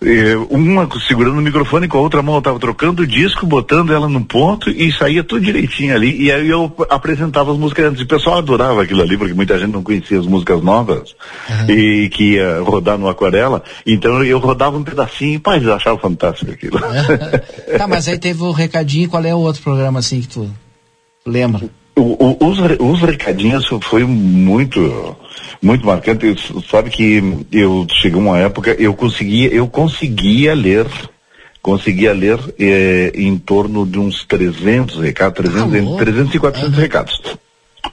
eh, 0.01 0.35
uma 0.49 0.87
segurando 1.05 1.37
o 1.37 1.41
microfone, 1.41 1.89
com 1.89 1.97
a 1.97 2.01
outra 2.01 2.21
mão 2.21 2.35
eu 2.35 2.41
tava 2.41 2.57
trocando 2.57 3.03
o 3.03 3.07
disco, 3.07 3.45
botando 3.45 3.93
ela 3.93 4.07
no 4.07 4.23
ponto 4.23 4.69
e 4.69 4.93
saía 4.93 5.25
tudo 5.25 5.43
direitinho 5.43 5.93
ali. 5.93 6.23
E 6.23 6.31
aí 6.31 6.47
eu 6.47 6.73
apresentava 6.89 7.51
as 7.51 7.57
músicas 7.57 7.85
antes. 7.85 8.01
O 8.01 8.07
pessoal 8.07 8.37
adorava 8.37 8.81
aquilo 8.81 9.01
ali, 9.01 9.17
porque 9.17 9.33
muita 9.33 9.59
gente 9.59 9.73
não 9.73 9.83
conhecia 9.83 10.17
as 10.17 10.25
músicas 10.25 10.61
novas 10.63 11.15
e 11.67 12.09
que 12.09 12.35
ia 12.35 12.61
rodar 12.61 12.97
no 12.97 13.09
aquarela. 13.09 13.61
Então 13.85 14.23
eu 14.23 14.39
rodava 14.39 14.77
um 14.77 14.83
pedacinho, 14.83 15.39
pai, 15.41 15.57
eles 15.57 15.67
achavam 15.67 15.99
fantástico 15.99 16.49
aquilo. 16.49 16.79
tá, 17.77 17.87
mas 17.87 18.07
aí 18.07 18.17
teve 18.17 18.41
o 18.41 18.51
recadinho, 18.51 19.09
qual 19.09 19.23
é 19.23 19.35
o 19.35 19.39
outro 19.39 19.61
programa 19.61 19.99
assim 19.99 20.21
que 20.21 20.29
tu 20.29 20.49
lembra? 21.25 21.69
O- 21.95 22.01
o- 22.25 22.49
os, 22.49 22.59
os 22.79 23.01
recadinhos 23.01 23.65
foi 23.83 24.03
muito 24.03 25.15
muito 25.61 25.85
marcante. 25.85 26.25
Eu- 26.25 26.61
sabe 26.63 26.89
que 26.89 27.23
eu 27.51 27.87
cheguei 28.01 28.19
uma 28.19 28.37
época 28.37 28.71
eu 28.77 28.93
conseguia 28.93 29.47
eu 29.53 29.67
conseguia 29.67 30.53
ler 30.53 30.87
conseguia 31.61 32.13
ler 32.13 32.37
eh, 32.59 33.11
em 33.15 33.37
torno 33.37 33.85
de 33.87 33.97
uns 33.97 34.23
300 34.25 34.97
recados 34.97 35.37
300, 35.37 35.73
entre 35.73 36.05
300 36.05 36.35
e 36.35 36.39
400 36.39 36.77
recados. 36.77 37.21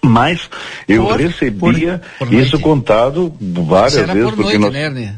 Mas 0.03 0.51
eu 0.89 1.05
Por- 1.05 1.21
recebia 1.21 2.01
por- 2.19 2.27
por 2.29 2.35
isso 2.35 2.59
contado 2.59 3.33
várias 3.41 3.95
vezes 3.95 4.25
por 4.31 4.37
porque 4.37 4.59
noite, 4.59 4.75
nós, 4.77 4.95
né? 4.95 5.17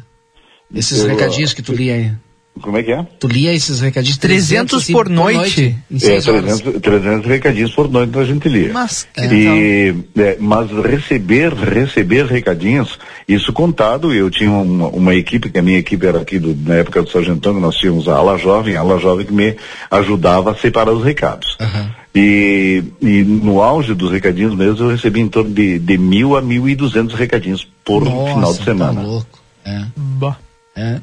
Esses 0.75 0.99
Eu- 1.01 1.09
recadinhos 1.09 1.53
que 1.55 1.63
tu 1.63 1.73
lia 1.73 1.95
aí. 1.95 2.13
Como 2.61 2.79
é 2.79 2.83
que 2.83 2.93
é? 2.93 3.05
Tu 3.19 3.27
lia 3.27 3.53
esses 3.53 3.81
recadinhos 3.81 4.17
300 4.17 4.83
assim, 4.83 4.93
por 4.93 5.09
noite? 5.09 5.77
em 5.91 5.97
É, 5.97 5.99
seis 5.99 6.29
horas. 6.29 6.61
300, 6.61 6.81
300 6.83 7.27
recadinhos 7.29 7.73
por 7.73 7.91
noite 7.91 8.19
a 8.19 8.25
gente 8.25 8.49
lia. 8.49 8.73
Mas, 8.73 9.07
E, 9.19 9.95
é, 10.17 10.37
mas 10.41 10.71
receber, 10.71 11.53
receber 11.53 12.27
recadinhos, 12.27 12.99
isso 13.29 13.53
contado, 13.53 14.13
eu 14.15 14.31
tinha 14.31 14.51
uma, 14.51 14.89
uma 14.89 15.15
equipe, 15.15 15.51
que 15.51 15.59
a 15.59 15.63
minha 15.63 15.79
equipe 15.79 16.07
era 16.07 16.21
aqui 16.21 16.39
do- 16.39 16.55
na 16.69 16.77
época 16.77 17.03
do 17.03 17.11
Sargentão, 17.11 17.55
que 17.55 17.61
nós 17.61 17.77
tínhamos 17.77 18.09
a 18.09 18.15
ala 18.17 18.39
jovem, 18.39 18.77
a 18.77 18.81
ala 18.81 18.99
jovem 18.99 19.27
que 19.27 19.33
me 19.33 19.57
ajudava 19.91 20.53
a 20.53 20.55
separar 20.55 20.93
os 20.93 21.05
recados. 21.05 21.57
E, 22.15 22.85
e 23.03 23.25
no 23.25 23.61
auge 23.61 23.93
dos 23.93 24.13
recadinhos 24.13 24.55
mesmo, 24.55 24.85
eu 24.87 24.91
recebi 24.91 25.21
em 25.21 25.29
torno 25.29 25.51
de, 25.53 25.81
de 25.81 25.99
mil 25.99 26.37
a 26.37 26.41
mil 26.43 26.69
e 26.69 26.75
duzentos 26.77 27.17
recadinhos 27.17 27.67
por 27.85 28.05
Nossa, 28.05 28.33
final 28.35 28.53
de 28.53 28.59
tá 28.61 28.65
semana. 28.65 29.03
louco. 29.03 29.41
É. 29.65 29.85
É. 30.77 31.01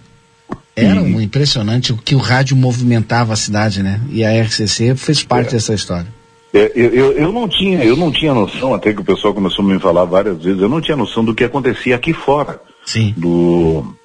Era 0.76 1.02
impressionante 1.02 1.92
o 1.92 1.98
que 1.98 2.16
o 2.16 2.18
rádio 2.18 2.56
movimentava 2.56 3.34
a 3.34 3.36
cidade, 3.36 3.84
né? 3.84 4.00
E 4.10 4.24
a 4.24 4.42
RCC 4.42 4.96
fez 4.96 5.24
parte 5.24 5.52
dessa 5.52 5.74
história. 5.74 6.08
É, 6.54 6.72
eu, 6.76 6.90
eu, 6.90 7.12
eu 7.14 7.32
não 7.32 7.48
tinha, 7.48 7.84
eu 7.84 7.96
não 7.96 8.12
tinha 8.12 8.34
noção, 8.34 8.74
até 8.74 8.94
que 8.94 9.02
o 9.02 9.06
pessoal 9.06 9.34
começou 9.34 9.64
a 9.64 9.68
me 9.68 9.80
falar 9.80 10.04
várias 10.06 10.44
vezes, 10.44 10.62
eu 10.62 10.68
não 10.68 10.82
tinha 10.82 10.98
noção 10.98 11.24
do 11.24 11.34
que 11.34 11.44
acontecia 11.44 11.96
aqui 11.96 12.14
fora. 12.14 12.60
Sim. 12.86 13.14
Do, 13.16 13.96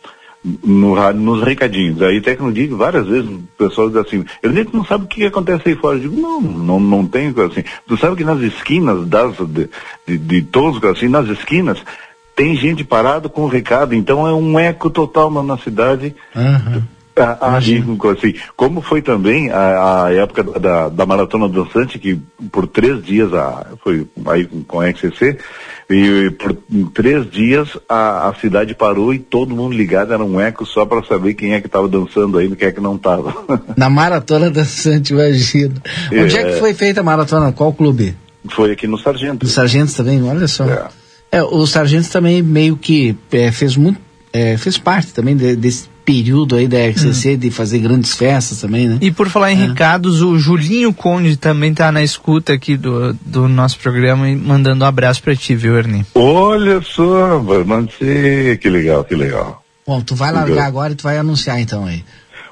no 0.65 0.95
rádio, 0.95 1.21
nos 1.21 1.43
recadinhos. 1.43 2.01
Aí 2.03 2.19
até 2.19 2.37
que 2.37 2.43
eu 2.43 2.53
digo 2.53 2.77
várias 2.77 3.07
vezes, 3.07 3.29
o 3.29 3.43
pessoal 3.59 3.89
diz 3.89 3.97
assim, 3.97 4.25
eu 4.43 4.53
nem 4.53 4.65
não 4.73 4.85
sabe 4.85 5.05
o 5.05 5.09
que 5.09 5.25
acontece 5.25 5.69
aí 5.69 5.75
fora. 5.75 5.97
Eu 5.97 6.03
digo, 6.03 6.21
não, 6.21 6.41
não, 6.41 6.81
não 6.81 7.07
tem 7.07 7.29
assim. 7.29 7.65
Tu 7.87 7.97
sabe 7.97 8.17
que 8.17 8.25
nas 8.25 8.41
esquinas 8.41 9.07
das, 9.09 9.37
de, 9.37 9.69
de, 10.07 10.19
de 10.19 10.43
todos, 10.43 10.83
assim, 10.85 11.09
nas 11.09 11.29
esquinas, 11.29 11.79
tem 12.37 12.55
gente 12.55 12.85
parada 12.85 13.29
com 13.29 13.47
recado, 13.47 13.95
então 13.95 14.27
é 14.27 14.33
um 14.33 14.59
eco 14.59 14.91
total 14.91 15.31
na, 15.31 15.43
na 15.43 15.59
cidade. 15.59 16.15
Ah, 17.19 17.39
ah, 17.41 17.59
digo 17.59 18.11
assim, 18.11 18.35
como 18.55 18.83
foi 18.83 19.01
também 19.01 19.51
a, 19.51 20.05
a 20.05 20.13
época 20.13 20.43
da, 20.61 20.91
da 20.91 21.07
maratona 21.07 21.49
dançante, 21.49 21.99
que 21.99 22.21
por 22.53 22.67
três 22.67 23.03
dias 23.03 23.33
a, 23.33 23.69
foi 23.83 24.07
aí 24.27 24.45
com, 24.69 24.81
a 24.81 24.93
XCC, 24.93 25.39
e 25.89 26.31
por 26.33 26.55
três 26.93 27.31
dias 27.31 27.71
a, 27.89 28.29
a 28.29 28.35
cidade 28.35 28.75
parou 28.75 29.15
e 29.15 29.19
todo 29.19 29.57
mundo 29.57 29.75
ligado, 29.75 30.13
era 30.13 30.23
um 30.23 30.39
eco 30.39 30.67
só 30.67 30.85
para 30.85 31.03
saber 31.05 31.33
quem 31.33 31.55
é 31.55 31.61
que 31.63 31.69
estava 31.69 31.89
dançando 31.89 32.37
aí 32.37 32.49
e 32.49 32.55
quem 32.55 32.69
é 32.69 32.73
que 32.73 32.83
não 32.83 32.97
estava. 32.97 33.35
Na 33.75 33.89
maratona 33.89 34.51
dançante, 34.51 35.15
imagina. 35.15 35.75
Onde 36.13 36.37
é 36.37 36.45
que 36.45 36.51
É. 36.51 36.59
foi 36.59 36.75
feita 36.75 37.01
a 37.01 37.05
maratona? 37.05 37.51
Qual 37.51 37.73
clube? 37.73 38.15
foi 38.51 38.73
aqui 38.73 38.87
no 38.87 38.99
Sargento. 38.99 39.39
Do 39.47 39.49
Sargentos 39.51 39.95
também, 39.95 40.23
olha 40.23 40.47
só. 40.47 40.65
É, 40.65 40.87
o 41.43 41.67
Sargentos 41.67 42.09
também 42.09 42.43
meio 42.43 42.77
que 42.77 43.17
é, 43.33 43.51
fez 43.53 43.77
muito, 43.77 44.01
é, 44.33 44.57
fez 44.57 44.79
parte 44.79 45.13
também 45.13 45.37
de- 45.37 45.57
desse 45.57 45.89
período 46.05 46.55
aí 46.55 46.69
da 46.69 46.79
RCC 46.79 47.37
de 47.37 47.51
fazer 47.51 47.81
grandes 47.81 48.15
festas 48.15 48.61
também, 48.61 48.87
né? 48.89 48.99
E 49.01 49.11
por 49.11 49.29
falar 49.29 49.51
em 49.53 49.57
recados, 49.57 50.23
o 50.23 50.39
Julinho 50.39 50.93
Conde 50.93 51.37
também 51.37 51.75
tá 51.75 51.91
na 51.91 52.01
escuta 52.01 52.53
aqui 52.53 52.77
do, 52.77 53.13
do 53.27 53.49
nosso 53.49 53.77
programa 53.81 54.29
e 54.31 54.37
mandando 54.37 54.85
um 54.85 54.87
abraço 54.87 55.21
pra 55.21 55.35
ti, 55.35 55.57
viu, 55.57 55.77
Ernie? 55.77 56.07
Olha 56.15 56.81
só, 56.81 57.41
Bernardi, 57.41 58.57
que 58.61 58.69
legal, 58.71 59.03
que 59.03 59.17
legal. 59.17 59.65
Bom, 59.85 60.01
tu 60.01 60.15
vai 60.15 60.31
largar 60.31 60.67
agora 60.67 60.93
e 60.93 60.97
tu 60.97 61.03
vai 61.03 61.19
anunciar 61.19 61.61
então 61.61 61.85
aí. 61.85 62.05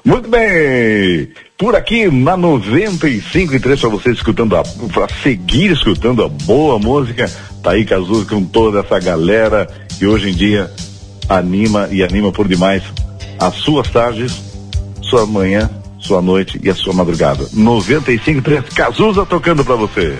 Muito 0.03 0.29
bem! 0.29 1.29
Por 1.57 1.73
aqui 1.73 2.11
na 2.11 2.35
95 2.35 3.55
e 3.55 3.59
3 3.61 3.79
para 3.79 3.89
você 3.89 4.11
escutando 4.11 4.57
a 4.57 4.63
para 4.93 5.07
seguir 5.23 5.71
escutando 5.71 6.21
a 6.21 6.27
boa 6.27 6.77
música, 6.77 7.31
tá 7.63 7.71
aí 7.71 7.85
Cazuza 7.85 8.25
com 8.25 8.43
toda 8.43 8.81
essa 8.81 8.99
galera 8.99 9.65
que 9.97 10.05
hoje 10.05 10.31
em 10.31 10.33
dia 10.33 10.69
anima 11.29 11.87
e 11.89 12.03
anima 12.03 12.29
por 12.29 12.45
demais 12.45 12.83
as 13.39 13.55
suas 13.55 13.89
tardes, 13.89 14.33
sua 15.01 15.25
manhã, 15.25 15.69
sua 15.97 16.21
noite 16.21 16.59
e 16.61 16.69
a 16.69 16.75
sua 16.75 16.93
madrugada. 16.93 17.47
95 17.53 18.39
e 18.39 18.41
3 18.41 18.69
Cazuza 18.75 19.25
tocando 19.25 19.63
para 19.63 19.75
você. 19.75 20.13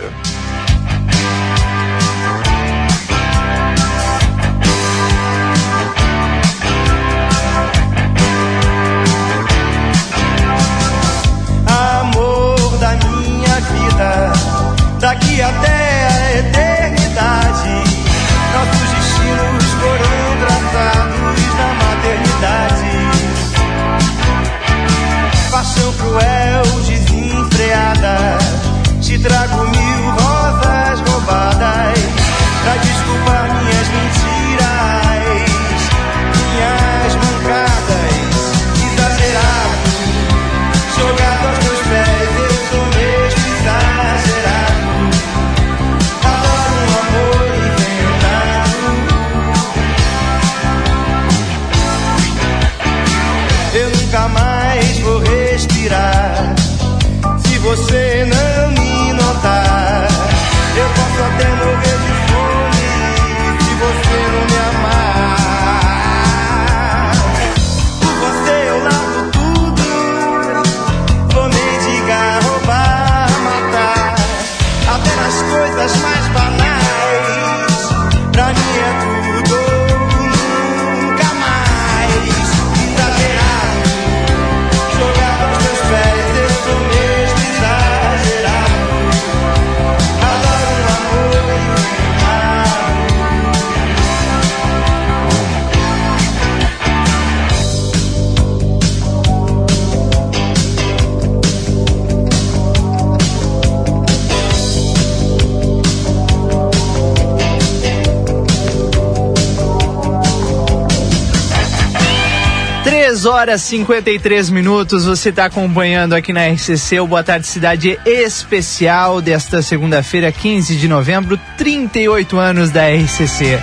Horas 113.45 113.61
e 113.61 113.77
53 113.77 114.49
minutos. 114.49 115.05
Você 115.05 115.30
está 115.30 115.45
acompanhando 115.45 116.13
aqui 116.13 116.34
na 116.34 116.47
RCC 116.47 116.99
o 116.99 117.05
Boa 117.05 117.23
Tarde 117.23 117.45
Cidade 117.45 117.99
especial 118.03 119.22
desta 119.22 119.61
segunda-feira, 119.61 120.31
15 120.31 120.76
de 120.76 120.88
novembro, 120.88 121.39
38 121.55 122.39
anos 122.39 122.72
da 122.72 122.89
RCC. 122.89 123.59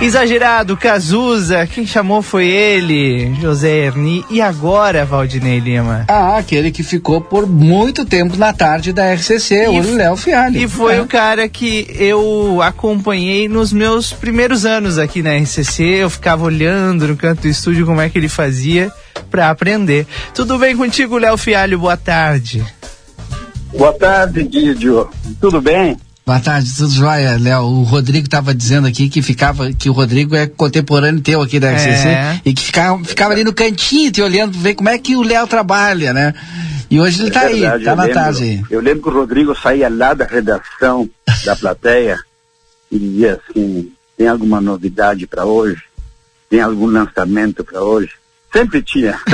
Exagerado, 0.00 0.76
Cazuza, 0.76 1.66
quem 1.66 1.86
chamou 1.86 2.20
foi 2.20 2.46
ele, 2.46 3.34
José 3.40 3.86
Erni. 3.86 4.22
E 4.30 4.42
agora, 4.42 5.06
Valdinei 5.06 5.58
Lima? 5.58 6.04
Ah, 6.06 6.36
aquele 6.36 6.70
que 6.70 6.82
ficou 6.82 7.18
por 7.20 7.46
muito 7.46 8.04
tempo 8.04 8.36
na 8.36 8.52
tarde 8.52 8.92
da 8.92 9.10
RCC, 9.14 9.66
o 9.68 9.94
Léo 9.96 10.14
Fialho. 10.16 10.58
E 10.58 10.68
foi 10.68 10.96
É. 10.96 11.00
o 11.00 11.06
cara 11.06 11.48
que 11.48 11.86
eu 11.98 12.60
acompanhei 12.62 13.48
nos 13.48 13.72
meus 13.72 14.12
primeiros 14.12 14.66
anos 14.66 14.98
aqui 14.98 15.22
na 15.22 15.34
RCC. 15.34 15.82
Eu 15.82 16.10
ficava 16.10 16.44
olhando 16.44 17.08
no 17.08 17.16
canto 17.16 17.42
do 17.42 17.48
estúdio 17.48 17.86
como 17.86 18.00
é 18.02 18.10
que 18.10 18.18
ele 18.18 18.28
fazia 18.28 18.92
pra 19.30 19.48
aprender. 19.48 20.06
Tudo 20.34 20.58
bem 20.58 20.76
contigo, 20.76 21.16
Léo 21.16 21.38
Fialho? 21.38 21.78
Boa 21.78 21.96
tarde. 21.96 22.62
Boa 23.76 23.94
tarde, 23.94 24.44
Didio. 24.46 25.08
Tudo 25.40 25.60
bem? 25.60 25.96
Boa 26.26 26.40
tarde, 26.40 26.74
tudo 26.76 26.90
jóia, 26.90 27.38
Léo. 27.38 27.62
O 27.66 27.82
Rodrigo 27.84 28.26
estava 28.26 28.52
dizendo 28.52 28.88
aqui 28.88 29.08
que 29.08 29.22
ficava, 29.22 29.72
que 29.72 29.88
o 29.88 29.92
Rodrigo 29.92 30.34
é 30.34 30.48
contemporâneo 30.48 31.20
teu 31.22 31.40
aqui 31.40 31.60
da 31.60 31.70
RCC 31.70 32.08
É. 32.08 32.40
e 32.44 32.52
que 32.52 32.62
ficava, 32.64 33.04
ficava 33.04 33.32
ali 33.32 33.44
no 33.44 33.52
cantinho 33.54 34.10
te 34.10 34.20
olhando, 34.20 34.58
ver 34.58 34.74
como 34.74 34.88
é 34.88 34.98
que 34.98 35.14
o 35.14 35.22
Léo 35.22 35.46
trabalha, 35.46 36.12
né? 36.12 36.34
E 36.90 36.98
hoje 36.98 37.20
ele 37.20 37.28
É 37.28 37.32
tá 37.32 37.40
aí, 37.42 37.60
tá 37.60 37.76
eu 37.76 37.80
na 37.96 38.02
lembro- 38.02 38.14
tarde 38.14 38.42
aí. 38.42 38.62
Eu 38.68 38.80
lembro 38.80 39.02
que 39.04 39.08
o 39.08 39.12
Rodrigo 39.12 39.54
saía 39.56 39.88
lá 39.88 40.14
da 40.14 40.24
redação 40.24 41.08
da 41.44 41.54
plateia 41.54 42.18
e 42.90 42.98
dizia 42.98 43.40
assim: 43.48 43.92
tem 44.18 44.26
alguma 44.26 44.60
novidade 44.60 45.28
para 45.28 45.44
hoje? 45.44 45.80
Tem 46.50 46.60
algum 46.60 46.86
lançamento 46.86 47.62
para 47.62 47.80
hoje? 47.84 48.10
Sempre 48.56 48.80
tinha. 48.80 49.20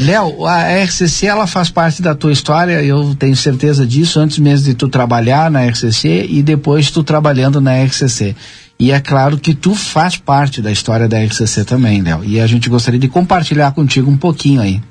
Léo, 0.00 0.44
a 0.44 0.82
RCC 0.82 1.26
ela 1.26 1.46
faz 1.46 1.70
parte 1.70 2.02
da 2.02 2.16
tua 2.16 2.32
história, 2.32 2.82
eu 2.82 3.14
tenho 3.14 3.36
certeza 3.36 3.86
disso, 3.86 4.18
antes 4.18 4.40
mesmo 4.40 4.66
de 4.66 4.74
tu 4.74 4.88
trabalhar 4.88 5.48
na 5.48 5.64
RCC 5.64 6.26
e 6.28 6.42
depois 6.42 6.90
tu 6.90 7.04
trabalhando 7.04 7.60
na 7.60 7.80
RCC. 7.84 8.34
E 8.76 8.90
é 8.90 8.98
claro 8.98 9.38
que 9.38 9.54
tu 9.54 9.76
faz 9.76 10.16
parte 10.16 10.60
da 10.60 10.72
história 10.72 11.06
da 11.06 11.22
RCC 11.22 11.64
também, 11.64 12.02
Léo. 12.02 12.24
E 12.24 12.40
a 12.40 12.46
gente 12.48 12.68
gostaria 12.68 12.98
de 12.98 13.06
compartilhar 13.06 13.72
contigo 13.72 14.10
um 14.10 14.16
pouquinho 14.16 14.60
aí. 14.60 14.82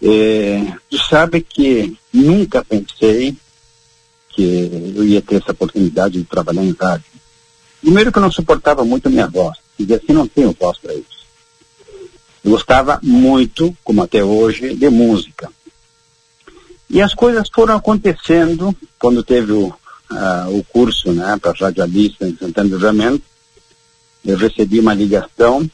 É, 0.00 0.66
tu 0.88 0.98
sabe 0.98 1.40
que 1.40 1.98
nunca 2.14 2.64
pensei 2.64 3.36
que 4.30 4.92
eu 4.94 5.04
ia 5.04 5.20
ter 5.20 5.42
essa 5.42 5.50
oportunidade 5.50 6.18
de 6.18 6.24
trabalhar 6.24 6.62
em 6.62 6.76
rádio. 6.80 7.06
Primeiro 7.80 8.12
que 8.12 8.18
eu 8.18 8.22
não 8.22 8.30
suportava 8.30 8.84
muito 8.84 9.08
a 9.08 9.10
minha 9.10 9.26
voz. 9.26 9.65
Dizia 9.78 9.96
assim, 9.96 10.12
não 10.12 10.26
tenho 10.26 10.56
voz 10.58 10.78
para 10.78 10.94
isso. 10.94 11.26
Eu 12.44 12.52
gostava 12.52 13.00
muito, 13.02 13.76
como 13.82 14.02
até 14.02 14.22
hoje, 14.22 14.74
de 14.74 14.88
música. 14.88 15.50
E 16.88 17.02
as 17.02 17.12
coisas 17.12 17.48
foram 17.52 17.74
acontecendo 17.74 18.74
quando 18.98 19.22
teve 19.22 19.52
o, 19.52 19.74
ah, 20.10 20.46
o 20.48 20.62
curso 20.62 21.12
né, 21.12 21.36
para 21.40 21.52
radialista 21.52 22.26
em 22.26 22.36
Santana 22.36 22.68
do 22.68 22.76
Livramento. 22.76 23.22
Eu 24.24 24.36
recebi 24.36 24.78
uma 24.78 24.94
ligação. 24.94 25.68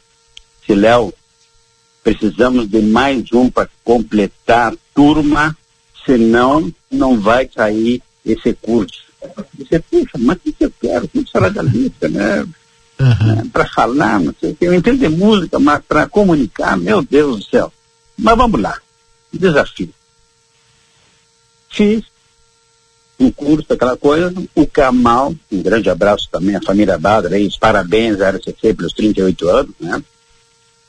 Se 0.66 0.74
Léo, 0.74 1.12
precisamos 2.02 2.68
de 2.68 2.80
mais 2.80 3.30
um 3.32 3.50
para 3.50 3.68
completar 3.84 4.72
a 4.72 4.76
turma, 4.94 5.56
senão 6.06 6.72
não 6.90 7.20
vai 7.20 7.48
sair 7.54 8.02
esse 8.24 8.54
curso. 8.54 9.02
Eu 9.20 9.46
disse, 9.54 9.78
puxa, 9.78 10.18
mas 10.18 10.36
o 10.38 10.40
que 10.40 10.52
que 10.52 10.64
eu 10.64 10.72
quero? 10.80 11.08
Curso 11.08 11.38
radialista, 11.38 12.08
né? 12.08 12.46
Para 13.52 13.66
falar, 13.66 14.20
não 14.20 14.34
sei 14.40 14.52
o 14.52 14.56
que. 14.56 14.64
Eu 14.64 14.74
entendo 14.74 14.98
de 14.98 15.08
música, 15.08 15.58
mas 15.58 15.82
para 15.86 16.08
comunicar, 16.08 16.76
meu 16.76 17.02
Deus 17.02 17.38
do 17.38 17.44
céu. 17.44 17.72
Mas 18.16 18.36
vamos 18.36 18.60
lá. 18.60 18.78
Desafio. 19.32 19.92
Fiz 21.68 22.04
o 23.18 23.32
curso, 23.32 23.72
aquela 23.72 23.96
coisa. 23.96 24.32
O 24.54 24.66
Camal, 24.66 25.34
um 25.50 25.62
grande 25.62 25.88
abraço 25.88 26.28
também 26.30 26.56
à 26.56 26.60
família 26.60 26.98
Badra, 26.98 27.36
aí, 27.36 27.48
parabéns 27.58 28.20
à 28.20 28.30
RCC 28.30 28.74
pelos 28.74 28.92
38 28.92 29.48
anos, 29.48 29.74
né? 29.80 30.02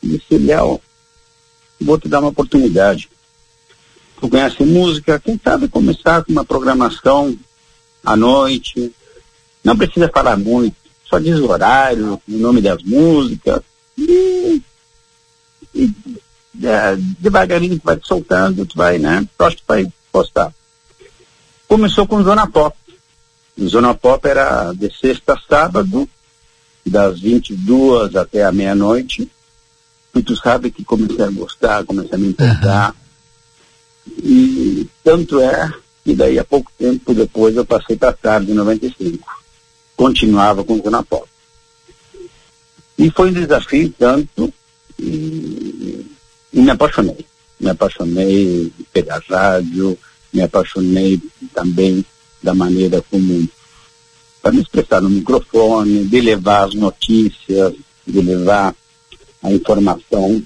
Disse, 0.02 0.38
Léo, 0.38 0.82
vou 1.80 1.98
te 1.98 2.10
dar 2.10 2.20
uma 2.20 2.30
oportunidade. 2.30 3.10
Tu 4.20 4.30
conhece 4.30 4.64
música, 4.64 5.20
quem 5.20 5.40
sabe 5.42 5.68
começar 5.68 6.24
com 6.24 6.32
uma 6.32 6.46
programação 6.46 7.38
à 8.06 8.16
noite. 8.16 8.94
Não 9.64 9.78
precisa 9.78 10.10
falar 10.14 10.38
muito, 10.38 10.76
só 11.14 11.20
diz 11.20 11.40
o 11.40 11.50
horário, 11.50 12.20
o 12.28 12.38
nome 12.38 12.60
das 12.60 12.82
músicas. 12.82 13.62
E, 13.96 14.62
e 15.76 15.94
é, 16.64 16.96
devagarinho 17.20 17.78
tu 17.78 17.84
vai 17.84 17.98
te 17.98 18.08
soltando, 18.08 18.66
tu 18.66 18.76
vai, 18.76 18.98
né? 18.98 19.28
Tu 19.38 19.44
acha 19.44 19.56
que 19.56 19.62
tu 19.62 19.68
vai 19.68 19.88
postar. 20.12 20.52
Começou 21.68 22.08
com 22.08 22.24
Zona 22.24 22.48
Pop. 22.48 22.76
Zona 23.64 23.94
Pop 23.94 24.28
era 24.28 24.74
de 24.74 24.92
sexta 24.92 25.34
a 25.34 25.40
sábado, 25.48 26.10
das 26.84 27.20
22 27.20 28.16
até 28.16 28.44
a 28.44 28.52
meia-noite. 28.52 29.30
E 30.16 30.24
tu 30.24 30.36
sabe 30.36 30.72
que 30.72 30.84
comecei 30.84 31.24
a 31.24 31.30
gostar, 31.30 31.86
comecei 31.86 32.16
a 32.16 32.18
me 32.18 32.30
empolgar. 32.30 32.96
E 34.08 34.88
tanto 35.04 35.40
é 35.40 35.72
que 36.04 36.16
daí 36.16 36.40
a 36.40 36.44
pouco 36.44 36.72
tempo 36.78 37.14
depois 37.14 37.56
eu 37.56 37.66
passei 37.66 37.96
para 37.96 38.14
tarde 38.14 38.52
em 38.52 38.56
95. 38.56 39.43
Continuava 39.96 40.64
com 40.64 40.82
Zona 40.82 41.04
Pop. 41.04 41.28
E 42.98 43.10
foi 43.12 43.30
um 43.30 43.34
desafio 43.34 43.94
tanto 43.98 44.54
e, 45.00 46.06
e 46.54 46.62
me 46.62 46.70
apaixonei. 46.70 47.26
Me 47.60 47.70
apaixonei 47.70 48.72
pela 48.92 49.22
rádio, 49.30 49.98
me 50.32 50.42
apaixonei 50.42 51.20
também 51.54 52.06
da 52.42 52.54
maneira 52.54 53.04
como 53.10 53.48
para 54.42 54.52
me 54.52 54.62
expressar 54.62 55.02
no 55.02 55.10
microfone, 55.10 56.04
de 56.04 56.20
levar 56.20 56.68
as 56.68 56.74
notícias, 56.74 57.74
de 58.06 58.22
levar 58.22 58.76
a 59.42 59.52
informação 59.52 60.44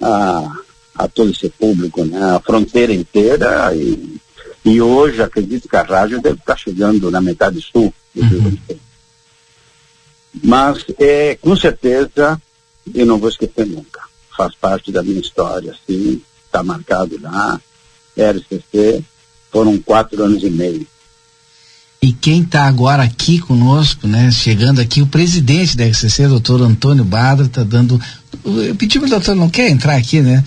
a, 0.00 0.56
a 0.96 1.08
todo 1.08 1.30
esse 1.30 1.48
público, 1.48 2.04
né? 2.04 2.20
a 2.20 2.40
fronteira 2.40 2.92
inteira. 2.92 3.72
E, 3.74 4.20
e 4.64 4.80
hoje 4.82 5.22
acredito 5.22 5.68
que 5.68 5.76
a 5.76 5.82
rádio 5.82 6.20
deve 6.20 6.40
estar 6.40 6.56
chegando 6.56 7.10
na 7.10 7.20
metade 7.20 7.60
sul 7.60 7.94
Mas 10.42 10.84
é, 10.98 11.36
com 11.36 11.56
certeza 11.56 12.40
eu 12.94 13.06
não 13.06 13.18
vou 13.18 13.28
esquecer 13.28 13.66
nunca. 13.66 14.00
Faz 14.36 14.54
parte 14.54 14.90
da 14.90 15.02
minha 15.02 15.20
história, 15.20 15.72
assim, 15.72 16.22
está 16.46 16.62
marcado 16.62 17.18
lá. 17.20 17.60
RCC, 18.16 19.04
foram 19.50 19.78
quatro 19.78 20.22
anos 20.24 20.42
e 20.42 20.50
meio. 20.50 20.86
E 22.02 22.12
quem 22.12 22.42
está 22.42 22.64
agora 22.64 23.02
aqui 23.02 23.38
conosco, 23.38 24.06
né, 24.06 24.30
chegando 24.30 24.80
aqui, 24.80 25.02
o 25.02 25.06
presidente 25.06 25.76
da 25.76 25.86
RCC, 25.86 26.28
doutor 26.28 26.62
Antônio 26.62 27.04
Badra, 27.04 27.46
está 27.46 27.62
dando. 27.62 28.00
Eu 28.44 28.74
pedi 28.74 28.98
para 28.98 29.06
o 29.06 29.10
doutor, 29.10 29.34
não 29.34 29.50
quer 29.50 29.68
entrar 29.68 29.96
aqui, 29.96 30.20
né? 30.20 30.42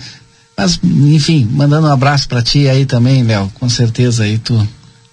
Mas, 0.56 0.78
enfim, 0.82 1.48
mandando 1.50 1.86
um 1.86 1.92
abraço 1.92 2.28
para 2.28 2.42
ti 2.42 2.68
aí 2.68 2.84
também, 2.86 3.22
Léo. 3.22 3.50
Com 3.54 3.68
certeza 3.68 4.24
aí 4.24 4.38
tu 4.38 4.66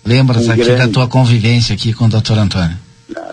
lembras 0.05 0.47
Um 0.47 0.51
aqui 0.51 0.63
grande. 0.63 0.87
da 0.87 0.87
tua 0.87 1.07
convivência 1.07 1.73
aqui 1.75 1.93
com 1.93 2.05
o 2.05 2.09
doutor 2.09 2.37
Antônio. 2.37 2.77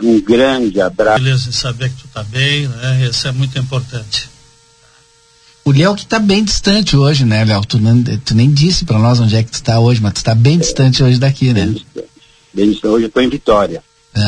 Um 0.03 0.20
grande 0.20 0.81
abraço. 0.81 1.23
Beleza, 1.23 1.49
em 1.49 1.53
saber 1.53 1.90
que 1.90 2.03
tu 2.03 2.09
tá 2.09 2.23
bem, 2.24 2.66
né? 2.69 3.09
Isso 3.11 3.27
é 3.28 3.32
muito 3.32 3.59
importante. 3.59 4.28
O 5.65 5.73
Léo 5.73 5.95
que 5.95 6.03
está 6.03 6.19
bem 6.19 6.43
distante 6.43 6.97
hoje, 6.97 7.24
né, 7.24 7.45
Léo? 7.45 7.65
Tu, 7.65 7.78
tu 8.24 8.35
nem 8.35 8.51
disse 8.53 8.85
para 8.85 8.99
nós 8.99 9.20
onde 9.20 9.36
é 9.36 9.43
que 9.43 9.51
tu 9.51 9.55
está 9.55 9.78
hoje, 9.78 10.01
mas 10.01 10.15
tu 10.15 10.16
está 10.19 10.35
bem 10.35 10.59
distante 10.59 11.03
hoje 11.03 11.19
daqui, 11.19 11.53
né? 11.53 11.74
Bem, 12.55 12.70
hoje 12.70 12.81
eu 13.05 13.07
estou 13.07 13.23
em 13.23 13.28
Vitória. 13.28 13.82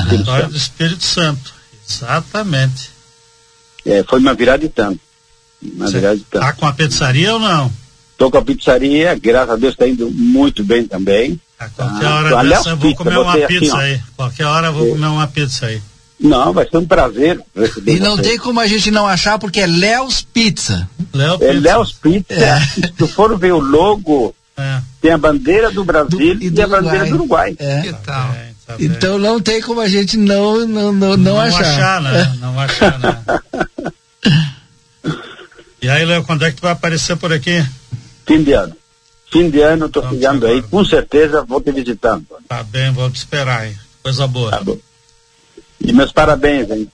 Vitória 0.08 0.46
do 0.48 0.56
Espírito 0.56 1.02
Santo. 1.02 1.52
Exatamente. 1.88 2.90
É, 3.84 4.02
foi 4.04 4.20
uma 4.20 4.34
virada 4.34 4.58
de 4.58 4.68
tanto. 4.68 5.00
Uma 5.62 5.86
Você 5.86 5.94
virada 5.98 6.16
de 6.16 6.24
tanto. 6.24 6.42
Tá 6.42 6.52
com 6.52 6.66
a 6.66 6.72
pizzaria 6.72 7.32
ou 7.32 7.40
não? 7.40 7.72
Estou 8.12 8.30
com 8.30 8.38
a 8.38 8.42
pizzaria, 8.42 9.18
graças 9.18 9.50
a 9.50 9.56
Deus 9.56 9.72
está 9.72 9.88
indo 9.88 10.10
muito 10.10 10.62
bem 10.62 10.86
também. 10.86 11.40
Qualquer 11.76 12.06
Ah, 12.06 12.14
hora 12.14 12.38
aliás, 12.38 12.58
dessa 12.64 12.70
eu 12.70 12.76
vou 12.76 12.90
pizza, 12.90 13.04
comer 13.04 13.18
uma 13.18 13.32
você 13.32 13.44
assim, 13.44 13.58
pizza 13.60 13.74
ó. 13.76 13.78
aí. 13.80 14.00
Qualquer 14.16 14.44
hora 14.46 14.66
eu 14.68 14.72
vou 14.72 14.86
comer 14.90 15.06
uma 15.06 15.26
pizza 15.26 15.66
aí. 15.66 15.82
Não, 16.18 16.52
vai 16.52 16.68
ser 16.68 16.76
um 16.76 16.86
prazer 16.86 17.40
receber 17.56 17.96
E 17.96 18.00
não 18.00 18.16
você. 18.16 18.22
tem 18.22 18.38
como 18.38 18.60
a 18.60 18.66
gente 18.66 18.90
não 18.90 19.06
achar, 19.06 19.38
porque 19.38 19.60
é 19.60 19.66
Léo's 19.66 20.20
Pizza. 20.22 20.88
Léo 21.14 21.38
É 21.42 21.52
Léo's 21.52 21.92
Pizza. 21.92 22.60
Se 22.74 22.82
tu 22.92 23.06
for 23.08 23.38
ver 23.38 23.52
o 23.52 23.58
logo, 23.58 24.34
É. 24.56 24.80
tem 25.00 25.12
a 25.12 25.18
bandeira 25.18 25.70
do 25.70 25.82
Brasil 25.84 26.36
e, 26.40 26.60
a 26.62 26.66
bandeira 26.66 27.06
do 27.06 27.14
Uruguai. 27.14 27.54
É. 27.58 27.80
Que 27.82 27.92
tal? 28.04 28.34
Então 28.78 29.18
não 29.18 29.40
tem 29.40 29.60
como 29.62 29.80
a 29.80 29.88
gente 29.88 30.16
não, 30.16 30.66
não, 30.66 30.92
não, 30.92 31.16
não, 31.16 31.16
Não 31.16 31.40
achar. 31.40 31.60
achar, 31.62 32.02
né? 32.02 32.36
Não 32.40 32.58
achar, 32.60 32.98
né? 32.98 33.18
E 35.82 35.88
aí, 35.88 36.04
Léo, 36.04 36.22
quando 36.24 36.44
é 36.44 36.50
que 36.50 36.58
tu 36.58 36.62
vai 36.62 36.72
aparecer 36.72 37.16
por 37.16 37.32
aqui? 37.32 37.64
Fim 38.26 38.42
de 38.42 38.52
ano. 38.52 38.76
Fim 39.30 39.48
de 39.50 39.60
ano, 39.60 39.86
estou 39.86 40.08
chegando 40.08 40.46
aí. 40.46 40.60
Com 40.62 40.84
certeza 40.84 41.42
vou 41.42 41.60
te 41.60 41.70
visitar. 41.72 42.14
Antônio. 42.14 42.44
Tá 42.48 42.62
bem, 42.62 42.90
vou 42.92 43.08
te 43.10 43.16
esperar 43.16 43.60
aí. 43.60 43.76
Coisa 44.02 44.26
boa. 44.26 44.50
Tá 44.50 44.60
bom. 44.62 44.76
E 45.80 45.92
meus 45.92 46.12
parabéns, 46.12 46.68
hein? 46.70 46.90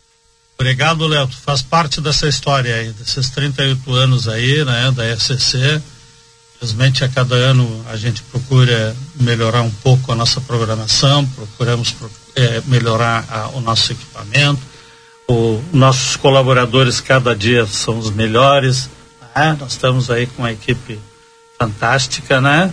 Obrigado, 0.59 1.07
Léo. 1.07 1.27
Tu 1.29 1.37
faz 1.37 1.63
parte 1.63 2.01
dessa 2.01 2.29
história 2.29 2.75
aí, 2.75 2.91
desses 2.93 3.31
38 3.31 3.93
anos 3.93 4.29
aí, 4.29 4.65
né, 4.65 4.91
da 4.95 5.05
RCC. 5.15 5.81
Infelizmente, 6.57 7.05
a 7.05 7.09
cada 7.09 7.35
ano 7.35 7.85
a 7.91 7.97
gente 7.97 8.23
procura 8.23 8.97
melhorar 9.21 9.61
um 9.63 9.71
pouco 9.71 10.11
a 10.11 10.15
nossa 10.15 10.41
programação, 10.41 11.27
procuramos 11.27 11.93
pro- 11.93 12.11
eh, 12.35 12.63
melhorar 12.67 13.27
a- 13.29 13.49
o 13.49 13.61
nosso 13.61 13.93
equipamento. 13.93 14.61
O, 15.29 15.63
nossos 15.73 16.17
colaboradores 16.17 17.01
cada 17.01 17.35
dia 17.37 17.67
são 17.67 17.99
os 17.99 18.11
melhores. 18.11 18.89
né? 19.35 19.55
Nós 19.61 19.73
estamos 19.73 20.11
aí 20.11 20.27
com 20.27 20.43
uma 20.43 20.53
equipe 20.53 20.99
fantástica, 21.59 22.41
né? 22.41 22.73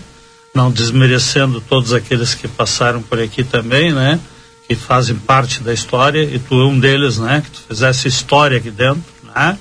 Não 0.54 0.72
desmerecendo 0.72 1.62
todos 1.62 1.94
aqueles 1.94 2.36
que 2.36 2.48
passaram 2.48 3.02
por 3.02 3.20
aqui 3.20 3.44
também, 3.44 3.92
né? 3.92 4.20
Que 4.68 4.76
fazem 4.76 5.16
parte 5.16 5.62
da 5.62 5.74
história 5.74 6.24
e 6.24 6.40
tu 6.40 6.60
é 6.62 6.66
um 6.66 6.80
deles, 6.80 7.18
né? 7.18 7.42
Que 7.44 7.52
tu 7.52 7.62
fizesse 7.68 8.08
história 8.08 8.58
aqui 8.58 8.72
dentro, 8.72 9.04
né? 9.24 9.58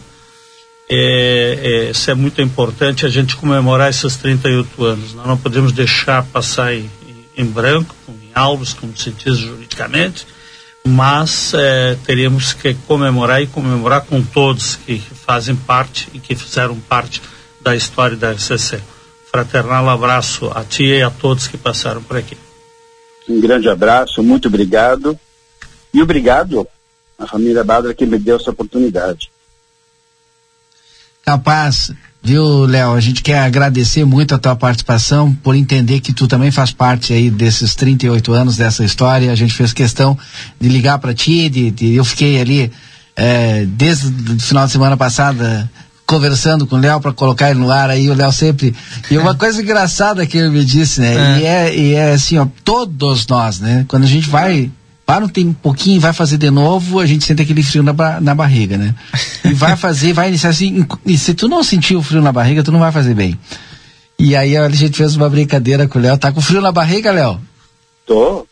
É, 0.89 1.59
é, 1.63 1.91
isso 1.91 2.11
é 2.11 2.15
muito 2.15 2.43
importante 2.43 3.07
a 3.07 3.09
gente 3.09 3.37
comemorar 3.37 3.89
esses 3.89 4.15
38 4.17 4.85
anos. 4.85 5.15
Nós 5.15 5.27
não 5.27 5.39
podemos 5.39 5.73
deixar 5.73 6.23
passar 6.25 6.75
em, 6.75 6.91
em 7.37 7.45
branco, 7.47 7.95
em 8.09 8.31
alvos, 8.35 8.75
como 8.75 8.95
se 8.97 9.11
diz 9.11 9.39
juridicamente, 9.39 10.27
mas 10.87 11.55
é, 11.55 11.97
teríamos 12.05 12.53
que 12.53 12.75
comemorar 12.87 13.41
e 13.43 13.47
comemorar 13.47 14.03
com 14.03 14.23
todos 14.23 14.77
que 14.77 14.99
fazem 14.99 15.57
parte 15.57 16.09
e 16.13 16.19
que 16.19 16.35
fizeram 16.35 16.79
parte 16.81 17.23
da 17.61 17.75
história 17.75 18.17
da 18.17 18.33
RCC. 18.33 18.83
Fraternal 19.33 19.89
abraço 19.89 20.51
a 20.55 20.63
ti 20.63 20.85
e 20.85 21.03
a 21.03 21.09
todos 21.11 21.49
que 21.49 21.57
passaram 21.57 22.03
por 22.03 22.17
aqui. 22.19 22.37
Um 23.29 23.41
grande 23.41 23.69
abraço, 23.69 24.23
muito 24.23 24.47
obrigado. 24.49 25.19
E 25.95 26.03
obrigado 26.03 26.67
à 27.19 27.27
família 27.27 27.65
Badra 27.65 27.95
que 27.95 28.05
me 28.05 28.19
deu 28.19 28.37
essa 28.37 28.51
oportunidade. 28.51 29.31
Capaz, 31.25 31.93
viu, 32.23 32.65
Léo? 32.67 32.93
A 32.93 33.01
gente 33.01 33.23
quer 33.23 33.39
agradecer 33.39 34.05
muito 34.05 34.35
a 34.35 34.39
tua 34.39 34.57
participação, 34.57 35.33
por 35.33 35.55
entender 35.55 36.01
que 36.01 36.13
tu 36.13 36.27
também 36.27 36.51
faz 36.51 36.73
parte 36.73 37.13
aí 37.13 37.31
desses 37.31 37.75
38 37.75 38.33
anos 38.33 38.57
dessa 38.57 38.85
história. 38.85 39.31
A 39.31 39.35
gente 39.37 39.55
fez 39.55 39.73
questão 39.73 40.19
de 40.61 40.69
ligar 40.69 40.99
para 40.99 41.15
ti, 41.15 41.49
de, 41.49 41.71
de- 41.71 41.95
eu 41.95 42.05
fiquei 42.05 42.41
ali 42.41 42.73
eh, 43.17 43.65
desde 43.67 44.09
o 44.35 44.41
final 44.41 44.67
de 44.67 44.73
semana 44.73 44.97
passada 44.97 45.71
conversando 46.13 46.67
com 46.67 46.77
o 46.77 46.79
Léo 46.79 47.01
para 47.01 47.11
colocar 47.11 47.51
ele 47.51 47.59
no 47.59 47.71
ar 47.71 47.89
aí, 47.89 48.11
o 48.11 48.15
Léo 48.15 48.31
sempre. 48.31 48.75
E 49.11 49.17
uma 49.17 49.35
coisa 49.35 49.63
engraçada 49.63 50.27
que 50.27 50.37
ele 50.37 50.51
me 50.51 50.63
disse, 50.63 51.01
né? 51.01 51.41
E, 51.41 51.45
é, 51.47 51.75
e 51.75 51.95
é 51.95 52.13
assim, 52.13 52.37
ó, 52.37 52.47
todos 52.63 53.27
nós, 53.27 53.61
né? 53.61 53.87
Quando 53.89 54.05
a 54.05 54.07
gente 54.07 54.29
vai 54.29 54.71
para 55.07 55.25
um 55.25 55.29
tem 55.29 55.49
um 55.49 55.55
pouquinho 55.55 55.97
e 55.97 55.99
vai 55.99 56.13
fazer 56.13 56.37
de 56.37 56.51
novo, 56.51 57.01
a 57.01 57.07
gente 57.07 57.25
sente 57.25 57.41
aquele 57.41 57.63
frio 57.63 57.83
na, 57.83 58.21
na 58.21 58.35
barriga, 58.35 58.77
né? 58.77 58.95
E 59.43 59.55
vai 59.55 59.75
fazer, 59.75 60.13
vai 60.13 60.29
iniciar 60.29 60.51
assim, 60.51 60.87
e 61.07 61.17
se 61.17 61.33
tu 61.33 61.49
não 61.49 61.65
sentir 61.65 61.97
o 61.97 62.03
frio 62.03 62.21
na 62.21 62.31
barriga, 62.31 62.63
tu 62.63 62.71
não 62.71 62.79
vai 62.79 62.93
fazer 62.93 63.15
bem. 63.15 63.39
E 64.19 64.37
aí 64.37 64.55
a 64.55 64.69
gente 64.69 64.99
fez 64.99 65.17
uma 65.17 65.31
brincadeira 65.31 65.89
com 65.89 65.99
o 65.99 66.03
Léo, 66.03 66.19
tá 66.19 66.31
com 66.31 66.43
frio 66.43 66.61
na 66.61 66.71
barriga, 66.71 67.11
Léo? 67.11 67.41
Tô. 68.07 68.47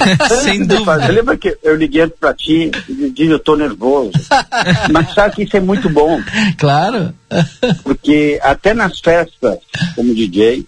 Sem 0.42 0.64
dúvida. 0.66 1.08
Lembra 1.08 1.36
que 1.36 1.56
eu 1.62 1.74
liguei 1.76 2.06
pra 2.08 2.32
ti 2.34 2.70
e 2.88 3.10
disse 3.10 3.30
eu 3.30 3.38
tô 3.38 3.56
nervoso. 3.56 4.12
Mas 4.90 5.12
sabe 5.14 5.36
que 5.36 5.42
isso 5.44 5.56
é 5.56 5.60
muito 5.60 5.88
bom. 5.88 6.20
Claro. 6.58 7.14
Porque 7.82 8.38
até 8.42 8.74
nas 8.74 8.98
festas, 9.00 9.58
como 9.94 10.14
DJ, 10.14 10.64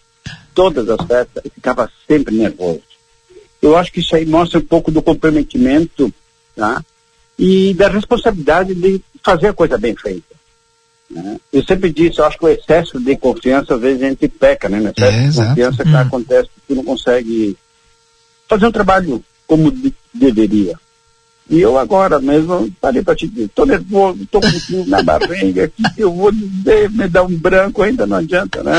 todas 0.55 0.89
as 0.89 1.07
festas, 1.07 1.45
eu 1.45 1.51
ficava 1.51 1.91
sempre 2.07 2.35
nervoso. 2.37 2.83
Eu 3.61 3.77
acho 3.77 3.93
que 3.93 4.01
isso 4.01 4.15
aí 4.17 4.27
mostra 4.27 4.59
um 4.59 4.65
pouco 4.65 4.91
do 4.91 5.01
comprometimento, 5.03 6.13
tá? 6.57 6.83
E 7.39 7.73
da 7.75 7.89
responsabilidade 7.89 8.75
de 8.75 9.01
fazer 9.23 9.49
a 9.49 9.53
coisa 9.53 9.79
bem 9.79 9.95
feita. 9.97 10.23
né? 11.11 11.37
Eu 11.53 11.63
sempre 11.65 11.93
disse, 11.93 12.19
eu 12.19 12.25
acho 12.25 12.39
que 12.39 12.45
o 12.45 12.49
excesso 12.49 12.99
de 13.01 13.17
confiança, 13.17 13.75
às 13.75 13.81
vezes 13.81 14.03
a 14.03 14.09
gente 14.09 14.27
peca, 14.29 14.69
né? 14.69 14.81
No 14.81 14.89
excesso 14.91 15.13
É, 15.17 15.29
de 15.29 15.37
confiança 15.49 15.85
que 15.85 15.91
Hum. 15.91 15.97
acontece 15.99 16.49
que 16.49 16.61
tu 16.69 16.75
não 16.75 16.85
consegue 16.85 17.57
fazer 18.55 18.67
um 18.67 18.73
trabalho 18.73 19.25
como 19.47 19.71
de- 19.71 19.95
deveria. 20.13 20.75
E 21.51 21.61
eu 21.61 21.77
agora 21.77 22.21
mesmo 22.21 22.71
parei 22.81 23.03
para 23.03 23.17
te 23.17 23.27
dizer, 23.27 23.51
tô 23.55 23.67
nervoso, 23.67 24.25
tô 24.31 24.41
com 24.41 24.49
frio 24.61 24.87
na 24.87 25.03
barriga, 25.03 25.71
que 25.95 26.01
eu 26.01 26.15
vou 26.15 26.31
dizer? 26.33 26.89
Me 26.91 27.09
dá 27.09 27.23
um 27.25 27.37
branco, 27.37 27.83
ainda 27.83 28.07
não 28.07 28.17
adianta, 28.19 28.63
né? 28.63 28.73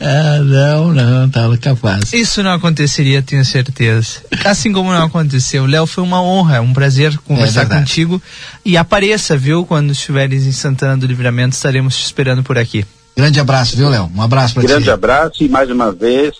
Ah, 0.00 0.38
não, 0.42 0.92
não, 0.94 1.28
tá 1.30 1.42
capaz. 1.60 2.12
Isso 2.12 2.42
não 2.42 2.52
aconteceria, 2.52 3.22
tenho 3.22 3.44
certeza. 3.44 4.20
Assim 4.44 4.72
como 4.72 4.90
não 4.92 5.04
aconteceu. 5.04 5.66
Léo, 5.66 5.86
foi 5.86 6.02
uma 6.02 6.20
honra, 6.22 6.56
é 6.56 6.60
um 6.60 6.72
prazer 6.72 7.16
conversar 7.18 7.60
verdade. 7.60 7.82
contigo. 7.82 8.20
E 8.64 8.76
apareça, 8.76 9.36
viu? 9.36 9.64
Quando 9.66 9.92
estiveres 9.92 10.44
em 10.46 10.52
Santana 10.52 10.96
do 10.96 11.06
Livramento, 11.06 11.54
estaremos 11.54 11.96
te 11.96 12.04
esperando 12.04 12.42
por 12.42 12.56
aqui. 12.58 12.84
Grande 13.16 13.38
abraço, 13.38 13.76
viu, 13.76 13.88
Léo? 13.90 14.10
Um 14.16 14.22
abraço 14.22 14.54
pra 14.54 14.62
Grande 14.62 14.84
ti. 14.84 14.90
abraço 14.90 15.44
e 15.44 15.48
mais 15.48 15.70
uma 15.70 15.92
vez 15.92 16.36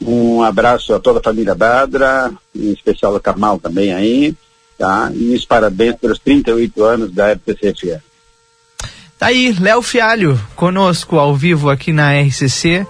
um 0.00 0.42
abraço 0.42 0.94
a 0.94 1.00
toda 1.00 1.20
a 1.20 1.22
família 1.22 1.54
Badra, 1.54 2.32
em 2.54 2.72
especial 2.72 3.14
a 3.14 3.20
Kamal 3.20 3.58
também 3.58 3.92
aí, 3.92 4.34
tá? 4.78 5.10
E 5.14 5.34
os 5.34 5.44
parabéns 5.44 5.96
pelos 5.96 6.18
38 6.18 6.84
anos 6.84 7.12
da 7.12 7.32
RPCFE. 7.32 8.00
Tá 9.18 9.26
aí, 9.26 9.54
Léo 9.60 9.82
Fialho, 9.82 10.40
conosco 10.56 11.18
ao 11.18 11.36
vivo 11.36 11.68
aqui 11.68 11.92
na 11.92 12.18
RCC. 12.18 12.86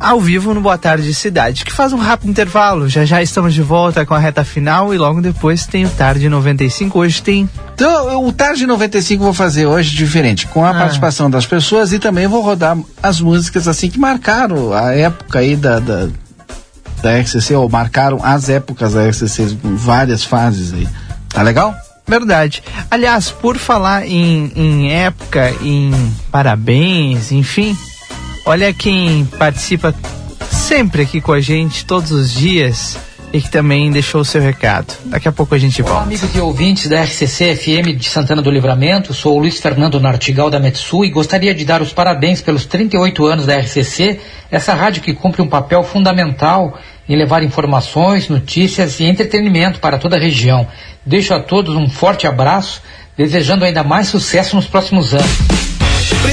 Ao 0.00 0.20
vivo 0.20 0.54
no 0.54 0.60
Boa 0.60 0.78
Tarde 0.78 1.12
Cidade, 1.12 1.64
que 1.64 1.72
faz 1.72 1.92
um 1.92 1.96
rápido 1.98 2.30
intervalo. 2.30 2.88
Já 2.88 3.04
já 3.04 3.20
estamos 3.20 3.52
de 3.52 3.62
volta 3.62 4.06
com 4.06 4.14
a 4.14 4.18
reta 4.18 4.44
final 4.44 4.94
e 4.94 4.98
logo 4.98 5.20
depois 5.20 5.66
tem 5.66 5.84
o 5.86 5.90
Tarde 5.90 6.28
95. 6.28 6.96
Hoje 7.00 7.20
tem 7.20 7.50
Então, 7.74 8.24
o 8.24 8.32
Tarde 8.32 8.64
95 8.64 9.20
eu 9.20 9.24
vou 9.24 9.34
fazer 9.34 9.66
hoje 9.66 9.96
diferente, 9.96 10.46
com 10.46 10.64
a 10.64 10.70
Ah. 10.70 10.74
participação 10.74 11.28
das 11.28 11.46
pessoas 11.46 11.92
e 11.92 11.98
também 11.98 12.28
vou 12.28 12.42
rodar 12.42 12.78
as 13.02 13.20
músicas 13.20 13.66
assim 13.66 13.90
que 13.90 13.98
marcaram 13.98 14.72
a 14.72 14.94
época 14.94 15.40
aí 15.40 15.56
da, 15.56 15.80
da, 15.80 16.08
da 17.02 17.18
RCC, 17.18 17.54
ou 17.56 17.68
marcaram 17.68 18.20
as 18.22 18.48
épocas 18.48 18.92
da 18.94 19.04
RCC, 19.04 19.56
com 19.60 19.74
várias 19.76 20.22
fases 20.22 20.72
aí. 20.72 20.86
Tá 21.28 21.42
legal? 21.42 21.74
Verdade. 22.06 22.62
Aliás, 22.90 23.30
por 23.30 23.58
falar 23.58 24.06
em, 24.06 24.50
em 24.54 24.92
época, 24.92 25.52
em 25.60 25.90
parabéns, 26.30 27.30
enfim, 27.32 27.76
olha 28.48 28.72
quem 28.72 29.26
participa 29.38 29.94
sempre 30.50 31.02
aqui 31.02 31.20
com 31.20 31.32
a 31.32 31.40
gente, 31.40 31.84
todos 31.84 32.10
os 32.10 32.32
dias, 32.32 32.96
e 33.30 33.42
que 33.42 33.50
também 33.50 33.90
deixou 33.90 34.22
o 34.22 34.24
seu 34.24 34.40
recado. 34.40 34.94
Daqui 35.04 35.28
a 35.28 35.32
pouco 35.32 35.54
a 35.54 35.58
gente 35.58 35.82
Olá, 35.82 35.90
volta. 35.90 36.06
amigos 36.06 36.34
e 36.34 36.40
ouvintes 36.40 36.88
da 36.88 37.02
RCC 37.02 37.54
FM 37.54 37.98
de 37.98 38.08
Santana 38.08 38.40
do 38.40 38.50
Livramento. 38.50 39.12
Sou 39.12 39.36
o 39.36 39.40
Luiz 39.40 39.60
Fernando 39.60 40.00
Nartigal 40.00 40.48
da 40.48 40.58
Metsu 40.58 41.04
e 41.04 41.10
gostaria 41.10 41.54
de 41.54 41.62
dar 41.62 41.82
os 41.82 41.92
parabéns 41.92 42.40
pelos 42.40 42.64
38 42.64 43.26
anos 43.26 43.44
da 43.44 43.54
RCC, 43.54 44.18
essa 44.50 44.72
rádio 44.72 45.02
que 45.02 45.12
cumpre 45.12 45.42
um 45.42 45.46
papel 45.46 45.82
fundamental 45.84 46.78
em 47.06 47.16
levar 47.16 47.42
informações, 47.42 48.30
notícias 48.30 48.98
e 48.98 49.04
entretenimento 49.04 49.78
para 49.78 49.98
toda 49.98 50.16
a 50.16 50.20
região. 50.20 50.66
Deixo 51.04 51.34
a 51.34 51.40
todos 51.40 51.76
um 51.76 51.88
forte 51.90 52.26
abraço, 52.26 52.80
desejando 53.14 53.66
ainda 53.66 53.84
mais 53.84 54.08
sucesso 54.08 54.56
nos 54.56 54.66
próximos 54.66 55.12
anos. 55.12 55.67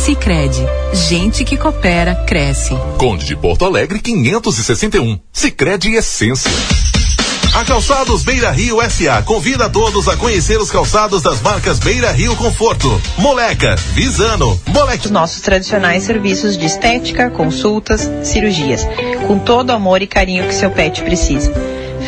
Sicredi, 0.00 0.64
gente 0.94 1.44
que 1.44 1.58
coopera 1.58 2.14
cresce. 2.26 2.74
Conde 2.96 3.26
de 3.26 3.36
Porto 3.36 3.66
Alegre 3.66 4.00
561. 4.00 5.20
Sicredi 5.30 5.94
Essência. 5.94 6.50
A 7.52 7.64
Calçados 7.66 8.22
Beira 8.22 8.50
Rio 8.50 8.78
SA 8.88 9.22
convida 9.22 9.68
todos 9.68 10.08
a 10.08 10.16
conhecer 10.16 10.58
os 10.58 10.70
calçados 10.70 11.22
das 11.22 11.42
marcas 11.42 11.78
Beira 11.78 12.12
Rio 12.12 12.34
Conforto, 12.34 12.88
Moleca, 13.18 13.76
Visano, 13.92 14.58
Moleque. 14.68 15.04
Os 15.04 15.10
nossos 15.10 15.42
tradicionais 15.42 16.04
serviços 16.04 16.56
de 16.56 16.64
estética, 16.64 17.28
consultas, 17.28 18.08
cirurgias, 18.22 18.86
com 19.26 19.38
todo 19.38 19.68
o 19.68 19.74
amor 19.74 20.00
e 20.00 20.06
carinho 20.06 20.46
que 20.46 20.54
seu 20.54 20.70
pet 20.70 21.02
precisa. 21.02 21.52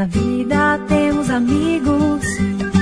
Na 0.00 0.06
vida 0.06 0.80
temos 0.88 1.28
amigos 1.28 2.24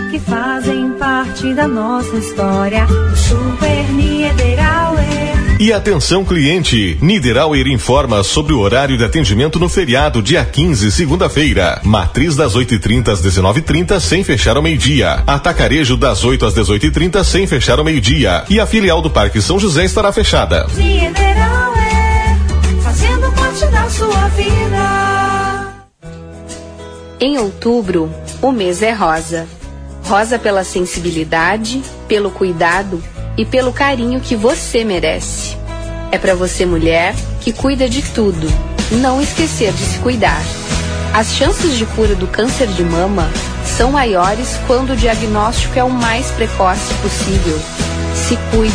que 0.08 0.20
fazem 0.20 0.92
parte 0.92 1.52
da 1.52 1.66
nossa 1.66 2.16
história. 2.16 2.86
O 3.12 3.16
Super 3.16 3.90
Niederauer. 3.90 5.58
E 5.58 5.72
atenção 5.72 6.24
cliente, 6.24 6.96
Niederauer 7.02 7.66
informa 7.66 8.22
sobre 8.22 8.52
o 8.52 8.60
horário 8.60 8.96
de 8.96 9.02
atendimento 9.02 9.58
no 9.58 9.68
feriado 9.68 10.22
dia 10.22 10.44
15, 10.44 10.92
segunda-feira. 10.92 11.80
Matriz 11.82 12.36
das 12.36 12.54
8h30 12.54 13.08
às 13.08 13.20
19h30 13.20 13.98
sem 13.98 14.22
fechar 14.22 14.56
ao 14.56 14.62
meio-dia. 14.62 15.24
Atacarejo 15.26 15.96
das 15.96 16.24
8 16.24 16.46
às 16.46 16.54
18h30 16.54 17.24
sem 17.24 17.48
fechar 17.48 17.80
ao 17.80 17.84
meio-dia. 17.84 18.44
E 18.48 18.60
a 18.60 18.66
filial 18.66 19.02
do 19.02 19.10
Parque 19.10 19.42
São 19.42 19.58
José 19.58 19.84
estará 19.84 20.12
fechada. 20.12 20.68
Niederauer, 20.76 21.18
fazendo 22.80 23.32
parte 23.32 23.66
da 23.66 23.90
sua 23.90 24.28
vida. 24.36 24.67
Em 27.20 27.36
outubro, 27.36 28.08
o 28.40 28.52
mês 28.52 28.80
é 28.80 28.92
rosa. 28.92 29.48
Rosa 30.04 30.38
pela 30.38 30.62
sensibilidade, 30.62 31.82
pelo 32.06 32.30
cuidado 32.30 33.02
e 33.36 33.44
pelo 33.44 33.72
carinho 33.72 34.20
que 34.20 34.36
você 34.36 34.84
merece. 34.84 35.56
É 36.12 36.18
para 36.18 36.36
você, 36.36 36.64
mulher, 36.64 37.16
que 37.40 37.52
cuida 37.52 37.88
de 37.88 38.02
tudo, 38.02 38.46
não 39.02 39.20
esquecer 39.20 39.72
de 39.72 39.82
se 39.82 39.98
cuidar. 39.98 40.40
As 41.12 41.34
chances 41.34 41.76
de 41.76 41.84
cura 41.86 42.14
do 42.14 42.28
câncer 42.28 42.68
de 42.68 42.84
mama 42.84 43.28
são 43.64 43.90
maiores 43.90 44.56
quando 44.68 44.90
o 44.90 44.96
diagnóstico 44.96 45.76
é 45.76 45.82
o 45.82 45.90
mais 45.90 46.30
precoce 46.30 46.94
possível. 47.02 47.58
Se 48.14 48.38
cuide, 48.52 48.74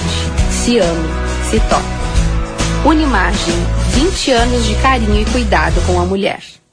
se 0.52 0.80
ame, 0.80 1.10
se 1.49 1.61
toque. 1.61 2.86
Unimagem, 2.86 3.56
20 3.91 4.32
anos 4.32 4.65
de 4.65 4.76
carinho 4.76 5.22
e 5.22 5.26
cuidado 5.32 5.82
com 5.88 5.98
a 5.98 6.06
mulher. 6.06 6.41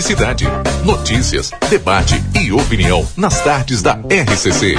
Cidade. 0.00 0.46
Notícias, 0.84 1.50
debate 1.68 2.22
e 2.34 2.52
opinião 2.52 3.06
nas 3.16 3.40
tardes 3.42 3.82
da 3.82 3.98
RCC. 4.08 4.76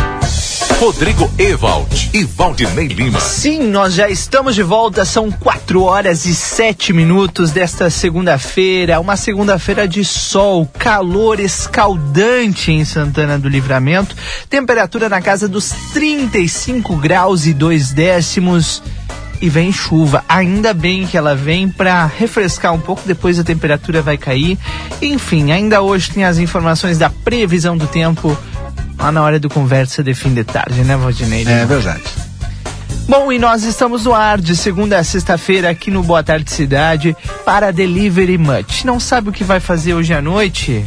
Rodrigo 0.79 1.31
Evald 1.37 2.09
e 2.11 2.23
Valdinei 2.23 2.87
Lima. 2.87 3.19
Sim, 3.19 3.67
nós 3.67 3.93
já 3.93 4.09
estamos 4.09 4.55
de 4.55 4.63
volta, 4.63 5.05
são 5.05 5.31
4 5.31 5.83
horas 5.83 6.25
e 6.25 6.33
7 6.33 6.91
minutos 6.91 7.51
desta 7.51 7.87
segunda-feira, 7.91 8.99
uma 8.99 9.15
segunda-feira 9.15 9.87
de 9.87 10.03
sol, 10.03 10.67
calor 10.79 11.39
escaldante 11.39 12.71
em 12.71 12.83
Santana 12.83 13.37
do 13.37 13.47
Livramento, 13.47 14.15
temperatura 14.49 15.07
na 15.07 15.21
casa 15.21 15.47
dos 15.47 15.69
35 15.93 16.95
graus 16.95 17.45
e 17.45 17.53
2 17.53 17.91
décimos 17.91 18.81
e 19.41 19.49
vem 19.49 19.71
chuva. 19.71 20.23
Ainda 20.29 20.73
bem 20.73 21.05
que 21.07 21.17
ela 21.17 21.35
vem 21.35 21.67
para 21.67 22.05
refrescar 22.05 22.73
um 22.73 22.79
pouco, 22.79 23.01
depois 23.05 23.39
a 23.39 23.43
temperatura 23.43 24.01
vai 24.01 24.17
cair. 24.17 24.57
Enfim, 25.01 25.51
ainda 25.51 25.81
hoje 25.81 26.11
tem 26.11 26.23
as 26.23 26.37
informações 26.37 26.97
da 26.97 27.09
previsão 27.09 27.75
do 27.75 27.87
tempo 27.87 28.37
lá 28.97 29.11
na 29.11 29.21
hora 29.23 29.39
do 29.39 29.49
conversa 29.49 30.03
de 30.03 30.13
fim 30.13 30.33
de 30.33 30.43
tarde, 30.43 30.83
né, 30.83 30.95
Valdinei? 30.95 31.45
É 31.47 31.65
verdade. 31.65 32.03
Bom, 33.07 33.31
e 33.31 33.39
nós 33.39 33.63
estamos 33.63 34.05
no 34.05 34.13
ar 34.13 34.39
de 34.39 34.55
segunda 34.55 34.97
a 34.97 35.03
sexta-feira 35.03 35.69
aqui 35.69 35.89
no 35.89 36.03
Boa 36.03 36.23
Tarde 36.23 36.51
Cidade 36.51 37.17
para 37.43 37.71
Delivery 37.71 38.37
Much. 38.37 38.85
Não 38.85 38.99
sabe 38.99 39.29
o 39.29 39.31
que 39.33 39.43
vai 39.43 39.59
fazer 39.59 39.95
hoje 39.95 40.13
à 40.13 40.21
noite? 40.21 40.85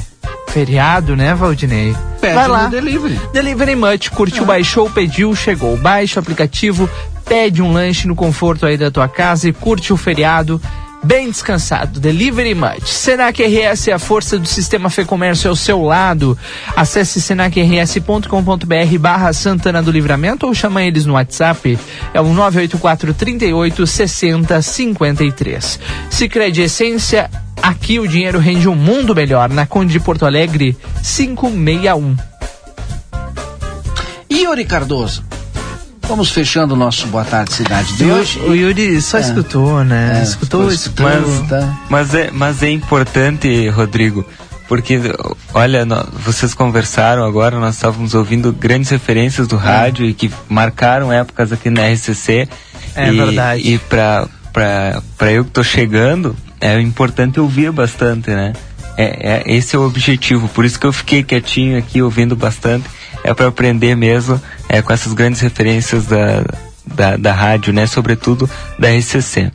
Feriado, 0.48 1.16
né, 1.16 1.34
Valdinei? 1.34 1.94
Pede 2.20 2.34
vai 2.34 2.48
lá. 2.48 2.68
delivery. 2.68 3.20
Delivery 3.32 3.74
Much, 3.74 4.10
curtiu, 4.10 4.44
baixou, 4.44 4.88
pediu, 4.88 5.34
chegou. 5.34 5.76
Baixa 5.76 6.20
o 6.20 6.22
aplicativo, 6.22 6.88
pede 7.24 7.62
um 7.62 7.72
lanche 7.72 8.06
no 8.06 8.14
conforto 8.14 8.66
aí 8.66 8.76
da 8.76 8.90
tua 8.90 9.08
casa 9.08 9.48
e 9.48 9.52
curte 9.52 9.92
o 9.92 9.96
feriado 9.96 10.60
bem 11.04 11.30
descansado. 11.30 12.00
Delivery 12.00 12.54
Much. 12.54 12.86
Senac 12.86 13.42
RS, 13.42 13.88
a 13.88 13.98
força 13.98 14.38
do 14.38 14.48
sistema 14.48 14.88
Fê 14.88 15.04
Comércio 15.04 15.50
ao 15.50 15.56
seu 15.56 15.82
lado. 15.82 16.36
Acesse 16.74 17.20
senacrs.com.br 17.20 18.98
barra 18.98 19.32
Santana 19.32 19.82
do 19.82 19.90
Livramento 19.90 20.46
ou 20.46 20.54
chama 20.54 20.82
eles 20.82 21.04
no 21.06 21.14
WhatsApp. 21.14 21.78
É 22.12 22.20
o 22.20 22.32
984 22.32 23.14
38 23.14 23.86
60 23.86 24.62
53. 24.62 25.80
Sicredi 26.10 26.62
Essência, 26.62 27.30
aqui 27.62 27.98
o 28.00 28.08
dinheiro 28.08 28.38
rende 28.38 28.68
um 28.68 28.74
mundo 28.74 29.14
melhor. 29.14 29.50
Na 29.50 29.66
Conde 29.66 29.92
de 29.92 30.00
Porto 30.00 30.24
Alegre, 30.24 30.76
561. 31.02 32.16
Yuri 34.30 34.64
Cardoso. 34.64 35.33
Vamos 36.08 36.30
fechando 36.30 36.74
o 36.74 36.76
nosso 36.76 37.06
Boa 37.08 37.24
Tarde 37.24 37.54
Cidade 37.54 37.96
de 37.96 38.04
hoje. 38.04 38.38
o 38.40 38.54
Yuri 38.54 39.00
só 39.00 39.18
escutou, 39.18 39.82
né? 39.84 40.20
Escutou, 40.22 40.70
ficou 40.70 40.72
escutou. 40.72 41.08
escutando, 41.10 41.48
tá? 41.48 41.78
Mas 41.88 42.14
é, 42.14 42.30
mas 42.30 42.62
é 42.62 42.70
importante, 42.70 43.68
Rodrigo, 43.68 44.24
porque, 44.68 45.00
olha, 45.52 45.84
nó- 45.84 46.04
vocês 46.24 46.52
conversaram 46.54 47.24
agora, 47.24 47.58
nós 47.58 47.74
estávamos 47.76 48.14
ouvindo 48.14 48.52
grandes 48.52 48.90
referências 48.90 49.48
do 49.48 49.56
rádio 49.56 50.04
e 50.06 50.14
que 50.14 50.30
marcaram 50.48 51.12
épocas 51.12 51.52
aqui 51.52 51.70
na 51.70 51.82
RCC. 51.88 52.48
É 52.94 53.08
e, 53.12 53.16
verdade. 53.16 53.62
E 53.62 53.78
pra, 53.78 54.28
pra 54.52 55.32
eu 55.32 55.44
que 55.44 55.50
tô 55.50 55.64
chegando, 55.64 56.36
é 56.60 56.78
importante 56.80 57.40
ouvir 57.40 57.72
bastante, 57.72 58.30
né? 58.30 58.52
É, 58.96 59.42
é, 59.48 59.54
esse 59.56 59.74
é 59.74 59.78
o 59.78 59.84
objetivo, 59.84 60.48
por 60.48 60.64
isso 60.64 60.78
que 60.78 60.86
eu 60.86 60.92
fiquei 60.92 61.24
quietinho 61.24 61.76
aqui 61.76 62.00
ouvindo 62.00 62.36
bastante, 62.36 62.84
é 63.24 63.32
para 63.32 63.48
aprender 63.48 63.96
mesmo 63.96 64.40
é, 64.68 64.82
com 64.82 64.92
essas 64.92 65.12
grandes 65.14 65.40
referências 65.40 66.06
da, 66.06 66.44
da, 66.86 67.16
da 67.16 67.32
rádio, 67.32 67.72
né? 67.72 67.86
Sobretudo 67.86 68.48
da 68.78 68.88
RCC. 68.90 69.50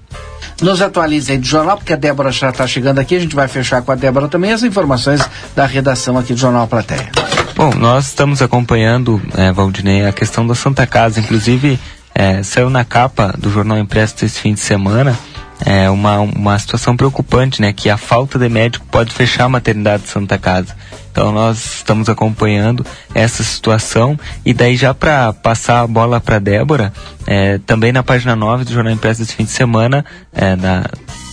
Nos 0.61 0.81
atualize 0.81 1.31
aí 1.31 1.37
do 1.37 1.45
jornal, 1.45 1.77
porque 1.77 1.93
a 1.93 1.95
Débora 1.95 2.31
já 2.31 2.49
está 2.49 2.67
chegando 2.67 2.99
aqui, 2.99 3.15
a 3.15 3.19
gente 3.19 3.35
vai 3.35 3.47
fechar 3.47 3.81
com 3.81 3.91
a 3.91 3.95
Débora 3.95 4.27
também 4.27 4.51
as 4.51 4.63
informações 4.63 5.21
da 5.55 5.65
redação 5.65 6.17
aqui 6.17 6.33
do 6.33 6.39
Jornal 6.39 6.67
Plateia. 6.67 7.09
Bom, 7.55 7.73
nós 7.75 8.07
estamos 8.07 8.41
acompanhando, 8.41 9.21
é, 9.37 9.51
Valdinei, 9.51 10.05
a 10.05 10.11
questão 10.11 10.45
da 10.45 10.55
Santa 10.55 10.85
Casa. 10.85 11.19
Inclusive, 11.19 11.79
é, 12.13 12.43
saiu 12.43 12.69
na 12.69 12.83
capa 12.83 13.33
do 13.37 13.49
Jornal 13.49 13.77
Impresso 13.77 14.25
esse 14.25 14.39
fim 14.39 14.53
de 14.53 14.59
semana 14.59 15.17
é, 15.65 15.89
uma, 15.89 16.19
uma 16.19 16.57
situação 16.57 16.95
preocupante, 16.95 17.61
né? 17.61 17.73
Que 17.73 17.89
a 17.89 17.97
falta 17.97 18.39
de 18.39 18.47
médico 18.49 18.85
pode 18.89 19.13
fechar 19.13 19.45
a 19.45 19.49
maternidade 19.49 20.03
de 20.03 20.09
Santa 20.09 20.37
Casa. 20.37 20.75
Então 21.11 21.31
nós 21.31 21.77
estamos 21.77 22.07
acompanhando 22.07 22.85
essa 23.13 23.43
situação 23.43 24.17
e 24.45 24.53
daí 24.53 24.75
já 24.75 24.93
para 24.93 25.33
passar 25.33 25.81
a 25.81 25.87
bola 25.87 26.21
para 26.21 26.39
Débora, 26.39 26.93
é, 27.25 27.57
também 27.65 27.91
na 27.91 28.03
página 28.03 28.35
9 28.35 28.63
do 28.63 28.71
Jornal 28.71 28.93
Impresso 28.93 29.21
desse 29.21 29.35
fim 29.35 29.43
de 29.43 29.51
semana, 29.51 30.05
é, 30.33 30.55
na, 30.55 30.85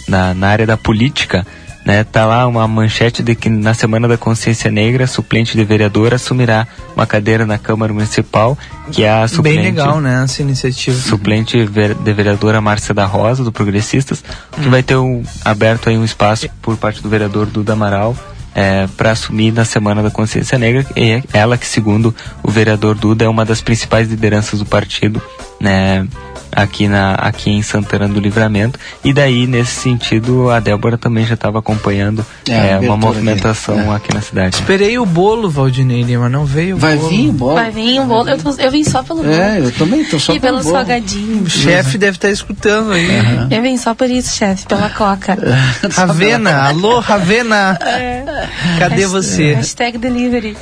na, 0.08 0.34
na 0.34 0.48
área 0.48 0.66
da 0.66 0.76
política, 0.76 1.46
né, 1.86 2.02
tá 2.02 2.26
lá 2.26 2.46
uma 2.48 2.66
manchete 2.66 3.22
de 3.22 3.36
que 3.36 3.48
na 3.48 3.72
Semana 3.72 4.08
da 4.08 4.18
Consciência 4.18 4.70
Negra, 4.72 5.06
suplente 5.06 5.56
de 5.56 5.62
vereador 5.64 6.12
assumirá 6.12 6.66
uma 6.96 7.06
cadeira 7.06 7.46
na 7.46 7.58
Câmara 7.58 7.92
Municipal, 7.92 8.58
que 8.90 9.04
é 9.04 9.10
a 9.10 9.28
suplente, 9.28 9.56
Bem 9.58 9.66
legal, 9.66 10.00
né, 10.00 10.24
essa 10.24 10.42
iniciativa. 10.42 10.98
suplente 10.98 11.56
de 11.64 12.12
vereadora 12.12 12.60
Márcia 12.60 12.92
da 12.92 13.06
Rosa, 13.06 13.44
do 13.44 13.52
Progressistas, 13.52 14.22
que 14.52 14.66
Hum. 14.66 14.70
vai 14.70 14.82
ter 14.82 14.96
um, 14.96 15.22
aberto 15.44 15.88
aí 15.88 15.96
um 15.96 16.04
espaço 16.04 16.48
por 16.60 16.76
parte 16.76 17.00
do 17.00 17.08
vereador 17.08 17.46
Duda 17.46 17.74
Amaral 17.74 18.16
é, 18.52 18.88
para 18.96 19.12
assumir 19.12 19.52
na 19.52 19.64
Semana 19.64 20.02
da 20.02 20.10
Consciência 20.10 20.58
Negra. 20.58 20.84
E 20.96 21.10
é 21.12 21.22
ela 21.32 21.56
que, 21.56 21.66
segundo 21.68 22.12
o 22.42 22.50
vereador 22.50 22.96
Duda, 22.96 23.24
é 23.24 23.28
uma 23.28 23.44
das 23.44 23.60
principais 23.60 24.08
lideranças 24.08 24.58
do 24.58 24.66
partido, 24.66 25.22
né? 25.60 26.08
Aqui, 26.52 26.88
na, 26.88 27.14
aqui 27.14 27.50
em 27.50 27.62
Santana 27.62 28.08
do 28.08 28.18
Livramento. 28.18 28.78
E 29.04 29.12
daí, 29.12 29.46
nesse 29.46 29.80
sentido, 29.80 30.48
a 30.50 30.58
Débora 30.60 30.96
também 30.96 31.26
já 31.26 31.34
estava 31.34 31.58
acompanhando 31.58 32.24
É, 32.48 32.70
é, 32.72 32.78
uma 32.78 32.96
movimentação 32.96 33.92
aqui. 33.92 34.06
aqui 34.06 34.14
na 34.14 34.20
cidade. 34.22 34.56
Esperei 34.56 34.98
o 34.98 35.04
bolo, 35.04 35.50
Valdinei 35.50 36.02
Lima, 36.02 36.28
não 36.28 36.44
veio 36.46 36.76
o 36.76 36.78
Vai 36.78 36.96
bolo. 36.96 37.08
vir 37.10 37.28
o 37.28 37.32
bolo? 37.32 37.54
Vai 37.54 37.70
vir 37.70 38.00
um 38.00 38.06
bolo. 38.06 38.28
Eu, 38.30 38.38
tô- 38.38 38.54
eu 38.58 38.70
vim 38.70 38.84
só 38.84 39.02
pelo 39.02 39.22
bolo. 39.22 39.34
É, 39.34 39.58
eu 39.60 39.70
também 39.72 40.04
tô 40.04 40.18
só 40.18 40.32
E 40.34 40.40
pelo 40.40 40.58
pelo 40.60 40.72
salgadinho. 40.72 41.42
O 41.42 41.50
chefe 41.50 41.98
deve 41.98 42.16
estar 42.16 42.30
escutando 42.30 42.92
aí. 42.92 43.06
Eu 43.50 43.60
vim 43.62 43.76
só 43.76 43.94
por 43.94 44.08
isso, 44.08 44.34
chefe, 44.36 44.66
pela 44.66 44.88
coca. 44.88 45.36
Ravena, 45.92 46.68
alô, 46.68 47.00
Ravena. 47.00 47.78
É. 47.82 48.46
Cadê 48.78 49.02
Hasht- 49.02 49.08
você? 49.12 49.54
Hashtag 49.54 49.98
delivery. 49.98 50.56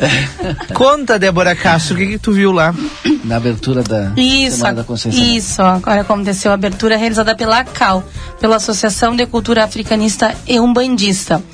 Conta, 0.74 1.19
Débora 1.19 1.55
Castro, 1.55 1.94
o 1.94 1.98
que, 1.98 2.06
que 2.06 2.19
tu 2.19 2.32
viu 2.32 2.52
lá? 2.52 2.74
Na 3.24 3.36
abertura 3.36 3.82
da 3.82 4.12
Isso, 4.16 4.56
Semana 4.59 4.74
da 4.77 4.85
Consciência 4.85 5.20
Negra. 5.20 5.36
isso. 5.39 5.62
Agora 5.85 6.01
aconteceu 6.01 6.51
a 6.51 6.55
abertura 6.55 6.97
realizada 6.97 7.36
pela 7.36 7.62
CAL, 7.62 8.02
pela 8.40 8.56
Associação 8.56 9.15
de 9.15 9.27
Cultura 9.27 9.65
Africanista 9.65 10.35
e 10.48 10.59
Umbandista. 10.59 11.44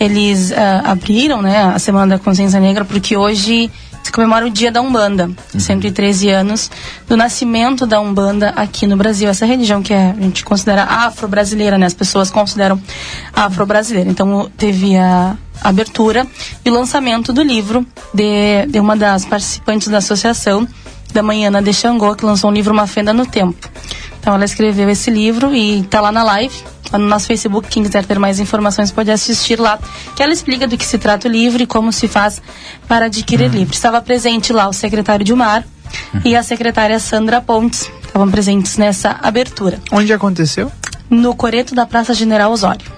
Eles 0.00 0.50
ah, 0.50 0.90
abriram 0.90 1.40
né, 1.40 1.72
a 1.72 1.78
Semana 1.78 2.16
da 2.16 2.18
Consciência 2.22 2.58
Negra 2.58 2.84
porque 2.84 3.16
hoje 3.16 3.70
se 4.02 4.10
comemora 4.10 4.44
o 4.44 4.50
Dia 4.50 4.72
da 4.72 4.80
Umbanda, 4.80 5.30
113 5.56 6.30
anos 6.30 6.68
do 7.06 7.16
nascimento 7.16 7.86
da 7.86 8.00
Umbanda 8.00 8.48
aqui 8.56 8.88
no 8.88 8.96
Brasil. 8.96 9.28
Essa 9.28 9.46
religião 9.46 9.80
que 9.80 9.94
a 9.94 10.14
gente 10.14 10.44
considera 10.44 10.82
afro-brasileira, 10.82 11.78
né? 11.78 11.86
As 11.86 11.94
pessoas 11.94 12.28
consideram 12.28 12.82
afro-brasileira. 13.32 14.10
Então 14.10 14.50
teve 14.56 14.96
a 14.96 15.36
abertura 15.62 16.26
e 16.64 16.70
lançamento 16.70 17.32
do 17.32 17.42
livro 17.42 17.86
de, 18.12 18.66
de 18.68 18.80
uma 18.80 18.96
das 18.96 19.24
participantes 19.24 19.86
da 19.86 19.98
associação, 19.98 20.66
da 21.16 21.22
Manhana 21.22 21.62
de 21.62 21.72
Xangô, 21.72 22.14
que 22.14 22.26
lançou 22.26 22.50
um 22.50 22.52
livro 22.52 22.74
Uma 22.74 22.86
Fenda 22.86 23.10
no 23.10 23.24
Tempo. 23.24 23.70
Então 24.20 24.34
ela 24.34 24.44
escreveu 24.44 24.90
esse 24.90 25.10
livro 25.10 25.54
e 25.54 25.80
está 25.80 25.98
lá 25.98 26.12
na 26.12 26.22
live, 26.22 26.54
lá 26.92 26.98
no 26.98 27.06
nosso 27.06 27.26
Facebook. 27.26 27.68
Quem 27.68 27.82
quiser 27.82 28.04
ter 28.04 28.18
mais 28.18 28.38
informações 28.38 28.92
pode 28.92 29.10
assistir 29.10 29.58
lá, 29.58 29.78
que 30.14 30.22
ela 30.22 30.32
explica 30.32 30.66
do 30.66 30.76
que 30.76 30.84
se 30.84 30.98
trata 30.98 31.26
o 31.26 31.30
livro 31.30 31.62
e 31.62 31.66
como 31.66 31.90
se 31.90 32.06
faz 32.06 32.42
para 32.86 33.06
adquirir 33.06 33.50
livro. 33.50 33.72
Estava 33.72 34.02
presente 34.02 34.52
lá 34.52 34.68
o 34.68 34.74
secretário 34.74 35.24
Dilmar 35.24 35.64
e 36.22 36.36
a 36.36 36.42
secretária 36.42 36.98
Sandra 36.98 37.40
Pontes, 37.40 37.90
estavam 38.04 38.30
presentes 38.30 38.76
nessa 38.76 39.16
abertura. 39.22 39.80
Onde 39.90 40.12
aconteceu? 40.12 40.70
No 41.08 41.34
Coreto 41.34 41.74
da 41.74 41.86
Praça 41.86 42.12
General 42.12 42.52
Osório. 42.52 42.92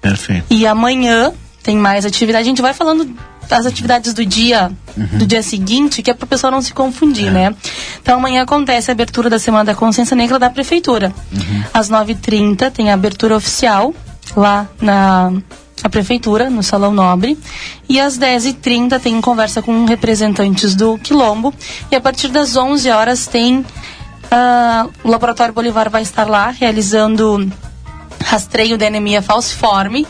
Perfeito. 0.00 0.46
E 0.48 0.66
amanhã 0.66 1.30
tem 1.62 1.76
mais 1.76 2.06
atividade. 2.06 2.44
A 2.44 2.48
gente 2.48 2.62
vai 2.62 2.72
falando 2.72 3.14
das 3.52 3.66
atividades 3.66 4.14
do 4.14 4.24
dia 4.24 4.72
do 4.96 5.26
dia 5.26 5.42
seguinte, 5.42 6.02
que 6.02 6.10
é 6.10 6.14
para 6.14 6.24
o 6.24 6.28
pessoal 6.28 6.50
não 6.50 6.62
se 6.62 6.72
confundir, 6.72 7.30
né? 7.30 7.54
Então 8.00 8.16
amanhã 8.16 8.42
acontece 8.42 8.90
a 8.90 8.92
abertura 8.92 9.28
da 9.28 9.38
Semana 9.38 9.64
da 9.64 9.74
Consciência 9.74 10.16
Negra 10.16 10.38
da 10.38 10.48
Prefeitura. 10.48 11.14
Às 11.72 11.90
9h30 11.90 12.70
tem 12.70 12.90
a 12.90 12.94
abertura 12.94 13.36
oficial 13.36 13.94
lá 14.34 14.66
na, 14.80 15.30
na 15.82 15.90
Prefeitura, 15.90 16.48
no 16.48 16.62
Salão 16.62 16.92
Nobre. 16.92 17.38
E 17.88 18.00
às 18.00 18.18
10h30 18.18 18.98
tem 19.00 19.20
conversa 19.20 19.60
com 19.60 19.84
representantes 19.84 20.74
do 20.74 20.98
Quilombo. 20.98 21.52
E 21.90 21.96
a 21.96 22.00
partir 22.00 22.28
das 22.28 22.56
11 22.56 22.90
horas 22.90 23.26
tem. 23.26 23.64
ah, 24.30 24.86
o 25.04 25.08
Laboratório 25.08 25.54
Bolivar 25.54 25.90
vai 25.90 26.02
estar 26.02 26.26
lá 26.26 26.50
realizando 26.50 27.50
rastreio 28.24 28.78
de 28.78 28.84
anemia 28.86 29.20
falciforme 29.20 30.06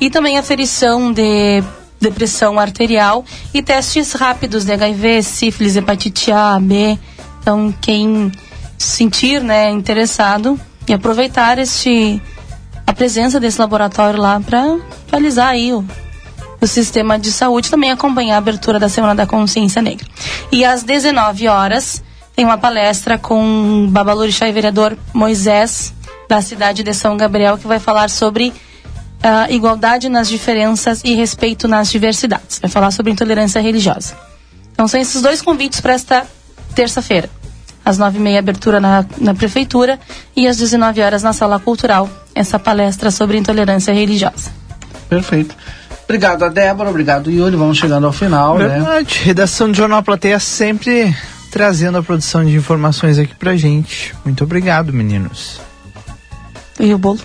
e 0.00 0.10
também 0.10 0.36
aferição 0.36 1.12
de 1.12 1.62
depressão 2.02 2.58
arterial 2.58 3.24
e 3.54 3.62
testes 3.62 4.12
rápidos 4.12 4.64
de 4.64 4.72
HIV, 4.72 5.22
sífilis, 5.22 5.76
hepatite 5.76 6.30
A, 6.30 6.58
B. 6.60 6.98
Então, 7.40 7.72
quem 7.80 8.30
se 8.76 8.96
sentir 8.96 9.42
né, 9.42 9.70
interessado 9.70 10.60
e 10.86 10.92
aproveitar 10.92 11.58
este 11.58 12.20
a 12.84 12.92
presença 12.92 13.38
desse 13.38 13.60
laboratório 13.60 14.20
lá 14.20 14.40
para 14.40 14.76
atualizar 15.06 15.48
aí 15.50 15.72
o, 15.72 15.84
o 16.60 16.66
sistema 16.66 17.18
de 17.18 17.30
saúde, 17.30 17.70
também 17.70 17.92
acompanhar 17.92 18.34
a 18.34 18.38
abertura 18.38 18.78
da 18.78 18.88
Semana 18.88 19.14
da 19.14 19.26
Consciência 19.26 19.80
Negra. 19.80 20.06
E 20.50 20.64
às 20.64 20.82
19 20.82 21.46
horas 21.46 22.02
tem 22.34 22.44
uma 22.44 22.58
palestra 22.58 23.16
com 23.16 23.86
Babalorixá 23.90 24.48
e 24.48 24.52
vereador 24.52 24.96
Moisés 25.14 25.94
da 26.28 26.40
cidade 26.42 26.82
de 26.82 26.92
São 26.92 27.16
Gabriel 27.16 27.56
que 27.56 27.66
vai 27.66 27.78
falar 27.78 28.10
sobre 28.10 28.52
ah, 29.22 29.46
igualdade 29.50 30.08
nas 30.08 30.28
diferenças 30.28 31.00
e 31.04 31.14
respeito 31.14 31.68
nas 31.68 31.90
diversidades. 31.90 32.58
Vai 32.58 32.70
falar 32.70 32.90
sobre 32.90 33.12
intolerância 33.12 33.60
religiosa. 33.60 34.16
Então 34.72 34.88
são 34.88 35.00
esses 35.00 35.22
dois 35.22 35.40
convites 35.40 35.80
para 35.80 35.92
esta 35.92 36.26
terça-feira. 36.74 37.30
Às 37.84 37.98
nove 37.98 38.18
e 38.18 38.20
meia, 38.20 38.38
abertura 38.38 38.80
na, 38.80 39.04
na 39.18 39.34
prefeitura 39.34 39.98
e 40.36 40.46
às 40.46 40.56
19 40.56 41.00
horas 41.00 41.22
na 41.22 41.32
sala 41.32 41.58
cultural, 41.58 42.08
essa 42.34 42.58
palestra 42.58 43.10
sobre 43.10 43.36
intolerância 43.36 43.92
religiosa. 43.92 44.50
Perfeito. 45.08 45.54
Obrigado 46.04 46.44
a 46.44 46.48
Débora, 46.48 46.90
obrigado 46.90 47.30
Yuri. 47.30 47.56
Vamos 47.56 47.78
chegando 47.78 48.06
ao 48.06 48.12
final, 48.12 48.58
né? 48.58 48.68
Verdade. 48.68 49.20
Redação 49.24 49.70
do 49.70 49.76
Jornal 49.76 50.02
Plateia 50.02 50.38
sempre 50.38 51.14
trazendo 51.50 51.98
a 51.98 52.02
produção 52.02 52.44
de 52.44 52.56
informações 52.56 53.18
aqui 53.18 53.34
pra 53.34 53.56
gente. 53.56 54.14
Muito 54.24 54.44
obrigado, 54.44 54.92
meninos. 54.92 55.60
E 56.80 56.92
o 56.94 56.98
bolo? 56.98 57.20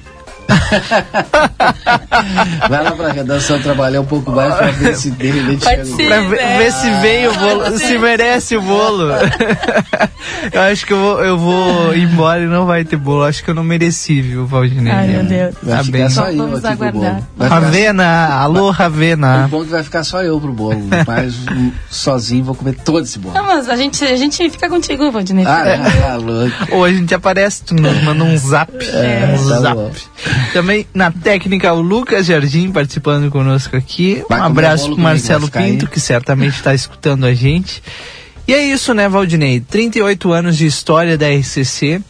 Vai 2.69 2.83
lá 2.83 2.91
pra 2.91 3.11
redação 3.11 3.59
trabalhar 3.61 4.01
um 4.01 4.05
pouco 4.05 4.31
mais 4.31 4.53
pra 4.55 4.67
ver 4.71 4.95
se 4.95 5.11
de 5.11 5.31
repente 5.31 5.63
Pode 5.65 5.87
ser. 5.87 6.07
Pra 6.07 6.21
ver, 6.21 6.57
ver 6.57 6.71
se 6.71 6.89
veio 7.01 7.31
o 7.31 7.35
bolo, 7.37 7.77
se 7.77 7.97
merece 7.97 8.57
o 8.57 8.61
bolo. 8.61 9.11
eu 10.51 10.61
acho 10.61 10.85
que 10.85 10.93
eu 10.93 10.99
vou, 10.99 11.23
eu 11.23 11.37
vou 11.37 11.95
ir 11.95 12.03
embora 12.03 12.41
e 12.41 12.45
não 12.47 12.65
vai 12.65 12.83
ter 12.83 12.97
bolo. 12.97 13.23
Acho 13.23 13.43
que 13.43 13.49
eu 13.49 13.55
não 13.55 13.63
mereci, 13.63 14.21
viu, 14.21 14.45
Valdinei? 14.45 14.91
Ai, 14.93 15.07
meu 15.07 15.23
Deus. 15.23 15.55
Vai 15.61 15.77
Tá 15.77 15.83
ficar 15.83 15.97
bem. 15.97 16.09
só 16.09 16.29
eu 16.29 16.37
Vamos 16.37 16.65
aqui 16.65 16.77
pro 16.77 16.87
aguardar. 16.87 17.13
bolo. 17.13 17.27
Vai 17.37 17.49
ficar- 17.49 17.59
Ravena, 17.61 18.27
alô, 18.41 18.71
Ravena. 18.71 19.45
O 19.45 19.49
bom 19.49 19.61
é 19.61 19.65
que 19.65 19.71
vai 19.71 19.83
ficar 19.83 20.03
só 20.03 20.23
eu 20.23 20.39
pro 20.39 20.51
bolo. 20.53 20.81
Mas 21.05 21.35
sozinho 21.89 22.43
vou 22.43 22.55
comer 22.55 22.75
todo 22.83 23.03
esse 23.03 23.19
bolo. 23.19 23.35
Não, 23.35 23.45
mas 23.45 23.69
a 23.69 23.75
gente, 23.75 24.03
a 24.03 24.15
gente 24.15 24.49
fica 24.49 24.69
contigo, 24.69 25.11
Valdinei. 25.11 25.45
Ah, 25.45 25.63
tá 26.01 26.15
louco. 26.15 26.51
Ou 26.71 26.85
a 26.85 26.91
gente 26.91 27.13
aparece, 27.13 27.63
tu 27.63 27.75
nos 27.75 28.01
manda 28.03 28.23
um 28.23 28.37
zap. 28.37 28.71
É, 28.85 29.35
um 29.37 29.49
tá 29.49 29.59
zap. 29.59 29.75
bom. 29.75 29.91
Também 30.53 30.85
na 30.93 31.11
técnica, 31.11 31.73
o 31.73 31.81
Lucas 31.81 32.25
Jardim 32.25 32.71
participando 32.71 33.29
conosco 33.31 33.75
aqui. 33.75 34.23
Vai 34.29 34.39
um 34.41 34.43
abraço 34.43 34.85
pro 34.93 34.97
Marcelo 34.99 35.45
ficar 35.47 35.61
aí. 35.61 35.71
Pinto, 35.71 35.87
que 35.87 35.99
certamente 35.99 36.55
está 36.55 36.73
escutando 36.73 37.25
a 37.25 37.33
gente. 37.33 37.81
E 38.47 38.53
é 38.53 38.63
isso, 38.63 38.93
né, 38.93 39.09
Valdinei? 39.09 39.59
38 39.59 40.31
anos 40.31 40.57
de 40.57 40.65
história 40.65 41.17
da 41.17 41.27
RCC. 41.29 42.01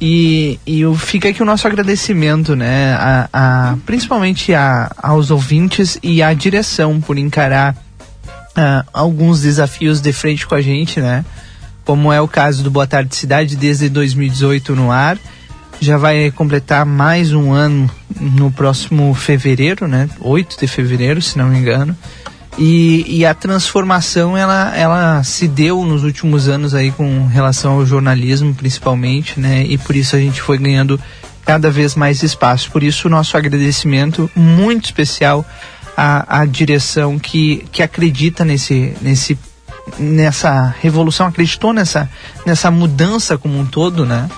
E, 0.00 0.60
e 0.66 0.82
fica 0.96 1.28
aqui 1.30 1.42
o 1.42 1.46
nosso 1.46 1.66
agradecimento, 1.66 2.54
né? 2.54 2.94
A, 2.94 3.28
a- 3.32 3.76
principalmente 3.84 4.54
a, 4.54 4.92
aos 5.02 5.30
ouvintes 5.30 5.98
e 6.02 6.22
à 6.22 6.32
direção 6.34 7.00
por 7.00 7.18
encarar 7.18 7.74
ah, 8.54 8.84
alguns 8.92 9.40
desafios 9.42 10.00
de 10.00 10.12
frente 10.12 10.46
com 10.46 10.54
a 10.54 10.60
gente, 10.60 11.00
né? 11.00 11.24
Como 11.84 12.12
é 12.12 12.20
o 12.20 12.28
caso 12.28 12.62
do 12.62 12.70
Boa 12.70 12.86
Tarde 12.86 13.16
Cidade 13.16 13.56
desde 13.56 13.88
2018 13.88 14.76
no 14.76 14.92
ar. 14.92 15.18
Já 15.80 15.96
vai 15.96 16.30
completar 16.32 16.84
mais 16.84 17.32
um 17.32 17.52
ano 17.52 17.88
no 18.20 18.50
próximo 18.50 19.14
fevereiro, 19.14 19.86
né? 19.86 20.08
8 20.20 20.58
de 20.58 20.66
fevereiro, 20.66 21.22
se 21.22 21.38
não 21.38 21.48
me 21.48 21.58
engano. 21.58 21.96
E, 22.58 23.04
e 23.06 23.24
a 23.24 23.32
transformação 23.32 24.36
ela, 24.36 24.76
ela 24.76 25.22
se 25.22 25.46
deu 25.46 25.84
nos 25.84 26.02
últimos 26.02 26.48
anos 26.48 26.74
aí 26.74 26.90
com 26.90 27.26
relação 27.26 27.74
ao 27.74 27.86
jornalismo 27.86 28.52
principalmente, 28.52 29.38
né? 29.38 29.64
E 29.64 29.78
por 29.78 29.94
isso 29.94 30.16
a 30.16 30.18
gente 30.18 30.42
foi 30.42 30.58
ganhando 30.58 31.00
cada 31.44 31.70
vez 31.70 31.94
mais 31.94 32.24
espaço. 32.24 32.70
Por 32.72 32.82
isso 32.82 33.06
o 33.06 33.10
nosso 33.10 33.36
agradecimento 33.36 34.28
muito 34.34 34.86
especial 34.86 35.46
à, 35.96 36.40
à 36.40 36.44
direção 36.44 37.20
que, 37.20 37.64
que 37.70 37.84
acredita 37.84 38.44
nesse, 38.44 38.92
nesse, 39.00 39.38
nessa 39.96 40.74
revolução, 40.80 41.28
acreditou 41.28 41.72
nessa, 41.72 42.10
nessa 42.44 42.68
mudança 42.68 43.38
como 43.38 43.56
um 43.56 43.64
todo, 43.64 44.04
né? 44.04 44.28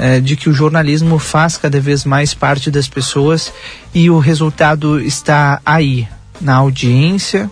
É, 0.00 0.18
de 0.18 0.34
que 0.34 0.48
o 0.48 0.52
jornalismo 0.54 1.18
faz 1.18 1.58
cada 1.58 1.78
vez 1.78 2.06
mais 2.06 2.32
parte 2.32 2.70
das 2.70 2.88
pessoas 2.88 3.52
e 3.94 4.08
o 4.08 4.18
resultado 4.18 4.98
está 4.98 5.60
aí 5.64 6.08
na 6.40 6.54
audiência, 6.54 7.50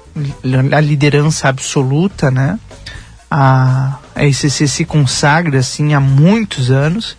a 0.74 0.80
liderança 0.80 1.46
absoluta, 1.46 2.30
né? 2.30 2.58
A, 3.30 3.98
a 4.14 4.24
ICC 4.24 4.66
se 4.66 4.84
consagra 4.86 5.58
assim 5.58 5.92
há 5.92 6.00
muitos 6.00 6.70
anos 6.70 7.18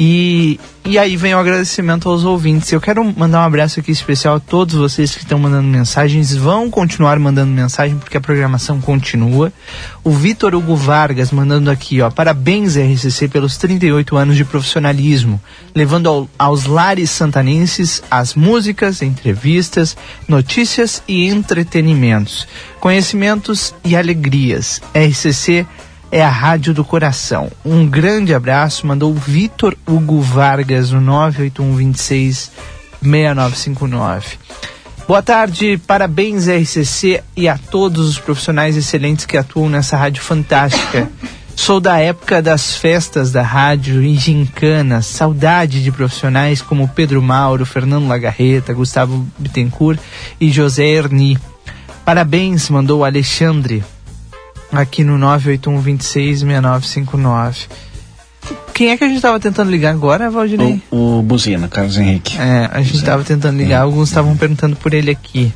e, 0.00 0.60
e 0.84 0.96
aí 0.96 1.16
vem 1.16 1.34
o 1.34 1.38
agradecimento 1.38 2.08
aos 2.08 2.22
ouvintes. 2.22 2.70
Eu 2.70 2.80
quero 2.80 3.02
mandar 3.18 3.40
um 3.40 3.46
abraço 3.46 3.80
aqui 3.80 3.90
especial 3.90 4.36
a 4.36 4.40
todos 4.40 4.76
vocês 4.76 5.12
que 5.12 5.24
estão 5.24 5.40
mandando 5.40 5.66
mensagens. 5.66 6.36
Vão 6.36 6.70
continuar 6.70 7.18
mandando 7.18 7.50
mensagem 7.50 7.96
porque 7.98 8.16
a 8.16 8.20
programação 8.20 8.80
continua. 8.80 9.52
O 10.04 10.12
Vitor 10.12 10.54
Hugo 10.54 10.76
Vargas 10.76 11.32
mandando 11.32 11.68
aqui, 11.68 12.00
ó, 12.00 12.10
parabéns 12.12 12.76
RCC 12.76 13.26
pelos 13.26 13.56
38 13.56 14.16
anos 14.16 14.36
de 14.36 14.44
profissionalismo, 14.44 15.40
levando 15.74 16.08
ao- 16.08 16.30
aos 16.38 16.64
lares 16.66 17.10
santanenses 17.10 18.00
as 18.08 18.36
músicas, 18.36 19.02
entrevistas, 19.02 19.96
notícias 20.28 21.02
e 21.08 21.26
entretenimentos, 21.26 22.46
conhecimentos 22.78 23.74
e 23.84 23.96
alegrias. 23.96 24.80
RCC 24.94 25.66
é 26.10 26.22
a 26.22 26.30
rádio 26.30 26.72
do 26.72 26.84
coração. 26.84 27.50
Um 27.64 27.86
grande 27.86 28.34
abraço, 28.34 28.86
mandou 28.86 29.12
Vitor 29.14 29.76
Hugo 29.86 30.20
Vargas 30.20 30.90
no 30.90 31.00
98126 31.00 32.50
6959. 33.02 34.38
Boa 35.06 35.22
tarde, 35.22 35.80
parabéns 35.86 36.48
RCC 36.48 37.22
e 37.36 37.48
a 37.48 37.56
todos 37.56 38.08
os 38.08 38.18
profissionais 38.18 38.76
excelentes 38.76 39.24
que 39.24 39.36
atuam 39.36 39.68
nessa 39.68 39.96
rádio 39.96 40.22
fantástica. 40.22 41.10
Sou 41.56 41.80
da 41.80 41.98
época 41.98 42.40
das 42.40 42.76
festas 42.76 43.32
da 43.32 43.42
rádio 43.42 44.00
em 44.02 44.14
gincana, 44.14 45.02
saudade 45.02 45.82
de 45.82 45.90
profissionais 45.90 46.62
como 46.62 46.86
Pedro 46.86 47.20
Mauro, 47.20 47.66
Fernando 47.66 48.06
Lagarreta, 48.06 48.72
Gustavo 48.72 49.26
Bittencourt 49.36 49.98
e 50.40 50.52
José 50.52 50.86
Erni. 50.86 51.36
Parabéns, 52.04 52.70
mandou 52.70 53.04
Alexandre 53.04 53.82
aqui 54.72 55.04
no 55.04 55.18
981 55.18 55.80
26 55.80 56.40
6959. 56.40 57.66
Quem 58.72 58.90
é 58.90 58.96
que 58.96 59.04
a 59.04 59.06
gente 59.08 59.16
estava 59.16 59.40
tentando 59.40 59.70
ligar 59.70 59.90
agora, 59.90 60.30
Valdinei? 60.30 60.80
O, 60.90 61.18
o 61.18 61.22
Buzina, 61.22 61.68
Carlos 61.68 61.98
Henrique. 61.98 62.38
É, 62.38 62.70
a 62.72 62.80
gente 62.80 62.96
estava 62.96 63.24
tentando 63.24 63.58
ligar, 63.58 63.82
alguns 63.82 64.08
estavam 64.08 64.36
perguntando 64.36 64.76
por 64.76 64.94
ele 64.94 65.10
aqui. 65.10 65.52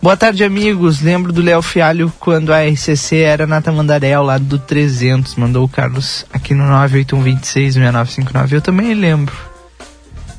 Boa 0.00 0.16
tarde, 0.16 0.44
amigos. 0.44 1.00
Lembro 1.00 1.32
do 1.32 1.42
Léo 1.42 1.60
Fialho 1.60 2.12
quando 2.20 2.52
a 2.52 2.62
RCC 2.62 3.16
era 3.16 3.46
na 3.46 3.60
Tamandaré, 3.60 4.12
ao 4.12 4.24
lado 4.24 4.44
do 4.44 4.58
300. 4.58 5.34
Mandou 5.34 5.64
o 5.64 5.68
Carlos 5.68 6.24
aqui 6.32 6.54
no 6.54 6.64
981266959. 6.64 8.52
Eu 8.52 8.60
também 8.60 8.94
lembro. 8.94 9.34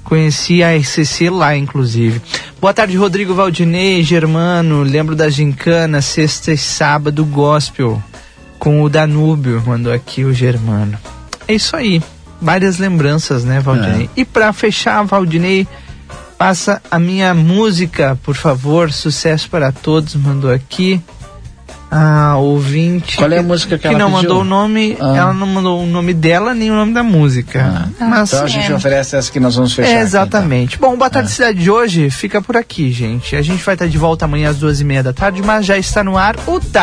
Conheci 0.10 0.64
a 0.64 0.76
RCC 0.76 1.30
lá, 1.30 1.56
inclusive. 1.56 2.20
Boa 2.60 2.74
tarde, 2.74 2.98
Rodrigo 2.98 3.36
Valdinei, 3.36 4.02
Germano. 4.04 4.82
Lembro 4.82 5.16
da 5.16 5.30
gincana, 5.30 6.02
sexta 6.02 6.52
e 6.52 6.58
sábado, 6.58 7.24
gospel. 7.24 8.02
Com 8.58 8.82
o 8.82 8.90
Danúbio, 8.90 9.62
mandou 9.66 9.94
aqui 9.94 10.26
o 10.26 10.34
Germano. 10.34 10.98
É 11.48 11.54
isso 11.54 11.76
aí. 11.76 12.02
Várias 12.42 12.80
lembranças, 12.80 13.44
né, 13.44 13.60
Valdinei? 13.60 14.10
E 14.18 14.26
pra 14.26 14.52
fechar, 14.52 15.04
Valdinei, 15.04 15.68
passa 16.40 16.82
a 16.90 16.98
minha 16.98 17.32
música, 17.36 18.18
por 18.24 18.36
favor. 18.36 18.92
Sucesso 18.92 19.48
para 19.48 19.72
todos, 19.72 20.16
mandou 20.16 20.52
aqui. 20.52 21.00
Ah, 21.92 22.36
ouvinte. 22.38 23.18
Qual 23.18 23.32
é 23.32 23.40
a 23.40 23.44
música 23.44 23.78
que 23.78 23.88
ela 23.88 23.98
não 23.98 24.12
pediu? 24.12 24.22
mandou 24.22 24.42
o 24.42 24.44
nome, 24.46 24.96
Ah. 25.00 25.18
ela 25.18 25.34
não 25.34 25.48
mandou 25.48 25.84
o 25.84 25.86
nome 25.88 26.14
dela 26.14 26.54
nem 26.54 26.70
o 26.70 26.76
nome 26.76 26.94
da 26.94 27.02
música. 27.04 27.90
Mas, 28.00 28.32
então 28.32 28.46
a 28.46 28.48
gente 28.48 28.72
é. 28.72 28.76
oferece 28.76 29.16
essa 29.16 29.32
que 29.32 29.40
nós 29.40 29.56
vamos 29.56 29.74
fechar. 29.74 29.90
É, 29.90 29.96
aqui, 29.96 30.04
exatamente. 30.04 30.78
Bom, 30.78 30.94
o 30.94 30.98
Boa 30.98 31.10
Tarde 31.10 31.32
Cidade 31.32 31.58
de 31.60 31.72
hoje 31.72 32.10
fica 32.10 32.42
por 32.42 32.56
aqui, 32.56 32.92
gente. 32.92 33.36
A 33.36 33.42
gente 33.42 33.64
vai 33.64 33.76
estar 33.76 33.88
de 33.88 33.98
volta 33.98 34.26
amanhã 34.26 34.50
às 34.52 34.58
duas 34.58 34.80
e 34.80 34.84
meia 34.84 35.02
da 35.02 35.14
tarde, 35.14 35.42
mas 35.42 35.66
já 35.66 35.78
está 35.78 36.04
no 36.04 36.18
ar 36.18 36.36
o 36.46 36.60
Tarde. 36.60 36.80